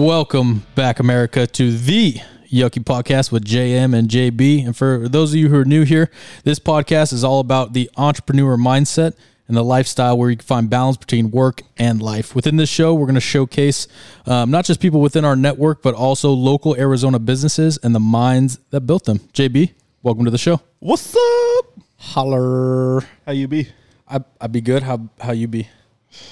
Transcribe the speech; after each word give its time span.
Welcome 0.00 0.64
back, 0.74 0.98
America, 0.98 1.46
to 1.46 1.76
the 1.76 2.14
Yuckie 2.50 2.82
Podcast 2.82 3.30
with 3.30 3.44
JM 3.44 3.94
and 3.94 4.08
JB. 4.08 4.64
And 4.64 4.74
for 4.74 5.10
those 5.10 5.32
of 5.32 5.36
you 5.36 5.50
who 5.50 5.58
are 5.58 5.64
new 5.66 5.84
here, 5.84 6.10
this 6.42 6.58
podcast 6.58 7.12
is 7.12 7.22
all 7.22 7.38
about 7.38 7.74
the 7.74 7.90
entrepreneur 7.98 8.56
mindset 8.56 9.12
and 9.46 9.54
the 9.54 9.62
lifestyle 9.62 10.16
where 10.16 10.30
you 10.30 10.38
can 10.38 10.46
find 10.46 10.70
balance 10.70 10.96
between 10.96 11.30
work 11.30 11.60
and 11.76 12.00
life. 12.00 12.34
Within 12.34 12.56
this 12.56 12.70
show, 12.70 12.94
we're 12.94 13.04
going 13.04 13.14
to 13.16 13.20
showcase 13.20 13.88
um, 14.24 14.50
not 14.50 14.64
just 14.64 14.80
people 14.80 15.02
within 15.02 15.26
our 15.26 15.36
network, 15.36 15.82
but 15.82 15.94
also 15.94 16.30
local 16.30 16.74
Arizona 16.76 17.18
businesses 17.18 17.78
and 17.82 17.94
the 17.94 18.00
minds 18.00 18.58
that 18.70 18.80
built 18.80 19.04
them. 19.04 19.18
JB, 19.34 19.74
welcome 20.02 20.24
to 20.24 20.30
the 20.30 20.38
show. 20.38 20.62
What's 20.78 21.14
up? 21.14 21.78
Holler. 21.98 23.02
How 23.26 23.32
you 23.32 23.48
be? 23.48 23.68
I, 24.08 24.20
I'd 24.40 24.50
be 24.50 24.62
good. 24.62 24.82
How, 24.82 25.10
how 25.20 25.32
you 25.32 25.46
be? 25.46 25.68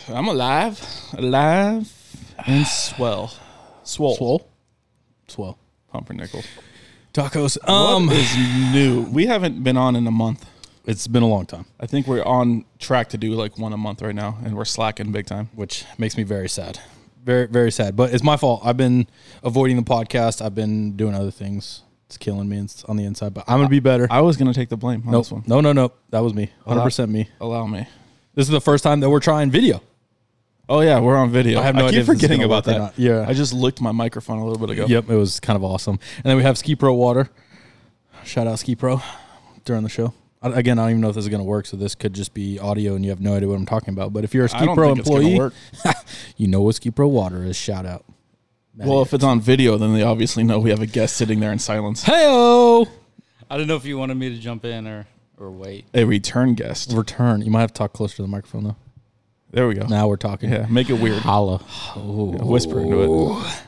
I'm 0.09 0.27
alive, 0.27 0.83
alive, 1.13 1.93
and 2.47 2.67
swell, 2.67 3.31
swole, 3.89 4.17
Swole? 4.17 4.49
Swell. 5.29 5.59
pumpernickel. 5.93 6.43
Tacos. 7.15 7.57
Um, 7.69 8.07
what 8.07 8.17
is 8.17 8.37
new? 8.73 9.03
We 9.11 9.27
haven't 9.27 9.63
been 9.65 9.77
on 9.77 9.97
in 9.97 10.07
a 10.07 10.11
month. 10.11 10.45
it's 10.87 11.07
been 11.07 11.23
a 11.23 11.29
long 11.29 11.47
time. 11.47 11.67
I 11.81 11.87
think 11.87 12.07
we're 12.07 12.23
on 12.25 12.65
track 12.79 13.09
to 13.11 13.19
do 13.19 13.33
like 13.33 13.59
one 13.59 13.73
a 13.73 13.77
month 13.77 14.03
right 14.03 14.15
now, 14.15 14.39
and 14.45 14.57
we're 14.57 14.65
slacking 14.65 15.11
big 15.13 15.27
time. 15.27 15.49
which 15.55 15.85
makes 15.99 16.17
me 16.17 16.23
very 16.23 16.49
sad. 16.49 16.79
Very, 17.25 17.47
very 17.47 17.71
sad. 17.73 17.97
But 17.97 18.15
it's 18.15 18.23
my 18.23 18.37
fault. 18.37 18.63
I've 18.65 18.77
been 18.77 19.07
avoiding 19.43 19.77
the 19.77 19.83
podcast. 19.83 20.43
I've 20.45 20.55
been 20.55 20.97
doing 20.97 21.15
other 21.15 21.31
things. 21.31 21.83
It's 22.07 22.17
killing 22.17 22.49
me 22.49 22.57
it's 22.59 22.85
on 22.85 22.97
the 22.97 23.05
inside, 23.05 23.35
but 23.35 23.45
I'm 23.47 23.59
gonna 23.59 23.69
be 23.69 23.81
better. 23.81 24.07
I 24.11 24.23
was 24.23 24.39
gonna 24.39 24.55
take 24.55 24.71
the 24.71 24.79
blame 24.79 25.03
on 25.05 25.13
Nope. 25.13 25.25
this 25.25 25.33
one. 25.33 25.45
No, 25.47 25.61
no, 25.61 25.73
no. 25.75 25.93
That 26.09 26.21
was 26.21 26.33
me. 26.33 26.51
100% 26.67 27.11
me. 27.11 27.29
Allow 27.41 27.67
me. 27.67 27.87
This 28.35 28.47
is 28.47 28.53
the 28.53 28.61
first 28.63 28.83
time 28.83 29.01
that 29.01 29.11
we're 29.11 29.21
trying 29.21 29.51
video. 29.51 29.83
Oh 30.69 30.81
yeah, 30.81 31.01
we're 31.01 31.17
on 31.17 31.31
video. 31.31 31.61
I 31.61 31.63
have 31.63 31.75
no 31.75 31.85
I 31.85 31.89
idea 31.89 32.01
keep 32.01 32.09
if 32.11 32.15
forgetting 32.21 32.43
about 32.43 32.65
that. 32.65 32.79
not. 32.79 32.99
Yeah. 32.99 33.25
I 33.27 33.33
just 33.33 33.53
licked 33.53 33.81
my 33.81 33.93
microphone 33.93 34.39
a 34.39 34.45
little 34.47 34.59
bit 34.67 34.71
ago. 34.77 34.87
Yep, 34.87 35.09
it 35.11 35.17
was 35.17 35.41
kind 35.41 35.57
of 35.57 35.65
awesome. 35.65 35.99
And 36.17 36.25
then 36.25 36.37
we 36.37 36.43
have 36.43 36.59
Ski 36.59 36.77
Pro 36.77 36.93
Water. 36.93 37.31
Shout 38.25 38.47
out 38.47 38.59
Ski 38.59 38.75
Pro 38.77 39.01
during 39.65 39.83
the 39.83 39.89
show. 39.89 40.13
I- 40.43 40.51
Again, 40.51 40.79
I 40.79 40.83
don't 40.83 40.91
even 40.91 41.01
know 41.01 41.09
if 41.09 41.15
this 41.15 41.25
is 41.25 41.29
going 41.31 41.41
to 41.41 41.45
work, 41.49 41.65
so 41.67 41.77
this 41.77 41.95
could 41.95 42.13
just 42.13 42.35
be 42.35 42.59
audio 42.59 42.95
and 42.95 43.05
you 43.05 43.11
have 43.11 43.21
no 43.21 43.35
idea 43.35 43.49
what 43.49 43.57
I'm 43.57 43.67
talking 43.67 43.95
about. 43.95 44.13
But 44.13 44.25
if 44.25 44.35
you're 44.35 44.45
a 44.45 44.49
Ski 44.49 44.67
don't 44.67 44.77
Pro 44.77 44.89
think 44.89 44.99
it's 45.01 45.09
employee, 45.09 45.39
work. 45.39 45.55
you 46.37 46.47
know 46.49 46.61
what 46.61 46.75
Ski 46.75 46.91
Pro 46.91 47.09
Water 47.09 47.43
is. 47.45 47.57
Shout 47.57 47.87
out. 47.87 48.05
Well, 48.77 49.03
if 49.03 49.13
it's 49.13 49.25
on 49.25 49.41
video, 49.41 49.77
then 49.77 49.93
they 49.95 50.03
obviously 50.05 50.45
know 50.45 50.61
we 50.61 50.71
have 50.71 50.81
a 50.81 50.87
guest 50.87 51.17
sitting 51.17 51.41
there 51.41 51.51
in 51.51 51.59
silence. 51.59 52.05
Heyo! 52.05 52.87
I 53.51 53.57
don't 53.57 53.67
know 53.67 53.75
if 53.75 53.85
you 53.85 53.99
wanted 53.99 54.17
me 54.17 54.29
to 54.29 54.37
jump 54.39 54.65
in 54.65 54.87
or 54.87 55.07
or 55.37 55.51
wait. 55.51 55.87
A 55.95 56.05
return 56.05 56.55
guest. 56.55 56.93
Return. 56.93 57.43
You 57.43 57.51
might 57.51 57.61
have 57.63 57.73
to 57.73 57.79
talk 57.79 57.93
closer 57.93 58.15
to 58.17 58.23
the 58.23 58.29
microphone, 58.29 58.65
though. 58.65 58.77
There 59.51 59.67
we 59.67 59.75
go. 59.75 59.87
Now 59.87 60.09
we're 60.09 60.17
talking. 60.17 60.51
Yeah, 60.51 60.67
make 60.69 60.91
it 60.91 60.95
weird. 61.01 61.19
Holla. 61.23 61.59
Whisper 61.97 62.81
into 62.81 63.03
it. 63.41 63.63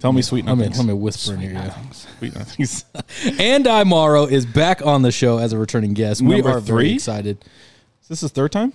Tell 0.00 0.12
me 0.12 0.22
sweet 0.22 0.44
Let 0.44 0.56
me, 0.58 0.64
nothings. 0.64 0.78
let 0.78 0.86
me 0.86 0.92
whisper 0.94 1.34
in 1.34 1.40
your 1.40 1.52
ear. 1.52 1.74
Sweet 1.92 2.34
nothings. 2.34 2.84
Andy 3.40 3.84
Morrow 3.84 4.24
is 4.26 4.44
back 4.44 4.84
on 4.84 5.02
the 5.02 5.10
show 5.12 5.38
as 5.38 5.52
a 5.52 5.58
returning 5.58 5.94
guest. 5.94 6.20
We 6.20 6.28
Number 6.36 6.50
are 6.50 6.60
very 6.60 6.78
three? 6.88 6.94
excited. 6.94 7.44
Is 8.02 8.08
this 8.08 8.20
the 8.20 8.28
third 8.28 8.52
time? 8.52 8.72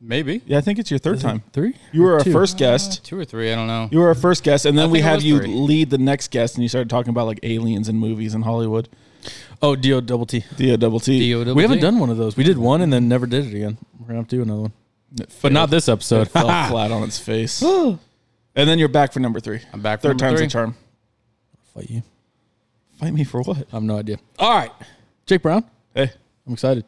Maybe 0.00 0.42
Yeah, 0.44 0.58
I 0.58 0.60
think 0.60 0.78
it's 0.78 0.90
your 0.90 0.98
third 0.98 1.20
time. 1.20 1.42
Three? 1.52 1.74
You 1.92 2.02
were 2.02 2.14
our 2.14 2.20
Two? 2.20 2.32
first 2.32 2.56
uh, 2.56 2.58
guest. 2.58 3.04
two 3.04 3.18
or 3.18 3.24
three. 3.24 3.50
I 3.52 3.54
don't 3.56 3.66
know. 3.68 3.88
You 3.90 4.00
were 4.00 4.08
our 4.08 4.14
first 4.14 4.44
guest, 4.44 4.66
and 4.66 4.76
then 4.76 4.88
I 4.88 4.92
we 4.92 4.98
think 4.98 5.06
it 5.06 5.08
had 5.08 5.14
was 5.16 5.24
you 5.24 5.38
three. 5.38 5.48
lead 5.48 5.90
the 5.90 5.98
next 5.98 6.30
guest, 6.30 6.56
and 6.56 6.62
you 6.62 6.68
started 6.68 6.90
talking 6.90 7.10
about 7.10 7.26
like 7.26 7.40
aliens 7.42 7.88
and 7.88 7.98
movies 7.98 8.34
in 8.34 8.42
Hollywood. 8.42 8.88
Oh, 9.62 9.74
D-O 9.76 10.00
double 10.00 10.26
T. 10.26 10.44
D 10.56 10.76
double 10.76 11.00
T. 11.00 11.32
DOWD. 11.32 11.54
We 11.54 11.62
haven't 11.62 11.80
done 11.80 11.98
one 11.98 12.10
of 12.10 12.16
those. 12.16 12.36
We 12.36 12.44
did 12.44 12.58
one 12.58 12.80
and 12.82 12.92
then 12.92 13.08
never 13.08 13.26
did 13.26 13.46
it 13.46 13.54
again. 13.54 13.78
We're 13.98 14.06
going 14.06 14.14
to 14.16 14.20
have 14.22 14.28
to 14.28 14.36
do 14.36 14.42
another 14.42 14.60
one. 14.62 14.72
But 15.42 15.52
not 15.52 15.70
this 15.70 15.88
It 15.88 15.92
episode. 15.92 16.30
fell 16.30 16.46
flat 16.70 16.90
on 16.90 17.02
its 17.04 17.18
face. 17.18 17.62
and 17.62 17.98
then 18.54 18.78
you're 18.78 18.88
back 18.88 19.12
for 19.12 19.20
number 19.20 19.40
three. 19.40 19.60
I'm 19.72 19.80
back 19.80 20.00
for 20.00 20.08
Third 20.08 20.20
number 20.20 20.26
time's 20.38 20.40
three. 20.40 20.46
a 20.46 20.50
charm. 20.50 20.76
Fight 21.74 21.90
you. 21.90 22.02
Fight 22.98 23.12
me 23.14 23.24
for 23.24 23.42
what? 23.42 23.58
I 23.58 23.76
have 23.76 23.82
no 23.82 23.96
idea. 23.98 24.18
All 24.38 24.54
right. 24.56 24.70
Jake 25.26 25.42
Brown. 25.42 25.64
Hey, 25.94 26.10
I'm 26.46 26.52
excited. 26.52 26.84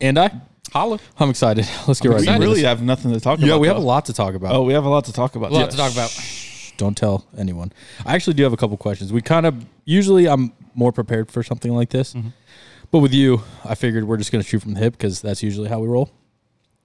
And 0.00 0.18
I? 0.18 0.30
Holla. 0.72 0.98
I'm 1.18 1.30
excited. 1.30 1.66
Let's 1.86 2.00
get 2.00 2.10
right 2.10 2.20
we 2.20 2.28
really 2.28 2.54
this. 2.56 2.64
have 2.64 2.82
nothing 2.82 3.12
to 3.12 3.20
talk 3.20 3.38
about. 3.38 3.46
Yeah, 3.48 3.56
we 3.56 3.68
have 3.68 3.76
a 3.76 3.80
lot 3.80 4.06
to 4.06 4.12
talk 4.12 4.34
about. 4.34 4.54
Oh, 4.54 4.62
we 4.62 4.72
have 4.74 4.84
a 4.84 4.88
lot 4.88 5.04
to 5.06 5.12
talk 5.12 5.34
about. 5.34 5.50
A 5.50 5.54
lot 5.54 5.60
Yeah. 5.60 5.66
to 5.68 5.76
talk 5.76 5.92
about. 5.92 6.10
Don't 6.78 6.96
tell 6.96 7.26
anyone. 7.36 7.72
I 8.06 8.14
actually 8.14 8.34
do 8.34 8.44
have 8.44 8.54
a 8.54 8.56
couple 8.56 8.76
questions. 8.78 9.12
We 9.12 9.20
kind 9.20 9.44
of 9.44 9.66
usually 9.84 10.26
I'm 10.26 10.52
more 10.74 10.92
prepared 10.92 11.30
for 11.30 11.42
something 11.42 11.72
like 11.72 11.90
this, 11.90 12.14
mm-hmm. 12.14 12.28
but 12.90 13.00
with 13.00 13.12
you, 13.12 13.42
I 13.64 13.74
figured 13.74 14.04
we're 14.04 14.16
just 14.16 14.32
going 14.32 14.42
to 14.42 14.48
shoot 14.48 14.62
from 14.62 14.72
the 14.74 14.80
hip 14.80 14.94
because 14.94 15.20
that's 15.20 15.42
usually 15.42 15.68
how 15.68 15.80
we 15.80 15.88
roll, 15.88 16.10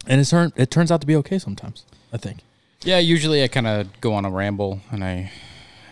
and 0.05 0.19
it 0.19 0.25
turn 0.25 0.51
it 0.57 0.69
turns 0.69 0.91
out 0.91 0.99
to 1.01 1.07
be 1.07 1.15
okay 1.15 1.39
sometimes. 1.39 1.85
I 2.11 2.17
think. 2.17 2.39
Yeah, 2.83 2.99
usually 2.99 3.43
I 3.43 3.47
kind 3.47 3.67
of 3.67 4.01
go 4.01 4.13
on 4.13 4.25
a 4.25 4.29
ramble 4.29 4.81
and 4.91 5.03
I 5.03 5.31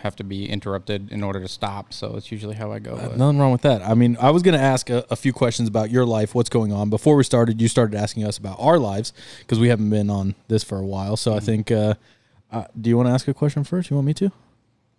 have 0.02 0.16
to 0.16 0.24
be 0.24 0.48
interrupted 0.48 1.10
in 1.10 1.22
order 1.22 1.40
to 1.40 1.48
stop. 1.48 1.92
So 1.92 2.16
it's 2.16 2.30
usually 2.30 2.56
how 2.56 2.72
I 2.72 2.80
go. 2.80 2.94
Uh, 2.94 3.08
but- 3.08 3.18
Nothing 3.18 3.38
wrong 3.38 3.52
with 3.52 3.62
that. 3.62 3.82
I 3.82 3.94
mean, 3.94 4.16
I 4.20 4.30
was 4.30 4.42
going 4.42 4.56
to 4.56 4.62
ask 4.62 4.90
a, 4.90 5.04
a 5.10 5.16
few 5.16 5.32
questions 5.32 5.68
about 5.68 5.90
your 5.90 6.04
life, 6.04 6.34
what's 6.34 6.50
going 6.50 6.72
on. 6.72 6.90
Before 6.90 7.16
we 7.16 7.24
started, 7.24 7.60
you 7.60 7.68
started 7.68 7.96
asking 7.96 8.24
us 8.24 8.36
about 8.36 8.56
our 8.58 8.78
lives 8.78 9.12
because 9.38 9.58
we 9.58 9.68
haven't 9.68 9.90
been 9.90 10.10
on 10.10 10.34
this 10.48 10.64
for 10.64 10.78
a 10.78 10.86
while. 10.86 11.16
So 11.16 11.32
I 11.32 11.36
mm-hmm. 11.36 11.46
think. 11.46 11.70
Uh, 11.70 11.94
uh, 12.52 12.64
do 12.80 12.90
you 12.90 12.96
want 12.96 13.08
to 13.08 13.12
ask 13.12 13.26
a 13.28 13.34
question 13.34 13.64
first? 13.64 13.90
You 13.90 13.96
want 13.96 14.06
me 14.06 14.14
to? 14.14 14.30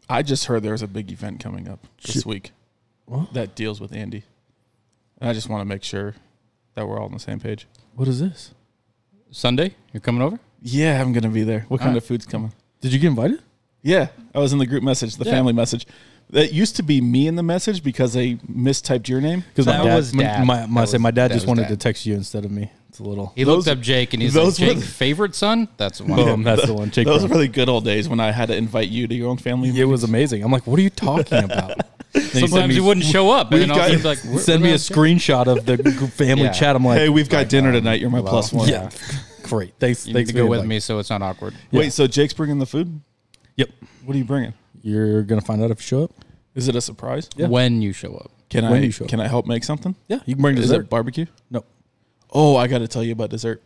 I 0.10 0.22
just 0.22 0.46
heard 0.46 0.64
there's 0.64 0.82
a 0.82 0.88
big 0.88 1.12
event 1.12 1.40
coming 1.40 1.68
up 1.70 1.86
this 2.02 2.16
Shit. 2.16 2.26
week 2.26 2.52
What? 3.06 3.34
that 3.34 3.56
deals 3.56 3.80
with 3.80 3.94
Andy. 3.94 4.24
And 5.22 5.30
I 5.30 5.34
just 5.34 5.48
want 5.50 5.62
to 5.62 5.66
make 5.66 5.84
sure 5.84 6.16
that 6.76 6.88
we're 6.88 7.00
all 7.00 7.06
on 7.06 7.12
the 7.14 7.20
same 7.20 7.40
page. 7.40 7.68
What 7.96 8.08
is 8.08 8.20
this? 8.20 8.54
Sunday, 9.32 9.76
you're 9.94 10.02
coming 10.02 10.22
over. 10.22 10.40
Yeah, 10.62 11.02
I'm 11.02 11.14
gonna 11.14 11.30
be 11.30 11.44
there. 11.44 11.66
What 11.70 11.80
kind 11.80 11.90
Alright. 11.90 12.04
of 12.04 12.08
food's 12.08 12.26
coming? 12.26 12.52
Did 12.82 12.94
you 12.94 13.00
get 13.00 13.08
invited? 13.08 13.42
Yeah, 13.82 14.08
I 14.34 14.40
was 14.40 14.54
in 14.54 14.60
the 14.60 14.66
group 14.66 14.84
message, 14.84 15.16
the 15.18 15.26
Yeah. 15.26 15.32
family 15.32 15.54
message. 15.54 15.86
That 16.30 16.54
used 16.54 16.76
to 16.78 16.84
be 16.84 17.02
me 17.02 17.28
in 17.28 17.36
the 17.36 17.44
message 17.44 17.84
because 17.84 18.14
they 18.14 18.36
mistyped 18.36 19.08
your 19.08 19.22
name. 19.22 19.44
Because 19.50 19.66
my 19.68 19.78
That 19.78 19.84
dad, 19.84 19.96
was 19.96 20.14
my- 20.14 20.24
Dad. 20.24 20.46
My, 20.48 20.66
my, 20.66 20.82
That 20.82 20.88
say 20.88 20.96
was- 20.96 21.02
my 21.02 21.12
dad 21.12 21.30
that 21.32 21.36
just 21.36 21.44
was 21.46 21.50
wanted 21.50 21.62
Dad. 21.64 21.68
to 21.70 21.78
text 21.78 22.06
you 22.06 22.14
instead 22.16 22.46
of 22.46 22.52
me. 22.52 22.72
It's 22.94 23.00
a 23.00 23.04
little. 23.04 23.34
He 23.36 23.44
Those- 23.44 23.66
looked 23.66 23.80
up 23.80 23.84
Jake 23.84 24.14
and 24.14 24.22
he's 24.22 24.36
those 24.36 24.60
like, 24.60 24.70
Jake, 24.70 24.78
the- 24.78 24.86
favorite 24.86 25.34
son? 25.34 25.68
That's 25.78 25.98
the 25.98 26.04
one. 26.12 26.16
Boom, 26.16 26.44
that's 26.44 26.64
the 26.68 26.76
one. 26.76 26.92
Jake 26.92 27.08
Those 27.08 27.22
Brown. 27.26 27.32
were 27.32 27.38
the 27.40 27.48
good 27.48 27.68
old 27.68 27.84
days 27.86 28.08
when 28.08 28.20
I 28.20 28.32
had 28.32 28.50
to 28.50 28.56
invite 28.56 28.90
you 28.90 29.08
to 29.08 29.16
your 29.16 29.30
own 29.30 29.38
family. 29.38 29.70
It 29.76 29.86
was 29.86 30.04
amazing. 30.04 30.44
I'm 30.44 30.52
like, 30.52 30.68
what 30.68 30.78
are 30.78 30.84
you 30.84 30.92
talking 30.92 31.44
about? 31.44 31.78
Then 32.14 32.22
he 32.22 32.30
sent 32.30 32.50
Sometimes 32.52 32.76
you 32.76 32.84
wouldn't 32.84 33.08
show 33.08 33.32
up. 33.32 33.50
And 33.50 33.62
We've 33.62 33.68
then 33.68 33.72
all 33.76 33.84
of 33.84 33.90
a 33.92 34.04
got- 34.04 34.22
be 34.24 34.30
like, 34.32 34.40
Send 34.40 34.62
me 34.62 34.70
a 34.70 34.74
the 34.74 34.78
screenshot 34.78 35.48
of 35.48 35.66
the 35.66 35.78
family 36.16 36.44
Yeah. 36.44 36.52
chat. 36.52 36.76
I'm 36.76 36.86
like, 36.86 37.00
Hey, 37.00 37.10
we've 37.10 37.28
got 37.28 37.40
Like, 37.40 37.50
dinner 37.50 37.70
um, 37.70 37.74
tonight. 37.74 38.00
You're 38.02 38.12
my 38.12 38.20
hello. 38.20 38.30
plus 38.30 38.54
one. 38.54 38.70
yeah, 38.70 38.92
great. 39.42 39.74
Thanks. 39.80 40.06
You 40.06 40.14
thanks 40.14 40.28
need 40.28 40.34
to 40.34 40.44
go 40.44 40.46
with 40.48 40.60
invite. 40.60 40.70
me 40.70 40.80
so 40.80 41.00
it's 41.00 41.10
not 41.10 41.24
awkward. 41.24 41.56
Yeah. 41.72 41.80
Wait, 41.80 41.92
so 41.94 42.06
Jake's 42.06 42.34
bringing 42.36 42.60
the 42.60 42.68
food? 42.68 43.02
Yep. 43.56 43.70
What 44.06 44.14
are 44.14 44.18
you 44.20 44.26
bringing? 44.26 44.54
You're 44.84 45.24
gonna 45.24 45.42
find 45.42 45.64
out 45.64 45.72
if 45.72 45.80
you 45.80 45.88
show 45.88 46.04
up. 46.04 46.12
Is 46.54 46.68
it 46.68 46.76
a 46.76 46.82
surprise? 46.82 47.32
Yeah. 47.36 47.48
When 47.48 47.82
you 47.82 47.94
show 47.94 48.14
up. 48.14 48.30
Can 48.52 48.66
When 48.70 48.84
I 48.84 48.86
you 48.86 48.92
show 48.92 49.06
up. 49.06 49.10
can 49.10 49.20
I 49.20 49.28
help 49.28 49.48
make 49.48 49.64
something? 49.64 49.96
Yeah, 50.08 50.20
you 50.28 50.36
can 50.36 50.44
bring 50.44 50.56
Is 50.60 50.66
dessert. 50.66 50.82
it 50.82 50.90
barbecue? 50.92 51.26
No. 51.50 51.66
Oh, 52.34 52.56
I 52.58 52.68
got 52.68 52.80
to 52.80 52.88
tell 52.88 53.04
you 53.04 53.12
about 53.14 53.30
dessert. 53.30 53.62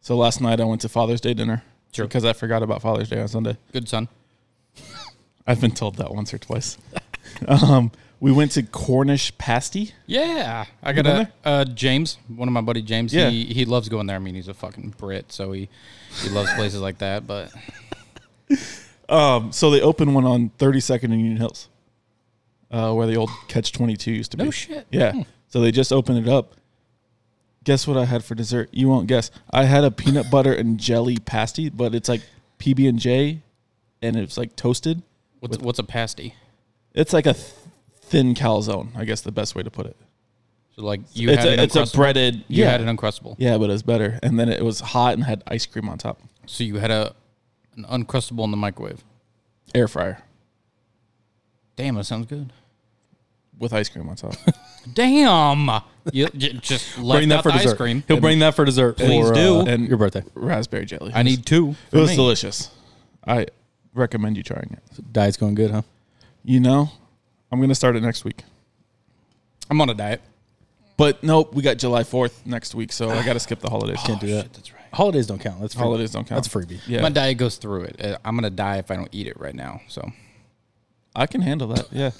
So 0.00 0.16
last 0.16 0.40
night 0.40 0.60
I 0.60 0.64
went 0.64 0.80
to 0.82 0.88
Father's 0.88 1.20
Day 1.20 1.34
dinner 1.34 1.62
Sure. 1.92 2.06
because 2.06 2.24
I 2.24 2.32
forgot 2.32 2.62
about 2.62 2.80
Father's 2.82 3.08
Day 3.08 3.20
on 3.20 3.28
Sunday. 3.28 3.56
Good 3.72 3.88
son. 3.88 4.08
I've 5.46 5.60
been 5.60 5.72
told 5.72 5.96
that 5.96 6.12
once 6.12 6.32
or 6.34 6.38
twice. 6.38 6.78
um, 7.48 7.92
we 8.18 8.32
went 8.32 8.52
to 8.52 8.62
Cornish 8.62 9.36
Pasty. 9.36 9.92
Yeah, 10.06 10.64
I 10.82 10.92
got 10.92 11.06
a 11.06 11.30
uh, 11.44 11.64
James, 11.66 12.18
one 12.28 12.48
of 12.48 12.52
my 12.52 12.62
buddy 12.62 12.82
James. 12.82 13.12
Yeah. 13.12 13.28
He 13.30 13.44
he 13.44 13.64
loves 13.64 13.88
going 13.88 14.06
there. 14.06 14.16
I 14.16 14.20
mean, 14.20 14.34
he's 14.34 14.48
a 14.48 14.54
fucking 14.54 14.94
Brit, 14.96 15.30
so 15.30 15.52
he 15.52 15.68
he 16.22 16.30
loves 16.30 16.50
places 16.54 16.80
like 16.80 16.98
that. 16.98 17.26
But 17.26 17.52
Um, 19.08 19.52
so 19.52 19.70
they 19.70 19.80
opened 19.80 20.14
one 20.14 20.24
on 20.24 20.50
32nd 20.58 21.04
and 21.04 21.12
Union 21.20 21.36
Hills, 21.36 21.68
uh, 22.72 22.92
where 22.92 23.06
the 23.06 23.16
old 23.16 23.30
Catch 23.46 23.70
22 23.72 24.10
used 24.10 24.32
to 24.32 24.36
be. 24.36 24.44
no 24.44 24.50
shit. 24.50 24.84
Yeah. 24.90 25.22
So 25.48 25.60
they 25.60 25.70
just 25.70 25.92
opened 25.92 26.18
it 26.18 26.28
up. 26.28 26.54
Guess 27.66 27.88
what 27.88 27.96
I 27.96 28.04
had 28.04 28.22
for 28.24 28.36
dessert? 28.36 28.68
You 28.70 28.88
won't 28.88 29.08
guess. 29.08 29.32
I 29.50 29.64
had 29.64 29.82
a 29.82 29.90
peanut 29.90 30.30
butter 30.30 30.52
and 30.52 30.78
jelly 30.78 31.16
pasty, 31.16 31.68
but 31.68 31.96
it's 31.96 32.08
like 32.08 32.20
PB 32.60 32.88
and 32.88 32.96
J, 32.96 33.42
and 34.00 34.14
it's 34.14 34.38
like 34.38 34.54
toasted. 34.54 35.02
What's 35.40 35.58
what's 35.58 35.80
a 35.80 35.82
pasty? 35.82 36.36
It's 36.94 37.12
like 37.12 37.26
a 37.26 37.34
th- 37.34 37.52
thin 38.02 38.34
calzone. 38.34 38.96
I 38.96 39.04
guess 39.04 39.20
the 39.20 39.32
best 39.32 39.56
way 39.56 39.64
to 39.64 39.70
put 39.70 39.86
it. 39.86 39.96
So 40.76 40.84
like 40.84 41.00
you 41.12 41.28
it's 41.28 41.38
had 41.38 41.48
a, 41.48 41.52
an 41.54 41.58
it's 41.58 41.74
a 41.74 41.86
breaded. 41.86 42.44
You 42.46 42.62
yeah, 42.62 42.70
had 42.70 42.82
an 42.82 42.96
uncrustable. 42.96 43.34
yeah, 43.38 43.58
but 43.58 43.64
it 43.64 43.72
was 43.72 43.82
better. 43.82 44.20
And 44.22 44.38
then 44.38 44.48
it 44.48 44.64
was 44.64 44.78
hot 44.78 45.14
and 45.14 45.24
had 45.24 45.42
ice 45.48 45.66
cream 45.66 45.88
on 45.88 45.98
top. 45.98 46.20
So 46.46 46.62
you 46.62 46.76
had 46.76 46.92
a 46.92 47.16
an 47.76 47.84
uncrustable 47.84 48.44
in 48.44 48.52
the 48.52 48.56
microwave. 48.56 49.02
Air 49.74 49.88
fryer 49.88 50.22
Damn, 51.74 51.96
that 51.96 52.04
sounds 52.04 52.26
good. 52.26 52.52
With 53.58 53.72
ice 53.72 53.88
cream 53.88 54.08
on 54.08 54.16
top. 54.16 54.34
Damn, 54.94 55.70
you 56.12 56.28
j- 56.28 56.52
just 56.54 56.98
left 56.98 57.18
bring 57.20 57.28
that 57.30 57.38
out 57.38 57.42
for 57.42 57.50
the 57.52 57.58
dessert. 57.58 57.70
ice 57.72 57.76
cream. 57.76 58.04
He'll 58.06 58.20
bring 58.20 58.38
that 58.40 58.54
for 58.54 58.64
dessert. 58.64 58.96
Please 58.98 59.28
for, 59.28 59.34
do. 59.34 59.60
uh, 59.60 59.64
And- 59.64 59.88
your 59.88 59.98
birthday. 59.98 60.22
Raspberry 60.34 60.84
jelly. 60.86 61.12
I 61.14 61.22
need 61.22 61.44
two. 61.46 61.70
It 61.70 61.76
for 61.90 61.98
was 62.00 62.10
me. 62.10 62.16
delicious. 62.16 62.70
I 63.26 63.46
recommend 63.94 64.36
you 64.36 64.42
trying 64.42 64.70
it. 64.78 65.12
Diet's 65.12 65.36
going 65.36 65.54
good, 65.54 65.70
huh? 65.70 65.82
You 66.44 66.60
know, 66.60 66.90
I'm 67.50 67.60
gonna 67.60 67.74
start 67.74 67.96
it 67.96 68.02
next 68.02 68.24
week. 68.24 68.42
I'm 69.68 69.80
on 69.80 69.90
a 69.90 69.94
diet. 69.94 70.20
But 70.96 71.22
nope, 71.22 71.52
we 71.52 71.62
got 71.62 71.76
July 71.76 72.04
4th 72.04 72.46
next 72.46 72.74
week, 72.74 72.90
so 72.90 73.10
I 73.10 73.22
got 73.22 73.34
to 73.34 73.40
skip 73.40 73.60
the 73.60 73.68
holidays. 73.68 73.98
Can't 74.02 74.18
do 74.20 74.28
that. 74.28 74.42
shit, 74.44 74.52
that's 74.54 74.72
right. 74.72 74.82
Holidays 74.94 75.26
don't 75.26 75.38
count. 75.38 75.60
That's 75.60 75.74
freebie. 75.74 75.78
Holidays 75.78 76.10
don't 76.10 76.26
count. 76.26 76.42
That's 76.42 76.48
freebie. 76.54 76.80
Yeah, 76.86 77.02
My 77.02 77.10
diet 77.10 77.36
goes 77.36 77.56
through 77.56 77.82
it. 77.82 78.00
Uh, 78.02 78.16
I'm 78.24 78.34
gonna 78.34 78.48
die 78.48 78.78
if 78.78 78.90
I 78.90 78.96
don't 78.96 79.10
eat 79.12 79.26
it 79.26 79.38
right 79.38 79.54
now. 79.54 79.82
So 79.88 80.10
I 81.14 81.26
can 81.26 81.42
handle 81.42 81.68
that. 81.68 81.92
Yeah. 81.92 82.12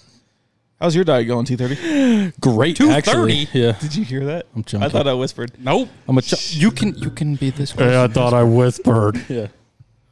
How's 0.80 0.94
your 0.94 1.04
diet 1.04 1.26
going, 1.26 1.46
T30? 1.46 2.34
Great, 2.40 2.78
actually. 2.80 3.46
230? 3.46 3.58
Yeah, 3.58 3.72
Did 3.80 3.94
you 3.96 4.04
hear 4.04 4.24
that? 4.26 4.46
I'm 4.54 4.62
joking. 4.62 4.84
I 4.84 4.88
thought 4.90 5.06
I 5.08 5.14
whispered. 5.14 5.52
nope. 5.58 5.88
I'm 6.06 6.18
a. 6.18 6.22
Ch- 6.22 6.54
You 6.54 6.70
can 6.70 6.94
you 6.96 7.10
can 7.10 7.34
be 7.36 7.50
this. 7.50 7.72
close. 7.72 7.94
I 7.94 8.08
thought 8.08 8.34
I 8.34 8.42
whispered. 8.42 9.24
yeah. 9.28 9.48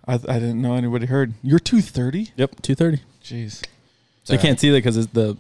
I, 0.07 0.15
I 0.15 0.39
didn't 0.39 0.63
know 0.63 0.75
anybody 0.75 1.07
heard. 1.07 1.35
You're 1.43 1.59
230? 1.59 2.33
Yep. 2.37 2.63
Two 2.63 2.75
thirty. 2.75 3.01
Jeez. 3.23 3.63
They 4.27 4.39
can't 4.39 4.59
see 4.59 4.71
that 4.71 4.79
because 4.79 5.07
the 5.09 5.37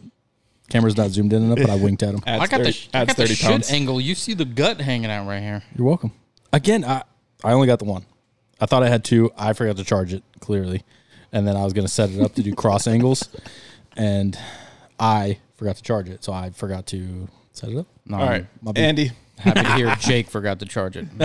camera's 0.69 0.97
not 0.97 1.11
zoomed 1.11 1.32
in 1.32 1.43
enough. 1.44 1.59
But 1.59 1.71
I 1.71 1.76
winked 1.76 2.03
at 2.03 2.12
them. 2.12 2.23
Adds 2.26 2.43
I 2.43 2.47
got 2.47 2.56
30, 2.59 2.62
the 2.65 2.73
sh- 2.73 2.88
I 2.93 2.99
adds 2.99 3.09
got 3.09 3.17
the 3.17 3.23
30 3.25 3.35
shit 3.35 3.50
pounds. 3.50 3.73
angle. 3.73 4.00
You 4.00 4.15
see 4.15 4.35
the 4.35 4.44
gut 4.44 4.81
hanging 4.81 5.11
out 5.11 5.26
right 5.26 5.43
here. 5.43 5.62
You're 5.76 5.87
welcome. 5.87 6.12
Again, 6.53 6.85
I 6.85 7.03
I 7.43 7.53
only 7.53 7.67
got 7.67 7.79
the 7.79 7.85
one. 7.87 8.05
I 8.61 8.67
thought 8.67 8.82
I 8.82 8.88
had 8.88 9.05
two. 9.05 9.31
I 9.38 9.55
forgot 9.55 9.76
to 9.79 9.85
charge 9.85 10.12
it 10.12 10.23
clearly, 10.41 10.82
and 11.32 11.47
then 11.49 11.56
I 11.56 11.65
was 11.65 11.73
gonna 11.73 11.88
set 11.88 12.11
it 12.11 12.21
up 12.21 12.35
to 12.35 12.43
do 12.43 12.55
cross 12.55 12.87
angles, 12.87 13.29
and 13.97 14.38
I 14.99 15.38
forgot 15.56 15.76
to 15.76 15.82
charge 15.82 16.08
it, 16.08 16.25
so 16.25 16.32
I 16.32 16.50
forgot 16.50 16.87
to 16.88 17.29
set 17.52 17.70
it 17.70 17.76
up. 17.79 17.87
No, 18.06 18.19
All 18.19 18.26
right. 18.29 18.46
my 18.62 18.73
bad. 18.73 18.85
Andy. 18.85 19.12
Happy 19.38 19.62
to 19.62 19.73
hear 19.75 19.94
Jake 20.00 20.29
forgot 20.31 20.61
to 20.61 20.67
charge 20.67 20.96
it. 20.96 21.06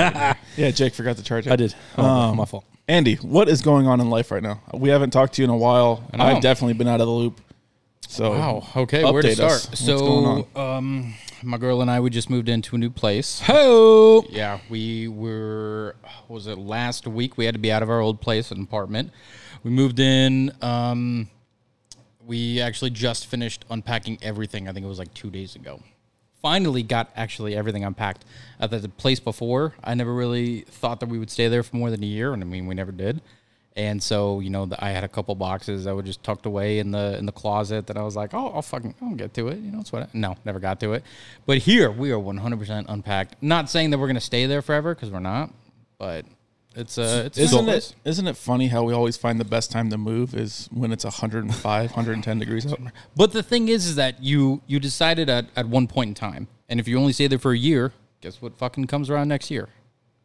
Yeah, 0.58 0.72
Jake 0.72 0.94
forgot 0.96 1.18
to 1.18 1.24
charge 1.24 1.46
it. 1.48 1.52
I 1.54 1.56
did. 1.56 1.76
Oh, 1.98 2.04
Um, 2.06 2.38
my 2.38 2.46
fault. 2.46 2.66
Andy, 2.88 3.16
what 3.18 3.48
is 3.48 3.62
going 3.62 3.86
on 3.88 4.02
in 4.02 4.10
life 4.10 4.32
right 4.32 4.42
now? 4.42 4.62
We 4.74 4.90
haven't 4.90 5.12
talked 5.12 5.34
to 5.36 5.42
you 5.42 5.46
in 5.46 5.52
a 5.52 5.58
while. 5.58 6.04
I 6.12 6.18
know. 6.18 6.24
I've 6.26 6.42
definitely 6.42 6.74
been 6.74 6.88
out 6.88 7.02
of 7.02 7.06
the 7.08 7.14
loop. 7.14 7.40
So 8.08 8.32
Wow. 8.32 8.68
Okay, 8.76 9.04
where 9.04 9.22
to 9.22 9.28
Update 9.28 9.36
start? 9.36 9.52
us. 9.52 9.70
What's 9.70 9.86
going 9.86 10.46
So, 10.56 10.60
um, 10.60 11.14
my 11.44 11.58
girl 11.58 11.82
and 11.84 11.92
I 11.92 12.00
we 12.00 12.10
just 12.10 12.32
moved 12.32 12.50
into 12.50 12.76
a 12.76 12.80
new 12.80 12.90
place. 12.90 13.42
Ho! 13.42 14.26
Yeah, 14.30 14.58
we 14.70 15.08
were. 15.08 15.96
what 16.02 16.30
Was 16.30 16.48
it 16.48 16.58
last 16.58 17.06
week? 17.06 17.38
We 17.38 17.46
had 17.46 17.54
to 17.54 17.60
be 17.60 17.72
out 17.72 17.84
of 17.84 17.92
our 17.92 18.00
old 18.00 18.20
place, 18.22 18.50
an 18.50 18.60
apartment. 18.64 19.12
We 19.64 19.70
moved 19.70 20.00
in. 20.00 20.52
Um, 20.64 21.30
we 22.30 22.62
actually 22.62 22.92
just 22.92 23.26
finished 23.26 23.66
unpacking 23.72 24.20
everything. 24.22 24.70
I 24.70 24.72
think 24.72 24.86
it 24.86 24.88
was 24.88 25.00
like 25.00 25.14
two 25.16 25.32
days 25.32 25.56
ago. 25.56 25.82
Finally, 26.44 26.84
got 26.84 27.10
actually 27.16 27.56
everything 27.56 27.84
unpacked. 27.84 28.24
At 28.60 28.70
the 28.70 28.88
place 28.88 29.20
before, 29.20 29.74
I 29.84 29.96
never 29.96 30.14
really 30.14 30.62
thought 30.62 31.00
that 31.02 31.10
we 31.10 31.18
would 31.18 31.32
stay 31.32 31.48
there 31.48 31.64
for 31.64 31.76
more 31.76 31.90
than 31.90 32.04
a 32.04 32.06
year, 32.06 32.32
and 32.32 32.42
I 32.42 32.46
mean, 32.46 32.68
we 32.68 32.76
never 32.76 32.92
did. 32.92 33.22
And 33.76 34.02
so, 34.02 34.40
you 34.42 34.50
know, 34.50 34.66
the, 34.68 34.84
I 34.84 34.92
had 34.92 35.04
a 35.04 35.08
couple 35.08 35.34
boxes 35.36 35.86
that 35.86 35.96
were 35.96 36.04
just 36.04 36.24
tucked 36.24 36.46
away 36.46 36.80
in 36.80 36.92
the 36.92 37.18
in 37.18 37.26
the 37.26 37.32
closet 37.32 37.88
that 37.88 37.98
I 37.98 38.04
was 38.04 38.16
like, 38.16 38.34
oh, 38.34 38.50
I'll 38.50 38.62
fucking, 38.62 38.94
I'll 39.02 39.16
get 39.16 39.34
to 39.34 39.48
it. 39.48 39.58
You 39.58 39.72
know, 39.72 39.80
it's 39.80 39.92
what. 39.92 40.04
I, 40.04 40.08
no, 40.14 40.36
never 40.46 40.60
got 40.60 40.80
to 40.82 40.94
it. 40.94 41.04
But 41.48 41.58
here 41.58 41.90
we 41.90 42.12
are, 42.12 42.20
100% 42.20 42.86
unpacked. 42.88 43.42
Not 43.42 43.70
saying 43.70 43.90
that 43.90 43.98
we're 43.98 44.08
gonna 44.08 44.22
stay 44.22 44.46
there 44.46 44.62
forever 44.62 44.94
because 44.94 45.10
we're 45.10 45.20
not, 45.20 45.52
but 45.98 46.26
it's 46.76 46.98
uh, 46.98 47.24
it's 47.26 47.38
isn't 47.38 47.68
it 47.68 47.96
isn't 48.06 48.28
it 48.28 48.38
funny 48.38 48.68
how 48.68 48.84
we 48.84 48.94
always 48.94 49.18
find 49.18 49.40
the 49.40 49.46
best 49.46 49.72
time 49.72 49.90
to 49.90 49.98
move 49.98 50.36
is 50.36 50.70
when 50.72 50.92
it's 50.92 51.04
105, 51.04 51.92
110 51.92 52.40
degrees 52.40 52.72
out? 52.72 52.80
But 53.16 53.32
the 53.34 53.44
thing 53.44 53.68
is, 53.68 53.86
is 53.88 53.96
that 53.96 54.22
you 54.24 54.62
you 54.68 54.80
decided 54.80 55.30
at, 55.30 55.48
at 55.56 55.68
one 55.68 55.88
point 55.88 56.10
in 56.10 56.14
time, 56.16 56.48
and 56.68 56.80
if 56.80 56.88
you 56.88 57.00
only 57.00 57.14
stay 57.14 57.28
there 57.28 57.40
for 57.40 57.52
a 57.52 57.58
year, 57.58 57.92
guess 58.22 58.42
what 58.42 58.58
fucking 58.58 58.86
comes 58.88 59.10
around 59.10 59.28
next 59.30 59.50
year? 59.50 59.70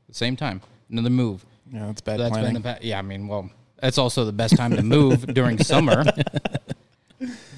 The 0.08 0.14
same 0.14 0.37
time, 0.37 0.61
another 0.91 1.11
move. 1.11 1.44
Yeah, 1.73 1.87
that's 1.87 2.02
bad 2.02 2.20
That's 2.20 2.31
planning. 2.31 2.61
been 2.61 2.62
the 2.62 2.79
yeah. 2.82 2.99
I 2.99 3.02
mean, 3.02 3.26
well, 3.26 3.50
that's 3.81 3.99
also 3.99 4.25
the 4.25 4.32
best 4.32 4.56
time 4.56 4.76
to 4.76 4.82
move 4.82 5.26
during 5.35 5.58
summer. 5.58 6.05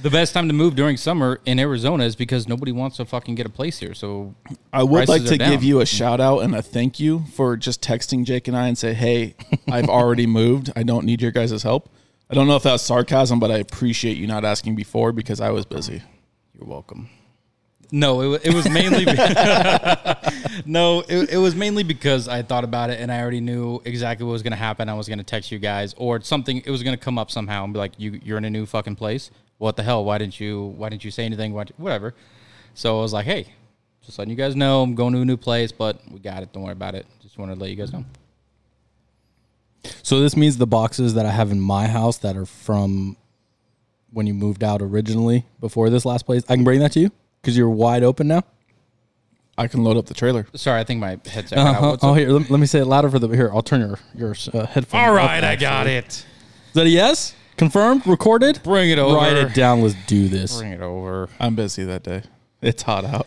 The 0.03 0.11
best 0.11 0.35
time 0.35 0.49
to 0.49 0.55
move 0.55 0.77
during 0.77 0.97
summer 0.97 1.41
in 1.47 1.59
Arizona 1.59 2.05
is 2.05 2.15
because 2.17 2.47
nobody 2.47 2.71
wants 2.71 2.99
to 2.99 3.05
fucking 3.05 3.35
get 3.35 3.47
a 3.47 3.51
place 3.51 3.79
here. 3.79 3.95
So 3.95 4.35
I 4.73 4.83
would 4.83 5.09
like 5.09 5.25
to 5.25 5.37
down. 5.37 5.51
give 5.51 5.65
you 5.65 5.81
a 5.81 5.87
shout 5.87 6.21
out 6.21 6.41
and 6.41 6.55
a 6.55 6.63
thank 6.63 7.01
you 7.01 7.25
for 7.33 7.57
just 7.57 7.83
texting 7.83 8.25
Jake 8.25 8.47
and 8.47 8.57
I 8.57 8.69
and 8.69 8.77
say, 8.79 8.95
"Hey, 8.95 9.35
I've 9.71 9.89
already 9.89 10.27
moved. 10.27 10.71
I 10.77 10.83
don't 10.83 11.05
need 11.07 11.23
your 11.23 11.33
guys' 11.33 11.63
help." 11.63 11.89
I 12.29 12.35
don't 12.35 12.49
know 12.49 12.57
if 12.57 12.65
that's 12.65 12.83
sarcasm, 12.83 13.39
but 13.39 13.51
I 13.51 13.59
appreciate 13.59 14.17
you 14.17 14.27
not 14.27 14.45
asking 14.45 14.75
before 14.75 15.13
because 15.13 15.41
I 15.41 15.51
was 15.51 15.65
busy. 15.65 16.03
You're 16.55 16.69
welcome. 16.69 17.09
No, 17.93 18.33
it, 18.33 18.47
it 18.47 18.55
was 18.55 18.69
mainly 18.69 19.05
be- 19.05 19.13
no, 20.67 21.01
it, 21.09 21.31
it 21.35 21.37
was 21.39 21.55
mainly 21.55 21.85
because 21.85 22.27
I 22.27 22.43
thought 22.43 22.65
about 22.65 22.91
it 22.91 23.01
and 23.01 23.13
I 23.13 23.21
already 23.21 23.41
knew 23.41 23.81
exactly 23.85 24.27
what 24.27 24.33
was 24.33 24.43
going 24.43 24.53
to 24.53 24.57
happen. 24.57 24.89
I 24.89 24.95
was 24.95 25.07
going 25.07 25.19
to 25.19 25.25
text 25.25 25.53
you 25.53 25.61
guys 25.61 25.95
or 25.97 26.21
something. 26.21 26.59
It 26.65 26.71
was 26.71 26.83
going 26.83 26.97
to 26.97 27.03
come 27.03 27.17
up 27.17 27.31
somehow 27.31 27.63
and 27.63 27.73
be 27.73 27.79
like, 27.79 27.93
"You, 27.99 28.21
you're 28.25 28.39
in 28.39 28.45
a 28.45 28.51
new 28.51 28.67
fucking 28.67 28.97
place. 28.97 29.31
What 29.59 29.77
the 29.77 29.83
hell? 29.83 30.05
Why 30.05 30.19
didn't 30.19 30.39
you? 30.41 30.75
Why 30.77 30.89
didn't 30.89 31.05
you 31.05 31.11
say 31.11 31.25
anything? 31.25 31.53
What, 31.55 31.71
whatever." 31.79 32.15
So 32.75 32.99
I 32.99 33.03
was 33.03 33.13
like, 33.13 33.25
"Hey, 33.27 33.47
just 34.05 34.19
letting 34.19 34.31
you 34.31 34.37
guys 34.37 34.55
know 34.57 34.83
I'm 34.83 34.95
going 34.95 35.13
to 35.15 35.21
a 35.21 35.25
new 35.25 35.37
place, 35.37 35.73
but 35.73 36.01
we 36.11 36.19
got 36.19 36.43
it. 36.43 36.53
Don't 36.53 36.63
worry 36.65 36.73
about 36.73 36.95
it. 36.95 37.07
Just 37.23 37.39
wanted 37.39 37.55
to 37.55 37.61
let 37.61 37.71
you 37.71 37.77
guys 37.77 37.93
know." 37.93 38.05
So 40.03 40.21
this 40.21 40.37
means 40.37 40.57
the 40.59 40.67
boxes 40.67 41.15
that 41.15 41.27
I 41.27 41.31
have 41.31 41.51
in 41.53 41.61
my 41.61 41.87
house 41.87 42.19
that 42.19 42.37
are 42.37 42.47
from 42.47 43.17
when 44.13 44.27
you 44.27 44.35
moved 44.35 44.65
out 44.65 44.83
originally 44.83 45.45
before 45.61 45.91
this 45.91 46.05
last 46.05 46.27
place, 46.27 46.43
I 46.49 46.55
can 46.55 46.65
bring 46.65 46.81
that 46.81 46.93
to 46.93 47.01
you 47.01 47.11
because 47.41 47.57
you're 47.57 47.71
wide 47.71 48.03
open 48.03 48.29
now. 48.29 48.43
I 49.59 49.69
can 49.69 49.85
load 49.85 49.97
up 49.97 50.07
the 50.07 50.15
trailer. 50.15 50.47
Sorry, 50.55 50.81
I 50.81 50.85
think 50.85 51.01
my 51.01 51.19
headset. 51.27 51.51
cut 51.51 51.59
out. 51.59 51.77
Uh-huh. 51.77 51.89
What's 51.91 52.05
Oh, 52.05 52.11
up? 52.11 52.17
here, 52.19 52.29
let, 52.31 52.51
let 52.51 52.61
me 52.61 52.67
say 52.67 52.81
it 52.81 52.85
louder 52.87 53.09
for 53.11 53.19
the 53.19 53.29
here. 53.29 53.51
I'll 53.53 53.63
turn 53.63 53.81
your 53.81 53.99
your 54.15 54.35
uh, 54.53 54.67
headphone. 54.67 55.01
All 55.01 55.17
up, 55.19 55.31
I 55.31 55.57
got 55.57 55.87
it. 55.87 56.07
Is 56.09 56.25
that 56.75 56.87
a 56.87 56.91
yes? 56.91 57.35
Confirmed? 57.57 58.07
Recorded? 58.07 58.61
Bring 58.63 58.91
it 58.91 58.99
over. 58.99 59.17
Write 59.17 59.37
it 59.37 59.55
down. 59.55 59.83
Let's 59.83 59.95
do 60.07 60.29
this. 60.29 60.59
Bring 60.59 60.73
it 60.73 60.83
over. 60.83 61.29
I'm 61.41 61.55
busy 61.55 61.85
that 61.85 62.03
day. 62.03 62.23
It's 62.61 62.83
hot 62.83 63.05
out. 63.05 63.27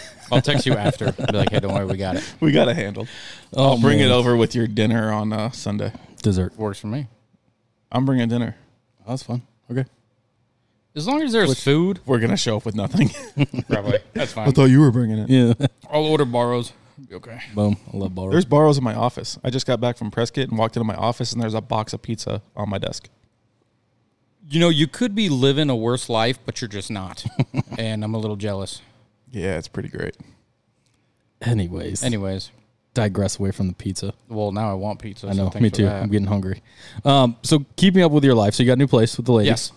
I'll 0.32 0.40
text 0.40 0.66
you 0.66 0.74
after. 0.74 1.12
Be 1.12 1.32
like, 1.32 1.50
"Hey, 1.50 1.60
don't 1.60 1.74
worry, 1.74 1.86
we 1.86 1.96
got 1.96 2.16
it." 2.16 2.34
we 2.40 2.52
got 2.52 2.68
it 2.68 2.76
handled. 2.76 3.08
Oh, 3.54 3.70
I'll 3.70 3.80
bring 3.80 3.98
man. 3.98 4.10
it 4.10 4.12
over 4.12 4.36
with 4.36 4.54
your 4.54 4.66
dinner 4.66 5.12
on 5.12 5.32
uh, 5.32 5.50
Sunday. 5.50 5.92
Dessert. 6.22 6.56
Works 6.56 6.78
for 6.78 6.86
me. 6.86 7.08
I'm 7.90 8.04
bringing 8.04 8.28
dinner. 8.28 8.56
That 9.00 9.12
was 9.12 9.22
fun. 9.22 9.42
Okay. 9.70 9.84
As 10.94 11.06
long 11.06 11.22
as 11.22 11.32
there's 11.32 11.62
food, 11.62 12.00
We're 12.04 12.18
gonna 12.18 12.36
show 12.36 12.56
up 12.56 12.64
with 12.64 12.74
nothing. 12.74 13.10
probably 13.68 13.98
that's 14.12 14.32
fine. 14.32 14.48
I 14.48 14.50
thought 14.50 14.64
you 14.64 14.80
were 14.80 14.90
bringing 14.90 15.18
it. 15.18 15.30
Yeah. 15.30 15.66
I'll 15.88 16.04
order 16.04 16.24
Barro's. 16.24 16.72
Be 17.08 17.14
okay. 17.14 17.40
Boom. 17.54 17.76
I 17.92 17.96
love 17.96 18.14
Barro's. 18.14 18.32
There's 18.32 18.44
Barro's 18.44 18.78
in 18.78 18.84
my 18.84 18.94
office. 18.94 19.38
I 19.44 19.50
just 19.50 19.66
got 19.66 19.80
back 19.80 19.96
from 19.96 20.10
Prescott 20.10 20.48
and 20.48 20.58
walked 20.58 20.76
into 20.76 20.84
my 20.84 20.96
office, 20.96 21.32
and 21.32 21.40
there's 21.40 21.54
a 21.54 21.60
box 21.60 21.92
of 21.92 22.02
pizza 22.02 22.42
on 22.56 22.68
my 22.68 22.78
desk. 22.78 23.08
You 24.50 24.58
know, 24.58 24.68
you 24.68 24.88
could 24.88 25.14
be 25.14 25.28
living 25.28 25.70
a 25.70 25.76
worse 25.76 26.08
life, 26.08 26.38
but 26.44 26.60
you're 26.60 26.68
just 26.68 26.90
not. 26.90 27.24
and 27.78 28.02
I'm 28.02 28.14
a 28.14 28.18
little 28.18 28.36
jealous. 28.36 28.82
Yeah, 29.30 29.56
it's 29.56 29.68
pretty 29.68 29.88
great. 29.88 30.16
Anyways. 31.40 32.02
Anyways, 32.02 32.50
digress 32.92 33.38
away 33.38 33.52
from 33.52 33.68
the 33.68 33.74
pizza. 33.74 34.12
well, 34.28 34.50
now 34.50 34.68
I 34.68 34.74
want 34.74 34.98
pizza. 34.98 35.28
I 35.28 35.34
know. 35.34 35.50
thanks 35.50 35.62
Me 35.62 35.70
too. 35.70 35.84
that. 35.84 36.02
I'm 36.02 36.10
getting 36.10 36.26
hungry. 36.26 36.62
Um, 37.04 37.36
so 37.42 37.64
keeping 37.76 38.02
up 38.02 38.10
with 38.10 38.24
your 38.24 38.34
life. 38.34 38.54
So 38.54 38.64
you 38.64 38.66
got 38.66 38.72
a 38.72 38.76
new 38.76 38.88
place 38.88 39.16
with 39.16 39.26
the 39.26 39.32
lady. 39.32 39.50
Yes. 39.50 39.72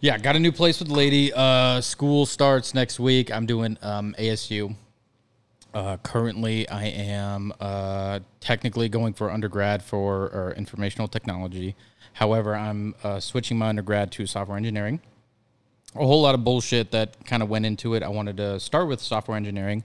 Yeah, 0.00 0.18
got 0.18 0.36
a 0.36 0.38
new 0.38 0.52
place 0.52 0.80
with 0.80 0.88
the 0.88 0.94
lady. 0.94 1.32
Uh, 1.32 1.80
school 1.80 2.26
starts 2.26 2.74
next 2.74 3.00
week. 3.00 3.32
I'm 3.32 3.46
doing 3.46 3.78
um, 3.80 4.14
ASU. 4.18 4.76
Uh, 5.72 5.96
currently, 6.02 6.68
I 6.68 6.84
am 6.84 7.52
uh, 7.58 8.20
technically 8.38 8.88
going 8.88 9.14
for 9.14 9.30
undergrad 9.30 9.82
for 9.82 10.26
or 10.26 10.54
informational 10.56 11.08
technology. 11.08 11.74
However, 12.14 12.54
I'm 12.54 12.94
uh, 13.02 13.18
switching 13.18 13.58
my 13.58 13.68
undergrad 13.68 14.12
to 14.12 14.26
software 14.26 14.56
engineering. 14.56 15.00
A 15.96 16.06
whole 16.06 16.22
lot 16.22 16.34
of 16.34 16.44
bullshit 16.44 16.92
that 16.92 17.24
kind 17.26 17.42
of 17.42 17.48
went 17.48 17.66
into 17.66 17.94
it. 17.94 18.02
I 18.02 18.08
wanted 18.08 18.36
to 18.38 18.58
start 18.60 18.88
with 18.88 19.00
software 19.00 19.36
engineering, 19.36 19.84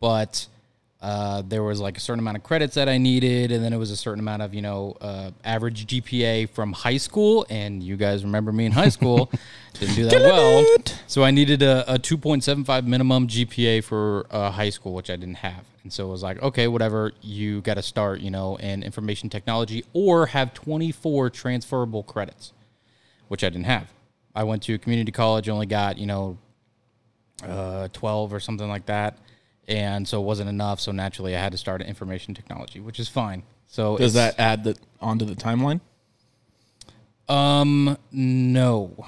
but 0.00 0.48
uh, 1.06 1.40
there 1.46 1.62
was 1.62 1.78
like 1.80 1.96
a 1.96 2.00
certain 2.00 2.18
amount 2.18 2.36
of 2.36 2.42
credits 2.42 2.74
that 2.74 2.88
I 2.88 2.98
needed, 2.98 3.52
and 3.52 3.62
then 3.64 3.72
it 3.72 3.76
was 3.76 3.92
a 3.92 3.96
certain 3.96 4.18
amount 4.18 4.42
of 4.42 4.52
you 4.52 4.60
know 4.60 4.96
uh, 5.00 5.30
average 5.44 5.86
GPA 5.86 6.50
from 6.50 6.72
high 6.72 6.96
school. 6.96 7.46
And 7.48 7.80
you 7.80 7.96
guys 7.96 8.24
remember 8.24 8.50
me 8.50 8.66
in 8.66 8.72
high 8.72 8.88
school, 8.88 9.30
didn't 9.74 9.94
do 9.94 10.06
that 10.06 10.20
well. 10.20 10.66
So 11.06 11.22
I 11.22 11.30
needed 11.30 11.62
a, 11.62 11.94
a 11.94 11.96
2.75 11.96 12.86
minimum 12.86 13.28
GPA 13.28 13.84
for 13.84 14.26
uh, 14.32 14.50
high 14.50 14.70
school, 14.70 14.94
which 14.94 15.08
I 15.08 15.14
didn't 15.14 15.36
have. 15.36 15.64
And 15.84 15.92
so 15.92 16.08
it 16.08 16.10
was 16.10 16.24
like, 16.24 16.42
okay, 16.42 16.66
whatever, 16.66 17.12
you 17.22 17.60
got 17.60 17.74
to 17.74 17.82
start, 17.82 18.18
you 18.18 18.32
know, 18.32 18.56
in 18.56 18.82
information 18.82 19.30
technology 19.30 19.84
or 19.92 20.26
have 20.26 20.54
24 20.54 21.30
transferable 21.30 22.02
credits, 22.02 22.52
which 23.28 23.44
I 23.44 23.48
didn't 23.48 23.66
have. 23.66 23.92
I 24.34 24.42
went 24.42 24.64
to 24.64 24.76
community 24.76 25.12
college, 25.12 25.48
only 25.48 25.66
got, 25.66 25.98
you 25.98 26.06
know, 26.06 26.36
uh, 27.44 27.86
12 27.92 28.34
or 28.34 28.40
something 28.40 28.68
like 28.68 28.86
that. 28.86 29.18
And 29.68 30.06
so 30.06 30.20
it 30.20 30.24
wasn't 30.24 30.48
enough. 30.48 30.80
So 30.80 30.92
naturally, 30.92 31.36
I 31.36 31.40
had 31.40 31.52
to 31.52 31.58
start 31.58 31.80
in 31.80 31.88
information 31.88 32.34
technology, 32.34 32.80
which 32.80 33.00
is 33.00 33.08
fine. 33.08 33.42
So 33.66 33.96
Does 33.96 34.14
that 34.14 34.38
add 34.38 34.64
the 34.64 34.76
onto 35.00 35.24
the 35.24 35.34
timeline? 35.34 35.80
Um, 37.28 37.98
no. 38.12 39.06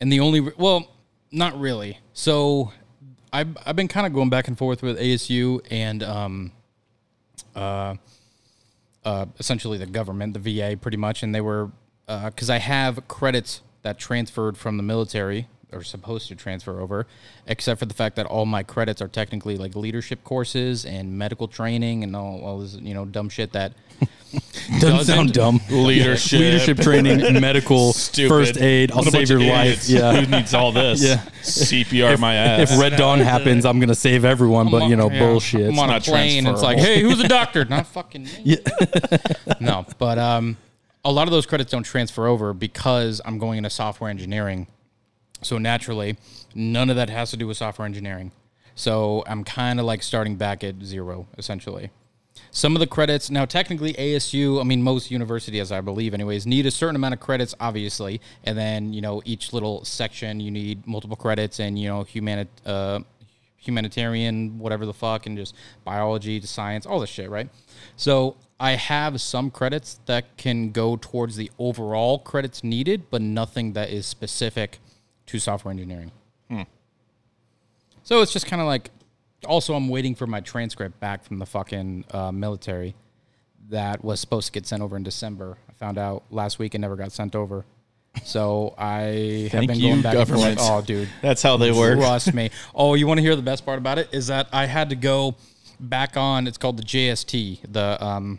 And 0.00 0.12
the 0.12 0.20
only, 0.20 0.40
re- 0.40 0.52
well, 0.58 0.90
not 1.32 1.58
really. 1.58 1.98
So 2.12 2.72
I've, 3.32 3.56
I've 3.64 3.76
been 3.76 3.88
kind 3.88 4.06
of 4.06 4.12
going 4.12 4.28
back 4.28 4.48
and 4.48 4.58
forth 4.58 4.82
with 4.82 4.98
ASU 4.98 5.60
and, 5.70 6.02
um, 6.02 6.52
uh, 7.54 7.94
uh, 9.04 9.26
essentially 9.38 9.78
the 9.78 9.86
government, 9.86 10.34
the 10.34 10.40
VA, 10.40 10.76
pretty 10.76 10.96
much. 10.96 11.22
And 11.22 11.34
they 11.34 11.40
were, 11.40 11.70
because 12.06 12.50
I 12.50 12.58
have 12.58 13.08
credits 13.08 13.62
that 13.82 13.98
transferred 13.98 14.58
from 14.58 14.76
the 14.76 14.82
military 14.82 15.48
are 15.76 15.84
supposed 15.84 16.28
to 16.28 16.34
transfer 16.34 16.80
over, 16.80 17.06
except 17.46 17.78
for 17.78 17.86
the 17.86 17.94
fact 17.94 18.16
that 18.16 18.26
all 18.26 18.46
my 18.46 18.62
credits 18.62 19.00
are 19.00 19.08
technically 19.08 19.56
like 19.56 19.76
leadership 19.76 20.24
courses 20.24 20.84
and 20.84 21.16
medical 21.16 21.46
training 21.46 22.02
and 22.02 22.16
all, 22.16 22.40
all 22.42 22.58
this 22.60 22.74
you 22.74 22.94
know 22.94 23.04
dumb 23.04 23.28
shit 23.28 23.52
that 23.52 23.72
Doesn't 24.80 25.04
sound 25.04 25.32
dumb. 25.32 25.60
Leadership. 25.70 26.40
leadership 26.40 26.78
training, 26.78 27.18
medical, 27.40 27.92
Stupid. 27.94 28.28
first 28.28 28.56
aid. 28.60 28.90
I'll 28.92 29.04
save 29.04 29.30
your 29.30 29.40
life. 29.40 29.88
Yeah. 29.88 30.20
Who 30.20 30.26
needs 30.26 30.52
all 30.52 30.72
this? 30.72 31.02
Yeah. 31.02 31.22
CPR 31.42 32.18
my 32.18 32.34
ass. 32.34 32.72
If 32.72 32.78
Red 32.80 32.96
Dawn 32.96 33.20
happens, 33.20 33.64
I'm 33.64 33.78
gonna 33.80 33.94
save 33.94 34.24
everyone. 34.24 34.70
But 34.70 34.88
you 34.88 34.96
know, 34.96 35.10
Yeah. 35.10 35.20
bullshit. 35.20 35.68
I'm 35.70 35.78
on 35.78 35.90
a 35.90 36.00
plane. 36.00 36.46
It's 36.46 36.60
like, 36.62 36.78
hey, 36.78 37.00
who's 37.00 37.20
a 37.20 37.28
doctor? 37.28 37.64
Not 37.64 37.86
fucking 37.86 38.24
me. 38.24 38.58
no, 39.60 39.86
but 39.98 40.18
um, 40.18 40.56
a 41.04 41.12
lot 41.12 41.28
of 41.28 41.32
those 41.32 41.46
credits 41.46 41.70
don't 41.70 41.84
transfer 41.84 42.26
over 42.26 42.52
because 42.52 43.20
I'm 43.24 43.38
going 43.38 43.58
into 43.58 43.70
software 43.70 44.10
engineering. 44.10 44.66
So 45.46 45.58
naturally, 45.58 46.16
none 46.54 46.90
of 46.90 46.96
that 46.96 47.08
has 47.08 47.30
to 47.30 47.36
do 47.36 47.46
with 47.46 47.56
software 47.56 47.86
engineering. 47.86 48.32
So 48.74 49.22
I'm 49.26 49.44
kind 49.44 49.78
of 49.78 49.86
like 49.86 50.02
starting 50.02 50.36
back 50.36 50.64
at 50.64 50.82
zero, 50.82 51.28
essentially. 51.38 51.90
Some 52.50 52.74
of 52.74 52.80
the 52.80 52.86
credits 52.86 53.30
now, 53.30 53.44
technically 53.44 53.94
ASU. 53.94 54.60
I 54.60 54.64
mean, 54.64 54.82
most 54.82 55.10
universities, 55.10 55.72
I 55.72 55.80
believe, 55.80 56.14
anyways, 56.14 56.46
need 56.46 56.66
a 56.66 56.70
certain 56.70 56.96
amount 56.96 57.14
of 57.14 57.20
credits, 57.20 57.54
obviously, 57.60 58.20
and 58.44 58.58
then 58.58 58.92
you 58.92 59.00
know 59.00 59.22
each 59.24 59.52
little 59.52 59.84
section 59.84 60.40
you 60.40 60.50
need 60.50 60.86
multiple 60.86 61.16
credits, 61.16 61.60
and 61.60 61.78
you 61.78 61.88
know 61.88 62.06
uh, 62.66 63.00
humanitarian, 63.56 64.58
whatever 64.58 64.84
the 64.84 64.92
fuck, 64.92 65.26
and 65.26 65.38
just 65.38 65.54
biology 65.84 66.40
to 66.40 66.46
science, 66.46 66.86
all 66.86 67.00
this 67.00 67.10
shit, 67.10 67.30
right? 67.30 67.48
So 67.96 68.36
I 68.60 68.72
have 68.72 69.20
some 69.20 69.50
credits 69.50 70.00
that 70.06 70.36
can 70.36 70.72
go 70.72 70.96
towards 70.96 71.36
the 71.36 71.50
overall 71.58 72.18
credits 72.18 72.62
needed, 72.62 73.10
but 73.10 73.22
nothing 73.22 73.72
that 73.74 73.90
is 73.90 74.06
specific 74.06 74.80
to 75.26 75.38
software 75.38 75.70
engineering. 75.72 76.12
So 78.02 78.22
it's 78.22 78.32
just 78.32 78.46
kind 78.46 78.62
of 78.62 78.68
like. 78.68 78.90
Also, 79.46 79.74
I'm 79.74 79.88
waiting 79.88 80.14
for 80.14 80.26
my 80.26 80.40
transcript 80.40 80.98
back 80.98 81.24
from 81.24 81.38
the 81.38 81.46
fucking 81.46 82.04
uh, 82.10 82.32
military 82.32 82.94
that 83.68 84.02
was 84.02 84.20
supposed 84.20 84.46
to 84.46 84.52
get 84.52 84.66
sent 84.66 84.82
over 84.82 84.96
in 84.96 85.02
December. 85.02 85.58
I 85.68 85.72
found 85.72 85.98
out 85.98 86.22
last 86.30 86.58
week 86.58 86.74
it 86.74 86.78
never 86.78 86.96
got 86.96 87.12
sent 87.12 87.34
over. 87.34 87.64
So 88.24 88.74
I 88.78 89.48
have 89.52 89.66
been 89.66 89.80
going 89.80 90.02
back 90.02 90.14
and 90.14 90.28
forth. 90.28 90.56
Oh, 90.60 90.82
dude. 90.82 91.08
That's 91.20 91.42
how 91.42 91.56
they 91.56 91.70
work. 91.70 91.98
Trust 91.98 92.32
me. 92.32 92.50
Oh, 92.74 92.94
you 92.94 93.06
want 93.06 93.18
to 93.18 93.22
hear 93.22 93.36
the 93.36 93.42
best 93.42 93.66
part 93.66 93.78
about 93.78 93.98
it? 93.98 94.08
Is 94.12 94.28
that 94.28 94.48
I 94.52 94.66
had 94.66 94.88
to 94.90 94.96
go 94.96 95.36
back 95.80 96.16
on. 96.16 96.46
It's 96.46 96.58
called 96.58 96.78
the 96.78 96.84
JST. 96.84 97.60
The 97.72 98.02
um, 98.04 98.38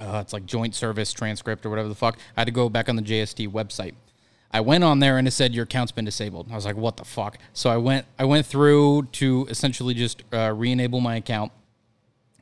uh, 0.00 0.20
it's 0.22 0.32
like 0.32 0.46
Joint 0.46 0.74
Service 0.74 1.12
Transcript 1.12 1.64
or 1.64 1.70
whatever 1.70 1.88
the 1.88 1.94
fuck. 1.94 2.18
I 2.36 2.40
had 2.40 2.46
to 2.46 2.52
go 2.52 2.68
back 2.68 2.88
on 2.88 2.96
the 2.96 3.02
JST 3.02 3.50
website. 3.50 3.94
I 4.56 4.60
went 4.60 4.84
on 4.84 5.00
there 5.00 5.18
and 5.18 5.28
it 5.28 5.32
said 5.32 5.54
your 5.54 5.64
account's 5.64 5.92
been 5.92 6.06
disabled. 6.06 6.46
I 6.50 6.54
was 6.54 6.64
like, 6.64 6.78
what 6.78 6.96
the 6.96 7.04
fuck? 7.04 7.36
So 7.52 7.68
I 7.68 7.76
went. 7.76 8.06
I 8.18 8.24
went 8.24 8.46
through 8.46 9.08
to 9.12 9.46
essentially 9.50 9.92
just 9.92 10.22
uh, 10.32 10.50
re-enable 10.56 11.00
my 11.00 11.16
account, 11.16 11.52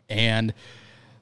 and 0.09 0.55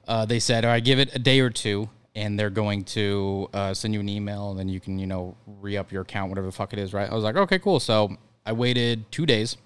uh, 0.07 0.25
they 0.25 0.37
said, 0.37 0.65
all 0.65 0.69
right, 0.69 0.83
give 0.83 0.99
it 0.99 1.09
a 1.15 1.17
day 1.17 1.39
or 1.39 1.49
two, 1.49 1.89
and 2.13 2.39
they're 2.39 2.51
going 2.51 2.83
to 2.83 3.49
uh, 3.55 3.73
send 3.73 3.95
you 3.95 4.01
an 4.01 4.07
email, 4.07 4.51
and 4.51 4.59
then 4.59 4.69
you 4.69 4.79
can, 4.79 4.99
you 4.99 5.07
know, 5.07 5.35
re 5.47 5.77
up 5.77 5.91
your 5.91 6.03
account, 6.03 6.29
whatever 6.29 6.45
the 6.45 6.51
fuck 6.53 6.73
it 6.73 6.79
is, 6.79 6.93
right? 6.93 7.09
I 7.09 7.15
was 7.15 7.23
like, 7.23 7.37
okay, 7.37 7.57
cool. 7.57 7.79
So 7.79 8.15
I 8.45 8.53
waited 8.53 9.11
two 9.11 9.25
days. 9.25 9.57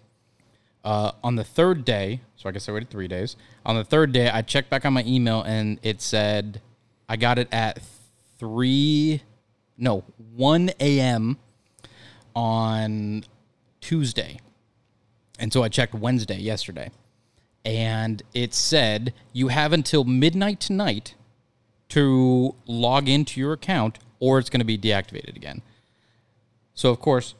Uh, 0.86 1.12
on 1.25 1.36
the 1.36 1.43
third 1.43 1.84
day, 1.84 2.22
so 2.38 2.48
I 2.48 2.53
guess 2.53 2.69
I 2.69 2.72
waited 2.72 2.89
three 2.89 3.10
days. 3.10 3.36
On 3.65 3.75
the 3.75 3.84
third 3.84 4.13
day, 4.13 4.29
I 4.29 4.41
checked 4.43 4.69
back 4.69 4.86
on 4.86 4.93
my 4.93 5.03
email, 5.05 5.41
and 5.41 5.77
it 5.84 6.01
said 6.01 6.62
I 7.10 7.17
got 7.17 7.38
it 7.38 7.50
at 7.51 7.81
three, 8.39 9.24
no, 9.77 10.03
one 10.36 10.72
a.m. 10.79 11.38
on 12.36 13.24
Tuesday, 13.81 14.39
and 15.39 15.53
so 15.53 15.63
I 15.63 15.69
checked 15.69 15.93
Wednesday 15.93 16.38
yesterday 16.38 16.91
and 17.67 18.24
it 18.34 18.53
said 18.53 19.13
you 19.34 19.50
have 19.50 19.74
until 19.74 20.05
midnight 20.05 20.62
tonight 20.62 21.15
to 21.89 22.55
log 22.65 23.10
into 23.10 23.41
your 23.41 23.51
account 23.51 24.00
or 24.22 24.39
it's 24.39 24.50
going 24.50 24.62
to 24.62 24.65
be 24.65 24.77
deactivated 24.77 25.36
again. 25.36 25.62
So 26.74 26.89
of 26.91 27.01
course, 27.01 27.36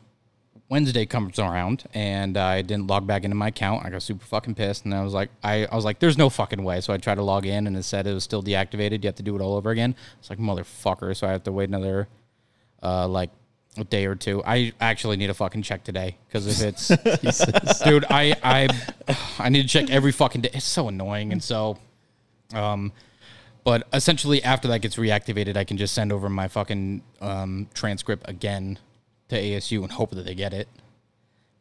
Wednesday 0.70 1.06
comes 1.06 1.39
around 1.39 1.86
and 1.94 2.36
I 2.36 2.62
didn't 2.62 2.88
log 2.88 3.08
back 3.08 3.24
into 3.24 3.38
my 3.38 3.48
account. 3.48 3.86
I 3.86 3.89
got 3.89 4.01
super 4.01 4.25
fucking 4.25 4.56
pissed 4.56 4.84
and 4.84 4.94
I 4.94 5.01
was 5.01 5.13
like 5.13 5.29
I, 5.41 5.65
I 5.65 5.75
was 5.75 5.86
like 5.86 6.00
there's 6.00 6.17
no 6.17 6.29
fucking 6.29 6.62
way. 6.62 6.82
So 6.82 6.91
I 6.91 6.98
tried 6.98 7.15
to 7.15 7.24
log 7.24 7.46
in 7.46 7.65
and 7.65 7.77
it 7.77 7.84
said 7.84 8.06
it 8.06 8.13
was 8.13 8.25
still 8.25 8.44
deactivated. 8.44 9.03
You 9.03 9.08
have 9.08 9.15
to 9.15 9.24
do 9.24 9.34
it 9.34 9.41
all 9.41 9.56
over 9.56 9.70
again. 9.70 9.96
It's 10.20 10.29
like 10.29 10.39
motherfucker, 10.39 11.15
so 11.15 11.25
I 11.25 11.32
have 11.32 11.44
to 11.44 11.53
wait 11.53 11.70
another 11.70 12.10
uh 12.84 13.07
like 13.07 13.29
a 13.77 13.84
day 13.84 14.05
or 14.05 14.15
two. 14.15 14.43
I 14.46 14.74
actually 14.79 15.17
need 15.17 15.29
a 15.29 15.34
fucking 15.34 15.62
check 15.62 15.84
today 15.84 16.17
because 16.27 16.48
if 16.48 16.62
it's 16.62 17.79
dude, 17.84 18.05
I 18.10 18.36
I 18.43 18.67
I 19.39 19.50
need 19.50 19.63
to 19.63 19.67
check 19.67 19.89
every 19.89 20.12
fucking 20.12 20.41
day. 20.41 20.50
It's 20.53 20.65
so 20.65 20.88
annoying, 20.88 21.31
and 21.31 21.43
so, 21.43 21.77
um, 22.53 22.91
but 23.63 23.88
essentially 23.93 24.43
after 24.43 24.67
that 24.69 24.81
gets 24.81 24.96
reactivated, 24.96 25.57
I 25.57 25.63
can 25.63 25.77
just 25.77 25.93
send 25.93 26.12
over 26.12 26.29
my 26.29 26.48
fucking 26.48 27.01
um 27.22 27.67
transcript 27.74 28.27
again 28.27 28.79
to 29.29 29.36
ASU 29.36 29.84
and 29.84 29.91
hope 29.91 30.12
that 30.12 30.25
they 30.25 30.36
get 30.36 30.53
it. 30.53 30.67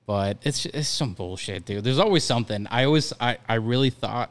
But 0.07 0.39
it's 0.43 0.67
it's 0.67 0.89
some 0.89 1.15
bullshit, 1.15 1.65
dude. 1.65 1.85
There's 1.85 1.99
always 1.99 2.25
something. 2.25 2.67
I 2.71 2.85
always 2.85 3.13
I 3.21 3.39
I 3.49 3.55
really 3.55 3.91
thought 3.91 4.31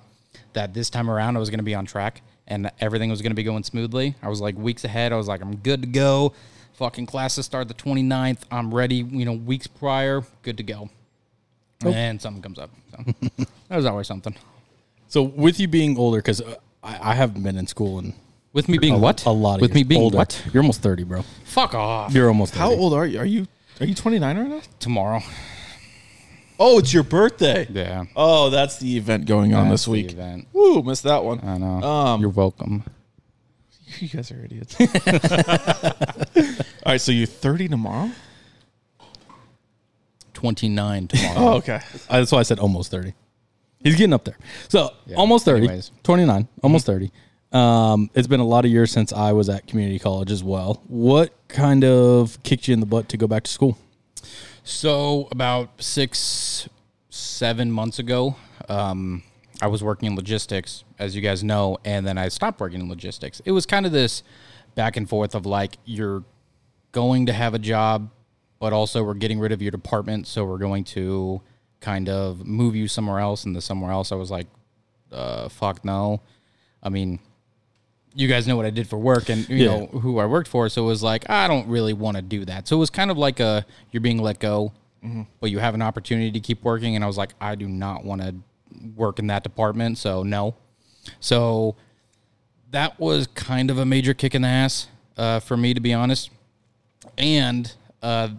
that 0.54 0.74
this 0.74 0.89
time 0.89 1.10
around 1.10 1.36
I 1.36 1.39
was 1.39 1.50
gonna 1.50 1.63
be 1.63 1.75
on 1.75 1.86
track 1.86 2.22
and 2.48 2.72
everything 2.80 3.10
was 3.10 3.22
gonna 3.22 3.36
be 3.36 3.44
going 3.44 3.63
smoothly. 3.63 4.15
I 4.22 4.30
was 4.30 4.39
like 4.39 4.56
weeks 4.58 4.86
ahead. 4.86 5.12
I 5.12 5.18
was 5.18 5.27
like 5.27 5.42
I'm 5.42 5.58
good 5.58 5.82
to 5.82 5.88
go. 5.88 6.34
Fucking 6.77 7.05
classes 7.05 7.46
start 7.46 7.67
the 7.67 7.74
29th. 7.74 8.39
I'm 8.51 8.74
ready. 8.74 8.96
You 8.98 9.25
know, 9.25 9.34
weeks 9.34 9.67
prior, 9.67 10.24
good 10.44 10.58
to 10.58 10.63
go. 10.63 10.89
And 11.86 12.22
something 12.22 12.41
comes 12.41 12.58
up. 12.60 12.70
So 12.91 13.46
there's 13.70 13.86
always 13.86 14.08
something. 14.08 14.36
So 15.08 15.22
with 15.24 15.60
you 15.60 15.67
being 15.67 15.98
older, 15.98 16.17
because 16.17 16.41
I, 16.84 17.12
I 17.12 17.15
haven't 17.15 17.44
been 17.44 17.58
in 17.58 17.67
school 17.67 18.00
and 18.00 18.13
With 18.53 18.67
me 18.67 18.77
being 18.77 18.96
a, 18.96 18.98
what? 18.98 19.24
a 19.25 19.29
lot 19.29 19.55
of 19.55 19.62
With 19.62 19.72
years. 19.72 19.75
me 19.75 19.84
being 19.84 20.01
older. 20.01 20.17
what? 20.17 20.41
You're 20.53 20.63
almost 20.63 20.82
thirty, 20.82 21.03
bro. 21.03 21.22
Fuck 21.44 21.74
off. 21.75 22.13
You're 22.13 22.27
almost 22.27 22.53
30. 22.53 22.60
How 22.63 22.72
old 22.72 22.94
are 22.94 23.05
you? 23.05 23.20
Are 23.20 23.25
you 23.25 23.48
are 23.79 23.86
you 23.86 23.94
29 23.94 24.38
right 24.38 24.48
now? 24.48 24.62
Tomorrow. 24.79 25.22
Oh, 26.58 26.79
it's 26.79 26.94
your 26.94 27.03
birthday. 27.03 27.67
Yeah. 27.70 28.05
Oh, 28.15 28.50
that's 28.50 28.79
the 28.79 28.96
event 28.98 29.25
going 29.25 29.53
on 29.53 29.67
That's 29.70 29.82
this 29.82 29.86
the 29.86 29.91
week. 29.91 30.12
event. 30.13 30.48
Woo, 30.53 30.82
missed 30.82 31.03
that 31.03 31.24
one. 31.24 31.41
I 31.44 31.58
know. 31.58 31.84
Um, 31.84 32.22
You're 32.22 32.29
welcome. 32.29 32.84
You 34.02 34.10
guys 34.10 34.32
are 34.32 34.44
idiots. 34.44 34.75
All 36.86 36.92
right, 36.92 37.02
so 37.02 37.12
you're 37.12 37.28
30 37.28 37.70
tomorrow? 37.70 38.12
29 40.34 41.08
tomorrow. 41.08 41.34
Oh, 41.38 41.54
okay. 41.58 41.80
Uh, 42.10 42.20
That's 42.20 42.32
why 42.32 42.40
I 42.40 42.44
said 42.44 42.60
almost 42.60 42.92
30. 42.92 43.14
He's 43.80 43.96
getting 43.96 44.14
up 44.14 44.25
there. 44.25 44.38
So 44.70 44.92
Yeah, 45.06 45.18
almost 45.18 45.46
30, 45.46 45.66
anyways. 45.66 45.92
29, 46.04 46.48
almost 46.64 46.86
30. 46.86 47.12
Um, 47.52 48.10
it's 48.16 48.28
been 48.28 48.40
a 48.40 48.46
lot 48.46 48.66
of 48.66 48.72
years 48.72 48.92
since 48.92 49.14
I 49.14 49.32
was 49.32 49.48
at 49.50 49.68
community 49.68 50.00
college 50.00 50.32
as 50.32 50.44
well. 50.44 50.82
What 50.88 51.34
kind 51.48 51.84
of 51.84 52.42
kicked 52.44 52.68
you 52.68 52.74
in 52.74 52.80
the 52.82 52.86
butt 52.86 53.08
to 53.10 53.18
go 53.18 53.28
back 53.28 53.44
to 53.44 53.52
school? 53.52 53.78
So 54.64 55.28
about 55.32 55.82
six, 55.82 56.68
seven 57.10 57.72
months 57.72 58.00
ago, 58.00 58.36
um, 58.68 59.24
I 59.62 59.68
was 59.68 59.82
working 59.84 60.08
in 60.08 60.16
logistics, 60.16 60.84
as 61.00 61.16
you 61.16 61.22
guys 61.22 61.44
know, 61.44 61.78
and 61.86 62.06
then 62.06 62.18
I 62.18 62.28
stopped 62.28 62.60
working 62.60 62.82
in 62.82 62.90
logistics. 62.90 63.42
It 63.46 63.52
was 63.52 63.66
kind 63.66 63.86
of 63.86 63.92
this 63.92 64.22
back 64.76 64.98
and 64.98 65.08
forth 65.10 65.34
of 65.36 65.46
like 65.46 65.78
you're 65.86 66.24
going 66.92 67.26
to 67.28 67.34
have 67.34 67.54
a 67.54 67.60
job, 67.60 68.10
but 68.60 68.74
also 68.74 69.04
we're 69.04 69.14
getting 69.14 69.40
rid 69.40 69.52
of 69.52 69.62
your 69.62 69.72
department, 69.72 70.28
so 70.28 70.44
we're 70.46 70.58
going 70.58 70.84
to 70.84 71.42
kind 71.80 72.10
of 72.10 72.46
move 72.46 72.76
you 72.76 72.88
somewhere 72.88 73.20
else. 73.20 73.46
And 73.46 73.56
the 73.56 73.62
somewhere 73.62 73.92
else, 73.92 74.12
I 74.12 74.16
was 74.16 74.30
like, 74.32 74.48
uh, 75.12 75.48
fuck 75.50 75.86
no. 75.86 76.22
I 76.84 76.90
mean, 76.90 77.20
you 78.14 78.28
guys 78.28 78.48
know 78.48 78.56
what 78.56 78.66
I 78.66 78.70
did 78.70 78.88
for 78.88 78.98
work 78.98 79.30
and 79.30 79.48
you 79.50 79.58
Yeah. 79.58 79.66
know 79.80 79.86
who 79.88 80.20
I 80.20 80.26
worked 80.26 80.48
for. 80.48 80.68
So 80.70 80.84
it 80.84 80.88
was 80.88 81.04
like 81.04 81.30
I 81.30 81.48
don't 81.48 81.68
really 81.68 81.94
want 81.94 82.16
to 82.18 82.22
do 82.22 82.46
that. 82.46 82.68
So 82.68 82.76
it 82.76 82.80
was 82.80 82.90
kind 82.90 83.12
of 83.12 83.18
like 83.18 83.40
a 83.40 83.66
you're 83.92 84.02
being 84.02 84.22
let 84.22 84.40
go, 84.40 84.72
but 85.40 85.52
you 85.52 85.60
have 85.60 85.76
an 85.76 85.82
opportunity 85.82 86.32
to 86.32 86.40
keep 86.40 86.64
working. 86.64 86.96
And 86.96 87.04
I 87.04 87.08
was 87.08 87.18
like, 87.18 87.34
I 87.42 87.56
do 87.56 87.68
not 87.68 88.04
want 88.06 88.22
to 88.22 88.36
work 88.95 89.19
in 89.19 89.27
that 89.27 89.43
department. 89.43 89.98
So 89.98 90.24
no. 90.24 90.55
So 91.19 91.75
that 92.72 93.00
was 93.00 93.27
kind 93.27 93.69
of 93.69 93.77
a 93.77 93.86
major 93.86 94.13
kick 94.13 94.36
in 94.36 94.41
the 94.41 94.48
ass 94.48 94.88
uh, 95.17 95.39
for 95.39 95.55
me, 95.55 95.74
to 95.74 95.79
be 95.79 95.93
honest. 95.93 96.29
And 97.17 97.72
uh, 98.01 98.29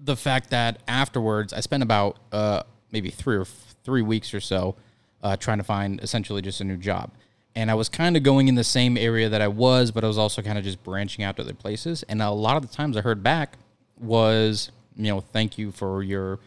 the 0.00 0.16
fact 0.16 0.50
that 0.50 0.80
afterwards 0.86 1.52
I 1.52 1.60
spent 1.60 1.82
about 1.82 2.18
uh, 2.32 2.62
maybe 2.90 3.10
three 3.10 3.36
or 3.36 3.42
f- 3.42 3.76
three 3.84 4.02
weeks 4.02 4.34
or 4.34 4.40
so 4.40 4.76
uh, 5.22 5.36
trying 5.36 5.58
to 5.58 5.64
find 5.64 6.00
essentially 6.02 6.42
just 6.42 6.60
a 6.60 6.64
new 6.64 6.76
job. 6.76 7.10
And 7.54 7.70
I 7.70 7.74
was 7.74 7.88
kind 7.88 8.16
of 8.16 8.22
going 8.22 8.46
in 8.48 8.54
the 8.54 8.64
same 8.64 8.96
area 8.96 9.28
that 9.28 9.40
I 9.40 9.48
was, 9.48 9.90
but 9.90 10.04
I 10.04 10.06
was 10.06 10.18
also 10.18 10.42
kind 10.42 10.58
of 10.58 10.64
just 10.64 10.82
branching 10.84 11.24
out 11.24 11.36
to 11.36 11.42
other 11.42 11.54
places. 11.54 12.04
And 12.08 12.22
a 12.22 12.30
lot 12.30 12.56
of 12.56 12.68
the 12.68 12.74
times 12.74 12.96
I 12.96 13.00
heard 13.00 13.22
back 13.22 13.58
was, 13.98 14.70
you 14.96 15.10
know, 15.12 15.20
thank 15.20 15.58
you 15.58 15.72
for 15.72 16.02
your 16.02 16.38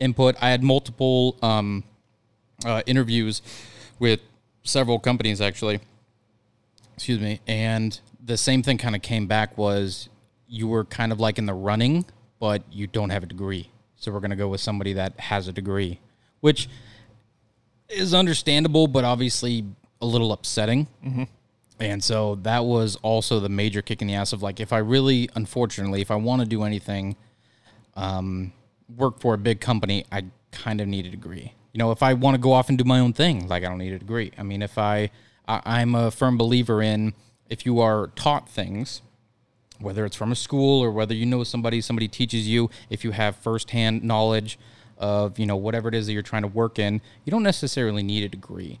input. 0.00 0.36
I 0.40 0.50
had 0.50 0.62
multiple 0.62 1.36
um, 1.42 1.84
uh, 2.64 2.82
interviews 2.86 3.42
with 3.98 4.20
several 4.62 4.98
companies 4.98 5.40
actually. 5.40 5.80
Excuse 6.94 7.20
me. 7.20 7.40
And 7.46 7.98
the 8.24 8.36
same 8.36 8.62
thing 8.62 8.78
kind 8.78 8.94
of 8.94 9.02
came 9.02 9.26
back 9.26 9.58
was 9.58 10.08
you 10.48 10.68
were 10.68 10.84
kind 10.84 11.12
of 11.12 11.20
like 11.20 11.38
in 11.38 11.46
the 11.46 11.54
running, 11.54 12.04
but 12.38 12.62
you 12.70 12.86
don't 12.86 13.10
have 13.10 13.22
a 13.22 13.26
degree. 13.26 13.70
So 13.96 14.12
we're 14.12 14.20
going 14.20 14.30
to 14.30 14.36
go 14.36 14.48
with 14.48 14.60
somebody 14.60 14.92
that 14.94 15.18
has 15.18 15.48
a 15.48 15.52
degree, 15.52 16.00
which 16.40 16.68
is 17.88 18.14
understandable, 18.14 18.86
but 18.86 19.04
obviously 19.04 19.64
a 20.00 20.06
little 20.06 20.32
upsetting. 20.32 20.86
And 21.80 22.04
so 22.04 22.36
that 22.42 22.64
was 22.64 22.96
also 22.96 23.40
the 23.40 23.48
major 23.48 23.82
kick 23.82 24.00
in 24.00 24.08
the 24.08 24.14
ass 24.14 24.32
of 24.32 24.42
like, 24.42 24.60
if 24.60 24.72
I 24.72 24.78
really, 24.78 25.28
unfortunately, 25.34 26.00
if 26.00 26.10
I 26.10 26.16
want 26.16 26.40
to 26.40 26.46
do 26.46 26.62
anything, 26.62 27.16
um, 27.96 28.52
work 28.94 29.20
for 29.20 29.34
a 29.34 29.38
big 29.38 29.60
company, 29.60 30.04
I 30.12 30.26
kind 30.52 30.80
of 30.80 30.86
need 30.86 31.06
a 31.06 31.10
degree. 31.10 31.52
You 31.74 31.78
know, 31.78 31.90
if 31.90 32.04
I 32.04 32.14
want 32.14 32.36
to 32.36 32.40
go 32.40 32.52
off 32.52 32.68
and 32.68 32.78
do 32.78 32.84
my 32.84 33.00
own 33.00 33.12
thing, 33.12 33.48
like 33.48 33.64
I 33.64 33.68
don't 33.68 33.78
need 33.78 33.92
a 33.92 33.98
degree. 33.98 34.30
I 34.38 34.44
mean, 34.44 34.62
if 34.62 34.78
I, 34.78 35.10
I 35.46 35.60
I'm 35.64 35.96
a 35.96 36.12
firm 36.12 36.38
believer 36.38 36.80
in 36.80 37.14
if 37.50 37.66
you 37.66 37.80
are 37.80 38.06
taught 38.14 38.48
things, 38.48 39.02
whether 39.80 40.06
it's 40.06 40.14
from 40.14 40.30
a 40.30 40.36
school 40.36 40.82
or 40.82 40.92
whether 40.92 41.14
you 41.14 41.26
know 41.26 41.42
somebody, 41.42 41.80
somebody 41.80 42.06
teaches 42.06 42.46
you, 42.46 42.70
if 42.90 43.02
you 43.02 43.10
have 43.10 43.34
firsthand 43.34 44.04
knowledge 44.04 44.56
of, 44.98 45.36
you 45.36 45.46
know, 45.46 45.56
whatever 45.56 45.88
it 45.88 45.96
is 45.96 46.06
that 46.06 46.12
you're 46.12 46.22
trying 46.22 46.42
to 46.42 46.48
work 46.48 46.78
in, 46.78 47.00
you 47.24 47.32
don't 47.32 47.42
necessarily 47.42 48.04
need 48.04 48.22
a 48.22 48.28
degree. 48.28 48.78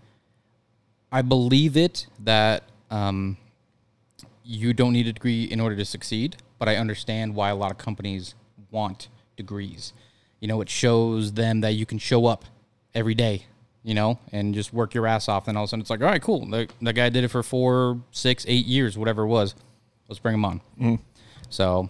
I 1.10 1.22
believe 1.22 1.76
it 1.76 2.06
that 2.20 2.62
um, 2.92 3.36
you 4.44 4.72
don't 4.72 4.92
need 4.92 5.08
a 5.08 5.12
degree 5.12 5.44
in 5.44 5.60
order 5.60 5.74
to 5.74 5.84
succeed, 5.84 6.36
but 6.60 6.68
I 6.68 6.76
understand 6.76 7.34
why 7.34 7.50
a 7.50 7.56
lot 7.56 7.72
of 7.72 7.78
companies 7.78 8.36
want 8.70 9.08
degrees. 9.36 9.92
You 10.38 10.46
know, 10.46 10.60
it 10.60 10.70
shows 10.70 11.32
them 11.32 11.60
that 11.62 11.72
you 11.72 11.86
can 11.86 11.98
show 11.98 12.26
up 12.26 12.44
every 12.94 13.14
day, 13.14 13.46
you 13.82 13.94
know, 13.94 14.18
and 14.32 14.54
just 14.54 14.72
work 14.72 14.94
your 14.94 15.06
ass 15.06 15.28
off. 15.28 15.48
And 15.48 15.56
all 15.56 15.64
of 15.64 15.68
a 15.68 15.70
sudden 15.70 15.80
it's 15.80 15.90
like, 15.90 16.00
all 16.00 16.06
right, 16.06 16.22
cool. 16.22 16.46
The, 16.46 16.68
the 16.80 16.92
guy 16.92 17.08
did 17.08 17.24
it 17.24 17.28
for 17.28 17.42
four, 17.42 18.00
six, 18.10 18.44
eight 18.48 18.66
years, 18.66 18.96
whatever 18.96 19.22
it 19.22 19.28
was. 19.28 19.54
Let's 20.08 20.18
bring 20.18 20.34
him 20.34 20.44
on. 20.44 20.60
Mm-hmm. 20.78 20.94
So, 21.48 21.88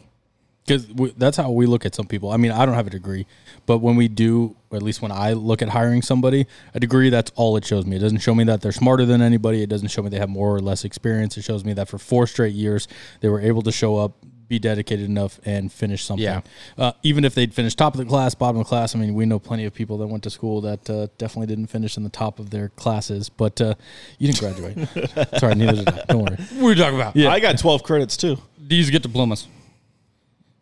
because 0.66 0.86
that's 1.16 1.36
how 1.36 1.50
we 1.50 1.66
look 1.66 1.84
at 1.84 1.94
some 1.94 2.06
people. 2.06 2.30
I 2.30 2.38
mean, 2.38 2.50
I 2.50 2.64
don't 2.64 2.74
have 2.74 2.86
a 2.86 2.90
degree, 2.90 3.26
but 3.66 3.78
when 3.78 3.96
we 3.96 4.08
do, 4.08 4.56
or 4.70 4.76
at 4.76 4.82
least 4.82 5.02
when 5.02 5.12
I 5.12 5.34
look 5.34 5.60
at 5.60 5.68
hiring 5.68 6.00
somebody, 6.00 6.46
a 6.72 6.80
degree 6.80 7.10
that's 7.10 7.30
all 7.34 7.56
it 7.58 7.66
shows 7.66 7.84
me. 7.84 7.96
It 7.96 8.00
doesn't 8.00 8.18
show 8.18 8.34
me 8.34 8.44
that 8.44 8.62
they're 8.62 8.72
smarter 8.72 9.04
than 9.04 9.20
anybody. 9.20 9.62
It 9.62 9.68
doesn't 9.68 9.88
show 9.88 10.02
me 10.02 10.08
they 10.08 10.18
have 10.18 10.30
more 10.30 10.54
or 10.54 10.60
less 10.60 10.84
experience. 10.84 11.36
It 11.36 11.42
shows 11.42 11.64
me 11.66 11.74
that 11.74 11.88
for 11.88 11.98
four 11.98 12.26
straight 12.26 12.54
years 12.54 12.88
they 13.20 13.28
were 13.28 13.40
able 13.40 13.60
to 13.60 13.72
show 13.72 13.98
up, 13.98 14.16
be 14.48 14.58
dedicated 14.58 15.06
enough, 15.06 15.40
and 15.44 15.72
finish 15.72 16.04
something. 16.04 16.24
Yeah. 16.24 16.40
Uh, 16.76 16.92
even 17.02 17.24
if 17.24 17.34
they'd 17.34 17.54
finished 17.54 17.78
top 17.78 17.94
of 17.94 17.98
the 17.98 18.04
class, 18.04 18.34
bottom 18.34 18.60
of 18.60 18.66
the 18.66 18.68
class. 18.68 18.94
I 18.94 18.98
mean, 18.98 19.14
we 19.14 19.26
know 19.26 19.38
plenty 19.38 19.64
of 19.64 19.74
people 19.74 19.98
that 19.98 20.06
went 20.06 20.22
to 20.24 20.30
school 20.30 20.60
that 20.62 20.88
uh, 20.90 21.08
definitely 21.18 21.46
didn't 21.46 21.66
finish 21.66 21.96
in 21.96 22.02
the 22.02 22.10
top 22.10 22.38
of 22.38 22.50
their 22.50 22.68
classes. 22.70 23.28
But 23.28 23.60
uh, 23.60 23.74
you 24.18 24.30
didn't 24.30 24.40
graduate. 24.40 25.38
Sorry, 25.38 25.54
neither 25.54 25.84
did 25.84 25.88
I. 25.88 26.04
Don't 26.08 26.22
worry. 26.22 26.36
what 26.36 26.68
are 26.68 26.70
you 26.70 26.74
talking 26.74 27.00
about? 27.00 27.16
Yeah. 27.16 27.30
I 27.30 27.40
got 27.40 27.58
12 27.58 27.82
credits 27.82 28.16
too. 28.16 28.36
D's 28.66 28.90
get 28.90 29.02
diplomas. 29.02 29.48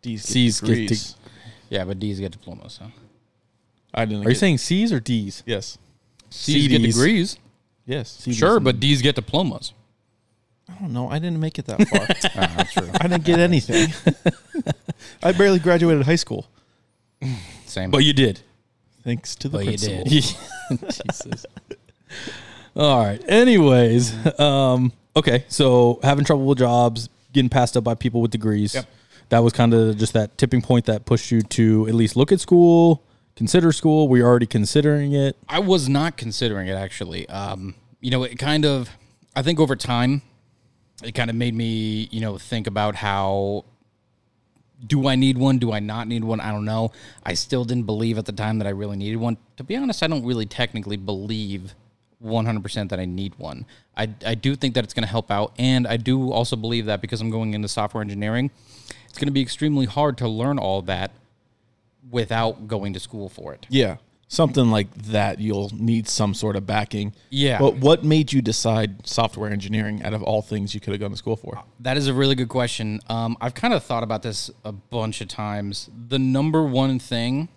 D's 0.01 0.21
get 0.21 0.31
C's 0.31 0.61
get 0.61 0.67
degrees. 0.67 1.15
Yeah, 1.69 1.85
but 1.85 1.99
D's 1.99 2.19
get 2.19 2.31
diplomas. 2.31 2.79
Huh? 2.81 2.89
I 3.93 4.05
didn't. 4.05 4.25
Are 4.25 4.29
you 4.29 4.35
saying 4.35 4.57
C's 4.57 4.91
or 4.91 4.99
D's? 4.99 5.43
yes? 5.45 5.77
C's 6.29 6.67
get 6.67 6.81
degrees. 6.81 7.37
Yes. 7.85 8.27
Sure, 8.31 8.59
but 8.59 8.79
D's 8.79 9.01
get 9.01 9.15
diplomas. 9.15 9.73
I 10.69 10.75
don't 10.79 10.93
know. 10.93 11.09
I 11.09 11.19
didn't 11.19 11.39
make 11.39 11.59
it 11.59 11.65
that 11.65 11.87
far. 11.87 12.07
Ah, 12.43 12.53
that's 12.57 12.73
true. 12.73 12.89
I 12.99 13.07
didn't 13.07 13.25
get 13.25 13.39
anything. 13.39 13.89
I 15.23 15.31
barely 15.33 15.59
graduated 15.59 16.05
high 16.05 16.15
school. 16.15 16.47
Same. 17.65 17.91
But 17.91 17.99
you 18.03 18.13
did. 18.13 18.41
Thanks 19.03 19.35
to 19.37 19.49
the 19.49 19.57
But 19.57 19.65
you 19.65 19.71
principal. 19.71 20.03
did. 20.05 20.25
Jesus. 20.89 21.45
All 22.75 23.05
right. 23.05 23.21
Anyways, 23.27 24.39
um, 24.39 24.93
okay. 25.15 25.45
So 25.49 25.99
having 26.03 26.25
trouble 26.25 26.45
with 26.45 26.57
jobs, 26.59 27.09
getting 27.33 27.49
passed 27.49 27.75
up 27.77 27.83
by 27.83 27.95
people 27.95 28.21
with 28.21 28.31
degrees. 28.31 28.73
Yep. 28.75 28.85
That 29.29 29.39
was 29.39 29.53
kind 29.53 29.73
of 29.73 29.97
just 29.97 30.13
that 30.13 30.37
tipping 30.37 30.61
point 30.61 30.85
that 30.85 31.05
pushed 31.05 31.31
you 31.31 31.41
to 31.41 31.87
at 31.87 31.93
least 31.95 32.15
look 32.15 32.31
at 32.31 32.39
school, 32.39 33.03
consider 33.35 33.71
school. 33.71 34.07
Were 34.07 34.17
you 34.17 34.23
already 34.23 34.45
considering 34.45 35.13
it? 35.13 35.35
I 35.49 35.59
was 35.59 35.89
not 35.89 36.17
considering 36.17 36.67
it 36.67 36.73
actually. 36.75 37.27
Um, 37.29 37.75
you 37.99 38.11
know, 38.11 38.23
it 38.23 38.37
kind 38.37 38.65
of, 38.65 38.89
I 39.35 39.41
think 39.41 39.59
over 39.59 39.75
time, 39.75 40.21
it 41.03 41.13
kind 41.13 41.29
of 41.29 41.35
made 41.35 41.53
me, 41.53 42.07
you 42.11 42.21
know, 42.21 42.37
think 42.37 42.67
about 42.67 42.95
how 42.95 43.65
do 44.85 45.07
I 45.07 45.15
need 45.15 45.37
one? 45.37 45.57
Do 45.59 45.71
I 45.71 45.79
not 45.79 46.07
need 46.07 46.23
one? 46.23 46.39
I 46.39 46.51
don't 46.51 46.65
know. 46.65 46.91
I 47.23 47.33
still 47.33 47.65
didn't 47.65 47.85
believe 47.85 48.17
at 48.17 48.25
the 48.25 48.31
time 48.31 48.59
that 48.59 48.67
I 48.67 48.71
really 48.71 48.97
needed 48.97 49.17
one. 49.17 49.37
To 49.57 49.63
be 49.63 49.75
honest, 49.75 50.03
I 50.03 50.07
don't 50.07 50.25
really 50.25 50.45
technically 50.45 50.97
believe 50.97 51.75
100% 52.23 52.89
that 52.89 52.99
I 52.99 53.05
need 53.05 53.35
one. 53.37 53.65
I, 53.95 54.09
I 54.25 54.35
do 54.35 54.55
think 54.55 54.75
that 54.75 54.83
it's 54.83 54.93
going 54.93 55.03
to 55.03 55.09
help 55.09 55.31
out. 55.31 55.53
And 55.57 55.87
I 55.87 55.97
do 55.97 56.31
also 56.31 56.55
believe 56.55 56.85
that 56.85 57.01
because 57.01 57.21
I'm 57.21 57.29
going 57.29 57.53
into 57.53 57.67
software 57.67 58.01
engineering, 58.01 58.51
it's 59.09 59.17
going 59.17 59.27
to 59.27 59.33
be 59.33 59.41
extremely 59.41 59.85
hard 59.85 60.17
to 60.19 60.27
learn 60.27 60.57
all 60.57 60.81
that 60.83 61.11
without 62.09 62.67
going 62.67 62.93
to 62.93 62.99
school 62.99 63.29
for 63.29 63.53
it. 63.53 63.65
Yeah. 63.69 63.97
Something 64.33 64.71
like 64.71 64.91
that, 64.95 65.39
you'll 65.39 65.69
need 65.75 66.07
some 66.07 66.33
sort 66.33 66.55
of 66.55 66.65
backing. 66.65 67.13
Yeah. 67.29 67.59
But 67.59 67.75
what 67.75 68.03
made 68.03 68.33
you 68.33 68.41
decide 68.41 69.05
software 69.05 69.51
engineering 69.51 70.01
out 70.01 70.15
of 70.15 70.23
all 70.23 70.41
things 70.41 70.73
you 70.73 70.79
could 70.79 70.91
have 70.91 70.99
gone 70.99 71.11
to 71.11 71.17
school 71.17 71.35
for? 71.35 71.61
That 71.79 71.97
is 71.97 72.07
a 72.07 72.15
really 72.15 72.33
good 72.33 72.49
question. 72.49 72.99
Um, 73.09 73.37
I've 73.39 73.53
kind 73.53 73.75
of 73.75 73.83
thought 73.83 74.01
about 74.01 74.23
this 74.23 74.49
a 74.65 74.71
bunch 74.71 75.21
of 75.21 75.27
times. 75.27 75.87
The 76.07 76.17
number 76.17 76.63
one 76.63 76.97
thing, 76.97 77.47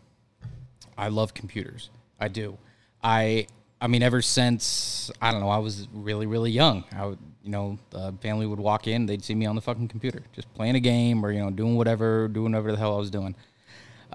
I 0.99 1.09
love 1.09 1.33
computers. 1.33 1.89
I 2.21 2.29
do. 2.29 2.59
I 3.03 3.47
I 3.81 3.87
mean, 3.87 4.03
ever 4.03 4.21
since 4.21 5.11
I 5.23 5.33
don't 5.33 5.41
know, 5.41 5.49
I 5.49 5.59
was 5.59 5.89
really 5.95 6.27
really 6.27 6.51
young. 6.51 6.85
I 6.95 7.07
would, 7.07 7.19
you 7.43 7.51
know, 7.53 7.79
the 7.89 8.13
family 8.21 8.45
would 8.45 8.61
walk 8.61 8.87
in, 8.87 9.07
they'd 9.07 9.25
see 9.25 9.35
me 9.35 9.47
on 9.47 9.55
the 9.55 9.63
fucking 9.63 9.89
computer, 9.89 10.23
just 10.35 10.53
playing 10.53 10.77
a 10.77 10.81
game 10.81 11.25
or 11.25 11.33
you 11.33 11.41
know 11.41 11.49
doing 11.49 11.75
whatever, 11.75 12.29
doing 12.29 12.53
whatever 12.53 12.71
the 12.71 12.77
hell 12.77 12.97
I 12.97 12.99
was 12.99 13.11
doing. 13.11 13.35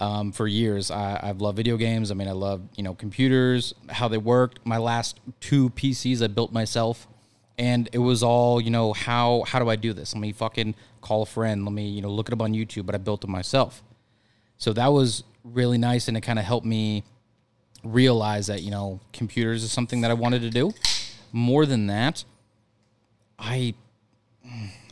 Um, 0.02 0.32
for 0.32 0.48
years, 0.48 0.90
I, 0.90 1.20
I've 1.22 1.42
loved 1.42 1.58
video 1.58 1.78
games. 1.78 2.10
I 2.10 2.16
mean, 2.16 2.28
I 2.28 2.32
love 2.32 2.64
you 2.76 2.84
know 2.84 2.96
computers, 2.96 3.76
how 3.88 4.08
they 4.08 4.18
worked. 4.18 4.60
My 4.66 4.80
last 4.80 5.20
two 5.40 5.70
PCs 5.70 6.24
I 6.24 6.28
built 6.28 6.52
myself. 6.52 7.08
And 7.60 7.88
it 7.94 8.00
was 8.00 8.24
all 8.24 8.60
you 8.60 8.72
know 8.72 8.94
how 8.94 9.44
how 9.46 9.60
do 9.60 9.70
i 9.70 9.76
do 9.76 9.94
this? 9.94 10.16
Let 10.16 10.22
me 10.22 10.32
fucking 10.32 10.74
call 11.02 11.22
a 11.22 11.26
friend. 11.28 11.64
Let 11.64 11.74
me 11.74 11.88
you 11.88 12.02
know 12.02 12.10
look 12.10 12.28
it 12.30 12.34
up 12.34 12.42
on 12.42 12.54
youtube 12.54 12.88
but 12.88 12.96
i 12.96 12.98
built 12.98 13.24
it 13.24 13.30
myself. 13.30 13.84
So 14.58 14.74
that 14.74 14.88
was 14.88 15.24
really 15.44 15.78
nice 15.78 16.08
and 16.08 16.18
it 16.18 16.22
kind 16.22 16.40
of 16.40 16.46
helped 16.46 16.66
me 16.66 17.04
realize 17.84 18.48
that 18.48 18.64
you 18.64 18.72
know 18.72 19.00
computers 19.14 19.64
is 19.64 19.72
something 19.72 20.02
that 20.02 20.10
i 20.10 20.16
wanted 20.16 20.42
to 20.42 20.50
do. 20.50 20.72
More 21.32 21.68
than 21.68 21.86
that 21.88 22.24
i 23.38 23.76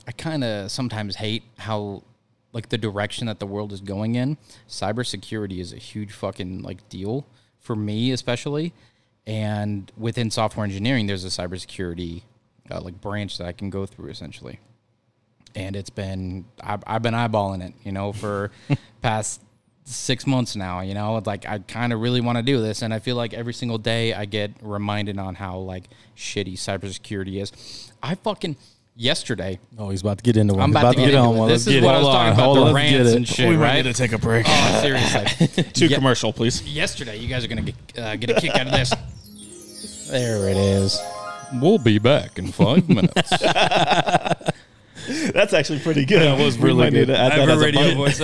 i 0.08 0.12
kind 0.12 0.44
of 0.44 0.70
sometimes 0.70 1.16
hate 1.16 1.44
how 1.58 2.04
like 2.52 2.70
the 2.70 2.78
direction 2.78 3.28
that 3.28 3.40
the 3.40 3.46
world 3.46 3.72
is 3.72 3.82
going 3.82 4.16
in 4.16 4.38
cybersecurity 4.68 5.60
is 5.60 5.74
a 5.74 5.78
huge 5.78 6.12
fucking 6.12 6.62
like 6.62 6.88
deal 6.90 7.28
for 7.60 7.76
me 7.76 8.12
especially. 8.12 8.74
And 9.28 9.92
within 9.98 10.32
software 10.32 10.66
engineering 10.66 11.08
there's 11.08 11.26
a 11.26 11.28
cybersecurity 11.28 12.24
uh, 12.72 12.82
like 12.82 13.02
branch 13.02 13.38
that 13.38 13.48
i 13.48 13.52
can 13.52 13.70
go 13.70 13.86
through 13.86 14.10
essentially. 14.10 14.60
And 15.56 15.76
it's 15.76 15.90
been 15.90 16.46
I've, 16.62 16.84
I've 16.86 17.02
been 17.02 17.14
eyeballing 17.14 17.68
it 17.68 17.74
you 17.84 17.92
know 17.92 18.14
for 18.14 18.52
past 19.02 19.42
six 19.84 20.28
months 20.28 20.56
now 20.56 20.82
you 20.82 20.94
know? 20.94 21.22
Like 21.26 21.48
i 21.48 21.60
kind 21.60 21.94
of 21.94 22.00
really 22.00 22.22
want 22.22 22.38
to 22.38 22.44
do 22.44 22.62
this 22.62 22.82
and 22.82 22.94
i 22.94 23.00
feel 23.00 23.16
like 23.16 23.34
every 23.34 23.54
single 23.54 23.78
day 23.78 24.14
i 24.14 24.26
get 24.26 24.52
reminded 24.62 25.18
on 25.18 25.36
how 25.36 25.58
like 25.58 25.86
shitty 26.16 26.54
cybersecurity 26.54 27.42
is. 27.42 27.92
I 28.02 28.16
fucking 28.16 28.58
yesterday 29.00 29.60
Oh, 29.78 29.90
he's 29.90 30.02
about 30.02 30.18
to 30.18 30.24
get 30.24 30.36
into 30.38 30.54
one. 30.56 30.64
I'm 30.64 30.70
He's 30.70 30.76
about, 30.82 30.92
to 30.96 31.00
get, 31.00 31.08
into 31.10 31.20
on 31.20 31.36
it. 31.36 31.40
one. 31.40 31.48
This 31.48 31.66
Let's 31.66 31.68
is 31.68 31.74
get 31.76 31.84
what 31.84 31.96
it. 31.96 31.96
I 31.96 32.00
was 32.00 32.08
Hold 32.08 32.16
talking 32.16 32.28
on, 32.28 32.34
about 32.34 32.44
hold 32.44 32.58
the 32.58 32.62
on, 32.62 32.74
let's 32.74 32.90
get 32.90 32.96
rants 32.98 33.12
it. 33.12 33.16
and 33.16 33.28
shit, 33.28 33.58
right? 33.60 33.82
to 33.84 33.94
take 33.94 34.12
a 34.12 34.18
break. 34.18 34.46
Oh, 34.50 34.80
seriously. 34.82 35.48
Too 35.74 35.86
Yeah. 35.88 35.98
commercial, 35.98 36.34
please. 36.34 36.62
Yesterday, 36.68 37.18
you 37.18 37.28
guys 37.30 37.46
are 37.46 37.48
gonna 37.48 37.62
get 37.64 37.76
uh, 37.98 38.16
get 38.18 38.30
a 38.32 38.34
kick 38.42 38.56
out 38.56 38.68
of 38.68 38.74
this. 38.74 38.94
There 40.12 40.50
it 40.50 40.58
is. 40.58 41.00
We'll 41.62 41.78
be 41.78 42.00
back 42.00 42.40
in 42.40 42.52
five 42.52 42.90
minutes. 42.90 43.30
That's 43.30 43.44
actually 45.54 45.80
pretty 45.80 46.04
good. 46.06 46.22
That 46.24 46.40
was 46.44 46.58
really 46.58 46.90
good. 46.90 47.08
To 47.08 47.18
add 47.18 47.32
that 47.34 47.48
as 47.50 47.62
a 47.62 47.72
button. 47.72 47.96
voice. 47.98 48.20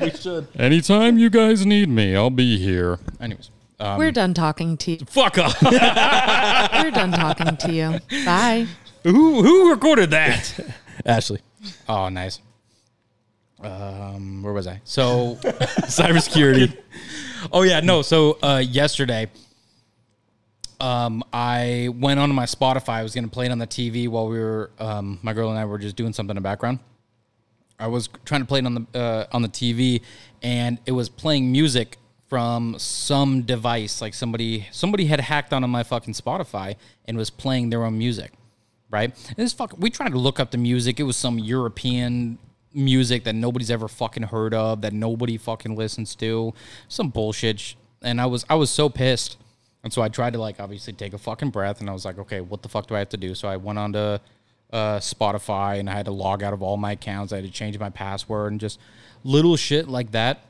we 0.00 0.10
should. 0.12 0.46
Anytime 0.58 1.18
you 1.18 1.28
guys 1.28 1.66
need 1.66 1.88
me, 1.88 2.14
I'll 2.14 2.30
be 2.30 2.56
here. 2.58 3.00
Anyways, 3.20 3.50
um, 3.80 3.98
We're 3.98 4.12
done 4.12 4.32
talking 4.32 4.76
to 4.78 4.92
you. 4.92 4.98
fuck 5.06 5.38
off. 5.38 5.60
We're 5.60 6.90
done 6.92 7.10
talking 7.12 7.56
to 7.56 7.72
you. 7.72 7.98
Bye. 8.24 8.68
Who 9.04 9.42
who 9.42 9.70
recorded 9.70 10.10
that? 10.10 10.58
Ashley. 11.06 11.40
Oh, 11.88 12.08
nice. 12.08 12.40
Um, 13.60 14.42
where 14.42 14.52
was 14.52 14.66
I? 14.66 14.80
So, 14.84 15.36
Cybersecurity. 15.42 16.76
oh 17.52 17.62
yeah, 17.62 17.80
no. 17.80 18.02
So 18.02 18.38
uh, 18.42 18.62
yesterday, 18.64 19.30
um, 20.80 21.22
I 21.32 21.88
went 21.94 22.18
on 22.18 22.34
my 22.34 22.44
Spotify. 22.44 22.94
I 22.94 23.02
was 23.02 23.14
gonna 23.14 23.28
play 23.28 23.46
it 23.46 23.52
on 23.52 23.58
the 23.58 23.66
TV 23.66 24.08
while 24.08 24.28
we 24.28 24.38
were, 24.38 24.70
um, 24.78 25.20
my 25.22 25.32
girl 25.32 25.50
and 25.50 25.58
I 25.58 25.64
were 25.64 25.78
just 25.78 25.96
doing 25.96 26.12
something 26.12 26.36
in 26.36 26.42
the 26.42 26.46
background. 26.46 26.80
I 27.78 27.86
was 27.86 28.08
trying 28.24 28.42
to 28.42 28.46
play 28.46 28.60
it 28.60 28.66
on 28.66 28.74
the 28.74 28.98
uh, 28.98 29.26
on 29.32 29.42
the 29.42 29.48
TV, 29.48 30.02
and 30.42 30.78
it 30.86 30.92
was 30.92 31.08
playing 31.08 31.50
music 31.52 31.98
from 32.28 32.76
some 32.78 33.42
device. 33.42 34.00
Like 34.00 34.14
somebody 34.14 34.66
somebody 34.72 35.06
had 35.06 35.20
hacked 35.20 35.52
onto 35.52 35.68
my 35.68 35.82
fucking 35.82 36.14
Spotify 36.14 36.76
and 37.06 37.16
was 37.16 37.30
playing 37.30 37.70
their 37.70 37.84
own 37.84 37.96
music, 37.96 38.32
right? 38.92 39.10
And 39.28 39.36
this 39.36 39.52
fuck, 39.52 39.74
we 39.78 39.90
tried 39.90 40.12
to 40.12 40.18
look 40.18 40.38
up 40.38 40.52
the 40.52 40.58
music. 40.58 41.00
It 41.00 41.04
was 41.04 41.16
some 41.16 41.38
European 41.40 42.38
music 42.74 43.24
that 43.24 43.34
nobody's 43.34 43.70
ever 43.70 43.88
fucking 43.88 44.22
heard 44.24 44.54
of, 44.54 44.82
that 44.82 44.92
nobody 44.92 45.36
fucking 45.36 45.74
listens 45.74 46.14
to, 46.16 46.54
some 46.88 47.08
bullshit. 47.08 47.58
sh- 47.58 47.74
And 48.02 48.20
I 48.20 48.26
was 48.26 48.44
I 48.48 48.54
was 48.54 48.70
so 48.70 48.88
pissed, 48.88 49.36
and 49.82 49.92
so 49.92 50.00
I 50.02 50.08
tried 50.08 50.34
to 50.34 50.38
like 50.38 50.60
obviously 50.60 50.92
take 50.92 51.12
a 51.14 51.18
fucking 51.18 51.50
breath, 51.50 51.80
and 51.80 51.90
I 51.90 51.92
was 51.92 52.04
like, 52.04 52.18
okay, 52.18 52.40
what 52.40 52.62
the 52.62 52.68
fuck 52.68 52.86
do 52.86 52.94
I 52.94 52.98
have 53.00 53.08
to 53.10 53.16
do? 53.16 53.34
So 53.34 53.48
I 53.48 53.56
went 53.56 53.78
on 53.78 53.92
to 53.94 54.20
uh, 54.72 54.98
Spotify, 55.00 55.78
and 55.80 55.90
I 55.90 55.94
had 55.94 56.06
to 56.06 56.12
log 56.12 56.42
out 56.42 56.52
of 56.52 56.62
all 56.62 56.76
my 56.76 56.92
accounts. 56.92 57.32
I 57.32 57.36
had 57.36 57.44
to 57.44 57.50
change 57.50 57.78
my 57.78 57.90
password, 57.90 58.52
and 58.52 58.60
just 58.60 58.78
little 59.24 59.56
shit 59.56 59.88
like 59.88 60.12
that 60.12 60.44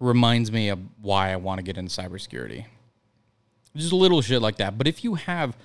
reminds 0.00 0.52
me 0.52 0.68
of 0.68 0.78
why 1.02 1.32
I 1.32 1.36
want 1.36 1.58
to 1.58 1.62
get 1.64 1.76
into 1.76 1.90
cybersecurity. 1.90 2.66
Just 3.76 3.92
little 3.92 4.22
shit 4.22 4.40
like 4.40 4.56
that. 4.58 4.78
But 4.78 4.86
if 4.86 5.02
you 5.04 5.16
have 5.16 5.56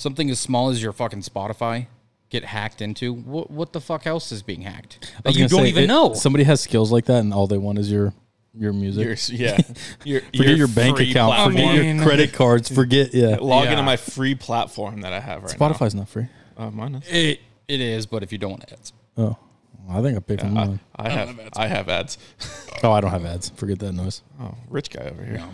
something 0.00 0.30
as 0.30 0.40
small 0.40 0.70
as 0.70 0.82
your 0.82 0.92
fucking 0.92 1.20
Spotify 1.22 1.86
get 2.30 2.44
hacked 2.44 2.80
into, 2.80 3.12
what 3.12 3.50
what 3.50 3.72
the 3.72 3.80
fuck 3.80 4.06
else 4.06 4.32
is 4.32 4.42
being 4.42 4.62
hacked? 4.62 4.98
I 5.18 5.22
That 5.22 5.24
was 5.30 5.38
you 5.38 5.48
don't 5.48 5.62
say, 5.62 5.68
even 5.68 5.84
it- 5.84 5.88
know. 5.88 6.14
Somebody 6.14 6.44
has 6.44 6.60
skills 6.60 6.90
like 6.92 7.04
that, 7.06 7.20
and 7.20 7.32
all 7.34 7.46
they 7.46 7.58
want 7.58 7.78
is 7.78 7.90
your 7.90 8.12
your 8.54 8.72
music. 8.72 9.04
Your, 9.04 9.38
yeah. 9.38 9.58
Your, 10.04 10.20
forget 10.22 10.56
your, 10.56 10.66
bank 10.66 10.98
account. 10.98 11.34
platform. 11.34 11.54
Forget 11.54 11.84
your 11.84 12.02
credit 12.04 12.32
cards. 12.32 12.68
Forget 12.68 13.14
yeah. 13.14 13.36
Log 13.40 13.64
Yeah. 13.66 13.72
into 13.72 13.82
my 13.84 13.96
free 13.96 14.34
platform 14.34 15.02
that 15.02 15.12
I 15.12 15.20
have 15.20 15.44
right 15.44 15.56
Spotify's 15.56 15.94
not 15.94 16.08
free. 16.08 16.26
now. 16.58 16.66
Uh, 16.66 16.70
mine 16.72 16.96
is. 16.96 17.08
it 17.08 17.40
it 17.68 17.80
is, 17.80 18.06
but 18.06 18.24
if 18.24 18.32
you 18.32 18.38
don't 18.38 18.50
want 18.50 18.72
ads, 18.72 18.92
Oh, 19.16 19.36
I 19.88 20.02
think 20.02 20.16
I 20.16 20.20
paid 20.20 20.40
for 20.40 20.46
I, 20.46 20.50
mine. 20.50 20.80
I 20.96 21.08
have 21.10 21.40
I 21.56 21.66
have 21.68 21.88
ads. 21.88 22.18
Oh, 22.82 22.90
I 22.90 23.00
don't 23.00 23.10
have 23.12 23.24
ads. 23.24 23.50
Forget 23.50 23.78
that 23.80 23.92
noise. 23.92 24.22
Oh, 24.40 24.54
rich 24.68 24.90
guy 24.90 25.02
over 25.04 25.24
here. 25.24 25.44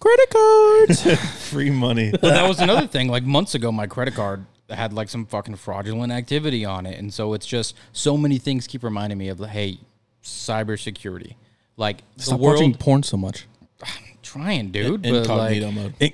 Credit 0.00 0.30
cards. 0.30 1.20
Free 1.50 1.70
money. 1.70 2.10
But 2.10 2.22
that 2.22 2.48
was 2.48 2.60
another 2.60 2.86
thing. 2.86 3.08
Like 3.08 3.24
months 3.24 3.54
ago, 3.54 3.72
my 3.72 3.86
credit 3.86 4.14
card 4.14 4.46
had 4.70 4.92
like 4.92 5.08
some 5.08 5.26
fucking 5.26 5.56
fraudulent 5.56 6.12
activity 6.12 6.64
on 6.64 6.86
it, 6.86 6.98
and 6.98 7.12
so 7.12 7.34
it's 7.34 7.46
just 7.46 7.74
so 7.92 8.16
many 8.16 8.38
things 8.38 8.66
keep 8.66 8.82
reminding 8.82 9.18
me 9.18 9.28
of 9.28 9.40
hey, 9.40 9.78
cybersecurity. 10.22 11.34
Like 11.76 12.02
the 12.16 12.22
Stop 12.22 12.40
world 12.40 12.56
watching 12.56 12.74
porn 12.74 13.02
so 13.02 13.16
much. 13.16 13.46
I'm 13.82 14.18
trying, 14.22 14.70
dude. 14.70 15.02
but 15.02 15.08
Incognito 15.08 15.66
like, 15.66 15.74
mode. 15.74 15.94
In- 16.00 16.12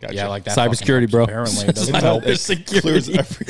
Gotcha. 0.00 0.14
yeah, 0.14 0.28
like 0.28 0.44
that. 0.44 0.56
Cybersecurity, 0.56 1.02
fucking 1.02 1.08
bro. 1.10 1.24
Apparently, 1.24 1.66
it 1.66 1.74
doesn't 1.74 1.94
I 1.94 2.00
help. 2.00 2.22
it 2.26 2.66
clears 2.80 3.08
every, 3.10 3.46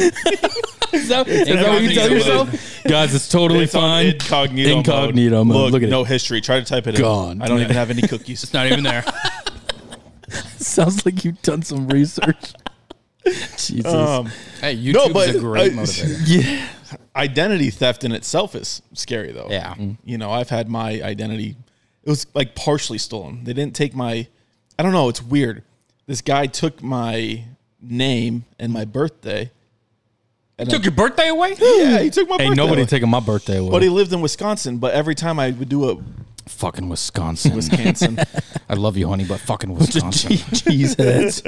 Is 0.93 1.09
that, 1.09 1.29
is 1.29 1.47
that 1.49 1.69
what 1.69 1.83
you 1.83 1.95
tell 1.95 2.11
yourself? 2.11 2.83
Guys, 2.85 3.15
it's 3.15 3.29
totally 3.29 3.65
it's 3.65 3.73
fine. 3.73 4.07
incognito, 4.07 4.79
Incognito 4.79 5.45
mode. 5.45 5.57
Look, 5.57 5.73
Look 5.75 5.83
at 5.83 5.89
it. 5.89 5.91
no 5.93 6.03
history. 6.03 6.41
Try 6.41 6.59
to 6.59 6.67
type 6.67 6.89
it 6.89 6.97
Gone. 6.99 7.33
in. 7.37 7.43
I 7.43 7.47
don't 7.47 7.61
even 7.61 7.77
have 7.77 7.91
any 7.91 8.03
cookies. 8.03 8.43
It's 8.43 8.53
not 8.53 8.67
even 8.67 8.83
there. 8.83 9.05
Sounds 10.59 11.05
like 11.07 11.25
you've 11.25 11.41
done 11.43 11.63
some 11.63 11.87
research. 11.89 12.53
Jesus. 13.25 13.87
Um, 13.87 14.27
Hey, 14.61 14.77
YouTube 14.77 14.95
No, 14.95 15.09
but 15.13 15.29
is 15.31 15.37
a 15.37 15.39
great 15.41 15.73
I- 15.73 15.77
motivator. 15.77 16.19
yeah. 16.45 16.69
identity 17.17 17.71
theft 17.71 18.05
in 18.05 18.13
itself 18.13 18.55
is 18.55 18.83
scary, 18.95 19.33
though. 19.33 19.49
Yeah. 19.51 19.75
You 20.05 20.19
know, 20.19 20.31
I've 20.31 20.49
had 20.51 20.69
my 20.69 21.01
identity. 21.03 21.57
It 22.05 22.11
was 22.11 22.27
like 22.35 22.55
partially 22.55 22.99
stolen. 22.99 23.45
They 23.45 23.53
didn't 23.53 23.75
take 23.77 23.95
my. 23.95 24.27
I 24.79 24.83
don't 24.83 24.93
know. 24.93 25.09
It's 25.09 25.23
weird. 25.23 25.63
This 26.11 26.23
guy 26.23 26.47
took 26.49 26.83
my 26.83 27.45
name 27.81 28.45
and 28.59 28.73
my 28.73 28.85
birthday. 28.85 29.53
And 30.59 30.69
Took 30.69 30.83
your 30.83 30.91
birthday 30.91 31.29
away? 31.29 31.55
yeah, 31.61 32.01
he 32.01 32.11
took 32.11 32.29
my 32.29 32.37
Hey, 32.37 32.49
birthday. 32.49 32.57
nobody 32.57 32.81
away. 32.81 32.89
taking 32.89 33.09
my 33.09 33.21
birthday 33.21 33.59
away. 33.59 33.71
But 33.71 33.83
he 33.83 33.91
lived 33.91 34.13
in 34.13 34.21
Wisconsin. 34.21 34.79
But 34.79 34.93
every 34.93 35.15
time 35.15 35.39
I 35.39 35.53
would 35.53 35.69
do 35.69 35.89
a 35.89 36.03
Fucking 36.49 36.89
Wisconsin. 36.89 37.55
Wisconsin, 37.55 38.19
I 38.69 38.75
love 38.75 38.97
you, 38.97 39.07
honey, 39.07 39.25
but 39.25 39.39
fucking 39.39 39.73
Wisconsin. 39.73 40.33
cheese 40.53 40.97
heads. 40.97 41.45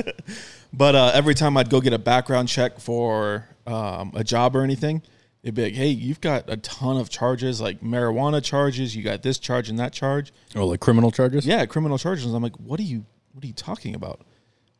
but 0.72 0.94
uh, 0.94 1.10
every 1.12 1.34
time 1.34 1.56
I'd 1.56 1.68
go 1.68 1.80
get 1.80 1.92
a 1.92 1.98
background 1.98 2.48
check 2.48 2.78
for 2.78 3.48
um, 3.66 4.12
a 4.14 4.22
job 4.22 4.54
or 4.54 4.62
anything, 4.62 5.02
they'd 5.42 5.56
be 5.56 5.64
like, 5.64 5.74
"Hey, 5.74 5.88
you've 5.88 6.20
got 6.20 6.48
a 6.48 6.56
ton 6.58 6.98
of 6.98 7.08
charges, 7.10 7.60
like 7.60 7.80
marijuana 7.80 8.40
charges. 8.40 8.94
You 8.94 9.02
got 9.02 9.24
this 9.24 9.40
charge 9.40 9.68
and 9.70 9.78
that 9.80 9.92
charge." 9.92 10.32
Oh, 10.54 10.68
like 10.68 10.78
criminal 10.78 11.10
charges? 11.10 11.44
Yeah, 11.44 11.66
criminal 11.66 11.98
charges. 11.98 12.32
I'm 12.32 12.44
like, 12.44 12.54
"What 12.60 12.78
are 12.78 12.84
you? 12.84 13.04
What 13.32 13.42
are 13.42 13.48
you 13.48 13.54
talking 13.54 13.96
about?" 13.96 14.20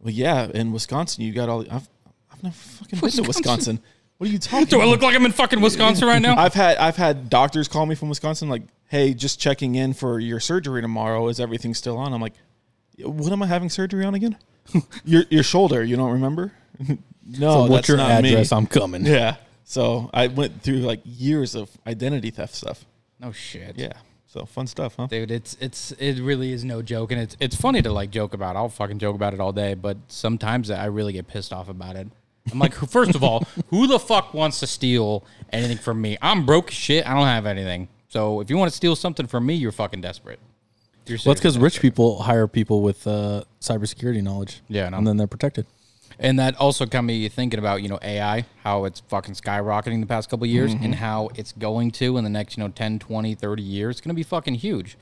Well, 0.02 0.12
yeah, 0.12 0.48
in 0.52 0.72
Wisconsin, 0.72 1.24
you 1.24 1.32
got 1.32 1.48
all. 1.48 1.60
I've 1.70 1.88
I've 2.32 2.42
never 2.42 2.54
fucking 2.54 2.98
been 2.98 3.10
to 3.10 3.22
Wisconsin? 3.22 3.26
Wisconsin. 3.26 3.80
What 4.18 4.28
are 4.28 4.32
you 4.32 4.38
talking? 4.40 4.58
About? 4.64 4.70
Do 4.70 4.80
I 4.80 4.84
look 4.86 5.02
like 5.02 5.14
I'm 5.14 5.24
in 5.24 5.32
fucking 5.32 5.60
Wisconsin 5.60 6.06
right 6.08 6.20
now? 6.22 6.36
I've 6.36 6.54
had 6.54 6.76
I've 6.78 6.96
had 6.96 7.30
doctors 7.30 7.68
call 7.68 7.86
me 7.86 7.94
from 7.94 8.08
Wisconsin 8.08 8.48
like, 8.48 8.62
"Hey, 8.88 9.14
just 9.14 9.40
checking 9.40 9.74
in 9.76 9.92
for 9.94 10.18
your 10.18 10.40
surgery 10.40 10.82
tomorrow. 10.82 11.28
Is 11.28 11.38
everything 11.40 11.74
still 11.74 11.96
on?" 11.98 12.12
I'm 12.12 12.20
like, 12.20 12.34
"What 12.98 13.32
am 13.32 13.42
I 13.42 13.46
having 13.46 13.70
surgery 13.70 14.04
on 14.04 14.14
again?" 14.14 14.36
your 15.04 15.24
your 15.30 15.42
shoulder. 15.42 15.82
You 15.84 15.96
don't 15.96 16.12
remember? 16.12 16.52
no, 16.88 16.96
So 17.26 17.60
what's 17.62 17.72
that's 17.74 17.88
your 17.88 17.96
not 17.98 18.10
address? 18.10 18.50
Me. 18.50 18.56
I'm 18.56 18.66
coming. 18.66 19.04
Yeah. 19.06 19.36
So 19.64 20.10
I 20.12 20.26
went 20.26 20.62
through 20.62 20.78
like 20.78 21.00
years 21.04 21.54
of 21.54 21.70
identity 21.86 22.30
theft 22.30 22.54
stuff. 22.54 22.84
no 23.20 23.32
shit. 23.32 23.76
Yeah. 23.78 23.92
So 24.32 24.46
fun 24.46 24.66
stuff, 24.66 24.94
huh? 24.96 25.08
Dude, 25.08 25.30
it's 25.30 25.58
it's 25.60 25.92
it 25.92 26.18
really 26.18 26.52
is 26.52 26.64
no 26.64 26.80
joke, 26.80 27.12
and 27.12 27.20
it's 27.20 27.36
it's 27.38 27.54
funny 27.54 27.82
to 27.82 27.92
like 27.92 28.10
joke 28.10 28.32
about. 28.32 28.56
I'll 28.56 28.70
fucking 28.70 28.98
joke 28.98 29.14
about 29.14 29.34
it 29.34 29.40
all 29.40 29.52
day, 29.52 29.74
but 29.74 29.98
sometimes 30.08 30.70
I 30.70 30.86
really 30.86 31.12
get 31.12 31.26
pissed 31.26 31.52
off 31.52 31.68
about 31.68 31.96
it. 31.96 32.08
I'm 32.50 32.58
like, 32.58 32.72
first 32.88 33.14
of 33.14 33.22
all, 33.22 33.44
who 33.68 33.86
the 33.86 33.98
fuck 33.98 34.32
wants 34.32 34.58
to 34.60 34.66
steal 34.66 35.26
anything 35.52 35.76
from 35.76 36.00
me? 36.00 36.16
I'm 36.22 36.46
broke 36.46 36.68
as 36.68 36.74
shit. 36.74 37.06
I 37.06 37.12
don't 37.12 37.26
have 37.26 37.44
anything. 37.44 37.88
So 38.08 38.40
if 38.40 38.48
you 38.48 38.56
want 38.56 38.70
to 38.70 38.76
steal 38.76 38.96
something 38.96 39.26
from 39.26 39.44
me, 39.44 39.52
you're 39.52 39.70
fucking 39.70 40.00
desperate. 40.00 40.40
You're 41.04 41.18
Well, 41.26 41.34
that's 41.34 41.40
because 41.40 41.58
rich 41.58 41.82
people 41.82 42.22
hire 42.22 42.48
people 42.48 42.80
with 42.80 43.06
uh, 43.06 43.44
cybersecurity 43.60 44.22
knowledge. 44.22 44.62
Yeah, 44.66 44.86
I 44.86 44.88
know. 44.88 44.96
and 44.98 45.06
then 45.06 45.18
they're 45.18 45.26
protected. 45.26 45.66
And 46.22 46.38
that 46.38 46.54
also 46.54 46.86
got 46.86 47.02
me 47.02 47.28
thinking 47.28 47.58
about, 47.58 47.82
you 47.82 47.88
know, 47.88 47.98
AI, 48.00 48.46
how 48.62 48.84
it's 48.84 49.00
fucking 49.08 49.34
skyrocketing 49.34 50.00
the 50.00 50.06
past 50.06 50.30
couple 50.30 50.44
of 50.44 50.50
years 50.50 50.72
and 50.72 50.94
how 50.94 51.30
it's 51.34 51.50
going 51.50 51.90
to 51.92 52.16
in 52.16 52.22
the 52.22 52.30
next, 52.30 52.56
you 52.56 52.62
know, 52.62 52.68
10, 52.68 53.00
20, 53.00 53.34
30 53.34 53.62
years. 53.62 53.96
It's 53.96 54.00
going 54.00 54.14
to 54.14 54.14
be 54.14 54.22
fucking 54.22 54.54
huge. 54.54 54.96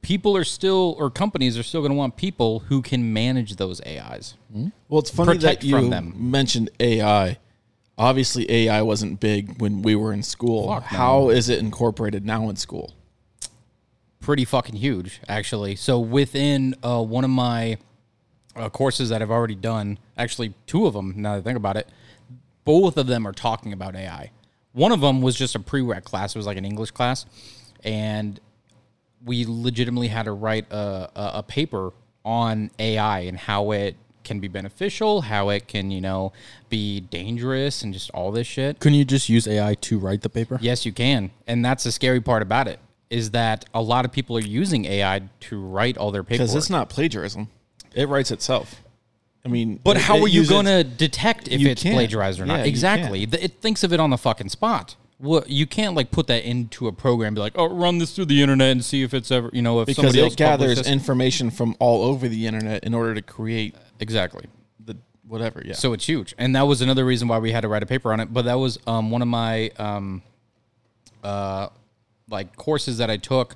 People 0.00 0.36
are 0.36 0.44
still, 0.44 0.94
or 0.96 1.10
companies 1.10 1.58
are 1.58 1.64
still 1.64 1.80
going 1.80 1.90
to 1.90 1.96
want 1.96 2.16
people 2.16 2.60
who 2.60 2.82
can 2.82 3.12
manage 3.12 3.56
those 3.56 3.80
AIs. 3.84 4.34
Well, 4.88 5.00
it's 5.00 5.10
funny 5.10 5.34
Protect 5.34 5.62
that 5.62 5.66
you 5.66 5.74
from 5.74 5.90
them. 5.90 6.14
mentioned 6.16 6.70
AI. 6.78 7.38
Obviously, 7.98 8.48
AI 8.48 8.80
wasn't 8.82 9.18
big 9.18 9.60
when 9.60 9.82
we 9.82 9.96
were 9.96 10.12
in 10.12 10.22
school. 10.22 10.68
Fuck 10.68 10.92
no. 10.92 10.98
How 10.98 11.28
is 11.30 11.48
it 11.48 11.58
incorporated 11.58 12.24
now 12.24 12.48
in 12.48 12.54
school? 12.54 12.94
Pretty 14.20 14.44
fucking 14.44 14.76
huge, 14.76 15.20
actually. 15.28 15.74
So 15.74 15.98
within 15.98 16.76
uh, 16.84 17.02
one 17.02 17.24
of 17.24 17.30
my 17.30 17.78
uh, 18.56 18.68
courses 18.68 19.08
that 19.08 19.22
I've 19.22 19.30
already 19.30 19.54
done, 19.54 19.98
actually 20.16 20.54
two 20.66 20.86
of 20.86 20.94
them, 20.94 21.14
now 21.16 21.32
that 21.32 21.38
I 21.38 21.42
think 21.42 21.56
about 21.56 21.76
it, 21.76 21.88
both 22.64 22.96
of 22.96 23.06
them 23.06 23.26
are 23.26 23.32
talking 23.32 23.72
about 23.72 23.96
AI. 23.96 24.30
One 24.72 24.92
of 24.92 25.00
them 25.00 25.20
was 25.20 25.36
just 25.36 25.54
a 25.54 25.58
prereq 25.58 26.04
class. 26.04 26.34
It 26.34 26.38
was 26.38 26.46
like 26.46 26.56
an 26.56 26.64
English 26.64 26.92
class. 26.92 27.26
And 27.84 28.40
we 29.24 29.44
legitimately 29.46 30.08
had 30.08 30.24
to 30.24 30.32
write 30.32 30.70
a, 30.70 31.10
a, 31.14 31.30
a 31.34 31.42
paper 31.42 31.92
on 32.24 32.70
AI 32.78 33.20
and 33.20 33.36
how 33.36 33.72
it 33.72 33.96
can 34.24 34.38
be 34.38 34.48
beneficial, 34.48 35.22
how 35.22 35.48
it 35.48 35.66
can, 35.66 35.90
you 35.90 36.00
know, 36.00 36.32
be 36.68 37.00
dangerous 37.00 37.82
and 37.82 37.92
just 37.92 38.10
all 38.10 38.30
this 38.30 38.46
shit. 38.46 38.78
Couldn't 38.78 38.98
you 38.98 39.04
just 39.04 39.28
use 39.28 39.48
AI 39.48 39.74
to 39.74 39.98
write 39.98 40.22
the 40.22 40.28
paper? 40.28 40.58
Yes, 40.60 40.86
you 40.86 40.92
can. 40.92 41.32
And 41.46 41.64
that's 41.64 41.84
the 41.84 41.92
scary 41.92 42.20
part 42.20 42.42
about 42.42 42.68
it 42.68 42.78
is 43.10 43.32
that 43.32 43.66
a 43.74 43.82
lot 43.82 44.06
of 44.06 44.12
people 44.12 44.36
are 44.38 44.40
using 44.40 44.86
AI 44.86 45.20
to 45.38 45.60
write 45.60 45.98
all 45.98 46.10
their 46.10 46.22
papers. 46.22 46.38
Because 46.38 46.54
it's 46.54 46.70
not 46.70 46.88
plagiarism; 46.88 47.48
it 47.94 48.08
writes 48.08 48.30
itself. 48.30 48.82
I 49.44 49.48
mean, 49.48 49.80
But 49.82 49.96
it- 49.96 50.02
how 50.02 50.16
it 50.18 50.22
are 50.22 50.28
you 50.28 50.46
going 50.46 50.66
to 50.66 50.84
detect 50.84 51.48
if 51.48 51.60
it's 51.60 51.82
can't. 51.82 51.94
plagiarized 51.94 52.38
or 52.40 52.46
not? 52.46 52.60
Yeah, 52.60 52.64
exactly. 52.66 53.24
It 53.24 53.60
thinks 53.60 53.82
of 53.82 53.92
it 53.92 53.98
on 54.00 54.10
the 54.10 54.18
fucking 54.18 54.50
spot. 54.50 54.96
Well, 55.18 55.44
you 55.46 55.66
can't 55.66 55.94
like 55.94 56.10
put 56.10 56.26
that 56.26 56.44
into 56.44 56.88
a 56.88 56.92
program 56.92 57.34
be 57.34 57.40
like, 57.40 57.52
oh, 57.56 57.66
run 57.68 57.98
this 57.98 58.14
through 58.14 58.24
the 58.24 58.42
internet 58.42 58.72
and 58.72 58.84
see 58.84 59.04
if 59.04 59.14
it's 59.14 59.30
ever, 59.30 59.50
you 59.52 59.62
know, 59.62 59.80
if 59.80 59.86
because 59.86 60.02
somebody 60.02 60.20
else 60.20 60.32
it 60.32 60.36
gathers 60.36 60.60
published 60.60 60.82
this. 60.84 60.92
information 60.92 61.50
from 61.50 61.76
all 61.78 62.02
over 62.02 62.28
the 62.28 62.46
internet 62.46 62.82
in 62.82 62.92
order 62.92 63.14
to 63.14 63.22
create 63.22 63.76
exactly. 64.00 64.46
the 64.84 64.96
whatever. 65.28 65.62
Yeah. 65.64 65.74
So 65.74 65.92
it's 65.92 66.06
huge, 66.08 66.34
and 66.38 66.56
that 66.56 66.62
was 66.62 66.82
another 66.82 67.04
reason 67.04 67.28
why 67.28 67.38
we 67.38 67.52
had 67.52 67.60
to 67.60 67.68
write 67.68 67.84
a 67.84 67.86
paper 67.86 68.12
on 68.12 68.18
it. 68.18 68.32
But 68.32 68.46
that 68.46 68.54
was 68.58 68.80
um, 68.88 69.12
one 69.12 69.22
of 69.22 69.28
my 69.28 69.70
um, 69.78 70.22
uh, 71.22 71.68
like 72.28 72.56
courses 72.56 72.98
that 72.98 73.08
I 73.08 73.16
took. 73.16 73.54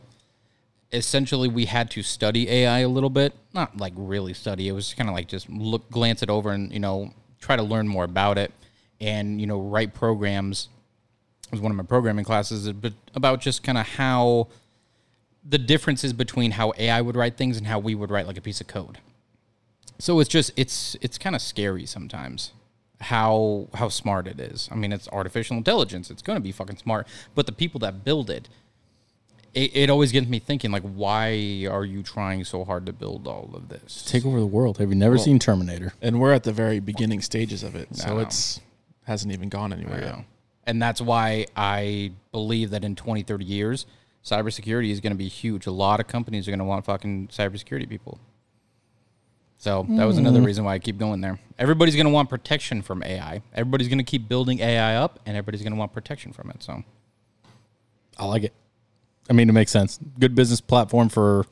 Essentially, 0.92 1.48
we 1.48 1.66
had 1.66 1.90
to 1.92 2.02
study 2.02 2.48
AI 2.48 2.80
a 2.80 2.88
little 2.88 3.10
bit, 3.10 3.34
not 3.52 3.76
like 3.76 3.92
really 3.96 4.34
study. 4.34 4.68
It 4.68 4.72
was 4.72 4.94
kind 4.94 5.08
of 5.08 5.14
like 5.14 5.28
just 5.28 5.48
look, 5.50 5.90
glance 5.90 6.22
it 6.22 6.30
over, 6.30 6.50
and 6.50 6.72
you 6.72 6.78
know, 6.78 7.12
try 7.40 7.56
to 7.56 7.62
learn 7.62 7.88
more 7.88 8.04
about 8.04 8.38
it, 8.38 8.52
and 9.00 9.40
you 9.40 9.46
know, 9.46 9.60
write 9.60 9.94
programs. 9.94 10.68
It 11.46 11.52
was 11.52 11.60
one 11.60 11.70
of 11.70 11.76
my 11.76 11.84
programming 11.84 12.24
classes, 12.24 12.68
uh, 12.68 12.72
but 12.72 12.92
about 13.14 13.40
just 13.40 13.62
kind 13.62 13.78
of 13.78 13.86
how 13.86 14.48
the 15.48 15.58
differences 15.58 16.12
between 16.12 16.52
how 16.52 16.72
AI 16.78 17.00
would 17.00 17.16
write 17.16 17.36
things 17.36 17.56
and 17.56 17.66
how 17.66 17.78
we 17.78 17.94
would 17.94 18.10
write 18.10 18.26
like 18.26 18.36
a 18.36 18.40
piece 18.40 18.60
of 18.60 18.66
code. 18.66 18.98
So 19.98 20.20
it's 20.20 20.28
just 20.28 20.52
it's 20.56 20.96
it's 21.00 21.18
kind 21.18 21.34
of 21.34 21.42
scary 21.42 21.86
sometimes 21.86 22.52
how 23.00 23.68
how 23.74 23.88
smart 23.88 24.26
it 24.26 24.40
is. 24.40 24.68
I 24.72 24.74
mean, 24.74 24.92
it's 24.92 25.08
artificial 25.08 25.56
intelligence. 25.56 26.10
It's 26.10 26.22
going 26.22 26.36
to 26.36 26.42
be 26.42 26.52
fucking 26.52 26.78
smart, 26.78 27.06
but 27.34 27.46
the 27.46 27.52
people 27.52 27.78
that 27.80 28.04
build 28.04 28.30
it, 28.30 28.48
it, 29.56 29.74
it 29.74 29.90
always 29.90 30.12
gets 30.12 30.28
me 30.28 30.38
thinking 30.38 30.70
like, 30.70 30.82
why 30.82 31.66
are 31.70 31.84
you 31.84 32.02
trying 32.02 32.44
so 32.44 32.62
hard 32.62 32.84
to 32.86 32.92
build 32.92 33.26
all 33.26 33.50
of 33.54 33.70
this? 33.70 34.04
Take 34.06 34.26
over 34.26 34.38
the 34.38 34.46
world. 34.46 34.76
Have 34.78 34.90
you 34.90 34.94
never 34.94 35.16
seen 35.16 35.38
Terminator? 35.38 35.94
and 36.02 36.20
we're 36.20 36.34
at 36.34 36.44
the 36.44 36.52
very 36.52 36.78
beginning 36.78 37.22
stages 37.22 37.62
of 37.62 37.74
it, 37.74 37.88
so 37.96 38.18
it's 38.18 38.60
hasn't 39.04 39.32
even 39.32 39.48
gone 39.48 39.72
anywhere 39.72 40.00
yet. 40.00 40.24
And 40.64 40.82
that's 40.82 41.00
why 41.00 41.46
I 41.56 42.12
believe 42.32 42.70
that 42.70 42.84
in 42.84 42.96
20, 42.96 43.22
30 43.22 43.44
years, 43.44 43.86
cybersecurity 44.24 44.90
is 44.90 45.00
going 45.00 45.12
to 45.12 45.16
be 45.16 45.28
huge. 45.28 45.66
A 45.66 45.70
lot 45.70 46.00
of 46.00 46.08
companies 46.08 46.46
are 46.46 46.50
going 46.50 46.58
to 46.58 46.64
want 46.64 46.84
fucking 46.84 47.28
cybersecurity 47.28 47.88
people. 47.88 48.18
So 49.58 49.86
that 49.90 50.04
was 50.04 50.18
another 50.18 50.40
mm. 50.40 50.46
reason 50.46 50.64
why 50.64 50.74
I 50.74 50.78
keep 50.78 50.98
going 50.98 51.22
there. 51.22 51.38
Everybody's 51.58 51.94
going 51.94 52.06
to 52.06 52.12
want 52.12 52.28
protection 52.28 52.82
from 52.82 53.02
AI. 53.02 53.42
Everybody's 53.54 53.88
going 53.88 53.98
to 53.98 54.04
keep 54.04 54.28
building 54.28 54.58
AI 54.58 54.96
up, 54.96 55.18
and 55.24 55.36
everybody's 55.36 55.62
going 55.62 55.72
to 55.72 55.78
want 55.78 55.94
protection 55.94 56.32
from 56.32 56.50
it. 56.50 56.62
So 56.62 56.84
I 58.18 58.26
like 58.26 58.42
it. 58.42 58.52
I 59.28 59.32
mean, 59.32 59.48
it 59.48 59.52
makes 59.52 59.70
sense. 59.70 59.98
Good 60.18 60.34
business 60.34 60.60
platform 60.60 61.08
for 61.08 61.46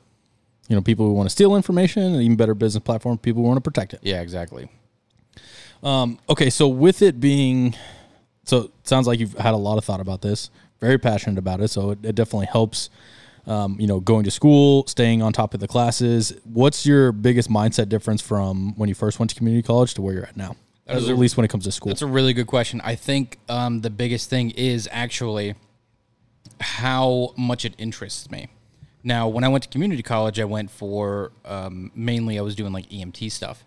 you 0.67 0.75
know 0.75 0.81
people 0.81 1.05
who 1.05 1.13
want 1.13 1.27
to 1.27 1.31
steal 1.31 1.55
information, 1.55 2.03
and 2.03 2.21
even 2.21 2.35
better 2.35 2.55
business 2.55 2.83
platform 2.83 3.17
for 3.17 3.21
people 3.21 3.41
who 3.41 3.47
want 3.47 3.57
to 3.57 3.61
protect 3.61 3.93
it. 3.93 3.99
yeah, 4.03 4.21
exactly. 4.21 4.69
Okay, 5.83 6.49
so 6.49 6.67
with 6.67 7.01
it 7.01 7.19
being, 7.19 7.75
so 8.45 8.63
it 8.63 8.71
sounds 8.83 9.07
like 9.07 9.19
you've 9.19 9.37
had 9.37 9.53
a 9.53 9.57
lot 9.57 9.77
of 9.77 9.85
thought 9.85 9.99
about 9.99 10.21
this. 10.21 10.49
Very 10.81 10.97
passionate 10.97 11.37
about 11.37 11.61
it, 11.61 11.69
so 11.69 11.91
it, 11.91 11.99
it 12.03 12.15
definitely 12.15 12.47
helps. 12.47 12.89
Um, 13.47 13.79
you 13.79 13.85
know, 13.85 13.99
going 13.99 14.23
to 14.23 14.31
school, 14.31 14.87
staying 14.87 15.21
on 15.21 15.31
top 15.31 15.53
of 15.53 15.59
the 15.59 15.67
classes. 15.67 16.33
What's 16.45 16.83
your 16.83 17.11
biggest 17.11 17.47
mindset 17.47 17.89
difference 17.89 18.19
from 18.19 18.73
when 18.75 18.89
you 18.89 18.95
first 18.95 19.19
went 19.19 19.29
to 19.29 19.35
community 19.35 19.61
college 19.61 19.93
to 19.93 20.01
where 20.01 20.15
you're 20.15 20.25
at 20.25 20.35
now? 20.35 20.55
At 20.87 21.03
least 21.03 21.37
when 21.37 21.45
it 21.45 21.49
comes 21.49 21.63
to 21.65 21.71
school. 21.71 21.91
That's 21.91 22.01
a 22.01 22.07
really 22.07 22.33
good 22.33 22.47
question. 22.47 22.81
I 22.83 22.95
think 22.95 23.37
um, 23.47 23.81
the 23.81 23.91
biggest 23.91 24.31
thing 24.31 24.49
is 24.49 24.89
actually 24.91 25.53
how 26.59 27.33
much 27.37 27.65
it 27.65 27.73
interests 27.77 28.29
me. 28.31 28.47
Now, 29.03 29.27
when 29.27 29.43
I 29.43 29.49
went 29.49 29.63
to 29.63 29.69
community 29.69 30.01
college, 30.01 30.39
I 30.39 30.45
went 30.45 30.71
for 30.71 31.31
um, 31.45 31.91
mainly 31.93 32.39
I 32.39 32.41
was 32.41 32.55
doing 32.55 32.73
like 32.73 32.89
EMT 32.89 33.31
stuff. 33.31 33.63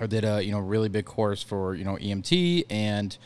I 0.00 0.06
did 0.06 0.24
a 0.24 0.42
you 0.44 0.52
know 0.52 0.60
really 0.60 0.88
big 0.88 1.04
course 1.04 1.42
for 1.42 1.74
you 1.74 1.84
know 1.84 1.96
EMT 1.96 2.66
and 2.70 3.16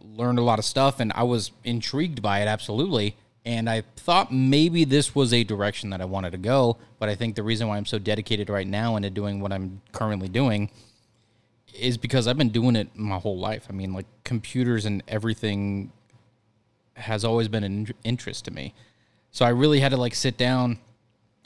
learned 0.00 0.38
a 0.38 0.42
lot 0.42 0.58
of 0.58 0.64
stuff, 0.64 1.00
and 1.00 1.12
I 1.14 1.24
was 1.24 1.50
intrigued 1.64 2.22
by 2.22 2.40
it 2.40 2.46
absolutely. 2.46 3.16
And 3.44 3.70
I 3.70 3.82
thought 3.94 4.32
maybe 4.32 4.84
this 4.84 5.14
was 5.14 5.32
a 5.32 5.44
direction 5.44 5.90
that 5.90 6.00
I 6.00 6.04
wanted 6.04 6.32
to 6.32 6.38
go, 6.38 6.78
but 6.98 7.08
I 7.08 7.14
think 7.14 7.36
the 7.36 7.44
reason 7.44 7.68
why 7.68 7.76
I'm 7.76 7.86
so 7.86 7.98
dedicated 7.98 8.50
right 8.50 8.66
now 8.66 8.96
into 8.96 9.08
doing 9.08 9.40
what 9.40 9.52
I'm 9.52 9.82
currently 9.92 10.28
doing 10.28 10.68
is 11.72 11.96
because 11.96 12.26
I've 12.26 12.38
been 12.38 12.50
doing 12.50 12.74
it 12.74 12.96
my 12.96 13.18
whole 13.18 13.38
life. 13.38 13.66
I 13.68 13.72
mean, 13.72 13.92
like 13.92 14.06
computers 14.24 14.84
and 14.84 15.02
everything 15.06 15.92
has 16.96 17.24
always 17.24 17.48
been 17.48 17.64
an 17.64 17.86
in- 17.86 17.94
interest 18.04 18.44
to 18.46 18.50
me. 18.50 18.74
So 19.30 19.44
I 19.44 19.50
really 19.50 19.80
had 19.80 19.90
to 19.90 19.96
like 19.96 20.14
sit 20.14 20.36
down 20.36 20.78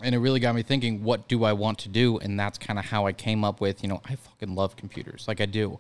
and 0.03 0.15
it 0.15 0.19
really 0.19 0.41
got 0.41 0.55
me 0.55 0.63
thinking, 0.63 1.03
what 1.03 1.29
do 1.29 1.45
I 1.45 1.53
want 1.53 1.79
to 1.81 1.89
do? 1.89 2.19
And 2.19 2.39
that's 2.39 2.57
kind 2.57 2.79
of 2.79 2.85
how 2.87 3.07
I 3.07 3.13
came 3.13 3.45
up 3.45 3.61
with, 3.61 3.83
you 3.83 3.89
know, 3.89 4.01
I 4.05 4.15
fucking 4.17 4.55
love 4.55 4.77
computers. 4.77 5.27
Like 5.29 5.41
I 5.41 5.47
do. 5.47 5.79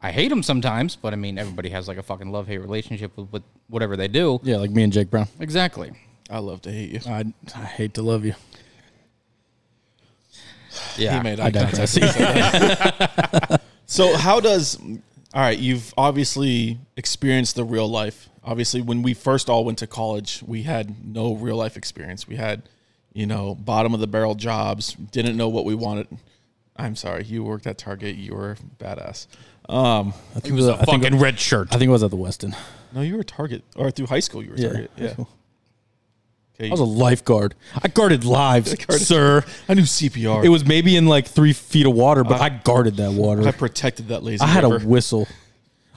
I 0.00 0.12
hate 0.12 0.28
them 0.28 0.42
sometimes, 0.44 0.94
but 0.94 1.12
I 1.12 1.16
mean, 1.16 1.38
everybody 1.38 1.70
has 1.70 1.88
like 1.88 1.98
a 1.98 2.02
fucking 2.02 2.30
love 2.30 2.46
hate 2.46 2.58
relationship 2.58 3.16
with, 3.16 3.30
with 3.32 3.42
whatever 3.68 3.96
they 3.96 4.08
do. 4.08 4.40
yeah, 4.44 4.56
like 4.56 4.70
me 4.70 4.84
and 4.84 4.92
Jake 4.92 5.10
Brown. 5.10 5.26
Exactly. 5.40 5.90
I 6.30 6.38
love 6.38 6.62
to 6.62 6.70
hate 6.72 6.90
you. 6.92 7.00
I, 7.10 7.24
I 7.56 7.64
hate 7.64 7.94
to 7.94 8.02
love 8.02 8.24
you. 8.24 8.34
Yeah. 10.96 11.16
He 11.16 11.22
made 11.24 11.40
I 11.40 11.46
eye 11.46 11.50
digress. 11.50 11.98
contact. 11.98 13.62
So 13.90 14.16
how 14.16 14.38
does 14.38 14.78
all 15.34 15.40
right, 15.42 15.58
you've 15.58 15.92
obviously 15.96 16.78
experienced 16.96 17.56
the 17.56 17.64
real 17.64 17.88
life. 17.88 18.28
Obviously 18.48 18.80
when 18.80 19.02
we 19.02 19.12
first 19.12 19.50
all 19.50 19.62
went 19.64 19.76
to 19.78 19.86
college, 19.86 20.42
we 20.46 20.62
had 20.62 21.04
no 21.06 21.34
real 21.34 21.56
life 21.56 21.76
experience. 21.76 22.26
We 22.26 22.36
had, 22.36 22.62
you 23.12 23.26
know, 23.26 23.54
bottom 23.54 23.92
of 23.92 24.00
the 24.00 24.06
barrel 24.06 24.34
jobs, 24.34 24.94
didn't 24.94 25.36
know 25.36 25.50
what 25.50 25.66
we 25.66 25.74
wanted. 25.74 26.08
I'm 26.74 26.96
sorry, 26.96 27.24
you 27.24 27.44
worked 27.44 27.66
at 27.66 27.76
Target, 27.76 28.16
you 28.16 28.34
were 28.34 28.56
badass. 28.78 29.26
Um 29.68 30.14
I 30.34 30.40
think 30.40 30.52
it 30.54 30.56
was, 30.56 30.68
I 30.68 30.84
think, 30.86 31.04
red 31.20 31.38
shirt. 31.38 31.68
I 31.72 31.78
think 31.78 31.88
it 31.90 31.92
was 31.92 32.02
at 32.02 32.10
the 32.10 32.16
Weston. 32.16 32.56
no, 32.94 33.02
you 33.02 33.18
were 33.18 33.22
Target 33.22 33.64
or 33.76 33.90
through 33.90 34.06
high 34.06 34.20
school 34.20 34.42
you 34.42 34.50
were 34.52 34.56
Target. 34.56 34.90
Yeah. 34.96 35.14
Okay. 36.60 36.68
I 36.68 36.70
was 36.72 36.80
a 36.80 36.84
lifeguard. 36.84 37.54
I 37.80 37.86
guarded 37.86 38.24
lives, 38.24 38.74
guarded- 38.86 39.06
sir. 39.06 39.44
I 39.68 39.74
knew 39.74 39.82
CPR. 39.82 40.44
It 40.44 40.48
was 40.48 40.64
maybe 40.66 40.96
in 40.96 41.06
like 41.06 41.28
three 41.28 41.52
feet 41.52 41.86
of 41.86 41.92
water, 41.94 42.24
but 42.24 42.40
I 42.40 42.48
guarded 42.48 42.96
that 42.96 43.12
water. 43.12 43.46
I 43.46 43.52
protected 43.52 44.08
that 44.08 44.24
lazy 44.24 44.42
I 44.42 44.48
had 44.48 44.64
a 44.64 44.78
whistle. 44.80 45.28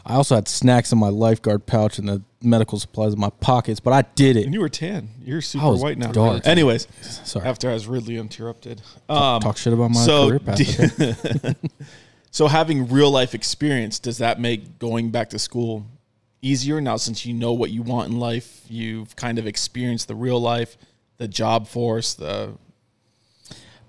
I 0.06 0.16
also 0.16 0.36
had 0.36 0.48
snacks 0.48 0.92
in 0.92 0.98
my 0.98 1.10
lifeguard 1.10 1.66
pouch 1.66 1.98
and 2.00 2.08
the 2.10 2.22
medical 2.42 2.80
supplies 2.80 3.14
in 3.14 3.20
my 3.20 3.30
pockets, 3.30 3.80
but 3.80 3.94
I 3.94 4.02
did 4.16 4.36
and 4.36 4.48
it. 4.48 4.54
you 4.54 4.60
were 4.62 4.70
tan. 4.70 5.10
You're 5.24 5.42
super 5.42 5.68
was 5.70 5.82
white 5.82 5.98
now. 5.98 6.12
dark. 6.12 6.46
Anyways, 6.48 6.88
Sorry. 7.02 7.46
after 7.46 7.70
I 7.70 7.74
was 7.74 7.88
rudely 7.88 8.18
interrupted. 8.18 8.82
Um, 9.08 9.42
Talk 9.42 9.58
shit 9.58 9.74
about 9.74 9.92
my 9.92 10.00
so 10.04 10.28
career 10.30 10.40
path. 10.40 10.58
do- 10.58 11.10
okay? 11.10 11.56
So 12.34 12.48
having 12.48 12.88
real 12.88 13.12
life 13.12 13.36
experience, 13.36 14.00
does 14.00 14.20
that 14.20 14.40
make 14.40 14.80
going 14.80 15.12
back 15.12 15.30
to 15.32 15.38
school 15.40 15.86
easier 16.42 16.80
now 16.80 16.96
since 16.96 17.26
you 17.26 17.34
know 17.34 17.52
what 17.52 17.72
you 17.72 17.82
want 17.82 18.10
in 18.10 18.18
life? 18.20 18.62
You've 18.70 19.18
kind 19.18 19.38
of 19.38 19.46
experienced 19.46 20.08
the 20.08 20.16
real 20.16 20.40
life, 20.42 20.78
the 21.18 21.28
job 21.28 21.68
force, 21.68 22.14
the 22.14 22.54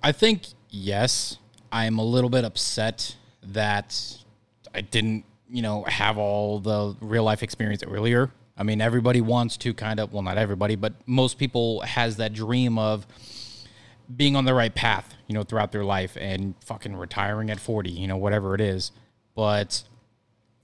I 0.02 0.10
think 0.10 0.42
yes. 0.68 1.38
I'm 1.70 1.98
a 1.98 2.04
little 2.04 2.28
bit 2.30 2.44
upset 2.44 3.14
that 3.44 3.96
I 4.74 4.80
didn't, 4.80 5.24
you 5.52 5.60
know, 5.60 5.84
have 5.86 6.16
all 6.16 6.58
the 6.58 6.96
real 7.00 7.24
life 7.24 7.42
experience 7.42 7.84
earlier. 7.84 8.32
I 8.56 8.62
mean, 8.62 8.80
everybody 8.80 9.20
wants 9.20 9.58
to 9.58 9.74
kind 9.74 10.00
of, 10.00 10.12
well, 10.12 10.22
not 10.22 10.38
everybody, 10.38 10.76
but 10.76 10.94
most 11.04 11.38
people 11.38 11.82
has 11.82 12.16
that 12.16 12.32
dream 12.32 12.78
of 12.78 13.06
being 14.14 14.34
on 14.34 14.46
the 14.46 14.54
right 14.54 14.74
path, 14.74 15.14
you 15.26 15.34
know, 15.34 15.42
throughout 15.42 15.70
their 15.70 15.84
life 15.84 16.16
and 16.18 16.54
fucking 16.64 16.96
retiring 16.96 17.50
at 17.50 17.60
40, 17.60 17.90
you 17.90 18.08
know, 18.08 18.16
whatever 18.16 18.54
it 18.54 18.62
is. 18.62 18.92
But 19.34 19.82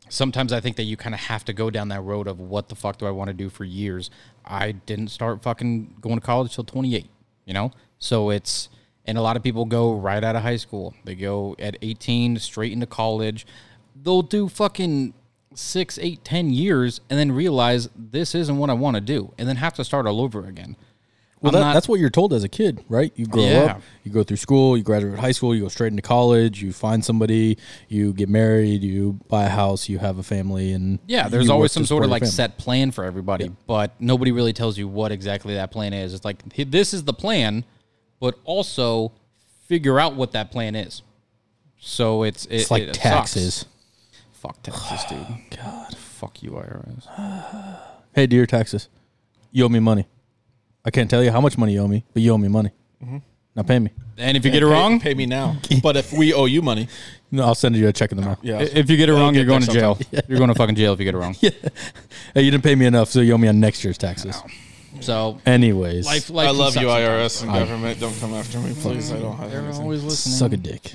sometimes 0.08 0.52
I 0.54 0.60
think 0.60 0.76
that 0.76 0.84
you 0.84 0.96
kind 0.96 1.14
of 1.14 1.20
have 1.20 1.44
to 1.46 1.52
go 1.52 1.68
down 1.70 1.88
that 1.88 2.00
road 2.00 2.26
of 2.26 2.40
what 2.40 2.70
the 2.70 2.74
fuck 2.74 2.96
do 2.96 3.06
I 3.06 3.10
want 3.10 3.28
to 3.28 3.34
do 3.34 3.50
for 3.50 3.64
years. 3.64 4.10
I 4.44 4.72
didn't 4.72 5.08
start 5.08 5.42
fucking 5.42 5.96
going 6.00 6.18
to 6.18 6.24
college 6.24 6.54
till 6.54 6.64
28, 6.64 7.10
you 7.44 7.52
know? 7.52 7.72
So 7.98 8.30
it's, 8.30 8.70
and 9.04 9.18
a 9.18 9.22
lot 9.22 9.36
of 9.36 9.42
people 9.42 9.66
go 9.66 9.92
right 9.92 10.24
out 10.24 10.36
of 10.36 10.42
high 10.42 10.56
school. 10.56 10.94
They 11.04 11.14
go 11.14 11.56
at 11.58 11.76
18 11.82 12.38
straight 12.38 12.72
into 12.72 12.86
college. 12.86 13.46
They'll 14.02 14.22
do 14.22 14.48
fucking 14.48 15.14
six, 15.54 15.98
eight, 16.00 16.24
ten 16.24 16.50
years 16.50 17.00
and 17.10 17.18
then 17.18 17.32
realize 17.32 17.88
this 17.96 18.34
isn't 18.34 18.56
what 18.58 18.70
I 18.70 18.74
want 18.74 18.94
to 18.96 19.00
do 19.00 19.32
and 19.38 19.48
then 19.48 19.56
have 19.56 19.74
to 19.74 19.84
start 19.84 20.06
all 20.06 20.20
over 20.20 20.46
again. 20.46 20.76
Well, 21.40 21.52
that, 21.52 21.60
not- 21.60 21.72
that's 21.74 21.88
what 21.88 22.00
you're 22.00 22.10
told 22.10 22.32
as 22.32 22.42
a 22.42 22.48
kid, 22.48 22.84
right? 22.88 23.12
You 23.14 23.24
grow 23.26 23.44
Yeah. 23.44 23.58
up, 23.76 23.82
you 24.02 24.10
go 24.10 24.24
through 24.24 24.38
school, 24.38 24.76
you 24.76 24.82
graduate 24.82 25.18
high 25.20 25.30
school, 25.30 25.54
you 25.54 25.62
go 25.62 25.68
straight 25.68 25.92
into 25.92 26.02
college, 26.02 26.60
you 26.60 26.72
find 26.72 27.04
somebody, 27.04 27.58
you 27.88 28.12
get 28.12 28.28
married, 28.28 28.82
you 28.82 29.20
buy 29.28 29.44
a 29.44 29.48
house, 29.48 29.88
you 29.88 29.98
have 29.98 30.18
a 30.18 30.24
family, 30.24 30.72
and 30.72 30.98
Yeah, 31.06 31.28
there's 31.28 31.48
always 31.48 31.70
some 31.70 31.86
sort 31.86 32.02
of 32.04 32.10
like 32.10 32.22
family. 32.22 32.32
set 32.32 32.58
plan 32.58 32.90
for 32.90 33.04
everybody, 33.04 33.52
but 33.68 33.92
nobody 34.00 34.32
really 34.32 34.52
tells 34.52 34.76
you 34.78 34.88
what 34.88 35.12
exactly 35.12 35.54
that 35.54 35.70
plan 35.70 35.92
is. 35.92 36.12
It's 36.12 36.24
like 36.24 36.42
this 36.70 36.92
is 36.92 37.04
the 37.04 37.12
plan, 37.14 37.64
but 38.18 38.34
also 38.44 39.12
figure 39.68 40.00
out 40.00 40.16
what 40.16 40.32
that 40.32 40.50
plan 40.50 40.74
is. 40.74 41.02
So 41.78 42.24
it's 42.24 42.46
it, 42.46 42.56
It's 42.62 42.70
like 42.72 42.82
it 42.82 42.96
sucks. 42.96 43.64
Taxes. 44.42 44.42
Fuck 44.42 44.62
taxes, 44.62 45.04
dude. 45.50 45.58
God, 45.58 45.96
fuck 45.96 46.42
you, 46.42 46.50
IRS. 46.52 47.06
Hey, 48.14 48.26
dear 48.26 48.46
taxes, 48.46 48.88
you 49.52 49.64
owe 49.64 49.68
me 49.68 49.78
money. 49.78 50.06
I 50.84 50.90
can't 50.90 51.08
tell 51.08 51.22
you 51.22 51.30
how 51.30 51.40
much 51.40 51.56
money 51.56 51.74
you 51.74 51.80
owe 51.80 51.86
me, 51.86 52.04
but 52.12 52.20
you 52.22 52.32
owe 52.32 52.38
me 52.38 52.48
money. 52.48 52.70
Mm-hmm. 53.04 53.18
Now 53.54 53.62
pay 53.62 53.78
me. 53.78 53.90
And 54.16 54.36
if 54.36 54.44
you 54.44 54.50
get 54.50 54.62
it 54.62 54.66
pay, 54.66 54.72
wrong, 54.72 54.98
Pay 54.98 55.14
me 55.14 55.26
now. 55.26 55.56
but 55.82 55.96
if 55.96 56.12
we 56.12 56.32
owe 56.32 56.46
you 56.46 56.60
money, 56.62 56.88
No, 57.30 57.44
I'll 57.44 57.54
send 57.54 57.76
you 57.76 57.86
a 57.86 57.92
check 57.92 58.10
in 58.10 58.16
the 58.16 58.24
mail. 58.24 58.38
yeah. 58.42 58.60
if 58.60 58.90
you 58.90 58.96
get 58.96 59.08
it 59.08 59.12
It'll 59.12 59.20
wrong, 59.20 59.34
get 59.34 59.40
you're 59.40 59.46
going 59.46 59.62
to 59.62 59.70
jail. 59.72 59.94
sometime. 59.96 60.22
You're 60.26 60.38
going 60.38 60.48
to 60.48 60.54
fucking 60.54 60.74
jail 60.74 60.94
if 60.94 60.98
you 60.98 61.04
get 61.04 61.14
it 61.14 61.18
wrong. 61.18 61.36
Hey, 62.34 62.42
you 62.42 62.50
didn't 62.50 62.64
pay 62.64 62.74
me 62.74 62.86
enough, 62.86 63.08
so 63.10 63.20
you 63.20 63.32
owe 63.34 63.38
me 63.38 63.46
on 63.48 63.60
next 63.60 63.84
year's 63.84 63.98
taxes. 63.98 64.36
So 65.00 65.38
Anyways, 65.46 66.06
life, 66.06 66.30
life 66.30 66.48
I 66.48 66.50
love 66.50 66.74
you. 66.76 66.88
IRS 66.88 67.42
and 67.42 67.52
government. 67.52 68.00
Don't 68.00 68.18
come 68.18 68.34
after 68.34 68.58
me, 68.58 68.74
please. 68.80 69.12
I 69.12 69.18
don't 69.20 69.36
have 69.36 69.50
They're 69.50 69.60
anything. 69.60 69.82
always 69.82 70.02
listening. 70.02 70.34
suck 70.36 70.52
a 70.52 70.56
dick. 70.56 70.94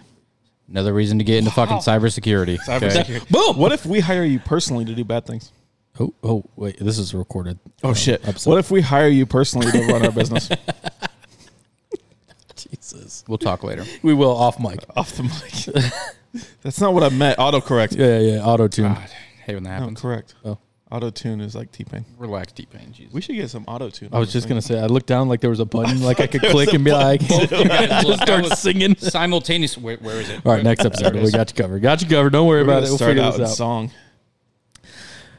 Another 0.69 0.93
reason 0.93 1.17
to 1.19 1.23
get 1.23 1.37
into 1.37 1.51
fucking 1.51 1.77
cybersecurity. 1.77 2.57
okay? 2.67 2.87
Cybersecurity. 2.87 3.29
Boom. 3.29 3.57
What 3.57 3.71
if 3.71 3.85
we 3.85 3.99
hire 3.99 4.23
you 4.23 4.39
personally 4.39 4.85
to 4.85 4.95
do 4.95 5.03
bad 5.03 5.25
things? 5.25 5.51
Oh, 5.99 6.13
oh, 6.23 6.43
wait, 6.55 6.79
this 6.79 6.97
is 6.97 7.13
recorded. 7.13 7.59
Oh 7.83 7.89
um, 7.89 7.95
shit! 7.95 8.27
episode. 8.27 8.49
What 8.49 8.59
if 8.59 8.71
we 8.71 8.81
hire 8.81 9.09
you 9.09 9.27
personally 9.27 9.69
to 9.71 9.79
run 9.91 10.03
our 10.03 10.11
business 10.11 10.49
Jesus. 12.55 13.23
We'll 13.27 13.37
talk 13.37 13.63
later. 13.63 13.85
We 14.01 14.13
will 14.13 14.35
off 14.35 14.59
mic. 14.59 14.79
off 14.95 15.15
the 15.15 15.23
mic? 15.23 16.43
That's 16.61 16.81
not 16.81 16.93
what 16.93 17.03
I 17.03 17.09
meant. 17.09 17.37
Autocorrect. 17.37 17.97
Yeah, 17.97 18.19
yeah, 18.19 18.35
yeah. 18.37 18.45
Auto 18.45 18.67
tune. 18.67 18.93
God, 18.93 19.09
hate 19.45 19.55
when 19.55 19.63
that 19.63 19.75
No, 19.75 19.79
happens. 19.81 20.01
correct. 20.01 20.35
Oh. 20.43 20.57
Auto 20.93 21.09
tune 21.09 21.41
is 21.41 21.55
like 21.55 21.71
T 21.71 21.83
Pain. 21.83 22.05
Relax, 22.19 22.51
T 22.51 22.67
Pain. 22.67 22.93
Jesus. 22.93 23.11
We 23.11 23.19
should 23.19 23.35
get 23.35 23.49
some 23.49 23.63
auto 23.67 23.89
tune. 23.89 24.09
I 24.13 24.19
was 24.19 24.31
just 24.31 24.47
gonna 24.47 24.61
say. 24.61 24.79
I 24.79 24.85
looked 24.85 25.07
down 25.07 25.27
like 25.27 25.41
there 25.41 25.49
was 25.49 25.59
a 25.59 25.65
button, 25.65 26.03
like 26.03 26.19
I 26.19 26.27
could 26.33 26.43
click 26.43 26.71
and 26.71 26.85
be 26.85 26.91
like, 26.91 27.19
just 27.21 28.21
start 28.21 28.45
singing. 28.59 28.95
simultaneous. 28.97 29.75
Where, 29.75 29.97
where 29.97 30.21
is 30.21 30.29
it? 30.29 30.45
All 30.45 30.53
right, 30.53 30.63
next 30.63 30.85
episode. 30.85 31.15
We 31.15 31.31
got 31.31 31.49
you 31.49 31.63
covered. 31.63 31.81
Got 31.81 32.03
you 32.03 32.07
covered. 32.07 32.29
Don't 32.29 32.45
worry 32.45 32.59
We're 32.59 32.69
about 32.69 32.83
it. 32.83 32.89
We'll 32.89 32.97
start 32.97 33.09
figure 33.09 33.23
out 33.23 33.33
in 33.33 33.41
this 33.41 33.49
out. 33.49 33.57
song. 33.57 33.91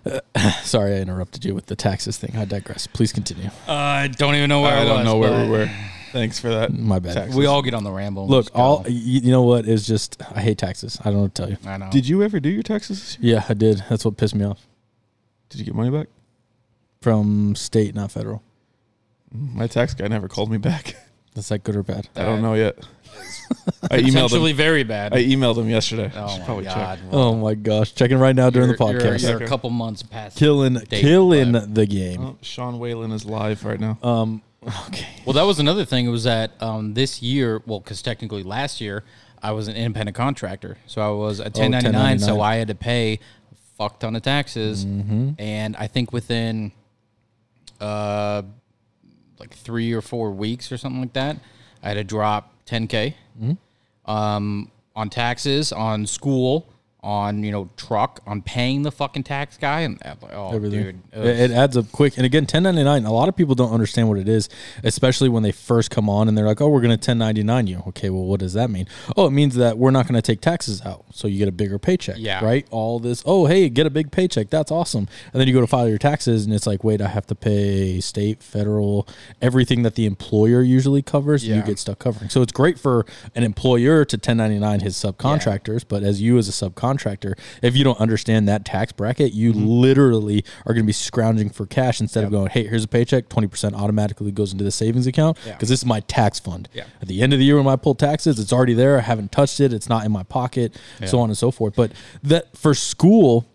Sorry, 0.64 0.96
I 0.96 0.98
interrupted 0.98 1.44
you 1.44 1.54
with 1.54 1.66
the 1.66 1.76
taxes 1.76 2.18
thing. 2.18 2.36
I 2.36 2.46
digress. 2.46 2.88
Please 2.88 3.12
continue. 3.12 3.50
I 3.68 4.08
don't 4.08 4.34
even 4.34 4.48
know 4.48 4.60
where 4.60 4.76
I, 4.76 4.80
I 4.80 4.84
don't 4.84 4.96
was, 4.98 5.04
know 5.04 5.18
where 5.18 5.44
we 5.44 5.50
were. 5.50 5.70
Thanks 6.10 6.40
for 6.40 6.48
that. 6.48 6.72
My 6.76 6.98
bad. 6.98 7.14
Taxes. 7.14 7.36
We 7.36 7.46
all 7.46 7.62
get 7.62 7.74
on 7.74 7.84
the 7.84 7.92
ramble. 7.92 8.26
Look, 8.26 8.48
all 8.56 8.84
you, 8.88 9.20
you 9.20 9.30
know 9.30 9.42
what 9.42 9.68
is 9.68 9.86
just 9.86 10.20
I 10.34 10.40
hate 10.40 10.58
taxes. 10.58 10.98
I 11.00 11.04
don't 11.04 11.14
know 11.14 11.22
what 11.22 11.34
to 11.36 11.42
tell 11.42 11.50
you. 11.50 11.58
I 11.64 11.76
know. 11.76 11.90
Did 11.92 12.08
you 12.08 12.24
ever 12.24 12.40
do 12.40 12.48
your 12.48 12.64
taxes? 12.64 13.18
Yeah, 13.20 13.44
I 13.48 13.54
did. 13.54 13.84
That's 13.88 14.04
what 14.04 14.16
pissed 14.16 14.34
me 14.34 14.44
off. 14.44 14.66
Did 15.54 15.60
you 15.60 15.64
get 15.66 15.74
money 15.74 15.90
back? 15.90 16.08
from 17.00 17.54
state, 17.54 17.94
not 17.94 18.10
federal. 18.10 18.42
My 19.30 19.66
tax 19.66 19.92
guy 19.94 20.08
never 20.08 20.26
called 20.26 20.50
me 20.50 20.56
back. 20.58 20.96
Is 21.36 21.48
that 21.50 21.62
good 21.62 21.76
or 21.76 21.82
bad? 21.82 22.08
I 22.16 22.22
don't 22.22 22.40
know 22.42 22.54
yet. 22.54 22.78
I 23.90 23.98
emailed 23.98 24.12
Potentially 24.12 24.50
him. 24.52 24.56
very 24.56 24.84
bad. 24.84 25.12
I 25.12 25.22
emailed 25.22 25.58
him 25.58 25.68
yesterday. 25.68 26.10
oh 26.14 26.28
Should 26.30 26.40
my 26.40 26.44
probably 26.46 26.64
god. 26.64 26.98
check. 26.98 27.04
Oh 27.12 27.34
my 27.36 27.52
gosh! 27.54 27.92
Checking 27.94 28.18
right 28.18 28.34
now 28.34 28.48
during 28.50 28.68
the 28.70 28.76
You're- 28.78 28.92
you're- 28.94 29.04
podcast. 29.18 29.28
You're, 29.28 29.42
a 29.42 29.46
couple 29.46 29.68
months 29.70 30.02
past. 30.02 30.38
killing, 30.38 30.74
date, 30.74 30.88
killing 31.02 31.52
but- 31.52 31.74
the 31.74 31.84
game. 31.86 32.24
Oh, 32.24 32.38
Sean 32.40 32.78
Whalen 32.78 33.12
is 33.12 33.26
live 33.26 33.64
right 33.66 33.78
now. 33.78 33.98
Um, 34.02 34.40
okay. 34.86 35.06
Well, 35.26 35.34
that 35.34 35.42
was 35.42 35.58
another 35.58 35.84
thing. 35.84 36.06
It 36.06 36.10
was 36.10 36.24
that 36.24 36.52
um, 36.62 36.94
this 36.94 37.20
year, 37.20 37.60
well, 37.66 37.80
because 37.80 38.00
technically 38.00 38.42
last 38.44 38.80
year 38.80 39.04
I 39.42 39.50
was 39.52 39.68
an 39.68 39.76
independent 39.76 40.16
contractor, 40.16 40.78
so 40.86 41.02
I 41.02 41.10
was 41.10 41.38
a 41.40 41.44
1099, 41.44 41.92
1099. 41.92 42.18
so 42.20 42.40
I 42.40 42.54
had 42.56 42.68
to 42.68 42.74
pay 42.74 43.14
a 43.14 43.18
fuck 43.76 43.98
ton 44.00 44.16
of 44.16 44.22
taxes, 44.22 44.84
and 45.38 45.76
I 45.76 45.86
think 45.86 46.12
within 46.12 46.72
uh, 47.80 48.42
like 49.38 49.52
three 49.54 49.92
or 49.92 50.00
four 50.00 50.30
weeks 50.30 50.70
or 50.72 50.76
something 50.76 51.00
like 51.00 51.12
that, 51.14 51.36
I 51.82 51.88
had 51.88 51.94
to 51.94 52.04
drop 52.04 52.52
10k 52.66 53.14
um, 54.06 54.70
on 54.96 55.10
taxes, 55.10 55.72
on 55.72 56.06
school, 56.06 56.66
on 57.04 57.44
you 57.44 57.52
know 57.52 57.68
truck, 57.76 58.20
on 58.26 58.42
paying 58.42 58.82
the 58.82 58.90
fucking 58.90 59.22
tax 59.22 59.56
guy, 59.58 59.80
and 59.80 60.04
uh, 60.04 60.14
oh, 60.32 60.54
Everything. 60.54 61.02
dude, 61.12 61.24
It, 61.24 61.50
it 61.50 61.50
adds 61.52 61.76
up 61.76 61.92
quick. 61.92 62.16
And 62.16 62.24
again, 62.24 62.44
1099, 62.44 63.04
a 63.04 63.12
lot 63.12 63.28
of 63.28 63.36
people 63.36 63.54
don't 63.54 63.72
understand 63.72 64.08
what 64.08 64.18
it 64.18 64.28
is, 64.28 64.48
especially 64.82 65.28
when 65.28 65.42
they 65.42 65.52
first 65.52 65.90
come 65.90 66.08
on 66.08 66.26
and 66.26 66.36
they're 66.36 66.46
like, 66.46 66.60
oh, 66.60 66.68
we're 66.68 66.80
going 66.80 66.98
to 66.98 67.10
1099 67.10 67.66
you. 67.66 67.82
Okay, 67.88 68.10
well, 68.10 68.24
what 68.24 68.40
does 68.40 68.54
that 68.54 68.70
mean? 68.70 68.88
Oh, 69.16 69.26
it 69.26 69.30
means 69.30 69.54
that 69.56 69.76
we're 69.76 69.90
not 69.90 70.08
going 70.08 70.14
to 70.14 70.22
take 70.22 70.40
taxes 70.40 70.80
out. 70.82 71.04
So 71.12 71.28
you 71.28 71.38
get 71.38 71.48
a 71.48 71.52
bigger 71.52 71.78
paycheck. 71.78 72.16
Yeah. 72.18 72.42
Right? 72.42 72.66
All 72.70 72.98
this, 72.98 73.22
oh, 73.26 73.46
hey, 73.46 73.68
get 73.68 73.86
a 73.86 73.90
big 73.90 74.10
paycheck. 74.10 74.48
That's 74.48 74.70
awesome. 74.70 75.06
And 75.32 75.40
then 75.40 75.46
you 75.46 75.52
go 75.52 75.60
to 75.60 75.66
file 75.66 75.88
your 75.88 75.98
taxes 75.98 76.46
and 76.46 76.54
it's 76.54 76.66
like, 76.66 76.82
wait, 76.82 77.02
I 77.02 77.08
have 77.08 77.26
to 77.26 77.34
pay 77.34 78.00
state, 78.00 78.42
federal, 78.42 79.06
everything 79.42 79.82
that 79.82 79.94
the 79.94 80.06
employer 80.06 80.62
usually 80.62 81.02
covers. 81.02 81.46
You 81.46 81.62
get 81.62 81.78
stuck 81.78 81.98
covering. 81.98 82.30
So 82.30 82.40
it's 82.40 82.52
great 82.52 82.78
for 82.78 83.04
an 83.34 83.42
employer 83.42 84.04
to 84.06 84.16
1099 84.16 84.80
his 84.80 84.96
subcontractors. 84.96 85.84
But 85.86 86.02
as 86.02 86.22
you 86.22 86.38
as 86.38 86.48
a 86.48 86.52
subcontractor, 86.52 86.93
if 87.62 87.76
you 87.76 87.84
don't 87.84 87.98
understand 88.00 88.48
that 88.48 88.64
tax 88.64 88.92
bracket, 88.92 89.32
you 89.32 89.52
Mm-hmm. 89.52 89.66
literally 89.66 90.44
are 90.66 90.72
going 90.74 90.84
to 90.84 90.86
be 90.86 90.92
scrounging 90.92 91.50
for 91.50 91.66
cash 91.66 92.00
instead 92.00 92.24
of 92.24 92.30
going, 92.30 92.48
hey, 92.50 92.66
here's 92.66 92.84
a 92.84 92.88
paycheck, 92.88 93.28
20% 93.28 93.74
automatically 93.74 94.30
goes 94.32 94.52
into 94.52 94.64
the 94.64 94.70
savings 94.70 95.06
account 95.06 95.38
Yeah. 95.46 95.52
because 95.52 95.68
this 95.68 95.80
is 95.80 95.86
my 95.86 96.00
tax 96.00 96.38
fund. 96.40 96.68
Yeah. 96.72 96.84
At 97.02 97.08
the 97.08 97.22
end 97.22 97.32
of 97.32 97.38
the 97.38 97.44
year 97.44 97.56
when 97.56 97.66
I 97.66 97.76
pull 97.76 97.94
taxes, 97.94 98.38
it's 98.38 98.52
already 98.52 98.74
there. 98.74 98.98
I 98.98 99.02
haven't 99.02 99.32
touched 99.32 99.60
it. 99.60 99.72
It's 99.72 99.88
not 99.88 100.04
in 100.04 100.12
my 100.12 100.22
pocket, 100.24 100.76
so 101.06 101.20
on 101.20 101.28
and 101.30 101.36
so 101.38 101.50
forth. 101.50 101.74
But 101.76 101.92
that 102.22 102.56
for 102.56 102.74
school, 102.74 103.46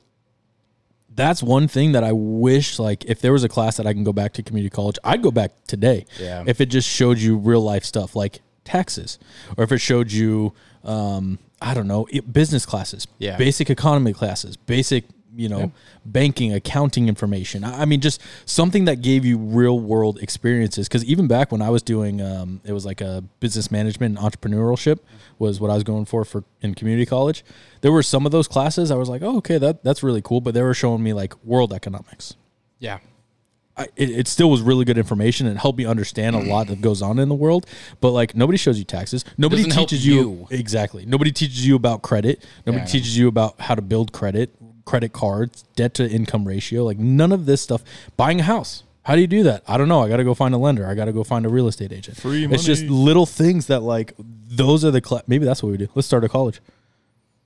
that's 1.13 1.43
one 1.43 1.67
thing 1.67 1.91
that 1.93 2.03
I 2.03 2.11
wish 2.13 2.79
like 2.79 3.03
if 3.05 3.19
there 3.19 3.33
was 3.33 3.43
a 3.43 3.49
class 3.49 3.77
that 3.77 3.85
I 3.87 3.93
can 3.93 4.03
go 4.03 4.13
back 4.13 4.33
to 4.33 4.43
community 4.43 4.69
college, 4.69 4.97
I'd 5.03 5.21
go 5.21 5.31
back 5.31 5.51
today. 5.67 6.05
Yeah. 6.19 6.43
If 6.47 6.61
it 6.61 6.67
just 6.67 6.87
showed 6.87 7.17
you 7.17 7.37
real 7.37 7.61
life 7.61 7.83
stuff 7.83 8.15
like 8.15 8.41
taxes, 8.63 9.19
or 9.57 9.63
if 9.63 9.71
it 9.71 9.79
showed 9.79 10.11
you, 10.11 10.53
um, 10.83 11.39
I 11.61 11.73
don't 11.73 11.87
know, 11.87 12.07
it, 12.11 12.31
business 12.31 12.65
classes, 12.65 13.07
Yeah. 13.17 13.37
basic 13.37 13.69
economy 13.69 14.13
classes, 14.13 14.55
basic 14.57 15.05
you 15.35 15.47
know 15.47 15.71
banking 16.05 16.51
accounting 16.53 17.07
information. 17.07 17.63
I 17.63 17.81
I 17.81 17.85
mean 17.85 18.01
just 18.01 18.19
something 18.45 18.85
that 18.85 19.01
gave 19.03 19.23
you 19.25 19.37
real 19.37 19.79
world 19.79 20.17
experiences. 20.23 20.87
Because 20.87 21.05
even 21.05 21.27
back 21.27 21.51
when 21.51 21.61
i 21.61 21.69
was 21.69 21.83
doing 21.83 22.19
um, 22.19 22.61
it 22.65 22.73
was 22.73 22.83
like 22.83 22.99
a 22.99 23.23
business 23.39 23.69
management 23.69 24.17
and 24.17 24.25
entrepreneurship 24.27 24.97
was 25.37 25.59
what 25.61 25.69
i 25.69 25.75
was 25.75 25.83
going 25.83 26.05
for 26.05 26.25
for 26.25 26.43
in 26.61 26.73
community 26.73 27.05
college. 27.05 27.45
There 27.81 27.91
were 27.91 28.01
some 28.03 28.25
of 28.25 28.31
those 28.31 28.47
classes 28.47 28.89
i 28.89 28.95
was 28.95 29.07
like 29.07 29.21
oh 29.21 29.37
okay 29.37 29.59
that 29.59 29.83
that's 29.83 30.01
really 30.01 30.21
cool 30.21 30.41
but 30.41 30.55
they 30.55 30.63
were 30.63 30.73
showing 30.73 31.03
me 31.03 31.13
like 31.13 31.33
world 31.45 31.73
economics. 31.73 32.35
Yeah. 32.79 32.97
I, 33.79 33.87
it, 33.95 34.09
it 34.09 34.27
still 34.27 34.49
was 34.51 34.61
really 34.61 34.83
good 34.83 34.97
information 34.97 35.47
and 35.47 35.57
helped 35.57 35.77
me 35.77 35.85
understand 35.85 36.35
a 36.35 36.39
lot 36.39 36.67
that 36.67 36.81
goes 36.81 37.01
on 37.01 37.17
in 37.17 37.29
the 37.29 37.35
world. 37.35 37.65
But 38.01 38.11
like 38.11 38.35
nobody 38.35 38.57
shows 38.57 38.77
you 38.77 38.83
taxes. 38.83 39.23
Nobody 39.37 39.63
Doesn't 39.63 39.79
teaches 39.79 40.05
you, 40.05 40.15
you. 40.15 40.47
exactly. 40.51 41.05
Nobody 41.05 41.31
teaches 41.31 41.65
you 41.65 41.75
about 41.77 42.01
credit. 42.01 42.43
Nobody 42.65 42.83
Yeah. 42.83 42.91
teaches 42.91 43.17
you 43.17 43.27
about 43.29 43.59
how 43.61 43.75
to 43.75 43.81
build 43.81 44.11
credit, 44.11 44.53
credit 44.85 45.13
cards, 45.13 45.63
debt 45.77 45.93
to 45.95 46.09
income 46.09 46.45
ratio. 46.45 46.83
Like 46.83 46.99
none 46.99 47.31
of 47.31 47.45
this 47.45 47.61
stuff. 47.61 47.81
Buying 48.17 48.41
a 48.41 48.43
house. 48.43 48.83
How 49.03 49.15
do 49.15 49.21
you 49.21 49.27
do 49.27 49.43
that? 49.43 49.63
I 49.65 49.77
don't 49.77 49.87
know. 49.87 50.01
I 50.03 50.09
got 50.09 50.17
to 50.17 50.23
go 50.25 50.33
find 50.33 50.53
a 50.53 50.57
lender. 50.57 50.85
I 50.85 50.93
got 50.93 51.05
to 51.05 51.13
go 51.13 51.23
find 51.23 51.45
a 51.45 51.49
real 51.49 51.67
estate 51.69 51.93
agent. 51.93 52.17
Free 52.17 52.45
It's 52.45 52.65
just 52.65 52.83
little 52.83 53.25
things 53.25 53.67
that 53.67 53.79
like 53.81 54.13
those 54.19 54.83
are 54.83 54.91
the 54.91 54.99
cla- 55.01 55.23
maybe 55.25 55.45
that's 55.45 55.63
what 55.63 55.71
we 55.71 55.77
do. 55.77 55.87
Let's 55.95 56.05
start 56.05 56.23
a 56.25 56.29
college. 56.29 56.59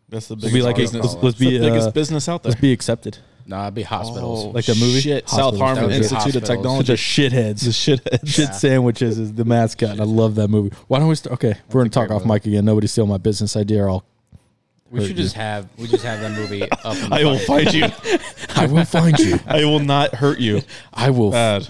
That's 0.09 0.27
the 0.27 0.33
Let's 0.35 0.45
biggest 0.51 0.55
be 0.55 0.61
like 0.63 0.77
a, 0.77 0.81
let's, 0.81 0.93
let's 0.93 1.15
It's 1.23 1.39
the 1.39 1.49
be 1.51 1.59
biggest 1.59 1.87
uh, 1.89 1.91
business 1.91 2.27
out 2.27 2.41
there. 2.43 2.49
let's 2.51 2.59
be 2.61 2.73
accepted. 2.73 3.19
No, 3.45 3.61
it'd 3.63 3.73
be 3.73 3.83
hospitals. 3.83 4.45
Oh, 4.45 4.49
Like 4.49 4.65
that 4.65 4.79
movie? 4.79 5.01
Shit, 5.01 5.27
South 5.29 5.57
Hospitals. 5.57 5.59
Harmon 5.61 5.83
would 5.83 5.89
be 5.89 5.95
Institute 5.97 6.13
of 6.15 6.23
hospitals. 6.43 6.47
Technology. 6.49 6.93
The 6.93 6.97
shitheads. 6.97 7.59
The 7.63 7.69
shithead. 7.71 8.27
Shit 8.27 8.55
sandwiches 8.55 9.19
is 9.19 9.33
the 9.33 9.43
mascot, 9.45 9.91
and 9.91 10.01
I 10.01 10.05
love 10.05 10.35
that 10.35 10.47
movie. 10.49 10.75
Why 10.87 10.99
don't 10.99 11.07
we 11.09 11.15
start? 11.15 11.33
Okay, 11.33 11.53
we're 11.71 11.81
gonna 11.81 11.89
talk 11.89 12.09
off 12.11 12.21
movie. 12.25 12.33
mic 12.33 12.45
again. 12.45 12.65
Nobody 12.65 12.87
steal 12.87 13.05
my 13.05 13.17
business 13.17 13.55
idea, 13.57 13.83
or 13.83 13.89
I'll. 13.89 14.05
we 14.91 15.01
should 15.01 15.09
you. 15.17 15.23
just 15.23 15.35
have 15.35 15.67
we 15.77 15.87
just 15.87 16.03
have 16.05 16.21
that 16.21 16.31
movie 16.39 16.63
up. 16.71 16.95
In 16.95 17.09
the 17.09 17.15
I 17.15 17.23
will 17.25 17.37
fire. 17.39 17.63
find 17.65 17.73
you. 17.73 17.85
I 18.55 18.65
will 18.67 18.85
find 18.85 19.19
you. 19.19 19.39
I 19.47 19.65
will 19.65 19.79
not 19.79 20.15
hurt 20.15 20.39
you. 20.39 20.61
I 20.93 21.09
will 21.09 21.31
Bad. 21.31 21.67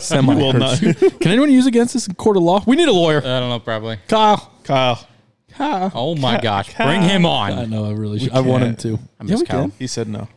semi 0.00 0.34
will 0.34 0.52
hurt 0.52 0.58
not. 0.58 0.82
you. 0.82 0.94
Can 0.94 1.32
anyone 1.32 1.50
use 1.50 1.66
against 1.66 1.94
this 1.94 2.06
in 2.06 2.14
court 2.14 2.36
of 2.36 2.42
law? 2.44 2.62
We 2.66 2.76
need 2.76 2.88
a 2.88 2.92
lawyer. 2.92 3.18
I 3.18 3.40
don't 3.40 3.48
know, 3.48 3.58
probably. 3.60 3.98
Kyle. 4.08 4.52
Kyle. 4.62 5.04
Kyle. 5.52 5.90
Oh 5.94 6.14
my 6.16 6.40
gosh, 6.40 6.74
bring 6.76 7.02
him 7.02 7.24
on. 7.26 7.52
I 7.52 7.62
on. 7.62 7.70
know. 7.70 7.84
I 7.86 7.92
really 7.92 8.18
should. 8.18 8.32
I 8.32 8.40
want 8.40 8.62
him 8.64 8.70
can't. 8.70 8.80
to. 8.80 8.98
I 9.20 9.22
miss 9.24 9.40
we 9.40 9.46
Kyle. 9.46 9.60
can. 9.62 9.72
He 9.78 9.86
said 9.86 10.08
no. 10.08 10.28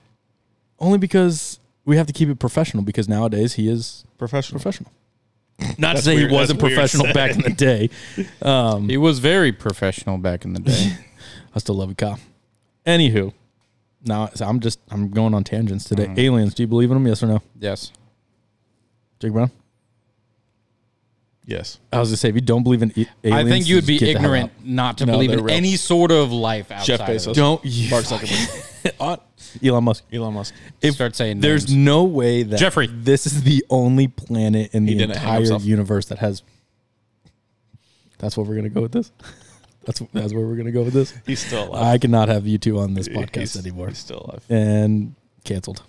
Only 0.80 0.98
because 0.98 1.60
we 1.86 1.98
have 1.98 2.08
to 2.08 2.14
keep 2.14 2.30
it 2.30 2.40
professional. 2.40 2.84
Because 2.84 3.08
nowadays 3.10 3.54
he 3.54 3.68
is 3.70 4.06
Professional. 4.18 4.60
professional. 4.60 4.92
Not 5.78 5.96
to 5.96 6.02
say 6.04 6.16
weird. 6.16 6.30
he 6.30 6.36
wasn't 6.36 6.60
That's 6.60 6.74
professional 6.74 7.14
back 7.14 7.32
in 7.36 7.42
the 7.42 7.50
day. 7.50 7.90
Um, 8.42 8.88
He 8.90 8.98
was 8.98 9.18
very 9.20 9.52
professional 9.52 10.18
back 10.20 10.46
in 10.46 10.54
the 10.54 10.60
day. 10.60 10.98
I 11.56 11.60
still 11.60 11.76
love 11.76 11.90
you, 11.90 11.96
Kyle. 11.96 12.20
Anywho, 12.86 13.34
now 14.06 14.30
so 14.36 14.46
I'm 14.46 14.60
just 14.60 14.80
I'm 14.92 15.10
going 15.10 15.34
on 15.34 15.44
tangents 15.44 15.86
today. 15.86 16.06
Mm-hmm. 16.06 16.20
Aliens. 16.20 16.54
Do 16.54 16.62
you 16.64 16.68
believe 16.68 16.92
in 16.92 16.96
them? 16.98 17.08
Yes 17.08 17.24
or 17.24 17.28
no? 17.28 17.42
yes. 17.60 17.92
Jake 19.20 19.34
Brown. 19.34 19.50
Yes. 21.50 21.80
I 21.94 22.00
was 22.00 22.10
gonna 22.10 22.18
say 22.18 22.28
if 22.30 22.36
you 22.36 22.42
don't 22.42 22.62
believe 22.64 22.84
in 22.84 22.92
e- 22.96 23.08
aliens, 23.24 23.48
I 23.48 23.50
think 23.50 23.68
you 23.70 23.76
would 23.76 23.86
be 23.88 23.94
just 23.98 24.06
get 24.06 24.14
the 24.16 24.20
hell 24.20 24.34
ignorant 24.34 24.52
not 24.66 24.98
to 24.98 25.06
No, 25.06 25.14
believe 25.14 25.30
they're 25.30 25.40
in 25.40 25.46
real. 25.46 25.56
any 25.56 25.78
sort 25.78 26.12
of 26.12 26.32
life 26.32 26.70
outside. 26.72 26.86
Jeff 26.86 27.00
of 27.02 27.08
Bezos. 27.08 27.28
it. 27.32 27.36
Don't 27.36 27.64
you 27.66 27.90
Mark 27.90 28.04
Zuckerberg. 28.04 28.94
on 29.00 29.20
Elon 29.64 29.84
Musk. 29.86 30.04
Elon 30.12 30.34
Musk. 30.34 30.54
If 30.82 30.96
Start 30.96 31.16
saying 31.16 31.40
there's 31.40 31.70
names. 31.70 31.78
no 31.86 32.04
way 32.04 32.44
that 32.44 32.60
Jeffrey. 32.60 32.88
this 32.88 33.26
is 33.26 33.44
the 33.44 33.64
only 33.70 34.10
planet 34.10 34.74
in 34.74 34.86
He 34.88 34.94
the 34.94 35.00
didn't 35.00 35.16
hang 35.16 35.24
entire 35.26 35.40
himself. 35.40 35.64
universe 35.64 36.06
that 36.08 36.18
has. 36.20 36.44
That's 38.18 38.36
what 38.36 38.46
we're 38.48 38.56
gonna 38.56 38.70
go 38.70 38.82
with 38.82 38.92
this. 38.92 39.12
That's 39.86 40.02
that's 40.12 40.34
where 40.34 40.46
we're 40.46 40.58
gonna 40.58 40.74
go 40.74 40.84
with 40.84 40.94
this. 40.94 41.14
He's 41.26 41.40
still 41.40 41.70
alive. 41.70 41.82
I 41.82 41.98
cannot 41.98 42.28
have 42.28 42.46
you 42.46 42.58
two 42.58 42.78
on 42.80 42.94
this 42.94 43.08
podcast 43.08 43.36
He's- 43.38 43.56
anymore. 43.58 43.88
He's 43.88 44.00
still 44.00 44.18
alive. 44.28 44.44
and 44.50 45.16
canceled. 45.46 45.82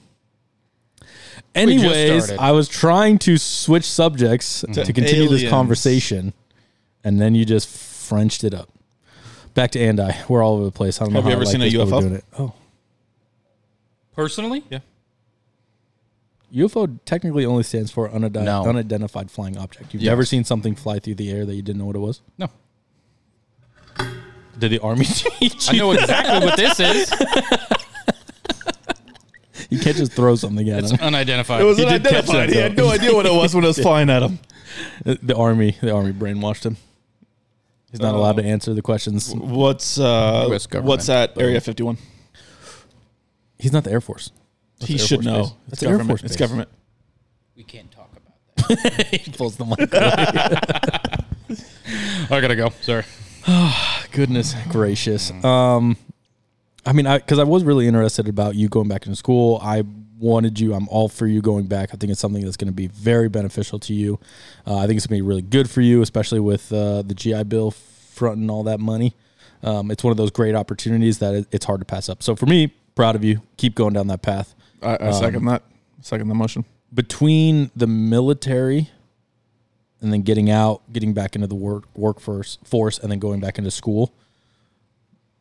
Just 1.38 1.56
Anyways, 1.56 2.24
started. 2.24 2.42
I 2.42 2.52
was 2.52 2.68
trying 2.68 3.18
to 3.20 3.36
switch 3.38 3.84
subjects 3.84 4.64
mhm. 4.68 4.74
to, 4.74 4.84
To 4.84 4.92
continue 4.92 5.24
this 5.28 5.32
aliens. 5.40 5.50
conversation, 5.50 6.32
and 7.04 7.20
then 7.20 7.34
you 7.34 7.44
just 7.44 7.68
Frenched 7.68 8.42
it 8.42 8.54
up. 8.54 8.70
Back 9.52 9.72
to 9.72 9.78
Andy. 9.80 10.08
We're 10.30 10.42
all 10.42 10.54
over 10.54 10.64
the 10.64 10.70
place. 10.70 10.98
I 10.98 11.04
don't 11.04 11.12
Have 11.12 11.24
know 11.24 11.30
you 11.30 11.36
how 11.36 11.40
ever 11.42 11.42
I 11.42 11.44
like 11.44 11.52
seen 11.52 11.60
a 11.60 11.64
this, 11.64 11.74
but 11.74 11.86
we're 11.86 11.92
UFO? 11.92 12.00
doing 12.00 12.14
it. 12.14 12.24
Oh, 12.38 12.52
Personally? 14.14 14.64
Yeah. 14.70 14.78
UFO 16.54 16.98
technically 17.04 17.44
only 17.44 17.62
stands 17.64 17.90
for 17.90 18.10
unidentified, 18.10 18.64
No. 18.64 18.70
unidentified 18.70 19.30
flying 19.30 19.58
object. 19.58 19.92
You've 19.92 20.02
Yes. 20.02 20.10
never 20.10 20.24
seen 20.24 20.44
something 20.44 20.74
fly 20.74 20.98
through 21.00 21.16
the 21.16 21.30
air 21.30 21.44
that 21.44 21.54
you 21.54 21.60
didn't 21.60 21.78
know 21.80 21.84
what 21.84 21.96
it 21.96 21.98
was? 21.98 22.22
No. 22.38 22.48
Did 24.58 24.70
the 24.70 24.78
army 24.80 25.04
teach 25.38 25.68
I 25.68 25.72
you? 25.74 25.78
know 25.80 25.92
exactly 25.92 26.46
what 26.48 26.56
this 26.56 26.80
is. 26.80 27.12
You 29.70 29.78
can't 29.78 29.96
just 29.96 30.12
throw 30.12 30.34
something 30.36 30.68
at 30.70 30.84
It's 30.84 30.92
him. 30.92 31.00
unidentified. 31.00 31.60
It 31.60 31.64
was 31.64 31.78
He 31.78 31.84
did 31.84 32.02
catch 32.02 32.28
unidentified. 32.28 32.48
that, 32.48 32.54
He 32.54 32.58
had 32.60 32.76
though. 32.76 32.84
no 32.86 32.90
idea 32.90 33.14
what 33.14 33.26
it 33.26 33.32
was 33.34 33.54
when 33.54 33.64
it 33.64 33.68
was 33.68 33.78
flying 33.88 34.10
at 34.10 34.22
him. 34.22 34.38
The- 35.04 35.18
The 35.22 35.36
army, 35.36 35.76
the 35.80 35.92
army 35.94 36.12
brainwashed 36.12 36.64
him. 36.64 36.76
He's 37.90 38.00
not 38.00 38.14
allowed 38.14 38.36
to 38.36 38.44
answer 38.44 38.74
the 38.74 38.82
questions. 38.82 39.34
What's 39.34 39.98
uh, 39.98 40.46
US 40.50 40.66
government. 40.66 40.88
what's 40.88 41.08
at 41.08 41.38
Area 41.38 41.60
51? 41.60 41.96
He's 43.58 43.72
not 43.72 43.84
the 43.84 43.90
Air 43.90 44.00
Force. 44.00 44.30
That's 44.78 44.88
He 44.88 44.94
Air 44.94 44.98
should 45.06 45.24
Force 45.24 45.26
know. 45.26 45.42
Base. 45.42 45.50
It's 45.50 45.68
That's 45.70 45.82
Air 45.82 45.88
government. 45.92 46.08
Force 46.08 46.22
It's 46.22 46.32
Base. 46.36 46.40
government. 46.40 46.68
we 47.56 47.64
can't 47.64 47.90
talk 47.90 48.10
about 48.12 48.82
that. 48.84 49.06
he 49.22 49.30
pulls 49.32 49.56
the 49.56 49.64
mic. 49.64 49.92
I 52.30 52.40
gotta 52.40 52.56
go. 52.56 52.70
Sorry. 52.82 53.04
Goodness 54.12 54.54
gracious. 54.68 55.32
Um, 55.42 55.96
I 56.88 56.92
mean, 56.92 57.06
I 57.06 57.18
because 57.18 57.38
I 57.38 57.44
was 57.44 57.64
really 57.64 57.86
interested 57.86 58.28
about 58.28 58.54
you 58.54 58.70
going 58.70 58.88
back 58.88 59.04
into 59.04 59.14
school. 59.14 59.60
I 59.62 59.84
wanted 60.18 60.58
you. 60.58 60.72
I'm 60.72 60.88
all 60.88 61.10
for 61.10 61.26
you 61.26 61.42
going 61.42 61.66
back. 61.66 61.90
I 61.92 61.98
think 61.98 62.10
it's 62.10 62.20
something 62.20 62.42
that's 62.42 62.56
going 62.56 62.68
to 62.68 62.74
be 62.74 62.86
very 62.86 63.28
beneficial 63.28 63.78
to 63.80 63.92
you. 63.92 64.18
Uh, 64.66 64.78
I 64.78 64.86
think 64.86 64.96
it's 64.96 65.06
going 65.06 65.18
to 65.18 65.22
be 65.22 65.28
really 65.28 65.42
good 65.42 65.68
for 65.68 65.82
you, 65.82 66.00
especially 66.00 66.40
with 66.40 66.72
uh, 66.72 67.02
the 67.02 67.12
GI 67.12 67.44
Bill 67.44 67.72
fronting 67.72 68.48
all 68.48 68.62
that 68.62 68.80
money. 68.80 69.14
Um, 69.62 69.90
it's 69.90 70.02
one 70.02 70.12
of 70.12 70.16
those 70.16 70.30
great 70.30 70.54
opportunities 70.54 71.18
that 71.18 71.34
it, 71.34 71.48
it's 71.52 71.66
hard 71.66 71.80
to 71.80 71.84
pass 71.84 72.08
up. 72.08 72.22
So 72.22 72.34
for 72.34 72.46
me, 72.46 72.72
proud 72.94 73.16
of 73.16 73.22
you. 73.22 73.42
Keep 73.58 73.74
going 73.74 73.92
down 73.92 74.06
that 74.06 74.22
path. 74.22 74.54
I, 74.80 74.96
I 74.98 75.10
second 75.10 75.44
that. 75.44 75.64
Second 76.00 76.28
the 76.28 76.34
motion. 76.34 76.64
between 76.94 77.70
the 77.76 77.86
military 77.86 78.88
and 80.00 80.10
then 80.10 80.22
getting 80.22 80.48
out, 80.48 80.90
getting 80.90 81.12
back 81.12 81.34
into 81.34 81.48
the 81.48 81.54
work 81.54 81.84
workforce 81.94 82.58
force, 82.64 82.98
and 82.98 83.12
then 83.12 83.18
going 83.18 83.40
back 83.40 83.58
into 83.58 83.70
school. 83.70 84.14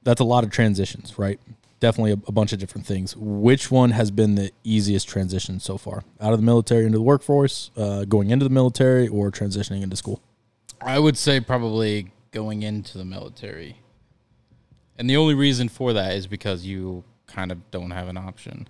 That's 0.07 0.21
a 0.21 0.23
lot 0.23 0.45
of 0.45 0.51
transitions, 0.51 1.19
right? 1.19 1.37
Definitely 1.81 2.13
a, 2.13 2.19
a 2.29 2.31
bunch 2.31 2.53
of 2.53 2.59
different 2.59 2.87
things. 2.87 3.13
Which 3.17 3.69
one 3.69 3.91
has 3.91 4.09
been 4.09 4.35
the 4.35 4.51
easiest 4.63 5.05
transition 5.09 5.59
so 5.59 5.77
far? 5.77 6.05
Out 6.21 6.31
of 6.31 6.39
the 6.39 6.45
military 6.45 6.85
into 6.85 6.97
the 6.97 7.03
workforce, 7.03 7.71
uh, 7.75 8.05
going 8.05 8.29
into 8.29 8.45
the 8.45 8.49
military, 8.49 9.09
or 9.09 9.31
transitioning 9.31 9.83
into 9.83 9.97
school? 9.97 10.21
I 10.79 10.97
would 10.97 11.17
say 11.17 11.41
probably 11.41 12.13
going 12.31 12.63
into 12.63 12.97
the 12.97 13.03
military. 13.03 13.81
And 14.97 15.09
the 15.09 15.17
only 15.17 15.33
reason 15.33 15.67
for 15.67 15.91
that 15.91 16.15
is 16.15 16.25
because 16.25 16.65
you 16.65 17.03
kind 17.25 17.51
of 17.51 17.69
don't 17.69 17.91
have 17.91 18.07
an 18.07 18.15
option. 18.15 18.69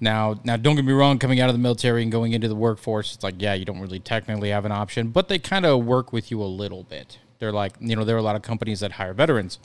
Now, 0.00 0.40
now 0.42 0.56
don't 0.56 0.76
get 0.76 0.86
me 0.86 0.94
wrong, 0.94 1.18
coming 1.18 1.38
out 1.38 1.50
of 1.50 1.54
the 1.54 1.60
military 1.60 2.02
and 2.02 2.10
going 2.10 2.32
into 2.32 2.48
the 2.48 2.56
workforce, 2.56 3.14
it's 3.14 3.22
like, 3.22 3.34
yeah, 3.36 3.52
you 3.52 3.66
don't 3.66 3.80
really 3.80 4.00
technically 4.00 4.48
have 4.48 4.64
an 4.64 4.72
option, 4.72 5.08
but 5.08 5.28
they 5.28 5.38
kind 5.38 5.66
of 5.66 5.84
work 5.84 6.14
with 6.14 6.30
you 6.30 6.42
a 6.42 6.48
little 6.48 6.82
bit. 6.82 7.18
They're 7.40 7.52
like, 7.52 7.74
you 7.78 7.94
know, 7.94 8.04
there 8.04 8.16
are 8.16 8.20
a 8.20 8.22
lot 8.22 8.36
of 8.36 8.40
companies 8.40 8.80
that 8.80 8.92
hire 8.92 9.12
veterans. 9.12 9.58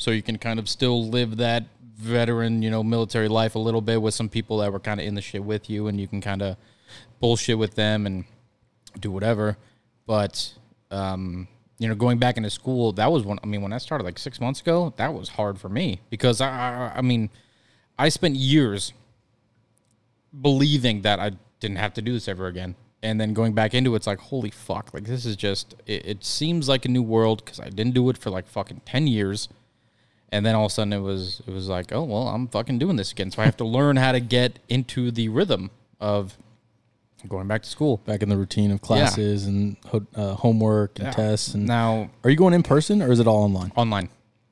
So 0.00 0.12
you 0.12 0.22
can 0.22 0.38
kind 0.38 0.58
of 0.58 0.66
still 0.66 1.06
live 1.08 1.36
that 1.36 1.64
veteran, 1.94 2.62
you 2.62 2.70
know, 2.70 2.82
military 2.82 3.28
life 3.28 3.54
a 3.54 3.58
little 3.58 3.82
bit 3.82 4.00
with 4.00 4.14
some 4.14 4.30
people 4.30 4.56
that 4.58 4.72
were 4.72 4.80
kind 4.80 4.98
of 4.98 5.06
in 5.06 5.14
the 5.14 5.20
shit 5.20 5.44
with 5.44 5.68
you 5.68 5.88
and 5.88 6.00
you 6.00 6.08
can 6.08 6.22
kind 6.22 6.40
of 6.40 6.56
bullshit 7.20 7.58
with 7.58 7.74
them 7.74 8.06
and 8.06 8.24
do 8.98 9.10
whatever. 9.10 9.58
But 10.06 10.54
um, 10.90 11.48
you 11.78 11.86
know, 11.86 11.94
going 11.94 12.16
back 12.16 12.38
into 12.38 12.48
school, 12.48 12.92
that 12.92 13.12
was 13.12 13.24
when 13.24 13.38
I 13.44 13.46
mean, 13.46 13.60
when 13.60 13.74
I 13.74 13.78
started 13.78 14.04
like 14.04 14.18
six 14.18 14.40
months 14.40 14.62
ago, 14.62 14.94
that 14.96 15.12
was 15.12 15.28
hard 15.28 15.60
for 15.60 15.68
me 15.68 16.00
because 16.08 16.40
I, 16.40 16.48
I, 16.48 16.92
I 16.96 17.00
mean, 17.02 17.28
I 17.98 18.08
spent 18.08 18.36
years 18.36 18.94
believing 20.40 21.02
that 21.02 21.20
I 21.20 21.32
didn't 21.60 21.76
have 21.76 21.92
to 21.92 22.02
do 22.02 22.14
this 22.14 22.26
ever 22.26 22.46
again, 22.46 22.74
and 23.02 23.20
then 23.20 23.34
going 23.34 23.52
back 23.52 23.74
into 23.74 23.92
it, 23.92 23.96
it's 23.96 24.06
like, 24.06 24.18
holy 24.18 24.50
fuck, 24.50 24.94
like 24.94 25.04
this 25.04 25.26
is 25.26 25.36
just. 25.36 25.74
It, 25.84 26.06
it 26.06 26.24
seems 26.24 26.70
like 26.70 26.86
a 26.86 26.88
new 26.88 27.02
world 27.02 27.44
because 27.44 27.60
I 27.60 27.68
didn't 27.68 27.92
do 27.92 28.08
it 28.08 28.16
for 28.16 28.30
like 28.30 28.46
fucking 28.46 28.80
ten 28.86 29.06
years, 29.06 29.50
and 30.32 30.44
then 30.46 30.54
all 30.54 30.66
of 30.66 30.70
a 30.72 30.74
sudden 30.74 30.92
it 30.92 31.00
was 31.00 31.42
it 31.46 31.50
was 31.52 31.68
like, 31.68 31.92
oh 31.92 32.02
well, 32.04 32.28
I'm 32.28 32.48
fucking 32.48 32.78
doing 32.78 32.96
this 32.96 33.12
again, 33.12 33.30
so 33.30 33.42
I 33.42 33.44
have 33.44 33.56
to 33.58 33.64
learn 33.64 33.96
how 33.96 34.12
to 34.12 34.20
get 34.20 34.58
into 34.68 35.10
the 35.10 35.28
rhythm 35.28 35.70
of 36.00 36.36
going 37.28 37.46
back 37.48 37.62
to 37.62 37.68
school. 37.68 37.98
Back 37.98 38.22
in 38.22 38.28
the 38.30 38.36
routine 38.38 38.70
of 38.70 38.80
classes 38.80 39.46
and 39.46 39.76
ho- 39.86 40.06
uh, 40.14 40.34
homework 40.34 40.98
and 40.98 41.08
Yeah. 41.08 41.12
tests. 41.12 41.54
And 41.54 41.66
Now 41.66 42.10
are 42.24 42.30
you 42.30 42.36
going 42.36 42.54
in 42.54 42.62
person 42.62 43.02
or 43.02 43.12
is 43.12 43.20
it 43.20 43.26
all 43.26 43.42
online? 43.44 43.72
online, 43.76 44.08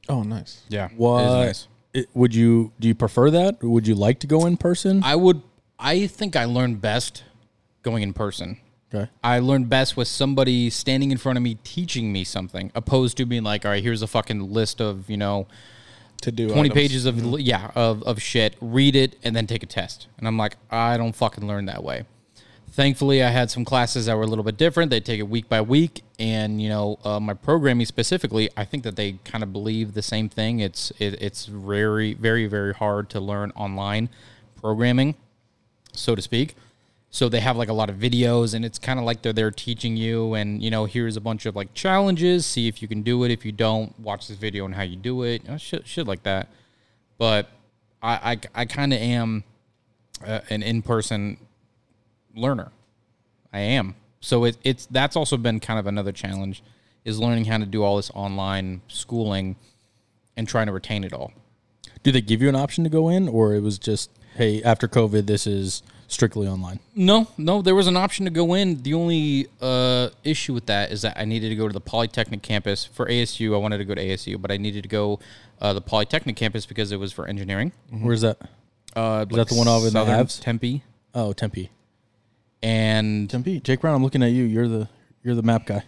Oh, 0.08 0.22
nice. 0.22 0.62
yeah, 0.68 0.88
What 0.96 1.22
it 1.22 1.26
is 1.26 1.32
nice. 1.46 1.68
it- 1.94 2.08
would 2.14 2.34
you 2.34 2.72
do? 2.78 2.88
You 2.88 2.94
prefer 2.94 3.30
that? 3.30 3.58
Or 3.62 3.70
would 3.70 3.86
you 3.86 3.94
like 3.94 4.18
to 4.20 4.26
go 4.26 4.44
in 4.46 4.56
person? 4.58 5.02
I 5.02 5.16
would. 5.16 5.40
I 5.78 6.06
think 6.08 6.34
I 6.36 6.44
learned 6.44 6.80
best 6.80 7.22
going 7.82 8.02
in 8.02 8.12
person. 8.12 8.58
Okay. 8.93 9.11
I 9.22 9.39
learned 9.39 9.68
best 9.68 9.97
with 9.97 10.09
somebody 10.09 10.70
standing 10.70 11.11
in 11.11 11.18
front 11.18 11.36
of 11.36 11.43
me 11.43 11.59
teaching 11.64 12.12
me 12.12 12.24
something, 12.24 12.70
opposed 12.74 13.16
to 13.18 13.26
being 13.26 13.45
like, 13.45 13.64
"All 13.64 13.70
right, 13.70 13.82
here's 13.82 14.03
a 14.03 14.07
fucking 14.07 14.53
list 14.53 14.80
of 14.80 15.09
you 15.11 15.16
know 15.16 15.47
To 16.22 16.32
do 16.32 16.49
twenty 16.49 16.70
items. 16.70 16.74
pages 16.74 17.07
of 17.07 17.41
yeah 17.41 17.70
of 17.74 18.03
of 18.05 18.20
shit. 18.20 18.57
Read 18.61 18.97
it 18.97 19.16
and 19.22 19.34
then 19.36 19.47
take 19.47 19.62
a 19.62 19.66
test." 19.66 20.07
And 20.18 20.26
I'm 20.26 20.36
like, 20.36 20.57
I 20.70 20.97
don't 20.97 21.14
fucking 21.14 21.47
learn 21.47 21.66
that 21.66 21.82
way. 21.84 22.05
Thankfully, 22.70 23.24
I 23.24 23.30
had 23.30 23.51
some 23.51 23.64
classes 23.64 24.07
that 24.07 24.16
were 24.16 24.22
a 24.22 24.26
little 24.26 24.45
bit 24.45 24.57
different. 24.57 24.91
They 24.91 25.01
take 25.01 25.18
it 25.18 25.28
week 25.28 25.49
by 25.49 25.61
week, 25.61 26.03
and 26.20 26.62
you 26.62 26.68
know, 26.68 26.99
uh, 27.03 27.18
my 27.18 27.34
programming 27.34 27.86
specifically, 27.86 28.51
I 28.57 28.64
think 28.64 28.84
that 28.84 28.95
they 28.95 29.12
kind 29.24 29.43
of 29.43 29.53
believe 29.53 29.95
the 29.95 30.03
same 30.03 30.28
thing. 30.28 30.61
It's 30.61 30.93
it, 30.99 31.20
it's 31.20 31.47
very 31.47 32.14
very 32.14 32.47
very 32.47 32.74
hard 32.74 33.11
to 33.11 33.20
learn 33.20 33.51
online 33.57 34.11
programming 34.61 35.14
so 35.93 36.14
to 36.14 36.22
speak. 36.22 36.55
So 37.11 37.28
they 37.28 37.40
have 37.40 37.56
like 37.56 37.70
a 37.70 37.72
lot 37.72 37.88
of 37.88 37.96
videos, 37.96 38.52
and 38.54 38.64
it's 38.64 38.78
kind 38.78 38.98
of 38.98 39.04
like 39.04 39.22
they're 39.22 39.32
there 39.32 39.50
teaching 39.50 39.96
you, 39.96 40.34
and 40.34 40.62
you 40.62 40.70
know, 40.70 40.84
here's 40.84 41.16
a 41.16 41.20
bunch 41.20 41.46
of 41.46 41.56
like 41.56 41.72
challenges. 41.72 42.44
See 42.44 42.68
if 42.68 42.82
you 42.82 42.88
can 42.88 43.02
do 43.02 43.24
it. 43.24 43.30
If 43.30 43.44
you 43.44 43.52
don't, 43.52 43.98
watch 43.98 44.28
this 44.28 44.36
video 44.36 44.64
on 44.64 44.72
how 44.72 44.82
you 44.82 44.96
do 44.96 45.22
it. 45.22 45.42
You 45.44 45.52
know, 45.52 45.56
shit, 45.56 45.86
shit 45.86 46.06
like 46.06 46.22
that. 46.24 46.48
But 47.16 47.48
I, 48.02 48.32
I, 48.54 48.62
I 48.62 48.64
kind 48.66 48.92
of 48.92 49.00
am 49.00 49.44
uh, 50.24 50.40
an 50.50 50.62
in-person 50.62 51.38
learner. 52.34 52.70
I 53.52 53.61
am. 53.61 53.94
So 54.20 54.44
it, 54.44 54.59
it's 54.62 54.86
that's 54.86 55.16
also 55.16 55.36
been 55.36 55.61
kind 55.61 55.78
of 55.78 55.86
another 55.86 56.12
challenge 56.12 56.62
is 57.04 57.18
learning 57.18 57.46
how 57.46 57.56
to 57.56 57.66
do 57.66 57.82
all 57.82 57.96
this 57.96 58.11
online 58.12 58.82
schooling 58.88 59.56
and 60.36 60.46
trying 60.46 60.66
to 60.66 60.72
retain 60.72 61.04
it 61.04 61.12
all. 61.14 61.32
Do 62.02 62.12
they 62.12 62.20
give 62.20 62.42
you 62.42 62.48
an 62.48 62.54
option 62.54 62.84
to 62.84 62.90
go 62.90 63.09
in, 63.09 63.28
or 63.28 63.54
it 63.54 63.62
was 63.62 63.78
just, 63.78 64.11
hey, 64.36 64.62
after 64.62 64.86
COVID, 64.86 65.26
this 65.26 65.46
is 65.46 65.82
strictly 66.09 66.48
online? 66.48 66.80
No, 66.96 67.28
no, 67.38 67.62
there 67.62 67.74
was 67.76 67.86
an 67.86 67.96
option 67.96 68.24
to 68.24 68.30
go 68.30 68.54
in. 68.54 68.82
The 68.82 68.94
only 68.94 69.46
uh, 69.61 70.09
issue 70.24 70.52
with 70.54 70.66
that 70.66 70.90
is 70.90 71.02
that 71.02 71.16
I 71.16 71.24
needed 71.24 71.50
to 71.50 71.54
go 71.54 71.68
to 71.68 71.72
the 71.72 71.80
Polytechnic 71.80 72.42
campus 72.42 72.84
for 72.84 73.06
ASU. 73.06 73.54
I 73.54 73.59
wanted 73.59 73.78
to 73.78 73.84
go 73.84 73.94
to 73.94 74.04
ASU, 74.04 74.40
but 74.40 74.50
I 74.50 74.56
needed 74.56 74.82
to 74.82 74.88
go 74.88 75.20
uh, 75.61 75.72
the 75.72 75.80
Polytechnic 75.80 76.34
campus 76.34 76.66
because 76.66 76.90
it 76.90 76.96
was 76.98 77.12
for 77.12 77.26
engineering. 77.26 77.70
Where's 77.90 78.22
that? 78.22 78.38
Uh, 78.96 79.24
Is 79.30 79.36
that 79.36 79.48
the 79.48 79.54
one 79.54 79.68
over 79.68 79.86
in 79.86 79.92
the 79.92 80.00
Southern 80.04 80.26
Avs? 80.26 80.40
Tempe, 80.40 80.82
Oh, 81.14 81.32
Tempe. 81.32 81.70
and 82.62 83.28
Tempe. 83.30 83.61
Jake 83.61 83.80
Brown, 83.80 83.94
I'm 83.94 84.02
looking 84.02 84.22
at 84.22 84.32
you. 84.32 84.44
You're 84.44 84.68
the 84.68 84.88
you're 85.22 85.34
the 85.34 85.42
map 85.42 85.66
guy. 85.66 85.84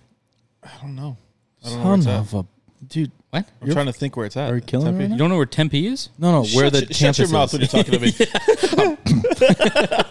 I 0.62 0.68
don't 0.82 0.94
know. 0.94 1.16
I 1.64 1.70
don't 1.70 1.78
know 1.78 1.84
where 1.86 1.94
it's 1.96 2.04
Son 2.04 2.14
at. 2.14 2.20
of 2.20 2.34
a 2.34 2.46
dude. 2.86 3.12
What? 3.30 3.46
I'm 3.62 3.70
trying 3.70 3.86
to 3.86 3.92
think 3.92 4.16
where 4.16 4.26
it's 4.26 4.36
at. 4.36 4.50
Are 4.50 4.56
you 4.56 4.60
killing 4.60 4.86
me 4.86 4.90
Tempe? 4.92 5.02
right 5.04 5.10
You 5.12 5.16
don't 5.18 5.30
know 5.30 5.36
where 5.36 5.46
Tempe 5.46 5.86
is? 5.86 6.08
No, 6.18 6.32
no. 6.32 6.38
where 6.42 6.64
Shut 6.66 6.72
the 6.72 6.78
your- 6.80 6.86
campus 6.88 6.98
shut 6.98 7.18
your 7.18 7.28
mouth 7.28 7.52
is. 7.52 7.52
when 7.52 7.60
you're 7.60 7.68
talking 7.68 7.92
to 7.94 8.00
me. 8.00 8.10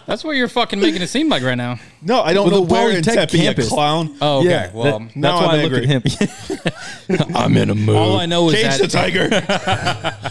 That's 0.06 0.24
what 0.24 0.36
you're 0.36 0.48
fucking 0.48 0.80
making 0.80 1.02
it 1.02 1.08
seem 1.08 1.28
like 1.28 1.42
right 1.42 1.54
now. 1.54 1.76
No, 2.02 2.20
I 2.22 2.32
don't 2.32 2.50
Well, 2.50 2.60
know 2.62 2.66
the 2.66 2.72
where 2.72 2.90
in 2.90 3.02
Polytech 3.02 3.14
Tempe, 3.14 3.38
campus. 3.38 3.64
you 3.66 3.70
clown. 3.76 4.16
Oh, 4.20 4.38
okay. 4.40 4.48
Yeah, 4.48 4.70
well, 4.72 4.98
that- 5.00 5.16
now 5.16 5.38
that's 5.40 5.46
why 5.46 5.52
I'm 5.54 5.60
I 5.60 5.62
looked 5.64 5.76
at 5.76 7.18
him. 7.18 7.36
I'm 7.36 7.56
in 7.56 7.70
a 7.70 7.74
mood. 7.74 7.96
all 7.96 8.18
I 8.18 8.26
know 8.26 8.48
is 8.50 8.54
Cage 8.56 8.78
that 8.78 8.80
the 8.80 8.88
tiger. 8.88 10.30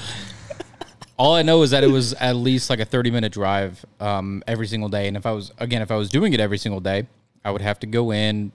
all 1.17 1.35
I 1.35 1.41
know 1.41 1.61
is 1.63 1.71
that 1.71 1.83
it 1.83 1.87
was 1.91 2.13
at 2.13 2.35
least 2.35 2.69
like 2.69 2.79
a 2.79 2.85
30 2.85 3.11
minute 3.11 3.31
drive 3.31 3.85
um, 3.99 4.43
every 4.47 4.67
single 4.67 4.89
day. 4.89 5.07
And 5.07 5.15
if 5.17 5.25
I 5.25 5.31
was, 5.31 5.51
again, 5.59 5.81
if 5.81 5.91
I 5.91 5.95
was 5.95 6.09
doing 6.09 6.33
it 6.33 6.39
every 6.39 6.57
single 6.57 6.79
day, 6.81 7.07
I 7.43 7.51
would 7.51 7.61
have 7.61 7.79
to 7.81 7.87
go 7.87 8.11
in, 8.11 8.51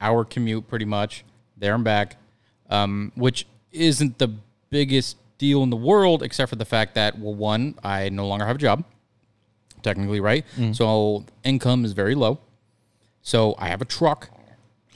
hour 0.00 0.24
commute 0.24 0.68
pretty 0.68 0.84
much, 0.84 1.24
there 1.56 1.74
and 1.74 1.84
back, 1.84 2.16
um, 2.70 3.12
which 3.14 3.46
isn't 3.76 4.18
the 4.18 4.28
biggest 4.70 5.16
deal 5.38 5.62
in 5.62 5.70
the 5.70 5.76
world, 5.76 6.22
except 6.22 6.48
for 6.50 6.56
the 6.56 6.64
fact 6.64 6.94
that, 6.94 7.18
well, 7.18 7.34
one, 7.34 7.74
I 7.84 8.08
no 8.08 8.26
longer 8.26 8.46
have 8.46 8.56
a 8.56 8.58
job, 8.58 8.84
technically, 9.82 10.20
right? 10.20 10.44
Mm. 10.56 10.74
So 10.74 11.24
income 11.44 11.84
is 11.84 11.92
very 11.92 12.14
low. 12.14 12.38
So 13.22 13.54
I 13.58 13.68
have 13.68 13.82
a 13.82 13.84
truck. 13.84 14.30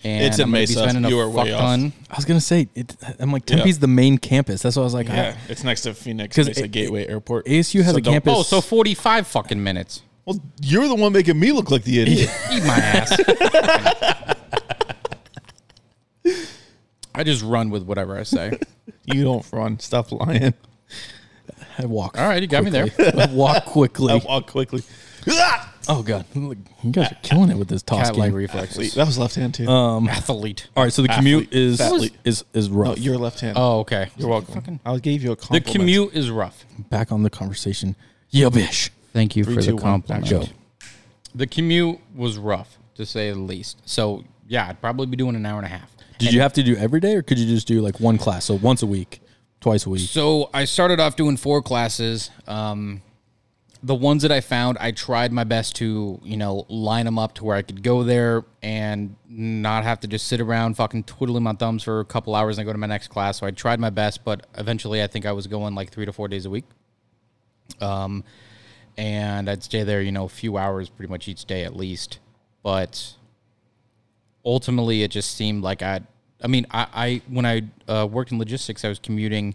And 0.03 0.25
It's 0.25 0.39
in 0.39 0.45
I'm 0.45 0.49
gonna 0.53 0.57
be 0.61 0.61
Mesa. 0.63 0.79
spending 0.79 1.05
a 1.05 1.09
You 1.11 1.19
are 1.19 1.31
fuck 1.31 1.45
way 1.45 1.53
off. 1.53 1.63
I 2.11 2.17
was 2.17 2.25
gonna 2.25 2.41
say 2.41 2.69
it. 2.75 2.97
I'm 3.19 3.31
like 3.33 3.45
Tempe's 3.45 3.77
the 3.79 3.87
main 3.87 4.17
campus. 4.17 4.63
That's 4.63 4.77
what 4.77 4.83
I 4.83 4.85
was 4.85 4.95
like, 4.95 5.09
yeah, 5.09 5.37
it's 5.49 5.63
next 5.63 5.83
to 5.83 5.93
Phoenix 5.93 6.35
Mesa 6.39 6.65
it- 6.65 6.71
Gateway 6.71 7.07
Airport. 7.07 7.45
ASU 7.47 7.83
has 7.83 7.93
So 7.93 7.99
a 7.99 8.01
don't- 8.01 8.15
campus. 8.15 8.33
Oh, 8.35 8.43
so 8.43 8.61
45 8.63 9.27
fucking 9.27 9.63
minutes. 9.63 10.01
Well, 10.25 10.41
you're 10.63 10.89
the 10.89 10.95
one 10.95 11.13
making 11.13 11.39
me 11.39 11.53
look 11.53 11.71
like 11.71 11.85
the 11.85 12.01
idiot. 12.01 12.31
Eat 12.53 12.65
my 12.65 12.77
ass. 12.79 14.37
I 17.21 17.23
just 17.23 17.45
run 17.45 17.69
with 17.69 17.83
whatever 17.83 18.19
I 18.19 18.23
say. 18.23 18.59
you 19.05 19.25
don't 19.25 19.45
run. 19.53 19.79
Stop 19.79 20.11
lying. 20.11 20.55
I 21.79 21.85
walk. 21.85 22.19
All 22.19 22.27
right, 22.27 22.41
you 22.41 22.49
got 22.49 22.65
me 22.65 22.71
there. 22.71 22.87
I 22.99 23.29
walk 23.31 23.65
quickly. 23.67 24.15
I 24.15 24.17
walk 24.17 24.47
quickly. 24.47 24.83
Ah! 25.29 25.75
oh 25.89 26.03
god, 26.03 26.25
you 26.35 26.57
guys 26.91 27.13
are 27.13 27.19
killing 27.23 27.51
it 27.51 27.59
with 27.59 27.69
this 27.69 27.83
toss 27.83 28.07
Cat 28.09 28.17
like 28.17 28.31
game. 28.31 28.37
reflexes. 28.37 28.95
That 28.95 29.07
was 29.07 29.19
left 29.19 29.35
hand 29.35 29.53
too. 29.53 29.69
Athlete. 29.69 30.69
All 30.75 30.83
right, 30.85 30.93
so 30.93 31.03
the 31.03 31.09
commute 31.09 31.49
Athlete. 31.49 31.61
is 31.61 31.81
Athlete. 31.83 32.17
is 32.25 32.45
is 32.55 32.71
rough. 32.71 32.97
no, 32.97 33.03
you're 33.03 33.19
left 33.19 33.41
hand. 33.41 33.59
Oh, 33.61 33.81
okay. 33.81 34.09
you're 34.17 34.31
welcome. 34.31 34.81
I 34.87 34.97
gave 34.97 35.23
you 35.23 35.33
a 35.33 35.37
compliment. 35.37 35.67
The 35.67 35.73
commute 35.73 36.15
is 36.15 36.31
rough. 36.31 36.65
Back 36.89 37.13
on 37.13 37.23
the 37.23 37.29
conversation. 37.29 37.97
Yeah, 38.31 38.49
bish. 38.49 38.91
Thank 39.13 39.37
you 39.37 39.45
Three, 39.45 39.57
for 39.57 39.61
two, 39.61 39.77
the 39.77 39.83
compliment. 39.83 40.31
Go. 40.31 40.45
The 41.35 41.47
commute 41.47 41.99
was 42.15 42.39
rough, 42.39 42.79
to 42.95 43.05
say 43.05 43.31
the 43.31 43.39
least. 43.39 43.83
So, 43.85 44.25
yeah, 44.49 44.69
I'd 44.69 44.81
probably 44.81 45.07
be 45.07 45.19
doing 45.19 45.37
an 45.37 45.45
hour 45.45 45.59
and 45.59 45.67
a 45.67 45.71
half. 45.71 45.91
Did 46.21 46.33
you 46.35 46.41
have 46.41 46.53
to 46.55 46.63
do 46.63 46.77
every 46.77 47.01
day, 47.01 47.17
or 47.17 47.23
could 47.23 47.39
you 47.39 47.47
just 47.47 47.67
do 47.67 47.81
like 47.81 47.99
one 47.99 48.19
class, 48.19 48.45
so 48.45 48.55
once 48.55 48.83
a 48.83 48.87
week, 48.87 49.21
twice 49.61 49.87
a 49.87 49.91
week? 49.91 50.09
So 50.09 50.51
I 50.53 50.65
started 50.65 51.01
off 51.01 51.17
doing 51.17 51.37
four 51.37 51.63
classes. 51.63 52.31
Um, 52.47 53.03
the 53.83 53.95
ones 53.95 54.23
that 54.23 54.31
I 54.31 54.43
found, 54.43 54.77
I 54.79 54.91
tried 54.91 55.33
my 55.33 55.45
best 55.45 55.77
to, 55.77 56.21
you 56.23 56.37
know, 56.37 56.67
line 56.69 57.07
them 57.07 57.19
up 57.19 57.35
to 57.37 57.45
where 57.45 57.57
I 57.57 57.63
could 57.63 57.83
go 57.83 58.03
there 58.03 58.45
and 58.63 59.17
not 59.27 59.85
have 59.85 60.01
to 60.01 60.09
just 60.09 60.27
sit 60.27 60.41
around 60.41 60.75
fucking 60.75 61.05
twiddling 61.05 61.43
my 61.43 61.55
thumbs 61.55 61.83
for 61.83 62.01
a 62.01 62.05
couple 62.05 62.35
hours 62.35 62.59
and 62.59 62.67
go 62.67 62.73
to 62.73 62.79
my 62.79 62.87
next 62.87 63.09
class. 63.09 63.39
So 63.39 63.47
I 63.47 63.53
tried 63.53 63.81
my 63.81 63.89
best, 63.89 64.23
but 64.23 64.47
eventually 64.59 65.03
I 65.03 65.07
think 65.07 65.25
I 65.25 65.33
was 65.33 65.47
going 65.47 65.75
like 65.75 65.91
three 65.91 66.05
to 66.05 66.13
four 66.13 66.29
days 66.29 66.45
a 66.45 66.51
week. 66.51 66.67
Um, 67.81 68.23
and 68.99 69.49
I'd 69.49 69.63
stay 69.63 69.83
there, 69.83 70.03
you 70.03 70.13
know, 70.13 70.25
a 70.25 70.29
few 70.29 70.59
hours 70.59 70.91
pretty 70.91 71.11
much 71.11 71.27
each 71.27 71.47
day 71.47 71.65
at 71.65 71.75
least. 71.75 72.19
But 72.63 73.15
ultimately, 74.45 75.03
it 75.03 75.11
just 75.11 75.37
seemed 75.37 75.63
like 75.63 75.83
I, 75.83 76.01
I 76.43 76.47
mean, 76.47 76.67
I, 76.71 76.87
I 76.93 77.23
when 77.29 77.47
I 77.47 77.63
uh, 77.89 78.07
worked 78.11 78.33
in 78.33 78.39
logistics, 78.39 78.85
I 78.85 78.89
was 78.89 78.99
commuting 78.99 79.55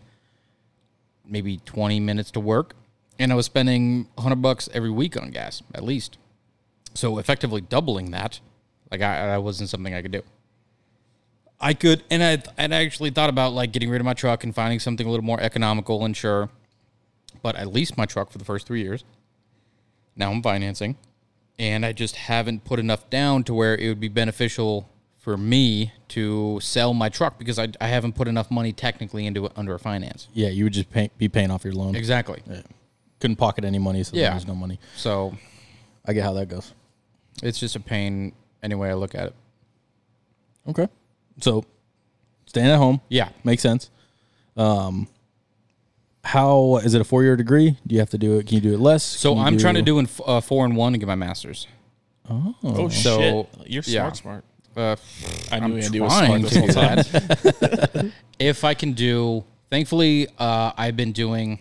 maybe 1.27 1.57
20 1.65 1.99
minutes 1.99 2.31
to 2.31 2.39
work 2.39 2.75
and 3.19 3.31
I 3.31 3.35
was 3.35 3.45
spending 3.45 4.07
100 4.15 4.35
bucks 4.41 4.69
every 4.73 4.89
week 4.89 5.17
on 5.17 5.31
gas 5.31 5.61
at 5.73 5.83
least. 5.83 6.17
So 6.93 7.17
effectively 7.17 7.61
doubling 7.61 8.11
that, 8.11 8.39
like 8.91 9.01
I, 9.01 9.27
that 9.27 9.43
wasn't 9.43 9.69
something 9.69 9.93
I 9.93 10.01
could 10.01 10.11
do. 10.11 10.23
I 11.59 11.73
could, 11.73 12.03
and 12.09 12.21
I 12.21 12.43
and 12.57 12.75
I 12.75 12.83
actually 12.83 13.11
thought 13.11 13.29
about 13.29 13.53
like 13.53 13.71
getting 13.71 13.89
rid 13.89 14.01
of 14.01 14.05
my 14.05 14.13
truck 14.13 14.43
and 14.43 14.53
finding 14.53 14.79
something 14.79 15.07
a 15.07 15.09
little 15.09 15.25
more 15.25 15.39
economical 15.39 16.03
and 16.03 16.15
sure. 16.15 16.49
But 17.41 17.57
I 17.57 17.63
leased 17.63 17.97
my 17.97 18.05
truck 18.05 18.31
for 18.31 18.37
the 18.37 18.45
first 18.45 18.67
three 18.67 18.81
years. 18.81 19.03
Now 20.15 20.31
I'm 20.31 20.41
financing, 20.41 20.97
and 21.59 21.85
I 21.85 21.91
just 21.93 22.15
haven't 22.15 22.63
put 22.65 22.79
enough 22.79 23.09
down 23.09 23.43
to 23.45 23.53
where 23.53 23.75
it 23.75 23.87
would 23.87 23.99
be 23.99 24.07
beneficial 24.09 24.89
for 25.17 25.37
me 25.37 25.91
to 26.09 26.59
sell 26.61 26.93
my 26.93 27.09
truck 27.09 27.39
because 27.39 27.57
I, 27.57 27.69
I 27.81 27.87
haven't 27.87 28.13
put 28.13 28.27
enough 28.27 28.51
money 28.51 28.71
technically 28.73 29.25
into 29.25 29.45
it 29.45 29.51
under 29.55 29.73
a 29.73 29.79
finance. 29.79 30.27
Yeah, 30.33 30.49
you 30.49 30.65
would 30.65 30.73
just 30.73 30.91
pay, 30.91 31.09
be 31.17 31.27
paying 31.29 31.49
off 31.49 31.63
your 31.63 31.73
loan. 31.73 31.95
Exactly. 31.95 32.41
Yeah. 32.49 32.61
Couldn't 33.19 33.37
pocket 33.37 33.63
any 33.65 33.79
money, 33.79 34.03
so 34.03 34.15
Yeah. 34.15 34.31
there's 34.31 34.45
no 34.45 34.53
money. 34.55 34.79
So 34.95 35.35
I 36.05 36.13
get 36.13 36.23
how 36.23 36.33
that 36.33 36.47
goes. 36.47 36.73
it's 37.41 37.59
just 37.59 37.75
a 37.75 37.79
pain 37.79 38.33
any 38.61 38.75
way 38.75 38.89
I 38.89 38.93
look 38.93 39.15
at 39.15 39.27
it. 39.27 39.35
Okay. 40.67 40.87
So 41.41 41.63
staying 42.45 42.67
at 42.67 42.77
home 42.77 43.01
Yeah. 43.09 43.29
makes 43.43 43.61
sense. 43.61 43.89
Um, 44.57 45.07
how 46.25 46.77
is 46.77 46.93
it 46.93 47.01
a 47.01 47.03
four 47.03 47.23
year 47.23 47.35
degree? 47.35 47.77
Do 47.85 47.93
you 47.95 47.99
have 47.99 48.09
to 48.09 48.17
do 48.17 48.37
it? 48.39 48.47
Can 48.47 48.55
you 48.55 48.61
do 48.61 48.73
it 48.73 48.79
less? 48.79 49.03
So 49.03 49.37
I'm 49.37 49.57
trying 49.57 49.75
to 49.75 49.81
do 49.81 49.99
in 49.99 50.07
uh, 50.25 50.41
four 50.41 50.65
and 50.65 50.75
one 50.75 50.91
to 50.93 50.97
get 50.97 51.07
my 51.07 51.15
master's. 51.15 51.67
Oh, 52.29 52.89
So, 52.89 53.47
shit. 53.59 53.67
You're 53.69 53.83
smart, 53.83 53.95
yeah. 54.05 54.11
smart. 54.13 54.45
Uh, 54.75 54.95
I 55.51 55.59
knew 55.59 55.75
I'm 55.77 55.81
Andy 55.81 55.99
was 56.01 56.11
smart 56.11 56.25
trying 56.27 56.41
this 56.41 56.53
to 56.53 56.59
whole 56.59 56.67
do 56.67 58.01
time. 58.01 58.13
if 58.39 58.63
I 58.63 58.73
can 58.73 58.93
do, 58.93 59.45
thankfully, 59.69 60.27
uh, 60.39 60.71
I've 60.75 60.97
been 60.97 61.11
doing 61.13 61.59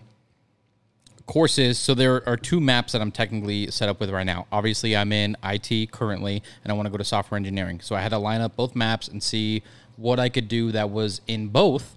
courses. 1.26 1.78
So 1.78 1.94
there 1.94 2.26
are 2.28 2.36
two 2.36 2.60
maps 2.60 2.92
that 2.92 3.00
I'm 3.02 3.12
technically 3.12 3.70
set 3.70 3.88
up 3.88 4.00
with 4.00 4.10
right 4.10 4.24
now. 4.26 4.46
Obviously, 4.50 4.96
I'm 4.96 5.12
in 5.12 5.36
IT 5.44 5.90
currently, 5.92 6.42
and 6.64 6.72
I 6.72 6.74
want 6.74 6.86
to 6.86 6.90
go 6.90 6.96
to 6.96 7.04
software 7.04 7.36
engineering. 7.36 7.80
So 7.80 7.94
I 7.94 8.00
had 8.00 8.08
to 8.10 8.18
line 8.18 8.40
up 8.40 8.56
both 8.56 8.74
maps 8.74 9.08
and 9.08 9.22
see 9.22 9.62
what 9.96 10.18
I 10.18 10.28
could 10.28 10.48
do 10.48 10.72
that 10.72 10.90
was 10.90 11.20
in 11.28 11.48
both, 11.48 11.96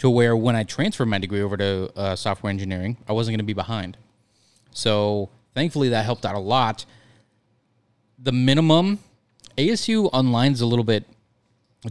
to 0.00 0.10
where 0.10 0.34
when 0.34 0.56
I 0.56 0.64
transferred 0.64 1.06
my 1.06 1.18
degree 1.18 1.42
over 1.42 1.56
to 1.58 1.92
uh, 1.94 2.16
software 2.16 2.50
engineering, 2.50 2.96
I 3.06 3.12
wasn't 3.12 3.34
going 3.34 3.40
to 3.40 3.44
be 3.44 3.52
behind. 3.52 3.96
So 4.72 5.28
thankfully, 5.54 5.90
that 5.90 6.04
helped 6.04 6.26
out 6.26 6.34
a 6.34 6.40
lot. 6.40 6.86
The 8.18 8.32
minimum 8.32 8.98
ASU 9.56 10.08
online 10.12 10.52
is 10.52 10.62
a 10.62 10.66
little 10.66 10.84
bit 10.84 11.04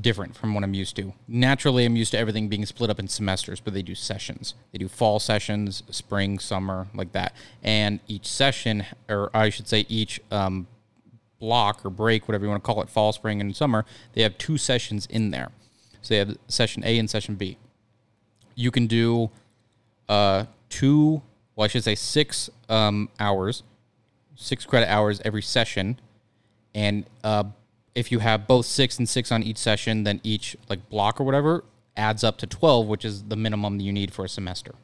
different 0.01 0.35
from 0.35 0.55
what 0.55 0.63
I'm 0.63 0.73
used 0.73 0.95
to. 0.95 1.13
Naturally, 1.27 1.85
I'm 1.85 1.95
used 1.95 2.11
to 2.11 2.17
everything 2.17 2.47
being 2.47 2.65
split 2.65 2.89
up 2.89 2.99
in 2.99 3.07
semesters, 3.07 3.59
but 3.59 3.73
they 3.75 3.81
do 3.83 3.93
sessions. 3.93 4.55
They 4.71 4.79
do 4.79 4.87
fall 4.87 5.19
sessions, 5.19 5.83
spring, 5.91 6.39
summer, 6.39 6.87
like 6.95 7.11
that. 7.11 7.33
And 7.61 7.99
each 8.07 8.27
session, 8.27 8.85
or 9.07 9.29
I 9.35 9.49
should 9.49 9.67
say, 9.67 9.85
each 9.87 10.19
um, 10.31 10.67
block 11.39 11.85
or 11.85 11.91
break, 11.91 12.27
whatever 12.27 12.45
you 12.45 12.49
want 12.49 12.63
to 12.63 12.65
call 12.65 12.81
it, 12.81 12.89
fall, 12.89 13.13
spring, 13.13 13.39
and 13.39 13.55
summer, 13.55 13.85
they 14.13 14.23
have 14.23 14.37
two 14.39 14.57
sessions 14.57 15.05
in 15.07 15.29
there. 15.29 15.49
So 16.01 16.13
they 16.13 16.19
have 16.19 16.37
session 16.47 16.83
A 16.83 16.97
and 16.97 17.09
session 17.09 17.35
B. 17.35 17.57
You 18.59 18.71
can 18.71 18.87
do 18.87 19.29
uh, 20.09 20.45
two, 20.67 21.21
well, 21.55 21.65
I 21.65 21.67
should 21.67 21.83
say 21.83 21.95
six 21.95 22.49
um, 22.67 23.09
hours, 23.19 23.63
six 24.35 24.65
credit 24.65 24.89
hours 24.89 25.21
every 25.23 25.41
session 25.41 25.99
and 26.75 27.05
uh, 27.23 27.43
if 27.95 28.11
you 28.11 28.19
have 28.19 28.47
both 28.47 28.65
six 28.65 28.99
and 28.99 29.07
six 29.07 29.31
on 29.31 29.43
each 29.43 29.57
session, 29.57 30.03
then 30.03 30.21
each 30.23 30.55
like 30.69 30.89
block 30.89 31.19
or 31.19 31.23
whatever 31.23 31.63
adds 31.97 32.23
up 32.23 32.37
to 32.39 32.47
twelve, 32.47 32.87
which 32.87 33.03
is 33.03 33.23
the 33.23 33.35
minimum 33.35 33.77
that 33.77 33.83
you 33.83 33.91
need 33.91 34.13
for 34.13 34.25
a 34.25 34.29
semester. 34.29 34.75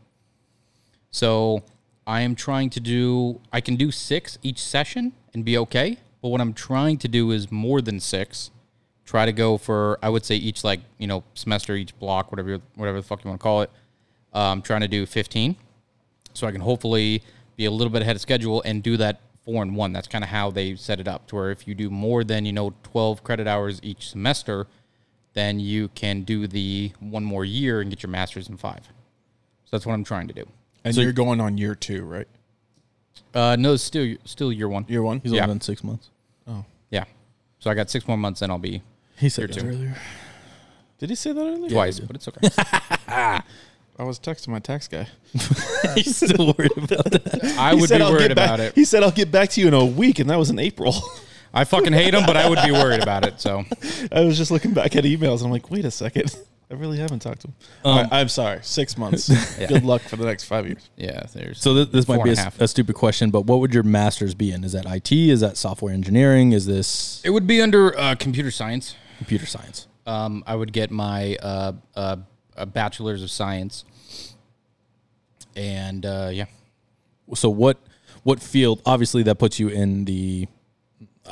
So 1.12 1.64
I 2.06 2.22
am 2.22 2.36
trying 2.36 2.70
to 2.72 2.80
do. 2.80 3.40
I 3.54 3.62
can 3.62 3.76
do 3.76 3.92
six 3.92 4.38
each 4.44 4.62
session 4.62 5.14
and 5.34 5.46
be 5.46 5.58
okay, 5.60 5.98
but 6.22 6.30
what 6.30 6.42
I'm 6.42 6.54
trying 6.54 6.98
to 7.00 7.08
do 7.08 7.32
is 7.32 7.52
more 7.52 7.82
than 7.82 8.00
six. 8.00 8.52
Try 9.06 9.26
to 9.26 9.32
go 9.32 9.58
for 9.58 10.00
I 10.02 10.10
would 10.10 10.26
say 10.26 10.36
each 10.36 10.64
like 10.64 10.80
you 10.98 11.08
know 11.08 11.24
semester, 11.36 11.76
each 11.76 11.98
block, 12.00 12.32
whatever 12.32 12.60
whatever 12.76 12.98
the 13.00 13.04
fuck 13.08 13.24
you 13.24 13.30
want 13.30 13.40
to 13.40 13.44
call 13.44 13.62
it. 13.62 13.70
Uh, 14.34 14.52
I'm 14.52 14.62
trying 14.62 14.82
to 14.82 14.88
do 14.88 15.06
fifteen, 15.06 15.56
so 16.34 16.48
I 16.48 16.52
can 16.52 16.62
hopefully 16.62 17.22
be 17.56 17.66
a 17.66 17.72
little 17.72 17.92
bit 17.92 18.02
ahead 18.02 18.16
of 18.16 18.22
schedule 18.22 18.62
and 18.64 18.82
do 18.84 18.98
that 18.98 19.22
four 19.46 19.62
and 19.62 19.76
one. 19.76 19.94
That's 19.94 20.08
kind 20.08 20.24
of 20.24 20.30
how 20.30 20.50
they 20.52 20.76
set 20.76 21.00
it 21.00 21.08
up 21.08 21.28
to 21.28 21.36
where 21.36 21.52
if 21.52 21.68
you 21.68 21.76
do 21.76 21.90
more 21.90 22.24
than, 22.24 22.46
you 22.46 22.52
know, 22.52 22.74
12 22.84 23.24
credit 23.24 23.48
hours 23.48 23.80
each 23.84 24.10
semester, 24.10 24.66
then 25.34 25.60
you 25.60 25.88
can 25.90 26.24
do 26.24 26.48
the 26.48 26.92
one 27.00 27.24
more 27.24 27.46
year 27.46 27.80
and 27.80 27.90
get 27.92 28.02
your 28.04 28.10
master's 28.10 28.50
in 28.50 28.58
five. 28.58 28.82
So 29.66 29.70
that's 29.72 29.86
what 29.86 29.94
I'm 29.94 30.04
trying 30.04 30.28
to 30.28 30.34
do. 30.34 30.46
And 30.84 30.94
so 30.96 31.00
you're 31.02 31.14
going 31.14 31.40
on 31.40 31.58
year 31.58 31.76
two, 31.76 32.04
right? 32.04 32.28
Uh, 33.34 33.56
no, 33.58 33.76
still, 33.76 34.16
still 34.26 34.52
year 34.52 34.68
one. 34.68 34.86
Year 34.90 35.04
one? 35.04 35.22
He's 35.22 35.32
Yeah. 35.32 35.44
only 35.44 35.54
done 35.54 35.62
six 35.62 35.84
months. 35.84 36.10
Oh, 36.48 36.66
yeah. 36.90 37.06
So 37.60 37.70
I 37.70 37.74
got 37.76 37.90
six 37.90 38.08
more 38.08 38.18
months, 38.18 38.40
then 38.42 38.50
I'll 38.52 38.58
be 38.58 38.82
He 39.18 39.30
said 39.30 39.42
Year 39.42 39.48
that 39.48 39.60
two. 39.62 39.68
earlier. 39.68 39.96
Did 41.00 41.10
he 41.10 41.16
say 41.16 41.32
that 41.34 41.42
earlier? 41.42 41.70
twice, 41.70 42.00
but 42.00 42.16
it's 42.16 42.28
okay. 42.28 42.48
I 43.98 44.04
was 44.04 44.20
texting 44.20 44.50
my 44.50 44.60
tax 44.60 44.88
guy. 44.88 45.08
He's 45.96 46.18
still 46.18 46.54
worried 46.58 46.78
about 46.78 47.12
that. 47.12 47.56
I 47.58 47.74
He 47.74 47.80
would 47.82 47.90
said 47.90 48.00
be 48.00 48.04
I'll 48.04 48.12
worried 48.12 48.28
get 48.30 48.36
back- 48.36 48.48
about 48.48 48.60
it. 48.60 48.76
He 48.76 48.84
said 48.86 49.04
I'll 49.04 49.12
get 49.12 49.32
back 49.32 49.50
to 49.52 49.62
you 49.62 49.68
in 49.70 49.74
a 49.74 49.86
week, 49.86 50.20
and 50.20 50.30
that 50.30 50.38
was 50.38 50.50
in 50.50 50.60
April. 50.60 50.94
I 51.54 51.64
fucking 51.64 51.94
hate 51.94 52.14
him, 52.14 52.24
but 52.26 52.36
I 52.36 52.50
would 52.50 52.60
be 52.66 52.72
worried 52.72 53.02
about 53.02 53.26
it. 53.26 53.40
So 53.40 53.64
I 54.12 54.22
was 54.26 54.38
just 54.38 54.52
looking 54.52 54.74
back 54.74 54.96
at 54.98 55.06
emails, 55.06 55.38
and 55.38 55.46
I'm 55.46 55.52
like, 55.52 55.72
wait 55.72 55.86
a 55.86 55.92
second. 55.92 56.36
I 56.70 56.74
really 56.74 56.98
haven't 56.98 57.20
talked 57.20 57.42
to 57.42 57.48
him. 57.48 57.54
All 57.86 58.02
right, 58.02 58.08
I'm 58.12 58.28
sorry. 58.28 58.60
Six 58.64 58.98
months. 58.98 59.30
Good 59.58 59.84
luck 59.86 60.02
for 60.02 60.16
the 60.18 60.26
next 60.26 60.46
five 60.46 60.66
years. 60.66 60.90
yeah, 60.98 61.24
there's 61.32 61.62
So 61.62 61.76
this, 61.76 61.88
this 61.90 62.08
might 62.08 62.16
Four 62.16 62.24
be 62.26 62.30
a, 62.32 62.34
and 62.34 62.40
half. 62.40 62.60
a 62.60 62.68
stupid 62.68 62.96
question, 62.96 63.30
but 63.30 63.42
what 63.46 63.60
would 63.60 63.74
your 63.74 63.84
master's 63.84 64.34
be 64.34 64.52
in? 64.52 64.64
Is 64.64 64.72
that 64.74 64.86
IT? 64.88 65.12
Is 65.12 65.40
that 65.42 65.56
software 65.58 65.94
engineering? 65.94 66.52
Is 66.54 66.66
this 66.66 67.22
it 67.24 67.30
would 67.30 67.46
be 67.48 67.62
under 67.62 67.98
uh, 67.98 68.16
computer 68.16 68.50
science. 68.52 68.96
Computer 69.18 69.46
science? 69.46 69.88
um, 70.08 70.44
I 70.46 70.56
would 70.56 70.72
get 70.72 70.92
my 70.92 71.36
uh, 71.42 71.74
uh, 71.96 72.18
a 72.56 72.66
bachelor's 72.66 73.24
of 73.24 73.32
science, 73.32 73.84
and 75.56 76.06
uh, 76.06 76.30
yeah, 76.32 76.46
So 77.34 77.50
what 77.50 77.78
what 78.24 78.42
field? 78.42 78.82
Obviously, 78.86 79.24
that 79.24 79.36
puts 79.40 79.60
you 79.60 79.68
in 79.70 80.06
the 80.06 80.48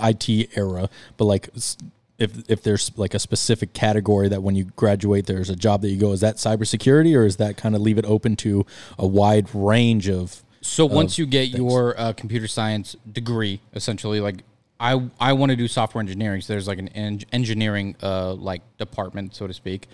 IT 0.02 0.58
era, 0.58 0.90
but 1.18 1.26
like 1.26 1.50
s- 1.56 1.78
if 2.18 2.50
if 2.50 2.64
there's 2.64 2.92
like 2.98 3.14
a 3.14 3.20
specific 3.20 3.74
category 3.74 4.30
that 4.30 4.42
when 4.44 4.56
you 4.56 4.66
graduate 4.76 5.26
there's 5.26 5.50
a 5.50 5.56
job 5.56 5.82
that 5.82 5.90
you 5.90 5.98
go, 5.98 6.12
is 6.12 6.22
that 6.22 6.38
cybersecurity 6.38 7.16
or 7.18 7.26
is 7.26 7.38
that 7.38 7.58
kind 7.58 7.76
of 7.76 7.82
leave 7.82 7.98
it 7.98 8.06
open 8.06 8.36
to 8.38 8.66
a 8.98 9.06
wide 9.08 9.54
range 9.54 10.10
of? 10.10 10.44
So 10.62 10.86
once 10.86 11.18
you 11.18 11.26
get 11.26 11.50
your 11.50 12.00
uh, 12.00 12.14
computer 12.14 12.48
science 12.48 12.96
degree, 13.12 13.60
essentially, 13.74 14.20
like 14.22 14.44
I 14.80 15.10
I 15.20 15.34
want 15.34 15.52
to 15.52 15.56
do 15.56 15.68
software 15.68 16.02
engineering. 16.02 16.42
So 16.42 16.54
there's 16.54 16.68
like 16.68 16.80
an 16.80 16.90
en- 16.90 17.22
engineering 17.32 17.96
uh, 18.02 18.34
like 18.34 18.62
department, 18.78 19.36
so 19.36 19.48
to 19.48 19.54
speak. 19.54 19.88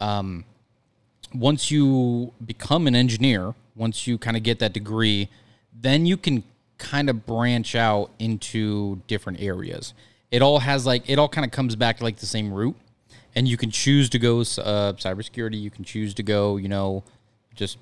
Um, 0.00 0.44
once 1.34 1.70
you 1.70 2.32
become 2.44 2.86
an 2.86 2.94
engineer, 2.94 3.54
once 3.76 4.06
you 4.06 4.18
kind 4.18 4.36
of 4.36 4.42
get 4.42 4.58
that 4.60 4.72
degree, 4.72 5.28
then 5.72 6.06
you 6.06 6.16
can 6.16 6.42
kind 6.78 7.10
of 7.10 7.26
branch 7.26 7.74
out 7.74 8.10
into 8.18 9.00
different 9.06 9.40
areas. 9.40 9.94
It 10.30 10.42
all 10.42 10.60
has 10.60 10.86
like 10.86 11.08
it 11.08 11.18
all 11.18 11.28
kind 11.28 11.44
of 11.44 11.50
comes 11.50 11.76
back 11.76 11.98
to 11.98 12.04
like 12.04 12.16
the 12.16 12.26
same 12.26 12.52
route, 12.52 12.76
and 13.34 13.46
you 13.46 13.56
can 13.56 13.70
choose 13.70 14.08
to 14.10 14.18
go 14.18 14.40
uh, 14.40 14.94
cybersecurity. 14.94 15.60
You 15.60 15.70
can 15.70 15.84
choose 15.84 16.14
to 16.14 16.22
go, 16.22 16.56
you 16.56 16.68
know, 16.68 17.04
just 17.54 17.78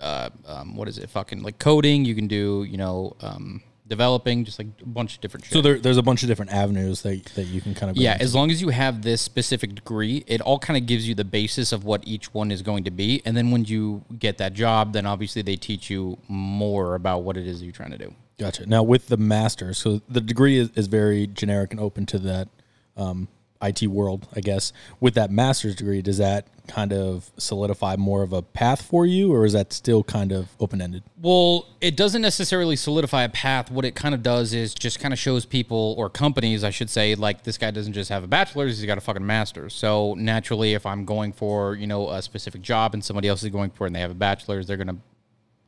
uh, 0.00 0.30
um, 0.46 0.76
what 0.76 0.88
is 0.88 0.98
it? 0.98 1.08
Fucking 1.10 1.42
like 1.42 1.58
coding. 1.58 2.04
You 2.04 2.14
can 2.14 2.26
do, 2.26 2.66
you 2.68 2.76
know, 2.76 3.16
um, 3.20 3.62
developing, 3.86 4.44
just 4.44 4.58
like 4.58 4.68
a 4.80 4.86
bunch 4.86 5.14
of 5.16 5.20
different 5.20 5.44
shit. 5.44 5.52
So 5.52 5.60
there, 5.60 5.78
there's 5.78 5.96
a 5.96 6.02
bunch 6.02 6.22
of 6.22 6.28
different 6.28 6.52
avenues 6.52 7.02
that 7.02 7.24
that 7.34 7.44
you 7.44 7.60
can 7.60 7.74
kind 7.74 7.90
of 7.90 7.96
go 7.96 8.02
Yeah, 8.02 8.12
into. 8.14 8.24
as 8.24 8.34
long 8.34 8.50
as 8.50 8.62
you 8.62 8.68
have 8.68 9.02
this 9.02 9.20
specific 9.20 9.74
degree, 9.74 10.24
it 10.26 10.40
all 10.40 10.58
kind 10.58 10.76
of 10.76 10.86
gives 10.86 11.06
you 11.08 11.14
the 11.14 11.24
basis 11.24 11.72
of 11.72 11.84
what 11.84 12.06
each 12.06 12.32
one 12.32 12.50
is 12.50 12.62
going 12.62 12.84
to 12.84 12.90
be. 12.90 13.22
And 13.24 13.36
then 13.36 13.50
when 13.50 13.64
you 13.64 14.04
get 14.18 14.38
that 14.38 14.54
job, 14.54 14.92
then 14.92 15.04
obviously 15.06 15.42
they 15.42 15.56
teach 15.56 15.90
you 15.90 16.16
more 16.28 16.94
about 16.94 17.24
what 17.24 17.36
it 17.36 17.46
is 17.46 17.62
you're 17.62 17.72
trying 17.72 17.90
to 17.90 17.98
do. 17.98 18.14
Gotcha. 18.38 18.66
Now 18.66 18.82
with 18.82 19.08
the 19.08 19.16
master's, 19.18 19.78
so 19.78 20.00
the 20.08 20.20
degree 20.20 20.58
is, 20.58 20.70
is 20.74 20.86
very 20.86 21.26
generic 21.26 21.70
and 21.72 21.80
open 21.80 22.06
to 22.06 22.18
that 22.20 22.48
um, 22.96 23.28
IT 23.62 23.86
world, 23.86 24.26
I 24.34 24.40
guess. 24.40 24.72
With 25.00 25.14
that 25.14 25.30
master's 25.30 25.76
degree, 25.76 26.02
does 26.02 26.18
that 26.18 26.46
kind 26.68 26.92
of 26.92 27.30
solidify 27.36 27.96
more 27.96 28.22
of 28.22 28.32
a 28.32 28.42
path 28.42 28.82
for 28.82 29.04
you, 29.04 29.32
or 29.32 29.44
is 29.44 29.52
that 29.52 29.72
still 29.72 30.02
kind 30.02 30.32
of 30.32 30.48
open 30.60 30.80
ended? 30.80 31.02
Well, 31.20 31.66
it 31.80 31.96
doesn't 31.96 32.22
necessarily 32.22 32.76
solidify 32.76 33.24
a 33.24 33.28
path. 33.28 33.70
What 33.70 33.84
it 33.84 33.94
kind 33.94 34.14
of 34.14 34.22
does 34.22 34.52
is 34.52 34.74
just 34.74 35.00
kind 35.00 35.12
of 35.12 35.18
shows 35.18 35.44
people 35.44 35.94
or 35.98 36.08
companies, 36.08 36.64
I 36.64 36.70
should 36.70 36.90
say, 36.90 37.14
like 37.14 37.44
this 37.44 37.58
guy 37.58 37.70
doesn't 37.70 37.92
just 37.92 38.10
have 38.10 38.24
a 38.24 38.28
bachelor's, 38.28 38.78
he's 38.78 38.86
got 38.86 38.98
a 38.98 39.00
fucking 39.00 39.24
master's. 39.24 39.74
So 39.74 40.14
naturally, 40.14 40.74
if 40.74 40.86
I'm 40.86 41.04
going 41.04 41.32
for, 41.32 41.74
you 41.74 41.86
know, 41.86 42.10
a 42.10 42.22
specific 42.22 42.62
job 42.62 42.94
and 42.94 43.04
somebody 43.04 43.28
else 43.28 43.42
is 43.42 43.50
going 43.50 43.70
for 43.70 43.84
it 43.84 43.88
and 43.88 43.96
they 43.96 44.00
have 44.00 44.10
a 44.10 44.14
bachelor's, 44.14 44.66
they're 44.66 44.76
going 44.76 44.88
to 44.88 44.98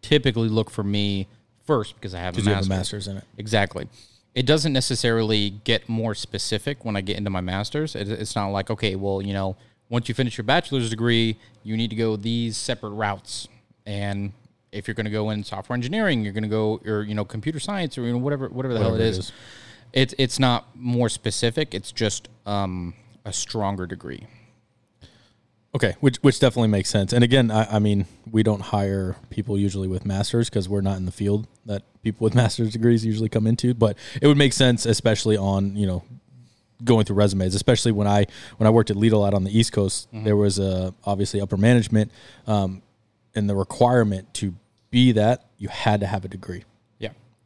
typically 0.02 0.48
look 0.48 0.70
for 0.70 0.84
me 0.84 1.28
first 1.64 1.94
because 1.94 2.14
I 2.14 2.20
have 2.20 2.36
a 2.36 2.42
master's. 2.42 2.54
have 2.54 2.66
a 2.66 2.68
master's 2.68 3.08
in 3.08 3.16
it. 3.16 3.24
Exactly. 3.38 3.88
It 4.34 4.46
doesn't 4.46 4.72
necessarily 4.72 5.50
get 5.50 5.88
more 5.88 6.14
specific 6.14 6.84
when 6.84 6.96
I 6.96 7.00
get 7.00 7.16
into 7.16 7.30
my 7.30 7.40
master's. 7.40 7.94
It, 7.94 8.08
it's 8.08 8.34
not 8.34 8.48
like, 8.48 8.70
okay, 8.70 8.96
well, 8.96 9.22
you 9.22 9.32
know, 9.32 9.56
once 9.88 10.08
you 10.08 10.14
finish 10.14 10.36
your 10.36 10.44
bachelor's 10.44 10.90
degree, 10.90 11.36
you 11.62 11.76
need 11.76 11.90
to 11.90 11.96
go 11.96 12.16
these 12.16 12.56
separate 12.56 12.90
routes. 12.90 13.48
And 13.86 14.32
if 14.72 14.88
you're 14.88 14.94
going 14.94 15.04
to 15.04 15.10
go 15.12 15.30
in 15.30 15.44
software 15.44 15.74
engineering, 15.74 16.24
you're 16.24 16.32
going 16.32 16.42
to 16.42 16.48
go, 16.48 16.80
or, 16.84 17.02
you 17.02 17.14
know, 17.14 17.24
computer 17.24 17.60
science 17.60 17.96
or, 17.96 18.02
you 18.02 18.12
know, 18.12 18.18
whatever, 18.18 18.48
whatever 18.48 18.74
the 18.74 18.80
hell 18.80 18.94
it 18.94 19.00
it 19.00 19.06
is. 19.06 19.18
is. 19.18 19.32
It's 19.92 20.14
it's 20.18 20.38
not 20.40 20.66
more 20.74 21.08
specific. 21.08 21.72
It's 21.72 21.92
just 21.92 22.28
um, 22.46 22.94
a 23.24 23.32
stronger 23.32 23.86
degree. 23.86 24.26
Okay, 25.74 25.96
which 26.00 26.18
which 26.18 26.38
definitely 26.38 26.68
makes 26.68 26.88
sense. 26.88 27.12
And 27.12 27.24
again, 27.24 27.50
I, 27.50 27.76
I 27.76 27.78
mean, 27.80 28.06
we 28.30 28.44
don't 28.44 28.60
hire 28.60 29.16
people 29.30 29.58
usually 29.58 29.88
with 29.88 30.06
masters 30.06 30.48
because 30.48 30.68
we're 30.68 30.82
not 30.82 30.98
in 30.98 31.04
the 31.04 31.12
field 31.12 31.48
that 31.66 31.82
people 32.02 32.24
with 32.24 32.34
master's 32.42 32.72
degrees 32.72 33.04
usually 33.04 33.28
come 33.28 33.46
into. 33.46 33.74
But 33.74 33.98
it 34.22 34.28
would 34.28 34.38
make 34.38 34.52
sense, 34.52 34.86
especially 34.86 35.36
on 35.36 35.74
you 35.76 35.86
know 35.86 36.04
going 36.84 37.04
through 37.06 37.16
resumes, 37.16 37.54
especially 37.54 37.90
when 37.90 38.06
I 38.06 38.26
when 38.58 38.66
I 38.68 38.70
worked 38.70 38.90
at 38.90 38.96
Lidl 38.96 39.26
out 39.26 39.34
on 39.34 39.42
the 39.42 39.56
East 39.56 39.72
Coast. 39.72 40.08
There 40.12 40.36
was 40.36 40.60
a 40.60 40.94
obviously 41.04 41.40
upper 41.40 41.56
management, 41.56 42.12
um, 42.46 42.82
and 43.34 43.50
the 43.50 43.56
requirement 43.56 44.32
to 44.34 44.54
be 44.90 45.10
that 45.12 45.44
you 45.58 45.68
had 45.68 46.00
to 46.00 46.06
have 46.06 46.24
a 46.24 46.28
degree. 46.28 46.62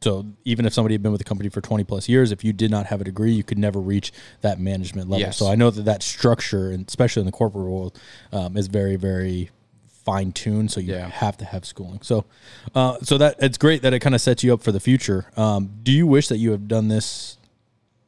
So 0.00 0.26
even 0.44 0.64
if 0.64 0.72
somebody 0.72 0.94
had 0.94 1.02
been 1.02 1.10
with 1.12 1.18
the 1.20 1.24
company 1.24 1.48
for 1.48 1.60
20 1.60 1.84
plus 1.84 2.08
years, 2.08 2.30
if 2.30 2.44
you 2.44 2.52
did 2.52 2.70
not 2.70 2.86
have 2.86 3.00
a 3.00 3.04
degree, 3.04 3.32
you 3.32 3.42
could 3.42 3.58
never 3.58 3.80
reach 3.80 4.12
that 4.42 4.60
management 4.60 5.08
level. 5.08 5.20
Yes. 5.20 5.36
So 5.38 5.50
I 5.50 5.56
know 5.56 5.70
that 5.70 5.82
that 5.86 6.02
structure, 6.02 6.70
and 6.70 6.86
especially 6.86 7.20
in 7.20 7.26
the 7.26 7.32
corporate 7.32 7.64
world, 7.64 8.00
um, 8.32 8.56
is 8.56 8.68
very, 8.68 8.96
very 8.96 9.50
fine 10.04 10.30
tuned. 10.32 10.70
So 10.70 10.80
you 10.80 10.94
Yeah. 10.94 11.08
have 11.10 11.36
to 11.38 11.44
have 11.44 11.64
schooling. 11.66 12.00
So, 12.02 12.24
uh, 12.74 12.98
so 13.02 13.18
that 13.18 13.36
it's 13.40 13.58
great 13.58 13.82
that 13.82 13.92
it 13.92 13.98
kind 13.98 14.14
of 14.14 14.20
sets 14.20 14.44
you 14.44 14.54
up 14.54 14.62
for 14.62 14.72
the 14.72 14.80
future. 14.80 15.26
Um, 15.36 15.70
do 15.82 15.90
you 15.92 16.06
wish 16.06 16.28
that 16.28 16.38
you 16.38 16.52
have 16.52 16.68
done 16.68 16.88
this, 16.88 17.36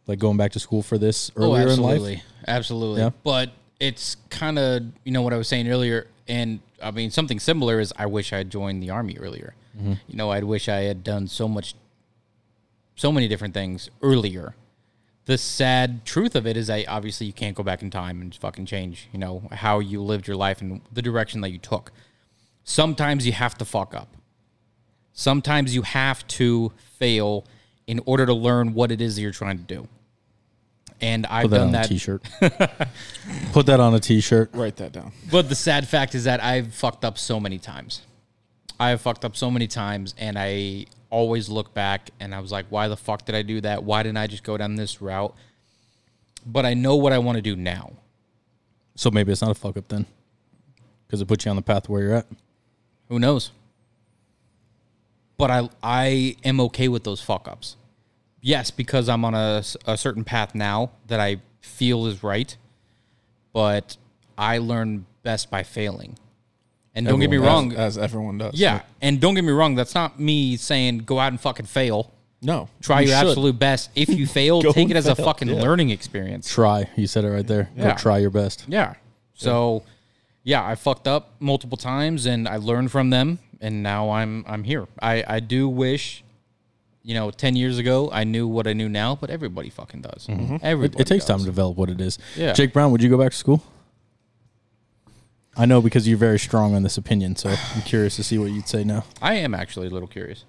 like 0.07 0.18
going 0.18 0.36
back 0.36 0.53
to 0.53 0.61
school 0.61 0.82
for 0.82 0.97
this 0.97 1.30
earlier 1.36 1.64
in 1.64 1.70
absolutely. 1.70 2.14
life? 2.14 2.22
Absolutely. 2.47 3.01
Yeah. 3.03 3.11
But 3.24 3.51
it's 3.80 4.16
kind 4.30 4.59
of, 4.59 4.84
you 5.05 5.12
know, 5.12 5.22
what 5.22 5.32
I 5.32 5.36
was 5.36 5.49
saying 5.49 5.68
earlier. 5.68 6.07
And 6.28 6.61
I 6.80 6.91
mean, 6.93 7.11
something 7.11 7.41
similar 7.41 7.80
is 7.80 7.93
I 7.97 8.07
wish 8.07 8.32
I 8.32 8.38
had 8.38 8.51
joined 8.51 8.82
the 8.82 8.91
army 8.91 9.18
earlier. 9.18 9.55
Mm-hmm. 9.76 9.93
You 10.09 10.16
know, 10.16 10.30
I'd 10.30 10.45
wish 10.45 10.68
I 10.68 10.80
had 10.82 11.05
done 11.05 11.28
so 11.28 11.47
much, 11.49 11.74
so 13.01 13.11
many 13.11 13.28
different 13.28 13.55
things 13.55 13.88
earlier. 14.03 14.55
The 15.24 15.38
sad 15.38 16.05
truth 16.05 16.36
of 16.36 16.46
it 16.46 16.55
is 16.57 16.66
that 16.66 16.86
obviously 16.86 17.26
you 17.26 17.32
can't 17.32 17.57
go 17.57 17.62
back 17.62 17.80
in 17.80 17.90
time 17.90 18.20
and 18.20 18.34
fucking 18.34 18.66
change, 18.66 19.09
you 19.11 19.18
know, 19.18 19.48
how 19.53 19.78
you 19.78 20.03
lived 20.03 20.26
your 20.26 20.36
life 20.36 20.61
and 20.61 20.82
the 20.92 21.01
direction 21.01 21.40
that 21.40 21.51
you 21.51 21.59
took. 21.59 21.92
Sometimes 22.62 23.24
you 23.24 23.32
have 23.32 23.57
to 23.57 23.64
fuck 23.64 23.94
up. 23.94 24.09
Sometimes 25.14 25.74
you 25.74 25.80
have 25.82 26.26
to 26.28 26.72
fail 26.98 27.46
in 27.86 28.01
order 28.05 28.26
to 28.26 28.34
learn 28.34 28.74
what 28.74 28.92
it 28.92 29.01
is 29.01 29.16
that 29.16 29.22
you're 29.22 29.32
trying 29.32 29.57
to 29.57 29.64
do. 29.64 29.88
And 31.01 31.24
I've 31.26 31.44
Put 31.44 31.51
that 31.53 31.57
done 31.57 31.66
on 31.68 31.72
that. 31.72 31.86
a 31.86 31.88
t-shirt. 31.88 32.22
Put 33.53 33.66
that 33.66 33.80
on 33.80 33.94
a 33.94 34.01
t-shirt. 34.01 34.51
Write 34.53 34.76
that 34.76 34.92
down. 34.92 35.12
But 35.30 35.48
the 35.48 35.55
sad 35.55 35.88
fact 35.88 36.14
is 36.14 36.24
that 36.24 36.42
I've 36.44 36.74
fucked 36.74 37.07
up 37.07 37.16
so 37.16 37.40
many 37.40 37.59
times. 37.59 38.03
I 38.78 38.90
have 38.90 39.01
fucked 39.01 39.24
up 39.24 39.36
so 39.36 39.51
many 39.51 39.66
times, 39.66 40.14
and 40.18 40.38
I 40.38 40.84
always 41.11 41.49
look 41.49 41.75
back 41.75 42.11
and 42.21 42.35
I 42.35 42.41
was 42.41 42.51
like, 42.51 42.67
why 42.71 42.89
the 42.89 42.97
fuck 42.97 43.25
did 43.25 43.35
I 43.35 43.43
do 43.43 43.61
that? 43.61 43.85
Why 43.85 44.03
didn't 44.03 44.19
I 44.19 44.27
just 44.27 44.45
go 44.45 44.57
down 44.57 44.77
this 44.77 45.03
route? 45.03 45.35
But 46.47 46.65
I 46.65 46.75
know 46.75 46.97
what 46.97 47.13
I 47.13 47.19
want 47.19 47.37
to 47.37 47.43
do 47.43 47.57
now. 47.57 47.93
So 48.95 49.11
maybe 49.11 49.33
it's 49.33 49.43
not 49.43 49.51
a 49.51 49.55
fuck 49.55 49.77
up 49.77 49.89
then, 49.89 50.07
because 51.07 51.21
it 51.21 51.27
puts 51.27 51.45
you 51.45 51.51
on 51.51 51.57
the 51.57 51.63
path 51.63 51.89
where 51.89 52.03
you're 52.03 52.15
at. 52.15 52.27
Who 53.09 53.19
knows? 53.19 53.51
But 55.37 55.51
I 55.51 55.69
I 55.83 56.37
am 56.45 56.61
okay 56.61 56.89
with 56.89 57.05
those 57.05 57.21
fuck 57.21 57.49
ups. 57.49 57.77
Yes, 58.43 58.71
because 58.71 59.09
I'm 59.09 59.25
on 59.25 59.35
a, 59.35 59.63
a 59.87 59.97
certain 59.97 60.25
path 60.25 60.55
now 60.55 60.93
that 61.09 61.19
I 61.21 61.39
feel 61.61 62.07
is 62.07 62.23
right. 62.23 62.57
But 63.53 63.97
I 64.37 64.59
learn 64.59 65.07
best 65.23 65.51
by 65.51 65.63
failing. 65.63 66.19
And 67.01 67.09
don't 67.09 67.20
get 67.20 67.30
me 67.30 67.36
wrong. 67.38 67.72
as, 67.72 67.96
as 67.96 67.98
everyone 67.98 68.38
does. 68.38 68.55
yeah, 68.55 68.82
and 69.01 69.20
don't 69.20 69.34
get 69.34 69.44
me 69.44 69.53
wrong. 69.53 69.74
That's 69.74 69.94
not 69.94 70.20
me 70.20 70.57
saying 70.57 70.98
go 70.98 71.18
out 71.18 71.32
and 71.32 71.40
fucking 71.40 71.66
fail. 71.66 72.12
No. 72.42 72.68
Try 72.80 73.01
you 73.03 73.09
your 73.09 73.18
should. 73.18 73.28
absolute 73.28 73.59
best. 73.59 73.90
If 73.94 74.09
you 74.09 74.26
fail, 74.40 74.62
take 74.62 74.90
it 74.90 74.96
as 74.96 75.07
a 75.07 75.14
fucking 75.14 75.48
yeah. 75.48 75.61
learning 75.61 75.90
experience. 75.90 76.53
Try. 76.53 76.88
You 76.96 77.07
said 77.07 77.24
it 77.24 77.30
right 77.30 77.46
there. 77.46 77.70
Yeah. 77.76 77.90
Go 77.90 77.96
try 77.96 78.18
your 78.18 78.30
best. 78.30 78.64
Yeah. 78.66 78.94
So, 79.34 79.82
yeah, 80.42 80.66
I 80.66 80.74
fucked 80.74 81.09
up 81.09 81.34
multiple 81.40 81.78
times, 81.78 82.26
and 82.26 82.48
I 82.48 82.57
learned 82.57 82.90
from 82.90 83.11
them, 83.11 83.38
and 83.61 83.82
now 83.82 84.11
I'm 84.11 84.44
I'm 84.46 84.64
here. 84.64 84.86
I 85.01 85.24
I 85.26 85.40
do 85.40 85.68
wish, 85.68 86.22
you 87.03 87.14
know, 87.14 87.30
ten 87.30 87.57
years 87.57 87.78
ago 87.78 88.11
I 88.12 88.24
knew 88.24 88.46
what 88.46 88.66
I 88.66 88.72
knew 88.72 88.88
now, 88.88 89.16
but 89.16 89.30
everybody 89.30 89.70
fucking 89.70 90.03
does. 90.03 90.26
Mm-hmm. 90.26 90.57
Everybody. 90.62 90.98
It, 90.98 91.03
it 91.03 91.07
takes 91.07 91.24
does. 91.24 91.36
time 91.36 91.38
to 91.40 91.46
develop 91.46 91.76
what 91.76 91.90
it 91.90 92.01
is. 92.01 92.18
Yeah. 92.36 92.53
Jake 92.53 92.72
Brown, 92.72 92.90
would 92.92 93.03
you 93.03 93.11
go 93.11 93.18
back 93.18 93.32
to 93.32 93.36
school? 93.36 93.62
I 95.57 95.66
know 95.66 95.80
because 95.82 96.07
you're 96.09 96.18
very 96.18 96.38
strong 96.38 96.74
on 96.74 96.82
this 96.82 96.96
opinion, 96.96 97.36
so 97.36 97.51
I'm 97.51 97.82
curious 97.82 98.16
to 98.16 98.22
see 98.22 98.38
what 98.38 98.51
you'd 98.51 98.68
say 98.68 98.84
now. 98.84 99.05
I 99.20 99.34
am 99.34 99.55
actually 99.55 99.88
a 99.88 99.90
little 99.90 100.09
curious. 100.09 100.44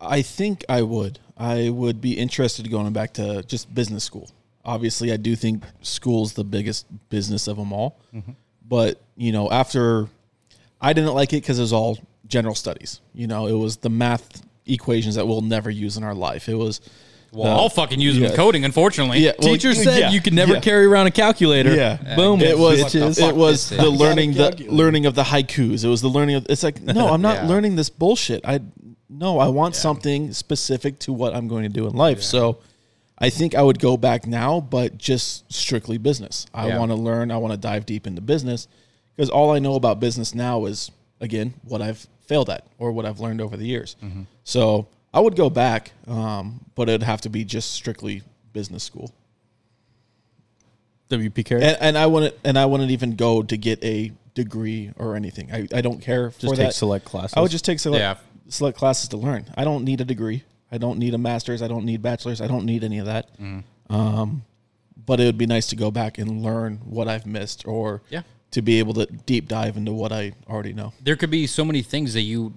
I 0.00 0.22
think 0.22 0.64
I 0.68 0.82
would. 0.82 1.18
I 1.36 1.70
would 1.70 2.00
be 2.00 2.18
interested 2.18 2.70
going 2.70 2.92
back 2.92 3.12
to 3.14 3.42
just 3.42 3.72
business 3.74 4.02
school. 4.02 4.30
Obviously, 4.64 5.12
I 5.12 5.16
do 5.16 5.36
think 5.36 5.64
school's 5.82 6.32
the 6.32 6.44
biggest 6.44 6.86
business 7.10 7.46
of 7.46 7.56
them 7.56 7.72
all. 7.72 8.00
Mm-hmm. 8.14 8.32
But, 8.66 9.00
you 9.16 9.32
know, 9.32 9.50
after 9.50 10.08
I 10.80 10.92
didn't 10.92 11.14
like 11.14 11.32
it 11.32 11.42
because 11.42 11.58
it 11.58 11.62
was 11.62 11.72
all 11.72 11.98
general 12.26 12.56
studies. 12.56 13.00
You 13.14 13.28
know, 13.28 13.46
it 13.46 13.52
was 13.52 13.76
the 13.76 13.90
math 13.90 14.42
equations 14.66 15.14
that 15.14 15.26
we'll 15.26 15.42
never 15.42 15.70
use 15.70 15.96
in 15.96 16.02
our 16.02 16.14
life. 16.14 16.48
It 16.48 16.54
was 16.54 16.80
Well, 17.32 17.50
uh, 17.50 17.62
I'll 17.62 17.70
fucking 17.70 17.98
use 17.98 18.14
them 18.14 18.24
in 18.24 18.30
yeah. 18.30 18.36
coding, 18.36 18.64
unfortunately. 18.64 19.20
Yeah, 19.20 19.32
well, 19.38 19.52
Teacher 19.54 19.74
said 19.74 19.98
yeah, 19.98 20.10
you 20.10 20.20
could 20.20 20.34
never 20.34 20.54
yeah. 20.54 20.60
carry 20.60 20.84
around 20.84 21.06
a 21.06 21.10
calculator. 21.10 21.74
Yeah. 21.74 22.14
Boom. 22.14 22.42
It 22.42 22.58
was 22.58 22.82
What 22.82 22.92
the 22.92 23.26
it 23.28 23.36
was 23.36 23.70
the 23.70 23.88
learning 23.88 24.34
the 24.34 24.66
learning 24.68 25.06
of 25.06 25.14
the 25.14 25.22
haikus. 25.22 25.82
It 25.82 25.88
was 25.88 26.02
the 26.02 26.10
learning 26.10 26.36
of 26.36 26.46
it's 26.50 26.62
like 26.62 26.82
no, 26.82 27.08
I'm 27.08 27.22
not 27.22 27.36
Yeah. 27.36 27.48
learning 27.48 27.76
this 27.76 27.88
bullshit. 27.88 28.46
I 28.46 28.60
no, 29.08 29.38
I 29.38 29.48
want 29.48 29.76
something 29.76 30.32
specific 30.32 30.98
to 31.00 31.12
what 31.12 31.34
I'm 31.34 31.48
going 31.48 31.62
to 31.62 31.68
do 31.68 31.86
in 31.86 31.94
life. 31.94 32.22
So 32.22 32.58
I 33.18 33.30
think 33.30 33.54
I 33.54 33.62
would 33.62 33.78
go 33.78 33.96
back 33.96 34.26
now, 34.26 34.60
but 34.60 34.98
just 34.98 35.50
strictly 35.50 35.96
business. 35.96 36.46
I 36.52 36.68
Yeah. 36.68 36.78
want 36.78 36.90
to 36.90 36.96
learn, 36.96 37.30
I 37.30 37.38
want 37.38 37.52
to 37.52 37.58
dive 37.58 37.86
deep 37.86 38.06
into 38.06 38.20
business 38.20 38.68
because 39.16 39.30
all 39.30 39.52
I 39.52 39.58
know 39.58 39.74
about 39.74 40.00
business 40.00 40.34
now 40.34 40.66
is 40.66 40.90
again 41.20 41.54
what 41.64 41.80
I've 41.80 42.06
failed 42.26 42.50
at 42.50 42.66
or 42.78 42.92
what 42.92 43.06
I've 43.06 43.20
learned 43.20 43.40
over 43.40 43.56
the 43.56 43.66
years. 43.66 43.96
Mm-hmm. 44.02 44.22
So 44.44 44.88
I 45.14 45.20
would 45.20 45.36
go 45.36 45.50
back, 45.50 45.92
um, 46.06 46.64
but 46.74 46.88
it'd 46.88 47.02
have 47.02 47.20
to 47.22 47.28
be 47.28 47.44
just 47.44 47.72
strictly 47.72 48.22
business 48.52 48.82
school. 48.82 49.12
WP 51.10 51.44
carry. 51.44 51.62
and, 51.62 51.76
and 51.80 51.98
I 51.98 52.06
wouldn't 52.06 52.34
and 52.44 52.58
I 52.58 52.64
wouldn't 52.64 52.90
even 52.90 53.16
go 53.16 53.42
to 53.42 53.56
get 53.56 53.82
a 53.84 54.12
degree 54.34 54.90
or 54.96 55.14
anything. 55.14 55.52
I, 55.52 55.68
I 55.74 55.80
don't 55.82 56.00
care 56.00 56.30
for 56.30 56.40
Just 56.40 56.54
take 56.56 56.66
that. 56.68 56.74
select 56.74 57.04
classes. 57.04 57.34
I 57.36 57.40
would 57.40 57.50
just 57.50 57.64
take 57.66 57.78
select 57.80 58.00
Yeah. 58.00 58.16
select 58.48 58.78
classes 58.78 59.08
to 59.08 59.18
learn. 59.18 59.44
I 59.54 59.64
don't 59.64 59.84
need 59.84 60.00
a 60.00 60.04
degree. 60.06 60.42
I 60.70 60.78
don't 60.78 60.98
need 60.98 61.12
a 61.12 61.18
master's. 61.18 61.60
I 61.60 61.68
don't 61.68 61.84
need 61.84 62.00
bachelor's. 62.00 62.40
I 62.40 62.46
don't 62.46 62.64
need 62.64 62.82
any 62.82 62.98
of 62.98 63.04
that. 63.06 63.30
Mm-hmm. 63.38 63.94
Um, 63.94 64.42
but 65.04 65.20
it 65.20 65.24
would 65.26 65.36
be 65.36 65.44
nice 65.46 65.66
to 65.66 65.76
go 65.76 65.90
back 65.90 66.16
and 66.16 66.42
learn 66.42 66.78
what 66.84 67.08
I've 67.08 67.26
missed, 67.26 67.66
or 67.68 68.00
Yeah. 68.08 68.22
to 68.52 68.62
be 68.62 68.78
able 68.78 68.94
to 68.94 69.04
deep 69.04 69.48
dive 69.48 69.76
into 69.76 69.92
what 69.92 70.12
I 70.12 70.32
already 70.48 70.72
know. 70.72 70.94
there 71.02 71.16
could 71.16 71.28
be 71.30 71.46
so 71.46 71.62
many 71.62 71.82
things 71.82 72.14
that 72.14 72.22
you 72.22 72.54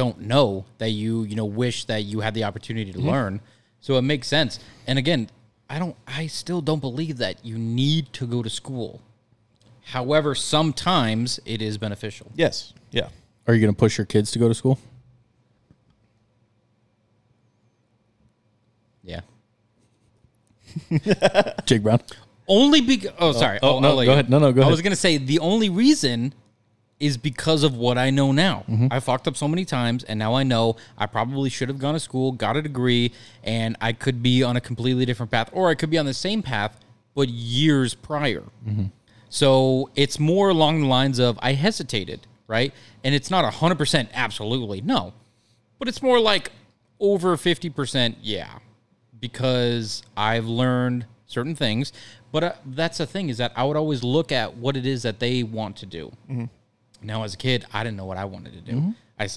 don't 0.00 0.18
know 0.18 0.64
that 0.78 0.90
you 1.00 1.24
you 1.24 1.36
know 1.36 1.44
wish 1.44 1.84
that 1.84 2.04
you 2.04 2.20
had 2.20 2.32
the 2.32 2.42
opportunity 2.42 2.90
to 2.90 2.98
mm-hmm. 2.98 3.10
learn 3.14 3.40
so 3.80 3.98
it 3.98 4.02
makes 4.02 4.26
sense 4.26 4.58
and 4.86 4.98
again 4.98 5.28
i 5.68 5.78
don't 5.78 5.94
i 6.06 6.26
still 6.26 6.62
don't 6.62 6.80
believe 6.80 7.18
that 7.18 7.44
you 7.44 7.58
need 7.58 8.10
to 8.14 8.26
go 8.26 8.42
to 8.42 8.48
school 8.48 9.02
however 9.84 10.34
sometimes 10.34 11.38
it 11.44 11.60
is 11.60 11.76
beneficial 11.76 12.32
Yes. 12.34 12.72
Yeah. 12.92 13.08
Are 13.46 13.54
you 13.54 13.60
going 13.60 13.74
to 13.74 13.78
push 13.78 13.98
your 13.98 14.06
kids 14.06 14.30
to 14.32 14.38
go 14.38 14.48
to 14.48 14.54
school? 14.54 14.78
yeah 19.02 19.20
Jake 21.66 21.82
Brown. 21.82 22.00
only 22.48 22.80
because 22.80 23.12
oh 23.18 23.32
sorry 23.32 23.58
oh, 23.62 23.68
oh 23.68 23.74
I'll- 23.74 23.80
no, 23.82 23.94
go 23.96 24.00
you- 24.00 24.10
ahead. 24.12 24.30
No, 24.30 24.38
no, 24.38 24.50
go 24.50 24.62
i 24.62 24.70
was 24.70 24.80
gonna 24.80 24.96
say 24.96 25.18
the 25.18 25.40
only 25.40 25.68
reason 25.68 26.32
is 27.00 27.16
because 27.16 27.64
of 27.64 27.74
what 27.74 27.96
I 27.96 28.10
know 28.10 28.30
now. 28.30 28.64
Mm-hmm. 28.68 28.88
I 28.90 29.00
fucked 29.00 29.26
up 29.26 29.36
so 29.36 29.48
many 29.48 29.64
times, 29.64 30.04
and 30.04 30.18
now 30.18 30.34
I 30.34 30.42
know 30.42 30.76
I 30.98 31.06
probably 31.06 31.48
should 31.48 31.68
have 31.68 31.78
gone 31.78 31.94
to 31.94 32.00
school, 32.00 32.32
got 32.32 32.56
a 32.56 32.62
degree, 32.62 33.12
and 33.42 33.76
I 33.80 33.94
could 33.94 34.22
be 34.22 34.42
on 34.42 34.56
a 34.56 34.60
completely 34.60 35.06
different 35.06 35.32
path, 35.32 35.48
or 35.52 35.70
I 35.70 35.74
could 35.74 35.90
be 35.90 35.98
on 35.98 36.04
the 36.04 36.14
same 36.14 36.42
path, 36.42 36.78
but 37.14 37.28
years 37.30 37.94
prior. 37.94 38.44
Mm-hmm. 38.66 38.86
So 39.30 39.90
it's 39.96 40.18
more 40.18 40.50
along 40.50 40.82
the 40.82 40.86
lines 40.86 41.18
of 41.18 41.38
I 41.40 41.54
hesitated, 41.54 42.26
right? 42.46 42.74
And 43.02 43.14
it's 43.14 43.30
not 43.30 43.50
100% 43.50 44.08
absolutely, 44.12 44.82
no, 44.82 45.14
but 45.78 45.88
it's 45.88 46.02
more 46.02 46.20
like 46.20 46.52
over 46.98 47.36
50%, 47.36 48.16
yeah, 48.20 48.58
because 49.18 50.02
I've 50.16 50.46
learned 50.46 51.06
certain 51.26 51.54
things. 51.54 51.92
But 52.32 52.44
uh, 52.44 52.52
that's 52.66 52.98
the 52.98 53.06
thing 53.06 53.30
is 53.30 53.38
that 53.38 53.52
I 53.56 53.64
would 53.64 53.76
always 53.76 54.04
look 54.04 54.30
at 54.32 54.56
what 54.56 54.76
it 54.76 54.84
is 54.84 55.02
that 55.02 55.18
they 55.18 55.42
want 55.42 55.76
to 55.78 55.86
do. 55.86 56.12
Mm-hmm. 56.30 56.44
Now, 57.02 57.24
as 57.24 57.34
a 57.34 57.36
kid, 57.36 57.66
I 57.72 57.82
didn't 57.84 57.96
know 57.96 58.04
what 58.04 58.18
I 58.18 58.24
wanted 58.24 58.52
to 58.52 58.60
do. 58.60 58.72
Mm-hmm. 58.72 58.90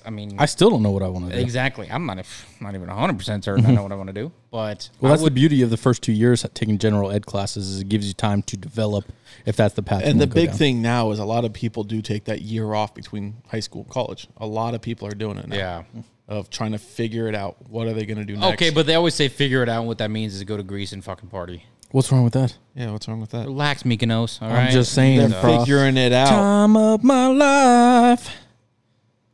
I 0.05 0.09
mean, 0.11 0.35
I 0.39 0.45
still 0.45 0.69
don't 0.69 0.81
know 0.81 0.91
what 0.91 1.03
I 1.03 1.09
want 1.09 1.29
to 1.29 1.35
do. 1.35 1.41
exactly. 1.41 1.89
I'm 1.91 2.05
not, 2.05 2.25
not 2.61 2.73
even 2.73 2.87
100% 2.87 3.43
certain 3.43 3.65
I 3.65 3.67
mm-hmm. 3.67 3.75
know 3.75 3.83
what 3.83 3.91
I 3.91 3.95
want 3.95 4.07
to 4.07 4.13
do. 4.13 4.31
But 4.49 4.89
Well, 5.01 5.11
I 5.11 5.13
that's 5.13 5.23
would, 5.23 5.33
the 5.33 5.35
beauty 5.35 5.61
of 5.61 5.69
the 5.69 5.77
first 5.77 6.01
two 6.01 6.13
years 6.13 6.45
taking 6.53 6.77
general 6.77 7.11
ed 7.11 7.25
classes 7.25 7.67
is 7.69 7.81
it 7.81 7.89
gives 7.89 8.07
you 8.07 8.13
time 8.13 8.43
to 8.43 8.55
develop 8.55 9.11
if 9.45 9.57
that's 9.57 9.73
the 9.73 9.83
path. 9.83 10.03
you 10.03 10.07
And 10.09 10.21
the 10.21 10.27
go 10.27 10.35
big 10.35 10.49
down. 10.49 10.57
thing 10.57 10.81
now 10.81 11.11
is 11.11 11.19
a 11.19 11.25
lot 11.25 11.43
of 11.43 11.51
people 11.51 11.83
do 11.83 12.01
take 12.01 12.25
that 12.25 12.41
year 12.41 12.73
off 12.73 12.93
between 12.93 13.35
high 13.49 13.59
school 13.59 13.81
and 13.81 13.91
college. 13.91 14.27
A 14.37 14.47
lot 14.47 14.73
of 14.73 14.81
people 14.81 15.07
are 15.07 15.15
doing 15.15 15.37
it 15.37 15.49
now. 15.49 15.55
yeah. 15.55 15.83
of 16.29 16.49
trying 16.49 16.71
to 16.71 16.77
figure 16.77 17.27
it 17.27 17.35
out. 17.35 17.57
What 17.69 17.87
are 17.87 17.93
they 17.93 18.05
going 18.05 18.19
to 18.19 18.25
do 18.25 18.37
next? 18.37 18.53
Okay, 18.53 18.69
but 18.69 18.85
they 18.85 18.95
always 18.95 19.15
say 19.15 19.27
figure 19.27 19.63
it 19.63 19.69
out. 19.69 19.79
And 19.79 19.87
what 19.87 19.97
that 19.97 20.11
means 20.11 20.33
is 20.33 20.43
go 20.45 20.55
to 20.55 20.63
Greece 20.63 20.93
and 20.93 21.03
fucking 21.03 21.27
party. 21.27 21.65
What's 21.93 22.11
wrong 22.11 22.23
with 22.23 22.33
that? 22.33 22.57
yeah, 22.73 22.89
what's 22.91 23.07
wrong 23.07 23.21
with 23.21 23.29
that? 23.29 23.45
Relax, 23.45 23.83
Mykonos. 23.83 24.41
All 24.41 24.47
I'm 24.49 24.55
right? 24.55 24.71
just 24.71 24.93
saying, 24.93 25.29
They're 25.29 25.41
bro. 25.41 25.59
figuring 25.59 25.95
it 25.95 26.11
out. 26.11 26.27
Time 26.27 26.75
of 26.75 27.03
my 27.03 27.27
life. 27.27 28.31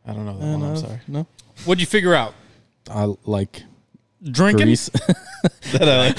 I 0.06 0.12
don't 0.12 0.26
know 0.26 0.38
that 0.38 0.46
one. 0.46 0.64
I'm 0.64 0.76
sorry. 0.76 1.00
No, 1.08 1.26
What'd 1.64 1.80
you 1.80 1.88
figure 1.88 2.14
out? 2.14 2.34
I 2.92 3.16
like 3.24 3.64
Drinking. 4.22 4.66
Greece. 4.66 4.90
I, 5.80 5.86
like. 5.86 6.18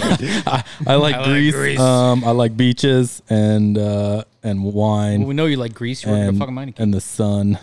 I 0.86 0.94
like 0.94 1.16
like 1.16 1.24
Greece. 1.26 1.54
Greece. 1.54 1.78
Um, 1.78 2.24
I 2.24 2.30
like 2.30 2.56
beaches 2.56 3.20
and 3.28 3.76
uh, 3.76 4.24
and 4.42 4.64
wine 4.64 5.20
Well, 5.20 5.28
we 5.28 5.34
know 5.34 5.44
you 5.44 5.58
like 5.58 5.74
Greece. 5.74 6.04
You 6.06 6.10
work 6.10 6.20
at 6.20 6.24
a 6.24 6.28
and, 6.30 6.38
fucking 6.38 6.54
mining. 6.54 6.74
and 6.78 6.94
the 6.94 7.02
sun. 7.02 7.58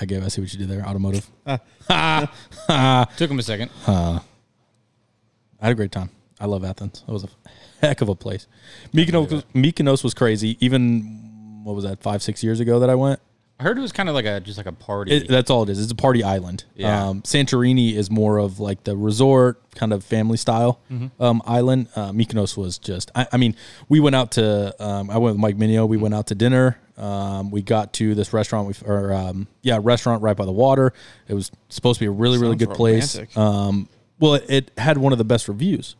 I 0.00 0.06
gave. 0.06 0.24
I 0.24 0.28
see 0.28 0.40
what 0.40 0.50
you 0.54 0.58
did 0.58 0.70
there. 0.70 0.86
Automotive. 0.86 1.28
Took 1.44 3.30
him 3.30 3.38
a 3.38 3.42
second. 3.42 3.70
I 3.86 4.20
had 5.60 5.72
a 5.72 5.74
great 5.74 5.92
time. 5.92 6.08
I 6.40 6.46
love 6.46 6.64
Athens. 6.64 7.04
It 7.06 7.12
was 7.12 7.24
a 7.24 7.28
heck 7.80 8.00
of 8.00 8.08
a 8.08 8.14
place. 8.14 8.46
Mykonos, 8.94 9.30
was- 9.30 9.44
Mykonos 9.54 10.02
was 10.02 10.14
crazy. 10.14 10.56
Even 10.60 11.60
what 11.64 11.74
was 11.74 11.84
that? 11.84 12.00
Five, 12.02 12.22
six 12.22 12.42
years 12.42 12.60
ago 12.60 12.80
that 12.80 12.90
I 12.90 12.94
went. 12.94 13.20
I 13.58 13.62
heard 13.64 13.76
it 13.76 13.82
was 13.82 13.92
kind 13.92 14.08
of 14.08 14.14
like 14.14 14.24
a 14.24 14.40
just 14.40 14.56
like 14.56 14.66
a 14.66 14.72
party. 14.72 15.12
It, 15.12 15.28
that's 15.28 15.50
all 15.50 15.64
it 15.64 15.68
is. 15.68 15.78
It's 15.82 15.92
a 15.92 15.94
party 15.94 16.24
island. 16.24 16.64
Yeah. 16.74 17.08
Um, 17.08 17.20
Santorini 17.20 17.92
is 17.94 18.10
more 18.10 18.38
of 18.38 18.58
like 18.58 18.84
the 18.84 18.96
resort 18.96 19.60
kind 19.74 19.92
of 19.92 20.02
family 20.02 20.38
style 20.38 20.80
Mm-hmm. 20.90 21.22
um, 21.22 21.42
island. 21.44 21.88
Uh, 21.94 22.10
Mykonos 22.12 22.56
was 22.56 22.78
just. 22.78 23.10
I, 23.14 23.26
I 23.32 23.36
mean, 23.36 23.54
we 23.90 24.00
went 24.00 24.16
out 24.16 24.32
to. 24.32 24.74
Um, 24.82 25.10
I 25.10 25.18
went 25.18 25.34
with 25.36 25.40
Mike 25.42 25.58
Minio. 25.58 25.86
We 25.86 25.98
went 25.98 26.14
out 26.14 26.28
to 26.28 26.34
dinner. 26.34 26.78
Um, 26.96 27.50
we 27.50 27.60
got 27.60 27.92
to 27.94 28.14
this 28.14 28.32
restaurant. 28.32 28.66
We 28.66 28.74
or 28.88 29.12
um, 29.12 29.46
yeah, 29.60 29.78
restaurant 29.82 30.22
right 30.22 30.36
by 30.36 30.46
the 30.46 30.52
water. 30.52 30.94
It 31.28 31.34
was 31.34 31.50
supposed 31.68 31.98
to 31.98 32.04
be 32.04 32.06
a 32.08 32.10
really 32.10 32.38
really 32.38 32.52
Sounds 32.58 32.64
good 32.64 32.74
place. 32.76 33.14
romantic. 33.16 33.36
Um, 33.36 33.88
well, 34.18 34.34
it, 34.34 34.44
it 34.48 34.70
had 34.78 34.96
one 34.96 35.12
of 35.12 35.18
the 35.18 35.24
best 35.24 35.48
reviews. 35.48 35.96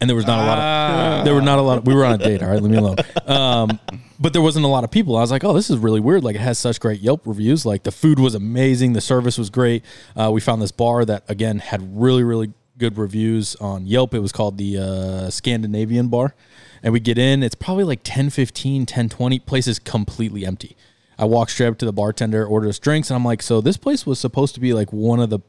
And 0.00 0.10
there 0.10 0.16
was 0.16 0.26
not 0.26 0.40
a 0.40 0.46
lot 0.46 0.58
of 0.58 1.24
there 1.24 1.34
were 1.34 1.40
not 1.40 1.58
a 1.58 1.62
lot 1.62 1.78
of 1.78 1.86
we 1.86 1.94
were 1.94 2.04
on 2.04 2.20
a 2.20 2.24
date, 2.24 2.42
all 2.42 2.50
right, 2.50 2.62
leave 2.62 2.70
me 2.70 2.78
alone. 2.78 2.96
Um, 3.26 3.80
but 4.18 4.32
there 4.32 4.42
wasn't 4.42 4.64
a 4.64 4.68
lot 4.68 4.84
of 4.84 4.90
people. 4.90 5.16
I 5.16 5.20
was 5.20 5.30
like, 5.30 5.44
oh, 5.44 5.52
this 5.52 5.68
is 5.68 5.78
really 5.78 6.00
weird. 6.00 6.24
Like 6.24 6.36
it 6.36 6.40
has 6.40 6.58
such 6.58 6.80
great 6.80 7.00
Yelp 7.00 7.26
reviews. 7.26 7.66
Like 7.66 7.82
the 7.82 7.90
food 7.90 8.18
was 8.18 8.34
amazing, 8.34 8.92
the 8.92 9.00
service 9.00 9.36
was 9.38 9.50
great. 9.50 9.84
Uh, 10.14 10.30
we 10.32 10.40
found 10.40 10.62
this 10.62 10.70
bar 10.70 11.04
that 11.04 11.24
again 11.28 11.58
had 11.58 12.00
really, 12.00 12.22
really 12.22 12.52
good 12.78 12.98
reviews 12.98 13.56
on 13.56 13.86
Yelp. 13.86 14.14
It 14.14 14.20
was 14.20 14.32
called 14.32 14.58
the 14.58 14.78
uh, 14.78 15.30
Scandinavian 15.30 16.08
Bar. 16.08 16.34
And 16.82 16.92
we 16.92 17.00
get 17.00 17.18
in, 17.18 17.42
it's 17.42 17.54
probably 17.54 17.84
like 17.84 18.00
10, 18.04 18.30
15, 18.30 18.86
10, 18.86 19.08
20. 19.08 19.38
Place 19.40 19.66
is 19.66 19.78
completely 19.78 20.44
empty. 20.44 20.76
I 21.18 21.24
walk 21.24 21.48
straight 21.48 21.68
up 21.68 21.78
to 21.78 21.86
the 21.86 21.92
bartender, 21.92 22.44
orders 22.44 22.78
drinks, 22.78 23.10
and 23.10 23.16
I'm 23.16 23.24
like, 23.24 23.42
so 23.42 23.60
this 23.60 23.78
place 23.78 24.04
was 24.04 24.20
supposed 24.20 24.54
to 24.54 24.60
be 24.60 24.74
like 24.74 24.92
one 24.92 25.18
of 25.18 25.30
the 25.30 25.40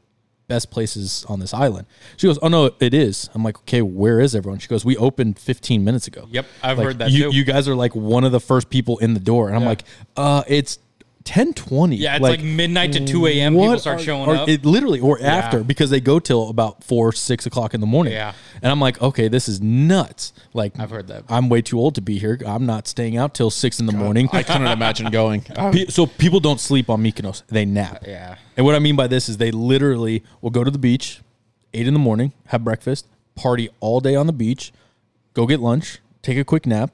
best 0.48 0.70
places 0.70 1.24
on 1.28 1.38
this 1.40 1.54
island. 1.54 1.86
She 2.16 2.26
goes, 2.26 2.38
"Oh 2.42 2.48
no, 2.48 2.70
it 2.80 2.94
is." 2.94 3.28
I'm 3.34 3.44
like, 3.44 3.58
"Okay, 3.60 3.82
where 3.82 4.18
is 4.20 4.34
everyone?" 4.34 4.58
She 4.58 4.68
goes, 4.68 4.84
"We 4.84 4.96
opened 4.96 5.38
15 5.38 5.84
minutes 5.84 6.06
ago." 6.06 6.26
Yep, 6.30 6.46
I've 6.62 6.78
Like, 6.78 6.86
heard 6.86 6.98
that 6.98 7.10
you, 7.10 7.30
too. 7.30 7.36
You 7.36 7.44
guys 7.44 7.68
are 7.68 7.74
like 7.76 7.94
one 7.94 8.24
of 8.24 8.32
the 8.32 8.40
first 8.40 8.70
people 8.70 8.98
in 8.98 9.14
the 9.14 9.20
door, 9.20 9.46
and 9.48 9.56
I'm 9.56 9.62
Yeah. 9.62 9.68
like, 9.68 9.84
"Uh, 10.16 10.42
it's 10.48 10.78
10:20." 11.28 11.98
yeah, 11.98 12.14
it's 12.16 12.22
like, 12.22 12.42
midnight 12.42 12.92
to 12.94 13.04
two 13.04 13.26
a.m. 13.26 13.52
People 13.52 13.68
what 13.68 13.80
start 13.80 14.00
are- 14.00 14.02
showing 14.02 14.28
are- 14.30 14.36
up. 14.36 14.48
It 14.48 14.64
literally 14.64 14.98
or 15.00 15.20
after 15.20 15.62
because 15.62 15.90
they 15.90 16.00
go 16.00 16.18
till 16.18 16.48
about 16.48 16.82
four, 16.82 17.12
six 17.12 17.44
o'clock 17.46 17.74
in 17.74 17.80
the 17.80 17.86
morning. 17.86 18.14
Yeah. 18.14 18.32
and 18.62 18.72
I'm 18.72 18.80
like, 18.80 19.00
okay, 19.02 19.28
this 19.28 19.48
is 19.48 19.60
nuts. 19.60 20.32
Like 20.54 20.78
I've 20.78 20.90
heard 20.90 21.08
that. 21.08 21.24
I'm 21.28 21.48
way 21.48 21.60
too 21.62 21.78
old 21.78 21.94
to 21.96 22.00
be 22.00 22.18
here. 22.18 22.38
I'm 22.46 22.64
not 22.66 22.88
staying 22.88 23.16
out 23.16 23.34
till 23.34 23.50
six 23.50 23.78
in 23.78 23.86
the 23.86 23.92
morning. 23.92 24.28
I 24.32 24.42
couldn't 24.42 24.66
imagine 24.66 25.10
going. 25.10 25.42
Pe- 25.72 25.86
so 25.86 26.06
people 26.06 26.40
don't 26.40 26.60
sleep 26.60 26.88
on 26.88 27.02
Mykonos; 27.02 27.42
they 27.48 27.64
nap. 27.64 28.02
Uh, 28.02 28.10
yeah. 28.10 28.36
And 28.56 28.64
what 28.64 28.74
I 28.74 28.78
mean 28.78 28.96
by 28.96 29.06
this 29.06 29.28
is 29.28 29.36
they 29.36 29.50
literally 29.50 30.24
will 30.40 30.50
go 30.50 30.64
to 30.64 30.70
the 30.70 30.78
beach, 30.78 31.20
eight 31.74 31.86
in 31.86 31.92
the 31.94 32.00
morning, 32.00 32.32
have 32.46 32.64
breakfast, 32.64 33.06
party 33.34 33.68
all 33.80 34.00
day 34.00 34.14
on 34.16 34.26
the 34.26 34.32
beach, 34.32 34.72
go 35.34 35.46
get 35.46 35.60
lunch, 35.60 35.98
take 36.22 36.38
a 36.38 36.44
quick 36.44 36.66
nap, 36.66 36.90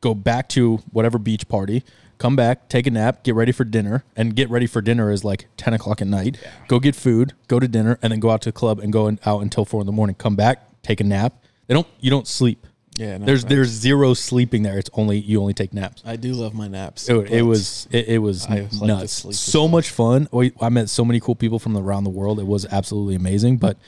go 0.00 0.14
back 0.14 0.48
to 0.48 0.78
whatever 0.90 1.18
beach 1.18 1.46
party, 1.48 1.84
come 2.22 2.36
back, 2.36 2.68
take 2.68 2.86
a 2.86 2.90
nap, 2.90 3.24
get 3.24 3.34
ready 3.34 3.50
for 3.52 3.64
dinner, 3.64 4.04
and 4.16 4.36
get 4.36 4.48
ready 4.48 4.66
for 4.66 4.80
dinner 4.80 5.10
is 5.10 5.24
like 5.24 5.46
ten 5.56 5.74
o'clock 5.74 6.00
at 6.00 6.06
night. 6.06 6.38
Go 6.68 6.78
get 6.78 6.94
food, 6.94 7.34
go 7.48 7.58
to 7.58 7.66
dinner, 7.66 7.98
and 8.00 8.12
then 8.12 8.20
go 8.20 8.30
out 8.30 8.42
to 8.42 8.48
the 8.50 8.52
club 8.52 8.78
and 8.78 8.92
go 8.92 9.08
in, 9.08 9.18
out 9.26 9.42
until 9.42 9.64
four 9.64 9.80
in 9.80 9.86
the 9.86 9.92
morning. 9.92 10.14
Come 10.14 10.36
back, 10.36 10.82
take 10.82 11.00
a 11.00 11.04
nap. 11.04 11.34
They 11.66 11.74
don't. 11.74 11.86
You 12.00 12.10
don't 12.10 12.28
sleep. 12.28 12.66
Yeah, 12.96 13.16
no, 13.16 13.24
there's 13.24 13.42
no. 13.44 13.48
there's 13.48 13.68
zero 13.70 14.14
sleeping 14.14 14.62
there. 14.62 14.78
It's 14.78 14.90
only 14.92 15.18
you 15.18 15.40
only 15.40 15.54
take 15.54 15.72
naps. 15.72 16.02
I 16.04 16.16
do 16.16 16.32
love 16.34 16.54
my 16.54 16.68
naps. 16.68 17.06
Dude, 17.06 17.30
it 17.30 17.42
was 17.42 17.88
it, 17.90 18.06
it 18.08 18.18
was 18.18 18.46
I 18.46 18.68
like 18.70 18.82
nuts. 18.82 19.12
sleep 19.14 19.34
So 19.34 19.66
much 19.66 19.90
fun. 19.90 20.28
Oh, 20.32 20.38
we, 20.38 20.52
I 20.60 20.68
met 20.68 20.90
so 20.90 21.04
many 21.04 21.18
cool 21.18 21.34
people 21.34 21.58
from 21.58 21.76
around 21.76 22.04
the 22.04 22.10
world. 22.10 22.38
It 22.38 22.46
was 22.46 22.66
absolutely 22.66 23.14
amazing. 23.14 23.56
But 23.56 23.78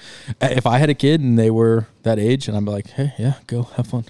uh, 0.41 0.49
if 0.51 0.67
I 0.67 0.79
had 0.79 0.91
a 0.91 0.95
kid 0.95 1.21
and 1.21 1.39
they 1.39 1.51
were 1.51 1.87
that 2.03 2.19
age, 2.19 2.49
and 2.49 2.57
I'm 2.57 2.65
like, 2.65 2.89
hey, 2.91 3.13
yeah, 3.19 3.35
go 3.47 3.65
have 3.77 3.87
fun. 3.87 4.07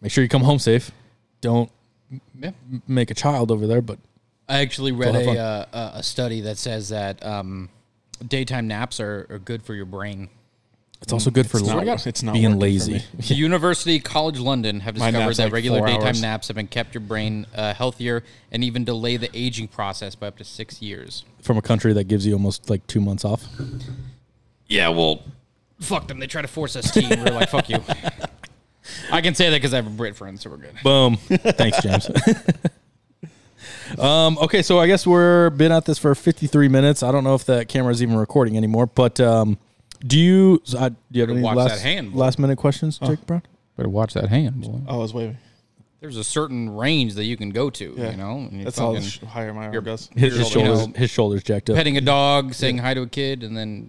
Make 0.00 0.10
sure 0.12 0.22
you 0.24 0.28
come 0.28 0.42
home 0.42 0.58
safe. 0.58 0.90
Don't 1.42 1.68
Yeah. 1.68 1.83
Make 2.86 3.10
a 3.10 3.14
child 3.14 3.50
over 3.50 3.66
there. 3.66 3.82
But 3.82 3.98
I 4.48 4.60
actually 4.60 4.92
read 4.92 5.14
a, 5.14 5.38
uh, 5.38 5.64
a 5.94 5.98
a 5.98 6.02
study 6.02 6.42
that 6.42 6.58
says 6.58 6.88
that 6.90 7.24
um, 7.24 7.68
daytime 8.26 8.66
naps 8.68 9.00
are, 9.00 9.26
are 9.30 9.38
good 9.38 9.62
for 9.62 9.74
your 9.74 9.86
brain. 9.86 10.28
it's 11.02 11.12
also 11.12 11.30
good 11.30 11.48
for 11.48 11.58
It's 11.58 11.68
li- 11.68 11.84
not- 11.84 12.06
it's 12.06 12.22
not 12.22 12.32
being 12.32 12.44
working 12.44 12.58
for 12.58 12.62
lazy. 12.62 13.02
The 13.28 13.34
University 13.34 13.98
College 14.00 14.38
London 14.38 14.80
have 14.80 14.94
discovered 14.94 15.34
that 15.36 15.44
like 15.44 15.52
regular 15.52 15.80
daytime 15.86 16.06
hours. 16.06 16.22
naps 16.22 16.48
have 16.48 16.54
been 16.56 16.66
kept 16.68 16.94
your 16.94 17.00
brain 17.02 17.46
uh, 17.54 17.74
healthier 17.74 18.22
and 18.52 18.62
even 18.64 18.84
delay 18.84 19.16
the 19.16 19.28
aging 19.36 19.68
process 19.68 20.14
by 20.14 20.28
up 20.28 20.38
to 20.38 20.44
six 20.44 20.80
years. 20.80 21.24
From 21.42 21.58
a 21.58 21.62
country 21.62 21.92
that 21.94 22.04
gives 22.04 22.26
you 22.26 22.32
almost 22.34 22.70
like 22.70 22.86
two 22.86 23.00
months 23.00 23.24
off. 23.24 23.44
Yeah, 24.66 24.88
well, 24.88 25.22
fuck 25.80 26.08
them. 26.08 26.18
They 26.20 26.26
try 26.26 26.40
to 26.42 26.48
force 26.48 26.74
us 26.76 26.90
tea. 26.90 27.04
and 27.10 27.22
We're 27.22 27.32
like, 27.34 27.50
fuck 27.50 27.68
you. 27.68 27.78
I 29.14 29.20
can 29.20 29.34
say 29.34 29.50
that 29.50 29.56
because 29.56 29.72
I 29.72 29.76
have 29.76 29.86
a 29.86 29.90
Brit 29.90 30.16
friend, 30.16 30.38
so 30.40 30.50
we're 30.50 30.56
good. 30.56 30.74
Boom. 30.82 31.16
Thanks, 31.16 31.80
James. 31.82 32.10
um, 33.98 34.38
okay, 34.38 34.62
so 34.62 34.78
I 34.78 34.86
guess 34.86 35.06
we're 35.06 35.50
been 35.50 35.72
at 35.72 35.84
this 35.84 35.98
for 35.98 36.14
53 36.14 36.68
minutes. 36.68 37.02
I 37.02 37.12
don't 37.12 37.24
know 37.24 37.34
if 37.34 37.44
that 37.46 37.68
camera's 37.68 38.02
even 38.02 38.16
recording 38.16 38.56
anymore, 38.56 38.86
but 38.86 39.20
um, 39.20 39.58
do 40.06 40.18
you 40.18 40.60
so 40.64 40.78
I, 40.78 40.88
do 40.90 40.96
you 41.12 41.20
have 41.20 41.28
Better 41.28 41.32
any 41.38 41.42
watch 41.42 41.56
last, 41.56 41.74
that 41.76 41.80
hand, 41.82 42.12
boy. 42.12 42.18
last 42.18 42.38
minute 42.38 42.56
questions, 42.58 42.98
Jake 42.98 43.24
Brown? 43.26 43.42
Better 43.76 43.88
watch 43.88 44.14
that 44.14 44.28
hand. 44.28 44.64
Oh, 44.88 44.94
I 44.94 44.96
was 44.96 45.14
waving. 45.14 45.38
There's 46.00 46.16
a 46.18 46.24
certain 46.24 46.68
range 46.76 47.14
that 47.14 47.24
you 47.24 47.36
can 47.36 47.50
go 47.50 47.70
to, 47.70 47.94
Yeah. 47.96 48.10
you 48.10 48.16
know? 48.18 48.36
and 48.36 48.52
you 48.58 48.64
That's 48.64 48.78
how 48.78 48.92
fucking- 48.92 49.08
sh- 49.08 49.20
higher 49.20 49.54
my 49.54 49.64
arm 49.64 49.72
you're- 49.72 49.84
goes. 49.84 50.10
His, 50.14 50.36
his 50.36 50.54
You 50.54 50.62
know, 50.62 50.74
shoulders, 50.76 50.96
his 50.98 51.10
shoulders 51.10 51.42
jacked 51.44 51.70
up. 51.70 51.76
petting 51.76 51.96
a 51.96 52.02
dog, 52.02 52.52
saying 52.52 52.76
hi 52.78 52.92
to 52.92 53.02
a 53.02 53.06
kid, 53.06 53.42
and 53.42 53.56
then 53.56 53.88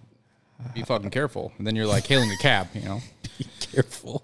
be 0.74 0.82
fucking 0.84 1.10
careful. 1.10 1.52
And 1.58 1.68
then 1.68 1.76
you're 1.76 1.88
like 1.88 2.06
hailing 2.08 2.32
a 2.32 2.38
cab, 2.38 2.68
you 2.74 2.82
know? 2.82 3.02
Be 3.38 3.46
careful. 3.60 4.24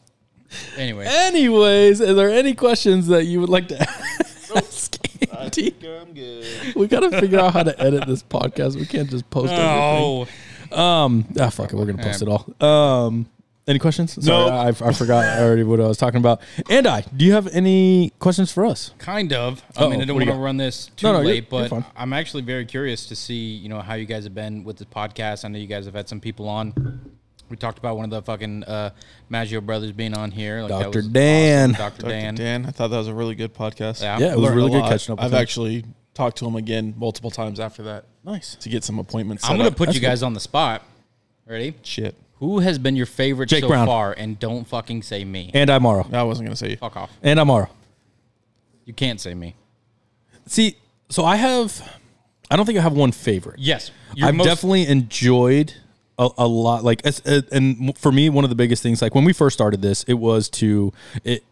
Anyway. 0.77 1.05
Anyways, 1.07 2.01
is 2.01 2.15
there 2.15 2.29
any 2.29 2.53
questions 2.53 3.07
that 3.07 3.25
you 3.25 3.39
would 3.41 3.49
like 3.49 3.67
to 3.69 3.79
ask 4.55 4.97
Andy? 5.37 5.75
I'm 5.85 6.13
good. 6.13 6.75
We 6.75 6.87
got 6.87 7.01
to 7.01 7.19
figure 7.19 7.39
out 7.39 7.53
how 7.53 7.63
to 7.63 7.79
edit 7.81 8.05
this 8.07 8.23
podcast. 8.23 8.75
We 8.75 8.85
can't 8.85 9.09
just 9.09 9.29
post 9.29 9.51
everything. 9.53 10.27
Oh, 10.73 10.77
Um, 10.77 11.25
ah, 11.39 11.49
fuck 11.49 11.71
it. 11.71 11.75
We're 11.75 11.85
gonna 11.85 12.03
post 12.03 12.21
it 12.21 12.27
all. 12.29 12.45
Um, 12.65 13.27
any 13.67 13.77
questions? 13.79 14.13
Sorry, 14.25 14.49
No. 14.49 14.55
I, 14.55 14.67
I 14.69 14.91
forgot 14.93 15.39
already 15.39 15.63
what 15.63 15.79
I 15.79 15.87
was 15.87 15.97
talking 15.97 16.17
about. 16.19 16.41
And 16.69 16.87
I, 16.87 17.01
do 17.15 17.23
you 17.25 17.33
have 17.33 17.47
any 17.47 18.11
questions 18.19 18.51
for 18.51 18.65
us? 18.65 18.91
kind 18.97 19.31
of. 19.33 19.63
I 19.77 19.81
mean, 19.83 19.83
Uh-oh, 19.83 19.85
I 19.85 19.89
don't 19.91 19.99
what 19.99 20.07
do 20.07 20.13
want 20.15 20.25
you 20.25 20.31
to 20.33 20.39
run 20.39 20.57
this 20.57 20.87
too 20.95 21.07
No, 21.07 21.13
no, 21.13 21.19
you're- 21.19 21.33
late, 21.35 21.47
you're 21.51 21.69
but. 21.69 21.83
I'm 21.95 22.11
actually 22.13 22.41
very 22.43 22.65
curious 22.65 23.05
to 23.07 23.15
see, 23.15 23.35
you 23.35 23.69
know, 23.69 23.79
how 23.81 23.93
you 23.93 24.05
guys 24.05 24.23
have 24.23 24.33
been 24.33 24.63
with 24.63 24.77
the 24.77 24.85
podcast. 24.85 25.45
I 25.45 25.49
know 25.49 25.59
you 25.59 25.67
guys 25.67 25.85
have 25.85 25.93
had 25.93 26.09
some 26.09 26.19
people 26.19 26.49
on. 26.49 26.73
We 27.51 27.57
talked 27.57 27.77
about 27.77 27.97
one 27.97 28.05
of 28.05 28.11
the 28.11 28.21
fucking 28.21 28.63
uh, 28.63 28.91
Maggio 29.29 29.59
brothers 29.61 29.91
being 29.91 30.15
on 30.17 30.31
here. 30.31 30.61
Like, 30.61 30.69
that 30.69 30.83
Dr. 30.85 30.99
was 30.99 31.07
Dan. 31.09 31.71
awesome. 31.71 31.85
Dr. 31.85 32.01
Dr. 32.03 32.09
Dan. 32.09 32.35
Dan. 32.35 32.65
I 32.65 32.71
thought 32.71 32.87
that 32.87 32.97
was 32.97 33.09
a 33.09 33.13
really 33.13 33.35
good 33.35 33.53
podcast. 33.53 34.01
Yeah. 34.01 34.17
Yeah, 34.19 34.27
it 34.31 34.35
was 34.37 34.45
learned 34.45 34.55
really 34.55 34.71
good 34.71 34.79
lot. 34.79 34.89
catching 34.91 35.11
up 35.13 35.19
with 35.19 35.25
I've 35.25 35.33
him. 35.33 35.37
actually 35.41 35.85
talked 36.13 36.37
to 36.37 36.45
him 36.47 36.55
again 36.55 36.93
multiple 36.97 37.29
times 37.29 37.59
after 37.59 37.83
that 37.83 38.05
Nice. 38.23 38.55
to 38.55 38.69
get 38.69 38.83
some 38.85 38.99
appointments. 38.99 39.43
I'm 39.43 39.49
set 39.49 39.57
going 39.57 39.65
to 39.65 39.71
up. 39.73 39.77
put 39.77 39.85
That's 39.87 39.95
you 39.97 40.01
guys 40.01 40.23
on 40.23 40.33
the 40.33 40.39
spot. 40.39 40.81
Ready? 41.45 41.75
shit. 41.83 42.15
Who 42.35 42.59
has 42.59 42.79
been 42.79 42.95
your 42.95 43.05
favorite 43.05 43.49
Jake 43.49 43.61
so 43.63 43.67
Brown. 43.67 43.85
far? 43.85 44.13
And 44.17 44.39
don't 44.39 44.65
fucking 44.65 45.03
say 45.03 45.23
me. 45.25 45.51
And 45.53 45.69
I'm 45.69 45.83
Morrow. 45.83 46.07
I 46.11 46.23
wasn't 46.23 46.47
gonna 46.47 46.55
say 46.55 46.69
you. 46.71 46.77
Fuck 46.77 46.95
off. 46.97 47.11
And 47.21 47.37
I'm 47.39 47.47
Morrow. 47.47 47.69
You 48.85 48.93
can't 48.93 49.19
say 49.19 49.33
me. 49.33 49.55
See, 50.47 50.77
so 51.09 51.23
I 51.25 51.35
have, 51.35 51.97
I 52.49 52.55
don't 52.55 52.65
think 52.65 52.79
I 52.79 52.81
have 52.81 52.93
one 52.93 53.11
favorite. 53.11 53.59
Yes. 53.59 53.91
Your 54.15 54.29
I've 54.29 54.35
most- 54.35 54.45
definitely 54.47 54.87
enjoyed 54.87 55.73
a, 56.21 56.29
a 56.39 56.47
lot. 56.47 56.83
Like, 56.83 57.01
uh, 57.05 57.41
and 57.51 57.97
for 57.97 58.11
me, 58.11 58.29
one 58.29 58.43
of 58.45 58.49
the 58.49 58.55
biggest 58.55 58.81
things, 58.83 59.01
like 59.01 59.15
when 59.15 59.25
we 59.25 59.33
first 59.33 59.53
started 59.55 59.81
this, 59.81 60.03
it 60.03 60.13
was 60.13 60.49
to 60.51 60.93
it 61.23 61.43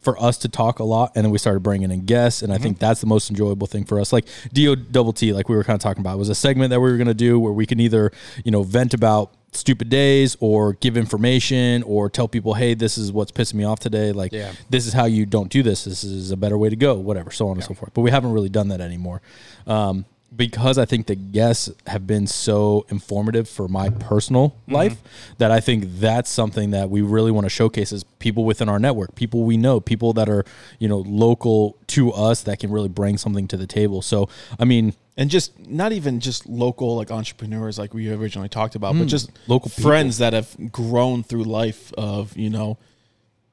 for 0.00 0.20
us 0.20 0.36
to 0.38 0.48
talk 0.48 0.80
a 0.80 0.84
lot, 0.84 1.12
and 1.14 1.24
then 1.24 1.30
we 1.30 1.38
started 1.38 1.60
bringing 1.60 1.90
in 1.92 2.04
guests, 2.04 2.42
and 2.42 2.52
I 2.52 2.58
think 2.58 2.78
that's 2.80 3.00
the 3.00 3.06
most 3.06 3.30
enjoyable 3.30 3.68
thing 3.68 3.84
for 3.84 4.00
us. 4.00 4.12
Like 4.12 4.26
Do 4.52 4.74
Double 4.74 5.12
T, 5.12 5.32
like 5.32 5.48
we 5.48 5.54
were 5.54 5.62
kind 5.62 5.76
of 5.76 5.80
talking 5.80 6.00
about, 6.00 6.18
was 6.18 6.28
a 6.28 6.34
segment 6.34 6.70
that 6.70 6.80
we 6.80 6.90
were 6.90 6.96
going 6.96 7.06
to 7.06 7.14
do 7.14 7.38
where 7.38 7.52
we 7.52 7.66
can 7.66 7.78
either 7.78 8.10
you 8.44 8.50
know 8.50 8.62
vent 8.64 8.94
about 8.94 9.32
stupid 9.54 9.90
days 9.90 10.34
or 10.40 10.72
give 10.72 10.96
information 10.96 11.82
or 11.82 12.08
tell 12.08 12.26
people 12.26 12.54
hey 12.54 12.72
this 12.72 12.96
is 12.96 13.12
what's 13.12 13.30
pissing 13.30 13.54
me 13.56 13.64
off 13.64 13.78
today 13.78 14.10
like 14.10 14.32
Yeah. 14.32 14.50
this 14.70 14.86
is 14.86 14.94
how 14.94 15.04
you 15.04 15.26
don't 15.26 15.50
do 15.50 15.62
this 15.62 15.84
this 15.84 16.02
is 16.04 16.30
a 16.30 16.38
better 16.38 16.56
way 16.56 16.70
to 16.70 16.76
go 16.76 16.94
whatever 16.94 17.30
so 17.30 17.48
on 17.48 17.58
and 17.58 17.62
so 17.64 17.74
forth 17.74 17.92
but 17.92 18.00
we 18.00 18.10
haven't 18.10 18.32
really 18.32 18.48
done 18.48 18.68
that 18.68 18.80
anymore 18.80 19.20
um, 19.66 20.06
because 20.34 20.78
I 20.78 20.84
think 20.84 21.06
the 21.06 21.14
guests 21.14 21.70
have 21.86 22.06
been 22.06 22.26
so 22.26 22.86
informative 22.88 23.48
for 23.48 23.68
my 23.68 23.90
personal 23.90 24.50
mm-hmm. 24.50 24.74
life 24.74 25.02
that 25.38 25.50
I 25.50 25.60
think 25.60 25.84
that's 25.98 26.30
something 26.30 26.70
that 26.70 26.90
we 26.90 27.02
really 27.02 27.30
want 27.30 27.44
to 27.44 27.50
showcase 27.50 27.92
as 27.92 28.04
people 28.18 28.44
within 28.44 28.68
our 28.68 28.78
network, 28.78 29.14
people 29.14 29.44
we 29.44 29.56
know, 29.56 29.80
people 29.80 30.12
that 30.14 30.28
are, 30.28 30.44
you 30.78 30.88
know, 30.88 30.98
local 30.98 31.76
to 31.88 32.12
us 32.12 32.42
that 32.44 32.60
can 32.60 32.70
really 32.70 32.88
bring 32.88 33.18
something 33.18 33.46
to 33.48 33.56
the 33.56 33.66
table. 33.66 34.00
So, 34.00 34.28
I 34.58 34.64
mean, 34.64 34.94
and 35.16 35.28
just 35.28 35.58
not 35.68 35.92
even 35.92 36.20
just 36.20 36.46
local 36.46 36.96
like 36.96 37.10
entrepreneurs 37.10 37.78
like 37.78 37.92
we 37.92 38.10
originally 38.10 38.48
talked 38.48 38.74
about, 38.74 38.94
but 38.94 39.04
mm, 39.04 39.08
just 39.08 39.30
Local 39.46 39.68
people. 39.68 39.90
friends 39.90 40.18
that 40.18 40.32
have 40.32 40.72
grown 40.72 41.22
through 41.22 41.44
life 41.44 41.92
of 41.94 42.34
you 42.36 42.48
know 42.48 42.78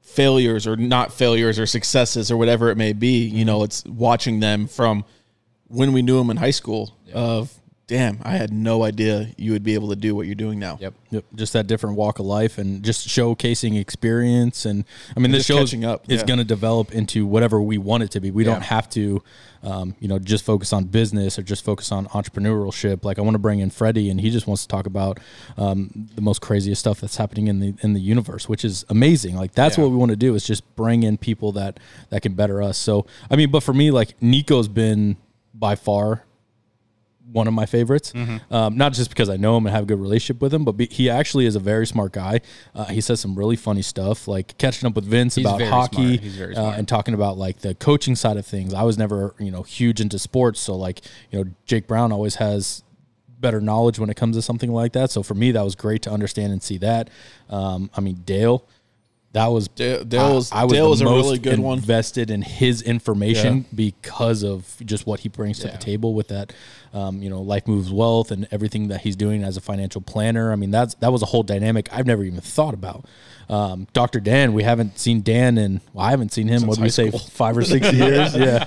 failures 0.00 0.66
or 0.66 0.76
not 0.76 1.12
failures 1.12 1.58
or 1.58 1.66
successes 1.66 2.30
or 2.30 2.36
whatever 2.36 2.70
it 2.70 2.76
may 2.76 2.94
be. 2.94 3.24
You 3.24 3.40
mm-hmm. 3.40 3.46
know, 3.46 3.62
it's 3.62 3.84
watching 3.84 4.40
them 4.40 4.66
from 4.66 5.04
when 5.70 5.92
we 5.92 6.02
knew 6.02 6.20
him 6.20 6.30
in 6.30 6.36
high 6.36 6.50
school. 6.50 6.96
Of 7.12 7.60
damn, 7.90 8.20
I 8.22 8.36
had 8.36 8.52
no 8.52 8.84
idea 8.84 9.30
you 9.36 9.50
would 9.50 9.64
be 9.64 9.74
able 9.74 9.88
to 9.88 9.96
do 9.96 10.14
what 10.14 10.26
you're 10.26 10.36
doing 10.36 10.60
now. 10.60 10.78
Yep. 10.80 10.94
Yep, 11.10 11.24
just 11.34 11.52
that 11.54 11.66
different 11.66 11.96
walk 11.96 12.20
of 12.20 12.26
life 12.26 12.56
and 12.56 12.84
just 12.84 13.08
showcasing 13.08 13.80
experience 13.80 14.64
and 14.64 14.84
I 15.16 15.18
mean 15.18 15.32
this 15.32 15.44
show 15.44 15.58
catching 15.58 15.82
is 15.82 15.98
yeah. 16.06 16.24
going 16.24 16.38
to 16.38 16.44
develop 16.44 16.92
into 16.92 17.26
whatever 17.26 17.60
we 17.60 17.78
want 17.78 18.04
it 18.04 18.12
to 18.12 18.20
be. 18.20 18.30
We 18.30 18.44
don't 18.44 18.62
have 18.62 18.88
to 18.90 19.24
um, 19.64 19.96
you 19.98 20.06
know 20.06 20.20
just 20.20 20.44
focus 20.44 20.72
on 20.72 20.84
business 20.84 21.36
or 21.36 21.42
just 21.42 21.64
focus 21.64 21.90
on 21.90 22.06
entrepreneurship. 22.06 23.04
Like 23.04 23.18
I 23.18 23.22
want 23.22 23.34
to 23.34 23.40
bring 23.40 23.58
in 23.58 23.70
Freddie 23.70 24.08
and 24.08 24.20
he 24.20 24.30
just 24.30 24.46
wants 24.46 24.62
to 24.62 24.68
talk 24.68 24.86
about 24.86 25.18
um, 25.58 26.08
the 26.14 26.22
most 26.22 26.40
craziest 26.40 26.78
stuff 26.78 27.00
that's 27.00 27.16
happening 27.16 27.48
in 27.48 27.58
the 27.58 27.74
in 27.82 27.92
the 27.92 28.00
universe, 28.00 28.48
which 28.48 28.64
is 28.64 28.84
amazing. 28.88 29.34
Like 29.34 29.52
that's 29.54 29.76
Yeah. 29.76 29.82
what 29.82 29.90
we 29.90 29.96
want 29.96 30.10
to 30.10 30.16
do 30.16 30.36
is 30.36 30.46
just 30.46 30.76
bring 30.76 31.02
in 31.02 31.18
people 31.18 31.50
that 31.52 31.80
that 32.10 32.22
can 32.22 32.34
better 32.34 32.62
us. 32.62 32.78
So 32.78 33.04
I 33.28 33.34
mean, 33.34 33.50
but 33.50 33.64
for 33.64 33.74
me 33.74 33.90
like 33.90 34.14
Nico's 34.22 34.68
been 34.68 35.16
by 35.54 35.74
far 35.74 36.24
one 37.32 37.46
of 37.46 37.54
my 37.54 37.66
favorites. 37.66 38.12
Mm-hmm. 38.12 38.52
Um, 38.52 38.76
not 38.76 38.92
just 38.92 39.08
because 39.08 39.28
I 39.28 39.36
know 39.36 39.56
him 39.56 39.66
and 39.66 39.74
have 39.74 39.84
a 39.84 39.86
good 39.86 40.00
relationship 40.00 40.42
with 40.42 40.52
him, 40.52 40.64
but 40.64 40.72
be, 40.72 40.86
he 40.86 41.08
actually 41.08 41.46
is 41.46 41.54
a 41.54 41.60
very 41.60 41.86
smart 41.86 42.12
guy. 42.12 42.40
Uh, 42.74 42.86
he 42.86 43.00
says 43.00 43.20
some 43.20 43.36
really 43.36 43.56
funny 43.56 43.82
stuff, 43.82 44.26
like 44.26 44.56
catching 44.58 44.86
up 44.86 44.96
with 44.96 45.04
Vince 45.04 45.36
He's 45.36 45.46
about 45.46 45.60
hockey 45.62 45.96
smart. 45.96 46.20
He's 46.20 46.36
very 46.36 46.56
uh, 46.56 46.72
and 46.72 46.88
talking 46.88 47.14
about 47.14 47.38
like 47.38 47.60
the 47.60 47.74
coaching 47.74 48.16
side 48.16 48.36
of 48.36 48.46
things. 48.46 48.74
I 48.74 48.82
was 48.82 48.98
never, 48.98 49.34
you 49.38 49.50
know, 49.50 49.62
huge 49.62 50.00
into 50.00 50.18
sports, 50.18 50.60
so 50.60 50.74
like, 50.74 51.02
you 51.30 51.44
know, 51.44 51.50
Jake 51.66 51.86
Brown 51.86 52.12
always 52.12 52.36
has 52.36 52.82
better 53.38 53.60
knowledge 53.60 53.98
when 53.98 54.10
it 54.10 54.16
comes 54.16 54.36
to 54.36 54.42
something 54.42 54.70
like 54.70 54.92
that. 54.92 55.10
So 55.10 55.22
for 55.22 55.34
me, 55.34 55.52
that 55.52 55.62
was 55.62 55.74
great 55.74 56.02
to 56.02 56.10
understand 56.10 56.52
and 56.52 56.62
see 56.62 56.78
that. 56.78 57.10
Um, 57.48 57.90
I 57.96 58.00
mean, 58.00 58.22
Dale. 58.24 58.66
That 59.32 59.46
was 59.46 59.68
Dale- 59.68 60.04
Dale 60.04 60.34
was- 60.34 60.50
I, 60.50 60.62
I 60.62 60.64
was 60.64 60.72
Dale 60.72 60.90
was 60.90 61.00
a 61.02 61.04
really 61.04 61.38
good 61.38 61.60
one. 61.60 61.78
invested 61.78 62.30
in 62.32 62.42
his 62.42 62.82
information 62.82 63.58
Yeah. 63.58 63.62
because 63.74 64.42
of 64.42 64.76
just 64.84 65.06
what 65.06 65.20
he 65.20 65.28
brings 65.28 65.60
to 65.60 65.66
Yeah. 65.68 65.72
the 65.74 65.78
table 65.78 66.14
with 66.14 66.28
that, 66.28 66.52
um, 66.92 67.22
you 67.22 67.30
know, 67.30 67.40
life 67.40 67.68
moves 67.68 67.92
wealth 67.92 68.32
and 68.32 68.48
everything 68.50 68.88
that 68.88 69.02
he's 69.02 69.14
doing 69.14 69.44
as 69.44 69.56
a 69.56 69.60
financial 69.60 70.00
planner. 70.00 70.50
I 70.50 70.56
mean, 70.56 70.72
that's 70.72 70.94
that 70.96 71.12
was 71.12 71.22
a 71.22 71.26
whole 71.26 71.44
dynamic 71.44 71.88
I've 71.92 72.06
never 72.06 72.24
even 72.24 72.40
thought 72.40 72.74
about. 72.74 73.04
Um, 73.48 73.86
Dr. 73.92 74.18
Dan, 74.18 74.52
we 74.52 74.64
haven't 74.64 74.98
seen 74.98 75.22
Dan 75.22 75.58
in. 75.58 75.80
Well, 75.92 76.06
I 76.06 76.10
haven't 76.10 76.32
seen 76.32 76.48
him. 76.48 76.66
What 76.66 76.76
do 76.78 76.82
we 76.82 76.90
say, 76.90 77.10
five 77.10 77.56
or 77.56 77.62
six 77.62 77.92
years? 77.92 78.34
Yeah. 78.36 78.64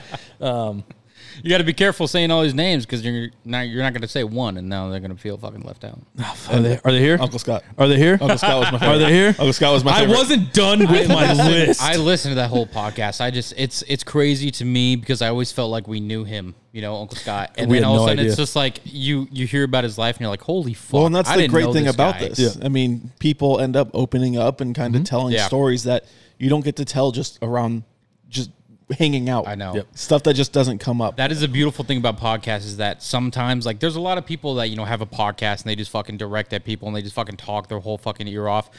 You 1.42 1.50
got 1.50 1.58
to 1.60 1.64
be 1.64 1.74
careful 1.74 2.08
saying 2.08 2.32
all 2.32 2.44
these 2.44 2.54
names 2.54 2.86
because 2.86 3.04
you're 3.04 3.30
not 3.46 3.62
you're 3.68 3.82
not 3.82 3.94
going 3.94 4.02
to 4.02 4.08
say 4.08 4.24
one, 4.24 4.58
and 4.58 4.70
now 4.70 4.90
they're 4.90 5.00
going 5.00 5.12
to 5.12 5.18
feel 5.18 5.38
fucking 5.38 5.62
left 5.62 5.84
out. 5.84 6.00
Oh, 6.20 6.38
are 6.52 6.60
they, 6.60 6.80
are 6.84 6.92
they 6.92 7.00
here? 7.00 7.18
Uncle 7.20 7.40
Scott. 7.40 7.64
Are 7.78 7.88
they 7.88 7.98
here? 7.98 8.14
Uncle 8.22 8.38
Scott 8.38 8.60
was 8.60 8.72
my 8.72 8.80
favorite. 8.80 8.94
Are 8.96 8.98
they 9.00 9.14
here? 9.14 9.28
Uncle 9.30 9.54
Scott 9.54 9.74
was 9.74 9.84
my 9.84 9.92
I 9.92 10.08
wasn't 10.08 10.54
done 10.54 10.80
with 10.80 11.08
my 11.08 11.34
list. 11.48 11.82
I 11.82 11.96
listened 11.96 12.32
to 12.32 12.36
that 12.36 12.50
whole 12.50 12.68
podcast. 12.68 13.22
I 13.22 13.32
just 13.32 13.54
it's 13.58 13.82
it's 13.88 14.04
crazy 14.04 14.52
to 14.52 14.66
me 14.66 14.96
because 14.96 15.22
I 15.22 15.30
always 15.30 15.52
felt 15.52 15.72
like 15.72 15.88
we 15.88 16.00
knew 16.00 16.24
him, 16.24 16.54
you 16.72 16.82
know, 16.82 16.98
Uncle 16.98 17.18
Scott. 17.18 17.56
And 17.58 17.70
We 17.70 17.78
then 17.78 17.84
had 17.84 17.90
all 17.90 17.96
of 17.96 18.02
no 18.02 18.06
a 18.06 18.10
sudden 18.10 18.26
it's 18.26 18.38
just 18.38 18.56
like 18.56 18.80
you 18.84 19.28
you 19.32 19.48
hear 19.48 19.64
about 19.64 19.84
his 19.84 19.98
life 19.98 20.16
and 20.18 20.22
you're 20.22 20.30
like, 20.30 20.42
holy 20.42 20.74
fuck. 20.74 20.94
Well, 20.94 21.06
and 21.08 21.16
that's 21.16 21.30
I 21.30 21.36
the 21.36 21.42
didn't 21.44 21.54
great 21.54 21.66
know 21.66 21.74
thing 21.74 21.88
about 21.88 22.20
guy. 22.20 22.30
this. 22.30 22.60
I 22.64 22.70
mean, 22.70 23.12
people 23.20 23.60
end 23.60 23.76
up 23.76 23.90
opening 23.94 24.38
up 24.38 24.62
and 24.62 24.76
kind 24.76 24.96
of 24.96 25.00
mm-hmm. 25.02 25.06
telling 25.06 25.34
Yeah. 25.34 25.48
stories 25.48 25.84
that 25.84 26.06
you 26.38 26.50
don't 26.50 26.64
get 26.64 26.76
to 26.78 26.86
tell 26.86 27.12
just 27.12 27.40
around 27.42 27.84
just 28.30 28.52
hanging 28.98 29.30
out. 29.30 29.48
I 29.48 29.56
know. 29.56 29.76
Yep. 29.76 29.88
Stuff 29.96 30.24
that 30.24 30.34
just 30.36 30.54
doesn't 30.54 30.80
come 30.80 31.02
up. 31.02 31.18
That 31.18 31.32
is 31.32 31.42
the 31.42 31.48
beautiful 31.48 31.86
thing 31.86 31.98
about 31.98 32.20
podcasts 32.20 32.66
is 32.66 32.78
that 32.78 33.02
sometimes 33.04 33.66
like 33.66 33.80
there's 33.80 33.96
a 33.96 34.02
lot 34.02 34.18
of 34.18 34.26
people 34.26 34.56
that 34.56 34.70
you 34.70 34.76
know 34.76 34.86
have 34.86 35.02
a 35.02 35.06
podcast 35.06 35.62
and 35.62 35.66
they 35.70 35.76
just 35.76 35.92
fucking 35.92 36.18
direct 36.18 36.54
at 36.54 36.64
people 36.64 36.88
and 36.88 36.96
they 36.98 37.02
just 37.02 37.16
fucking 37.16 37.38
talk 37.38 37.68
their 37.68 37.80
whole 37.80 37.98
fucking 37.98 38.28
ear 38.28 38.48
off. 38.48 38.70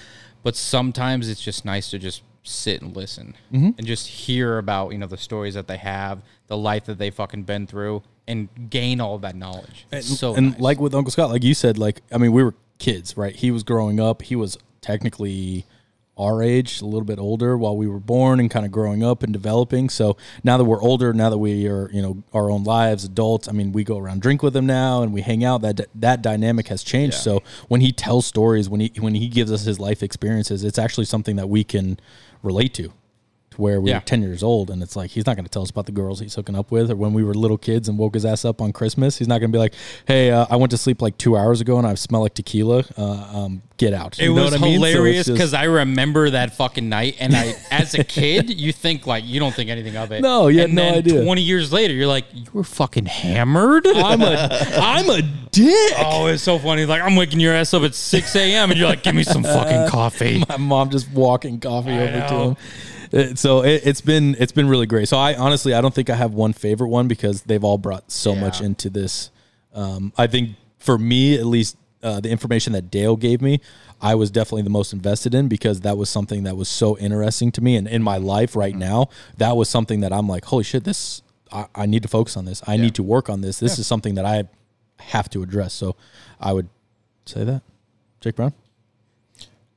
But 0.43 0.57
sometimes 0.57 1.29
it's 1.29 1.41
just 1.41 1.65
nice 1.65 1.91
to 1.91 1.99
just 1.99 2.23
sit 2.43 2.83
and 2.83 2.95
listen 2.95 3.35
Mm-hmm. 3.53 3.71
and 3.79 3.87
just 3.87 4.07
hear 4.07 4.59
about 4.59 4.91
you 4.93 4.99
know 4.99 5.07
the 5.07 5.17
stories 5.17 5.55
that 5.55 5.67
they 5.67 5.79
have, 5.79 6.23
the 6.49 6.57
life 6.57 6.85
that 6.87 6.99
they 6.99 7.11
fucking 7.11 7.45
been 7.45 7.67
through, 7.67 8.03
and 8.29 8.49
gain 8.71 9.01
all 9.01 9.15
of 9.15 9.23
that 9.23 9.35
knowledge. 9.35 9.87
It's 9.91 10.19
so 10.19 10.35
and 10.35 10.53
nice. 10.53 10.61
like 10.61 10.81
with 10.81 10.95
Uncle 10.95 11.11
Scott, 11.11 11.31
like 11.31 11.43
you 11.43 11.55
said, 11.55 11.79
like 11.79 12.03
I 12.13 12.19
mean, 12.19 12.33
we 12.33 12.43
were 12.45 12.55
kids, 12.79 13.17
right? 13.17 13.35
He 13.35 13.51
was 13.51 13.63
growing 13.63 13.99
up. 14.01 14.21
He 14.23 14.37
was 14.37 14.59
technically 14.83 15.65
our 16.17 16.43
age, 16.43 16.81
a 16.81 16.85
little 16.85 17.05
bit 17.05 17.19
older 17.19 17.57
while 17.57 17.77
we 17.77 17.89
were 17.89 18.01
born 18.01 18.39
and 18.39 18.51
kind 18.51 18.65
of 18.65 18.71
growing 18.71 19.03
up 19.03 19.23
and 19.23 19.33
developing. 19.33 19.89
So 19.89 20.17
now 20.45 20.57
that 20.57 20.65
we're 20.65 20.83
older, 20.83 21.13
now 21.13 21.31
that 21.31 21.39
we 21.39 21.67
are, 21.69 21.91
you 21.93 22.01
know, 22.01 22.23
our 22.33 22.51
own 22.51 22.65
lives, 22.65 23.05
adults, 23.05 23.49
I 23.49 23.53
mean, 23.53 23.73
we 23.73 23.85
go 23.85 23.99
around 23.99 24.23
drink 24.23 24.43
with 24.43 24.57
him 24.57 24.67
now 24.67 25.03
and 25.03 25.13
we 25.13 25.23
hang 25.23 25.45
out. 25.45 25.63
That 25.63 25.89
that 25.95 26.23
dynamic 26.23 26.69
has 26.69 26.83
changed. 26.83 27.17
Yeah. 27.17 27.21
So 27.21 27.43
when 27.69 27.81
he 27.81 27.93
tells 27.93 28.27
stories, 28.27 28.69
when 28.69 28.81
he 28.81 28.93
when 28.99 29.15
he 29.15 29.29
gives 29.29 29.51
us 29.51 29.65
his 29.65 29.81
life 29.81 30.03
experiences, 30.03 30.63
it's 30.65 30.79
actually 30.79 31.07
something 31.07 31.37
that 31.37 31.49
we 31.49 31.65
can 31.65 31.99
relate 32.43 32.75
to. 32.75 32.93
Where 33.59 33.81
we 33.81 33.91
Yeah. 33.91 33.99
were 33.99 34.05
10 34.05 34.23
years 34.23 34.43
old 34.43 34.71
and 34.71 34.83
it's 34.83 34.97
like 34.97 35.11
he's 35.11 35.27
not 35.27 35.37
going 35.37 35.45
to 35.45 35.51
tell 35.51 35.63
us 35.63 35.71
about 35.71 35.87
the 35.87 35.93
girls 35.93 36.21
he's 36.21 36.35
hooking 36.35 36.55
up 36.57 36.71
with 36.71 36.91
or 36.91 36.97
when 36.97 37.13
we 37.13 37.23
were 37.25 37.35
little 37.35 37.59
kids 37.59 37.89
and 37.89 37.99
woke 37.99 38.15
his 38.15 38.25
ass 38.25 38.45
up 38.45 38.61
on 38.61 38.73
christmas 38.73 39.19
he's 39.19 39.29
not 39.29 39.39
going 39.39 39.51
to 39.51 39.57
be 39.57 39.59
like 39.61 39.75
hey 40.07 40.31
uh, 40.31 40.47
i 40.51 40.57
went 40.57 40.71
to 40.71 40.77
sleep 40.77 41.01
like 41.03 41.17
two 41.19 41.37
hours 41.37 41.61
ago 41.61 41.79
and 41.79 41.87
i 41.87 41.95
smell 41.95 42.23
like 42.23 42.35
tequila 42.35 42.85
uh, 42.99 43.03
um, 43.45 43.63
get 43.77 43.93
out 43.93 44.19
It 44.19 44.25
You 44.25 44.35
know 44.35 44.43
was 44.45 44.53
what 44.53 44.61
I 44.61 44.65
mean? 44.65 44.81
So 44.81 44.85
it's 44.87 44.95
hilarious 44.95 45.29
because 45.29 45.55
I 45.55 45.65
remember 45.65 46.31
that 46.31 46.55
fucking 46.55 46.89
night, 46.89 47.17
and 47.19 47.35
I, 47.35 47.55
as 47.73 47.95
a 47.95 48.05
kid, 48.05 48.49
you 48.57 48.73
think 48.73 49.05
like 49.05 49.25
you 49.25 49.41
don't 49.41 49.53
think 49.53 49.69
anything 49.69 49.97
of 49.97 50.13
it. 50.13 50.21
No, 50.23 50.47
and 50.47 50.75
no 50.75 50.83
then 50.83 50.95
idea. 50.95 51.25
Twenty 51.25 51.43
years 51.43 51.73
later, 51.73 51.93
you're 51.93 52.07
like, 52.07 52.25
you 52.33 52.45
were 52.53 52.63
fucking 52.63 53.07
hammered. 53.07 53.85
i'm 53.89 54.23
a 54.23 54.49
i'm 54.81 55.11
a 55.11 55.23
dick 55.51 55.93
Oh, 55.99 56.27
it's 56.27 56.43
so 56.45 56.59
funny. 56.61 56.87
Like 56.87 57.03
I'm 57.03 57.17
waking 57.17 57.41
your 57.41 57.53
ass 57.53 57.75
up 57.75 57.83
at 57.83 57.95
6 57.97 58.37
a.m. 58.37 58.71
and 58.71 58.79
you're 58.79 58.89
like, 58.89 59.03
give 59.03 59.15
me 59.17 59.25
some 59.25 59.43
fucking 59.43 59.89
coffee. 59.91 60.45
my 60.49 60.57
mom 60.57 60.91
just 60.91 61.11
walking 61.11 61.59
coffee 61.61 61.91
over 61.93 62.29
to 62.29 62.35
him. 62.35 62.57
So 63.35 63.63
it, 63.63 63.83
it's 63.87 64.01
been 64.01 64.35
it's 64.39 64.53
been 64.53 64.69
really 64.69 64.87
great. 64.87 65.09
So 65.09 65.17
I 65.17 65.35
honestly 65.35 65.73
I 65.75 65.81
don't 65.81 65.95
think 65.95 66.11
I 66.11 66.15
have 66.17 66.33
one 66.35 66.53
favorite 66.53 66.89
one 66.89 67.07
because 67.09 67.43
they've 67.43 67.63
all 67.63 67.79
brought 67.79 68.11
so 68.11 68.35
Yeah. 68.35 68.41
much 68.41 68.61
into 68.61 68.91
this. 68.91 69.31
Um, 69.73 70.13
I 70.17 70.27
think 70.27 70.51
for 70.79 70.99
me 70.99 71.37
at 71.37 71.47
least 71.47 71.77
uh, 72.03 72.21
the 72.21 72.29
information 72.31 72.73
that 72.75 72.91
Dale 72.91 73.17
gave 73.17 73.41
me, 73.41 73.61
I 74.01 74.15
was 74.15 74.31
definitely 74.31 74.63
the 74.63 74.71
most 74.71 74.93
invested 74.93 75.35
in 75.35 75.49
because 75.49 75.81
that 75.81 75.97
was 75.97 76.11
something 76.11 76.43
that 76.43 76.57
was 76.57 76.69
so 76.69 76.99
interesting 76.99 77.51
to 77.53 77.61
me 77.63 77.77
and 77.77 77.89
in 77.89 78.03
my 78.03 78.17
life 78.19 78.55
right 78.57 78.75
now. 78.77 79.09
That 79.39 79.57
was 79.57 79.69
something 79.69 80.01
that 80.01 80.13
I'm 80.13 80.29
like, 80.29 80.45
holy 80.47 80.65
shit, 80.65 80.85
this 80.85 81.23
I, 81.53 81.67
I 81.75 81.87
need 81.87 82.03
to 82.03 82.09
focus 82.09 82.37
on 82.37 82.45
this. 82.45 82.63
I 82.67 82.77
need 82.77 82.95
to 82.97 83.03
work 83.03 83.31
on 83.31 83.41
this. 83.41 83.59
This 83.61 83.79
is 83.79 83.87
something 83.87 84.17
that 84.17 84.25
I 84.27 84.45
have 84.99 85.31
to 85.31 85.43
address. 85.43 85.73
So 85.73 85.97
I 86.41 86.53
would 86.53 86.69
say 87.27 87.45
that. 87.45 87.63
Jake 88.21 88.37
Brown. 88.37 88.55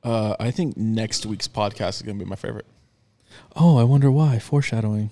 Uh, 0.02 0.34
I 0.40 0.50
think 0.50 0.76
next 0.76 1.24
week's 1.26 1.48
podcast 1.48 1.96
is 1.96 2.02
going 2.02 2.18
to 2.18 2.24
be 2.24 2.28
my 2.28 2.36
favorite. 2.36 2.66
Oh, 3.56 3.76
I 3.78 3.84
wonder 3.84 4.10
why. 4.10 4.38
Foreshadowing. 4.38 5.10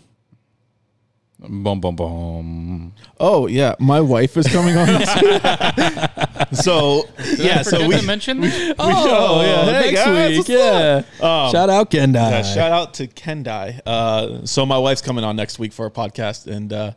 Boom, 1.39 1.81
boom, 1.81 1.95
boom. 1.97 2.93
Oh 3.21 3.47
yeah, 3.47 3.75
my 3.79 4.01
wife 4.01 4.37
is 4.39 4.47
coming 4.49 4.75
on. 4.77 4.87
this 4.87 5.15
week. 5.23 6.59
so 6.59 7.07
yeah, 7.37 7.61
so 7.63 7.73
Forget 7.77 7.89
we 7.89 7.97
to 8.01 8.07
mention 8.07 8.41
that? 8.41 8.75
Oh, 8.79 9.43
yeah. 9.43 9.65
Hey, 9.67 9.91
next 9.91 10.05
guys, 10.05 10.29
week. 10.31 10.39
what's 10.39 10.49
Yeah. 10.49 11.03
Shout 11.51 11.69
out 11.69 11.91
Kendai. 11.91 12.15
Yeah, 12.31 12.43
shout 12.43 12.73
out 12.73 12.95
to 12.95 13.07
Kendai. 13.07 13.81
Uh, 13.85 14.47
so 14.47 14.65
my 14.65 14.79
wife's 14.79 15.03
coming 15.03 15.25
on 15.25 15.37
next 15.37 15.59
week 15.59 15.73
for 15.75 15.85
a 15.85 15.91
podcast, 15.91 16.47
and 16.47 16.73
uh, 16.73 16.93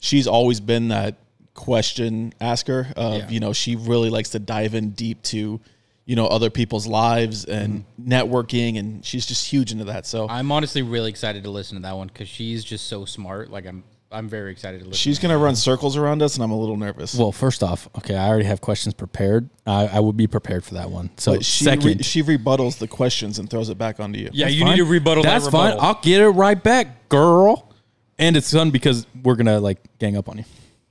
she's 0.00 0.26
always 0.26 0.60
been 0.60 0.88
that 0.88 1.16
question 1.52 2.32
asker. 2.40 2.88
Of 2.96 3.14
Yeah. 3.18 3.28
you 3.28 3.38
know, 3.40 3.52
she 3.52 3.76
really 3.76 4.08
likes 4.08 4.30
to 4.30 4.38
dive 4.38 4.74
in 4.74 4.90
deep 4.90 5.22
to 5.24 5.60
you 6.06 6.16
know 6.16 6.26
other 6.26 6.50
people's 6.50 6.86
lives 6.86 7.44
and 7.44 7.84
networking, 8.00 8.78
and 8.78 9.04
she's 9.04 9.26
just 9.26 9.48
huge 9.50 9.72
into 9.72 9.84
that. 9.84 10.06
So 10.06 10.28
I'm 10.28 10.52
honestly 10.52 10.82
really 10.82 11.10
excited 11.10 11.44
to 11.44 11.50
listen 11.50 11.76
to 11.76 11.82
that 11.82 11.96
one 11.96 12.08
because 12.08 12.28
she's 12.28 12.62
just 12.64 12.86
so 12.88 13.04
smart. 13.04 13.50
Like 13.50 13.66
I'm, 13.66 13.84
I'm 14.12 14.28
very 14.28 14.52
excited 14.52 14.80
to 14.80 14.84
listen. 14.86 14.96
she's 14.98 15.18
to 15.18 15.22
gonna 15.22 15.38
run 15.38 15.56
circles 15.56 15.96
around 15.96 16.22
us, 16.22 16.34
and 16.34 16.44
I'm 16.44 16.50
a 16.50 16.58
little 16.58 16.76
nervous. 16.76 17.14
Well, 17.14 17.32
first 17.32 17.62
off, 17.62 17.88
okay, 17.96 18.16
I 18.16 18.28
already 18.28 18.44
have 18.44 18.60
questions 18.60 18.94
prepared. 18.94 19.48
I, 19.66 19.86
I 19.86 20.00
would 20.00 20.16
be 20.16 20.26
prepared 20.26 20.64
for 20.64 20.74
that 20.74 20.90
one. 20.90 21.10
So 21.16 21.34
but 21.34 21.44
she 21.44 21.64
second, 21.64 21.84
re- 21.86 22.02
she 22.02 22.22
rebuttals 22.22 22.78
the 22.78 22.86
questions 22.88 23.38
and 23.38 23.48
throws 23.48 23.70
it 23.70 23.78
back 23.78 23.98
onto 23.98 24.18
you. 24.18 24.28
Yeah, 24.32 24.46
That's 24.46 24.56
you 24.56 24.62
fine. 24.64 24.70
need 24.72 24.76
to 24.78 24.84
rebuttal 24.84 25.22
That's 25.22 25.46
that 25.46 25.50
fine. 25.50 25.70
rebuttal. 25.72 25.86
I'll 25.86 26.00
get 26.02 26.20
it 26.20 26.28
right 26.28 26.62
back, 26.62 27.08
girl. 27.08 27.70
And 28.18 28.36
it's 28.36 28.52
fun 28.52 28.70
because 28.70 29.06
we're 29.24 29.34
gonna 29.36 29.58
like 29.58 29.78
gang 29.98 30.16
up 30.16 30.28
on 30.28 30.38
you. 30.38 30.44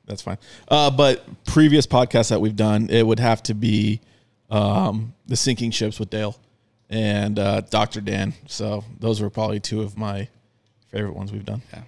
That's 0.05 0.21
fine. 0.21 0.37
Uh, 0.67 0.91
but 0.91 1.23
previous 1.45 1.87
podcasts 1.87 2.29
that 2.29 2.41
we've 2.41 2.55
done, 2.57 2.89
it 2.89 3.07
would 3.07 3.19
have 3.19 3.41
to 3.43 3.53
be 3.53 4.01
um, 4.53 5.13
the 5.25 5.35
sinking 5.35 5.71
ships 5.71 5.99
with 5.99 6.09
Dale 6.09 6.35
and 6.89 7.39
uh, 7.39 7.61
Doctor 7.61 8.01
Dan. 8.01 8.33
So 8.47 8.83
those 8.99 9.21
were 9.21 9.29
probably 9.29 9.59
two 9.59 9.81
of 9.81 9.97
my 9.97 10.27
favorite 10.91 11.15
ones 11.15 11.31
we've 11.31 11.45
done. 11.45 11.61
Yeah. 11.73 11.81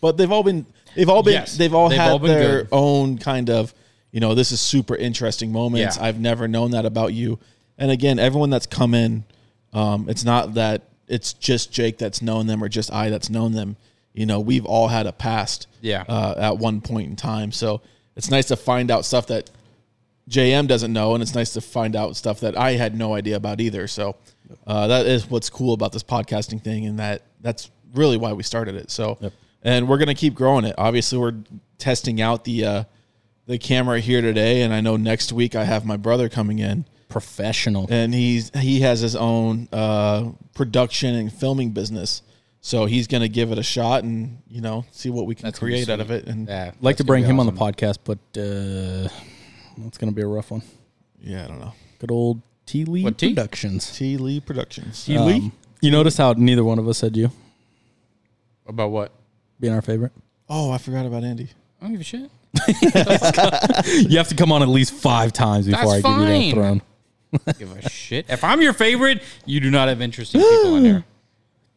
But 0.00 0.16
they've 0.16 0.30
all 0.30 0.42
been 0.42 0.66
they've 0.94 1.08
all 1.08 1.22
been 1.22 1.34
Yes, 1.34 1.56
they've 1.56 1.72
all 1.72 1.88
they've 1.88 1.98
had 1.98 2.10
all 2.10 2.18
their 2.18 2.62
good. 2.62 2.68
own 2.72 3.18
kind 3.18 3.48
of 3.48 3.72
you 4.10 4.20
know 4.20 4.34
this 4.34 4.52
is 4.52 4.60
super 4.60 4.94
interesting 4.96 5.52
moments. 5.52 5.96
Yeah. 5.96 6.04
I've 6.04 6.20
never 6.20 6.46
known 6.48 6.72
that 6.72 6.84
about 6.84 7.12
you. 7.14 7.38
And 7.78 7.90
again, 7.90 8.18
everyone 8.18 8.50
that's 8.50 8.66
come 8.66 8.94
in, 8.94 9.24
um, 9.72 10.08
it's 10.08 10.24
not 10.24 10.54
that 10.54 10.82
it's 11.08 11.32
just 11.32 11.72
Jake 11.72 11.98
that's 11.98 12.22
known 12.22 12.46
them 12.46 12.62
or 12.62 12.68
just 12.68 12.92
I 12.92 13.10
that's 13.10 13.30
known 13.30 13.52
them. 13.52 13.76
You 14.12 14.26
know, 14.26 14.38
we've 14.40 14.64
all 14.64 14.86
had 14.88 15.06
a 15.06 15.12
past, 15.12 15.66
Yeah. 15.80 16.04
uh, 16.08 16.34
at 16.38 16.58
one 16.58 16.80
point 16.80 17.08
in 17.10 17.16
time. 17.16 17.50
So 17.50 17.80
it's 18.14 18.30
nice 18.30 18.46
to 18.46 18.56
find 18.56 18.90
out 18.92 19.04
stuff 19.04 19.26
that 19.26 19.50
JM 20.28 20.66
doesn't 20.66 20.92
know, 20.92 21.14
and 21.14 21.22
it's 21.22 21.34
nice 21.34 21.52
to 21.52 21.60
find 21.60 21.94
out 21.94 22.16
stuff 22.16 22.40
that 22.40 22.56
I 22.56 22.72
had 22.72 22.96
no 22.96 23.14
idea 23.14 23.36
about 23.36 23.60
either. 23.60 23.86
So 23.86 24.16
uh, 24.66 24.86
that 24.86 25.06
is 25.06 25.28
what's 25.28 25.50
cool 25.50 25.74
about 25.74 25.92
this 25.92 26.02
podcasting 26.02 26.62
thing, 26.62 26.86
and 26.86 26.98
that 26.98 27.22
that's 27.40 27.70
really 27.94 28.16
why 28.16 28.32
we 28.32 28.42
started 28.42 28.74
it. 28.74 28.90
So, 28.90 29.18
and 29.62 29.88
we're 29.88 29.98
gonna 29.98 30.14
keep 30.14 30.34
growing 30.34 30.64
it. 30.64 30.74
Obviously, 30.78 31.18
we're 31.18 31.36
testing 31.78 32.20
out 32.20 32.44
the 32.44 32.64
uh, 32.64 32.84
the 33.46 33.58
camera 33.58 34.00
here 34.00 34.22
today, 34.22 34.62
and 34.62 34.72
I 34.72 34.80
know 34.80 34.96
next 34.96 35.32
week 35.32 35.54
I 35.54 35.64
have 35.64 35.84
my 35.84 35.96
brother 35.98 36.28
coming 36.30 36.58
in, 36.58 36.86
Professional. 37.08 37.86
and 37.90 38.14
he's 38.14 38.50
he 38.58 38.80
has 38.80 39.00
his 39.00 39.14
own 39.16 39.68
uh, 39.72 40.30
production 40.54 41.14
and 41.14 41.32
filming 41.32 41.70
business. 41.70 42.22
So 42.62 42.86
he's 42.86 43.06
gonna 43.08 43.28
give 43.28 43.52
it 43.52 43.58
a 43.58 43.62
shot, 43.62 44.04
and 44.04 44.38
you 44.48 44.62
know, 44.62 44.86
see 44.90 45.10
what 45.10 45.26
we 45.26 45.34
can 45.34 45.44
That's 45.44 45.58
create 45.58 45.90
out 45.90 46.00
of 46.00 46.10
it. 46.10 46.26
And 46.26 46.48
Yeah, 46.48 46.70
like 46.80 46.96
to 46.96 47.04
bring 47.04 47.24
be 47.24 47.28
him 47.28 47.38
on 47.38 47.44
the 47.44 47.52
podcast, 47.52 47.98
but 48.04 48.18
uh, 48.40 49.08
it's 49.86 49.98
going 49.98 50.10
to 50.10 50.14
be 50.14 50.22
a 50.22 50.26
rough 50.26 50.50
one. 50.50 50.62
yeah, 51.20 51.44
I 51.44 51.48
don't 51.48 51.60
know. 51.60 51.72
Good 51.98 52.10
old 52.10 52.40
T 52.66 52.84
Lee 52.84 53.04
What, 53.04 53.18
T? 53.18 53.28
Lee 53.28 53.34
Productions. 53.34 53.96
T 53.96 54.16
Lee 54.16 54.40
Productions. 54.40 55.08
Um, 55.10 55.52
you 55.80 55.90
notice 55.90 56.16
how 56.16 56.32
neither 56.32 56.64
one 56.64 56.78
of 56.78 56.88
us 56.88 56.98
said 56.98 57.16
you 57.16 57.30
About 58.66 58.90
what? 58.90 59.12
being 59.60 59.72
our 59.74 59.82
favorite? 59.82 60.12
Oh, 60.48 60.70
I 60.70 60.78
forgot 60.78 61.06
about 61.06 61.24
Andy. 61.24 61.48
I 61.80 61.84
don't 61.84 61.92
give 61.92 62.00
a 62.00 62.04
shit. 62.04 62.30
You 64.10 64.18
have 64.18 64.28
to 64.28 64.34
come 64.36 64.52
on 64.52 64.62
at 64.62 64.68
least 64.68 64.94
five 64.94 65.32
times 65.32 65.66
before 65.66 65.92
That's 65.94 66.04
I 66.04 66.08
give 66.20 66.28
you 66.28 66.54
that 66.54 66.54
throne. 66.54 66.82
give 67.58 67.76
a 67.84 67.88
shit. 67.88 68.26
If 68.28 68.44
I'm 68.44 68.60
your 68.62 68.72
favorite, 68.72 69.22
you 69.44 69.60
do 69.60 69.70
not 69.70 69.88
have 69.88 70.00
interesting 70.00 70.40
people 70.40 70.76
in 70.76 70.84
here. 70.84 71.04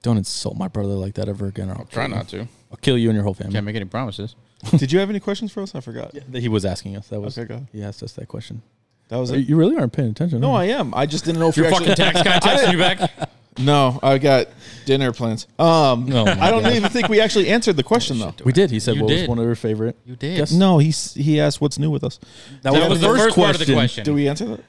Don't 0.03 0.17
insult 0.17 0.55
my 0.55 0.67
brother 0.67 0.93
like 0.93 1.15
that 1.15 1.27
ever 1.27 1.47
again. 1.47 1.69
Or 1.69 1.77
I'll 1.79 1.85
Try 1.85 2.03
kill 2.05 2.09
you. 2.11 2.15
not 2.15 2.27
to. 2.29 2.39
I'll 2.71 2.77
kill 2.81 2.97
you 2.97 3.09
and 3.09 3.15
your 3.15 3.23
whole 3.23 3.33
family. 3.33 3.53
Can't 3.53 3.65
make 3.65 3.75
any 3.75 3.85
promises. 3.85 4.35
Did 4.77 4.91
you 4.91 4.99
have 4.99 5.09
any 5.09 5.19
questions 5.19 5.51
for 5.51 5.61
us? 5.61 5.75
I 5.75 5.81
forgot. 5.81 6.13
that 6.13 6.39
He 6.41 6.47
was 6.49 6.65
asking 6.65 6.95
us. 6.97 7.07
That 7.09 7.19
was 7.21 7.37
Okay, 7.37 7.47
go 7.47 7.55
ahead. 7.55 7.67
he 7.71 7.83
asked 7.83 8.01
us 8.03 8.13
that 8.13 8.27
question. 8.27 8.61
That 9.09 9.17
was 9.17 9.31
it. 9.31 9.47
You 9.47 9.55
really 9.55 9.77
aren't 9.77 9.93
paying 9.93 10.09
attention. 10.09 10.41
No, 10.41 10.51
are 10.51 10.61
I 10.61 10.65
you? 10.65 10.73
am. 10.73 10.93
I 10.93 11.05
just 11.05 11.23
didn't 11.25 11.39
know 11.39 11.47
if 11.49 11.55
Your 11.57 11.67
you 11.67 11.71
fucking 11.71 11.89
actually. 11.89 12.11
tax 12.23 12.23
guy 12.23 12.39
texting 12.55 12.71
you 12.73 12.77
back. 12.77 13.29
No, 13.59 13.99
I 14.03 14.19
got 14.19 14.49
dinner 14.85 15.11
plans. 15.11 15.47
Um, 15.57 16.13
Oh 16.13 16.25
my 16.25 16.39
I 16.39 16.51
don't 16.51 16.61
God. 16.61 16.73
even 16.75 16.91
think 16.91 17.09
we 17.09 17.19
actually 17.19 17.49
answered 17.49 17.75
the 17.75 17.81
question 17.81 18.19
though. 18.19 18.31
we 18.43 18.51
did. 18.53 18.69
He 18.69 18.79
said 18.79 18.93
You 18.97 19.01
what 19.01 19.09
was 19.09 19.21
did. 19.21 19.27
one 19.29 19.39
of 19.39 19.45
your 19.45 19.55
favorite. 19.55 19.95
You 20.05 20.15
did. 20.15 20.37
Guess- 20.37 20.51
No, 20.51 20.77
he's 20.77 21.15
he 21.15 21.39
asked 21.39 21.59
what's 21.59 21.79
new 21.79 21.89
with 21.89 22.03
us. 22.03 22.19
That, 22.61 22.73
That 22.73 22.87
was 22.87 23.01
the 23.01 23.07
first 23.07 23.35
part 23.35 23.59
of 23.59 23.65
the 23.65 23.73
question. 23.73 24.03
Did 24.05 24.13
we 24.13 24.27
answer 24.29 24.59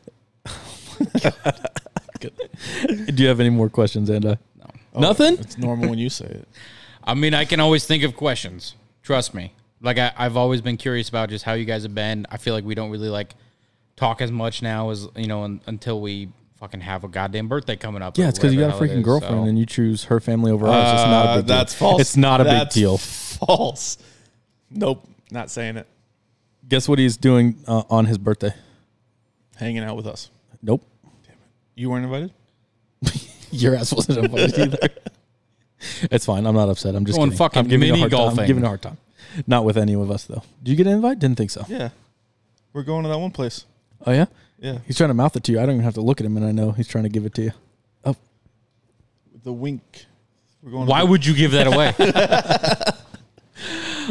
that? 1.01 1.51
Do 2.19 3.23
you 3.23 3.29
have 3.29 3.41
any 3.41 3.51
more 3.51 3.69
questions, 3.69 4.09
Andy? 4.09 4.39
No. 4.57 4.71
Nothing. 5.01 5.35
It's 5.39 5.59
normal 5.59 5.91
when 5.91 5.99
you 5.99 6.09
say 6.09 6.25
it. 6.25 6.49
I 7.05 7.13
mean, 7.13 7.35
I 7.35 7.45
can 7.45 7.61
always 7.61 7.85
think 7.87 8.03
of 8.05 8.17
questions. 8.17 8.75
Trust 9.03 9.35
me. 9.35 9.53
Like 9.81 9.99
I, 9.99 10.13
I've 10.17 10.37
always 10.37 10.61
been 10.61 10.77
curious 10.77 11.09
about 11.09 11.29
just 11.31 11.45
how 11.45 11.53
you 11.55 11.65
guys 11.65 11.83
have 11.85 11.95
been. 11.95 12.27
I 12.31 12.37
feel 12.37 12.55
like 12.55 12.65
we 12.65 12.75
don't 12.75 12.91
really 12.91 13.09
like 13.09 13.35
talk 13.97 14.21
as 14.21 14.31
much 14.33 14.63
now 14.63 14.91
as 14.91 15.07
you 15.17 15.27
know 15.27 15.43
un, 15.45 15.61
until 15.67 16.01
we 16.01 16.29
fucking 16.59 16.81
have 16.81 17.05
a 17.05 17.09
goddamn 17.09 17.47
birthday 17.49 17.77
coming 17.77 18.03
up. 18.03 18.19
Yeah, 18.19 18.29
it's 18.29 18.39
because 18.39 18.53
you 18.53 18.59
got 18.61 18.67
a 18.67 18.75
whatever 18.75 18.87
freaking 18.87 18.97
it 18.97 18.99
is, 19.01 19.05
girlfriend 19.05 19.45
so. 19.45 19.49
and 19.49 19.59
you 19.59 19.67
choose 19.67 20.05
her 20.05 20.19
family 20.19 20.51
over 20.51 20.67
ours. 20.67 20.93
It's 20.93 21.03
not 21.09 21.27
a 21.27 21.29
Uh, 21.31 21.37
big 21.37 21.47
deal. 21.47 21.57
that's 21.57 21.75
false. 21.75 22.01
It's 22.01 22.17
not 22.17 22.41
a 22.41 22.45
That's 22.45 22.75
big 22.75 22.81
deal. 22.83 22.99
False. 22.99 23.99
Nope, 24.71 25.07
not 25.31 25.51
saying 25.51 25.77
it. 25.77 25.87
Guess 26.69 26.89
what 26.89 26.99
he's 26.99 27.17
doing 27.17 27.57
uh, 27.67 27.85
on 27.89 28.07
his 28.07 28.19
birthday? 28.19 28.53
Hanging 29.57 29.83
out 29.85 29.97
with 29.97 30.07
us. 30.07 30.31
Nope. 30.63 30.85
Damn 31.25 31.35
it. 31.35 31.39
You 31.77 31.89
weren't 31.91 32.05
invited. 32.05 32.33
Your 33.51 33.75
ass 33.77 33.93
wasn't 33.93 34.19
invited 34.25 34.59
either. 34.59 34.89
It's 36.11 36.27
fine. 36.27 36.45
I'm 36.45 36.57
not 36.57 36.69
upset. 36.69 36.97
I'm 36.97 37.05
just 37.05 37.17
Going 37.17 37.31
kidding. 37.31 37.39
fucking 37.39 37.61
I'm 37.61 37.69
giving 37.69 37.87
you 37.87 37.93
a 37.93 37.97
mini 37.97 38.01
hard 38.01 38.11
time. 38.11 38.19
golfing. 38.19 38.41
I'm 38.41 38.47
giving 38.49 38.63
you 38.65 38.67
a 38.67 38.69
hard 38.69 38.83
time. 38.83 38.99
Not 39.47 39.65
with 39.65 39.77
any 39.77 39.95
of 39.95 40.11
us 40.11 40.25
though. 40.25 40.43
Did 40.63 40.71
you 40.71 40.77
get 40.77 40.87
an 40.87 40.95
invite? 40.95 41.19
Didn't 41.19 41.37
think 41.37 41.51
so. 41.51 41.65
Yeah, 41.69 41.91
we're 42.73 42.83
going 42.83 43.03
to 43.05 43.09
that 43.09 43.19
one 43.19 43.31
place. 43.31 43.65
Oh 44.07 44.13
yeah. 44.13 44.27
Yeah, 44.61 44.79
He's 44.87 44.97
trying 44.97 45.11
to 45.11 45.15
mouth 45.15 45.37
it 45.37 45.45
to 45.45 45.53
you. 45.53 45.61
I 45.61 45.67
don't 45.67 45.77
even 45.77 45.85
have 45.85 45.95
to 45.95 46.01
look 46.01 46.21
at 46.21 46.27
him, 46.27 46.37
and 46.37 46.45
I 46.45 46.51
know 46.51 46.73
he's 46.73 46.89
trying 46.89 47.05
to 47.05 47.11
give 47.11 47.25
it 47.25 47.33
to 47.35 47.43
you. 47.43 47.53
Oh, 48.05 48.17
the 49.45 49.53
wink. 49.53 50.07
We're 50.63 50.73
going. 50.73 50.87
Why 50.89 51.01
to 51.01 51.07
would 51.07 51.25
you 51.25 51.33
give 51.35 51.53
that 51.53 51.69
away? 51.69 51.95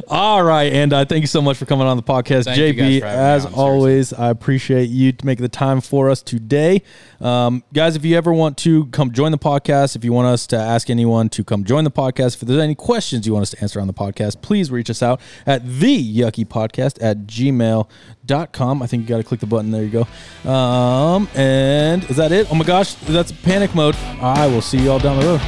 All 0.08 0.44
right, 0.44 0.72
and 0.72 0.94
uh, 0.94 1.06
thank 1.06 1.22
you 1.22 1.28
so 1.28 1.42
much 1.42 1.58
for 1.58 1.66
coming 1.66 1.88
on 1.88 1.98
the 1.98 2.04
podcast, 2.04 2.46
Thank 2.46 2.58
you 2.60 2.74
guys 2.74 2.92
JB. 2.92 3.00
for 3.00 3.06
having 3.08 3.20
me 3.20 3.26
As 3.26 3.46
on, 3.46 3.52
seriously. 3.52 3.64
always, 3.64 4.14
I 4.14 4.30
appreciate 4.30 4.90
you 4.90 5.12
to 5.12 5.26
make 5.26 5.40
the 5.40 5.50
time 5.50 5.82
for 5.82 6.10
us 6.10 6.22
today, 6.22 6.84
um, 7.22 7.64
guys. 7.74 7.96
If 7.96 8.06
you 8.06 8.16
ever 8.18 8.32
want 8.34 8.58
to 8.60 8.86
come 8.88 9.12
join 9.12 9.32
the 9.32 9.38
podcast, 9.38 9.96
if 9.96 10.04
you 10.04 10.14
want 10.14 10.28
us 10.28 10.46
to 10.48 10.58
ask 10.58 10.90
anyone 10.90 11.30
to 11.30 11.44
come 11.44 11.64
join 11.64 11.84
the 11.84 11.92
podcast, 11.92 12.36
if 12.36 12.42
there's 12.42 12.62
any 12.62 12.76
questions 12.76 13.26
you 13.26 13.34
want 13.34 13.44
us 13.44 13.50
to 13.52 13.62
answer 13.62 13.80
on 13.82 13.88
the 13.88 13.94
podcast, 13.94 14.42
please 14.42 14.70
reach 14.72 14.90
us 14.90 15.02
out 15.02 15.20
at 15.46 15.66
the 15.68 15.98
Yuckie 16.20 16.46
podcast 16.48 16.98
at 17.02 17.26
gmail.com. 17.26 18.82
I 18.82 18.88
think 18.88 19.04
you 19.04 19.08
got 19.10 19.18
to 19.18 19.24
click 19.24 19.40
the 19.40 19.48
button. 19.48 19.72
There 19.72 19.84
you 19.84 20.06
go. 20.44 20.50
Um, 20.50 21.28
and 21.36 22.04
is 22.10 22.18
that 22.18 22.32
it? 22.32 22.52
Oh 22.52 22.56
my 22.56 22.66
gosh, 22.66 22.94
that's 22.96 23.32
panic 23.32 23.74
mode. 23.74 23.96
I 24.22 24.48
will 24.48 24.62
see 24.62 24.78
you 24.80 24.92
all 24.92 25.00
down 25.00 25.20
the 25.20 25.26
road. 25.26 25.42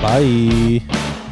Bye. 0.00 1.27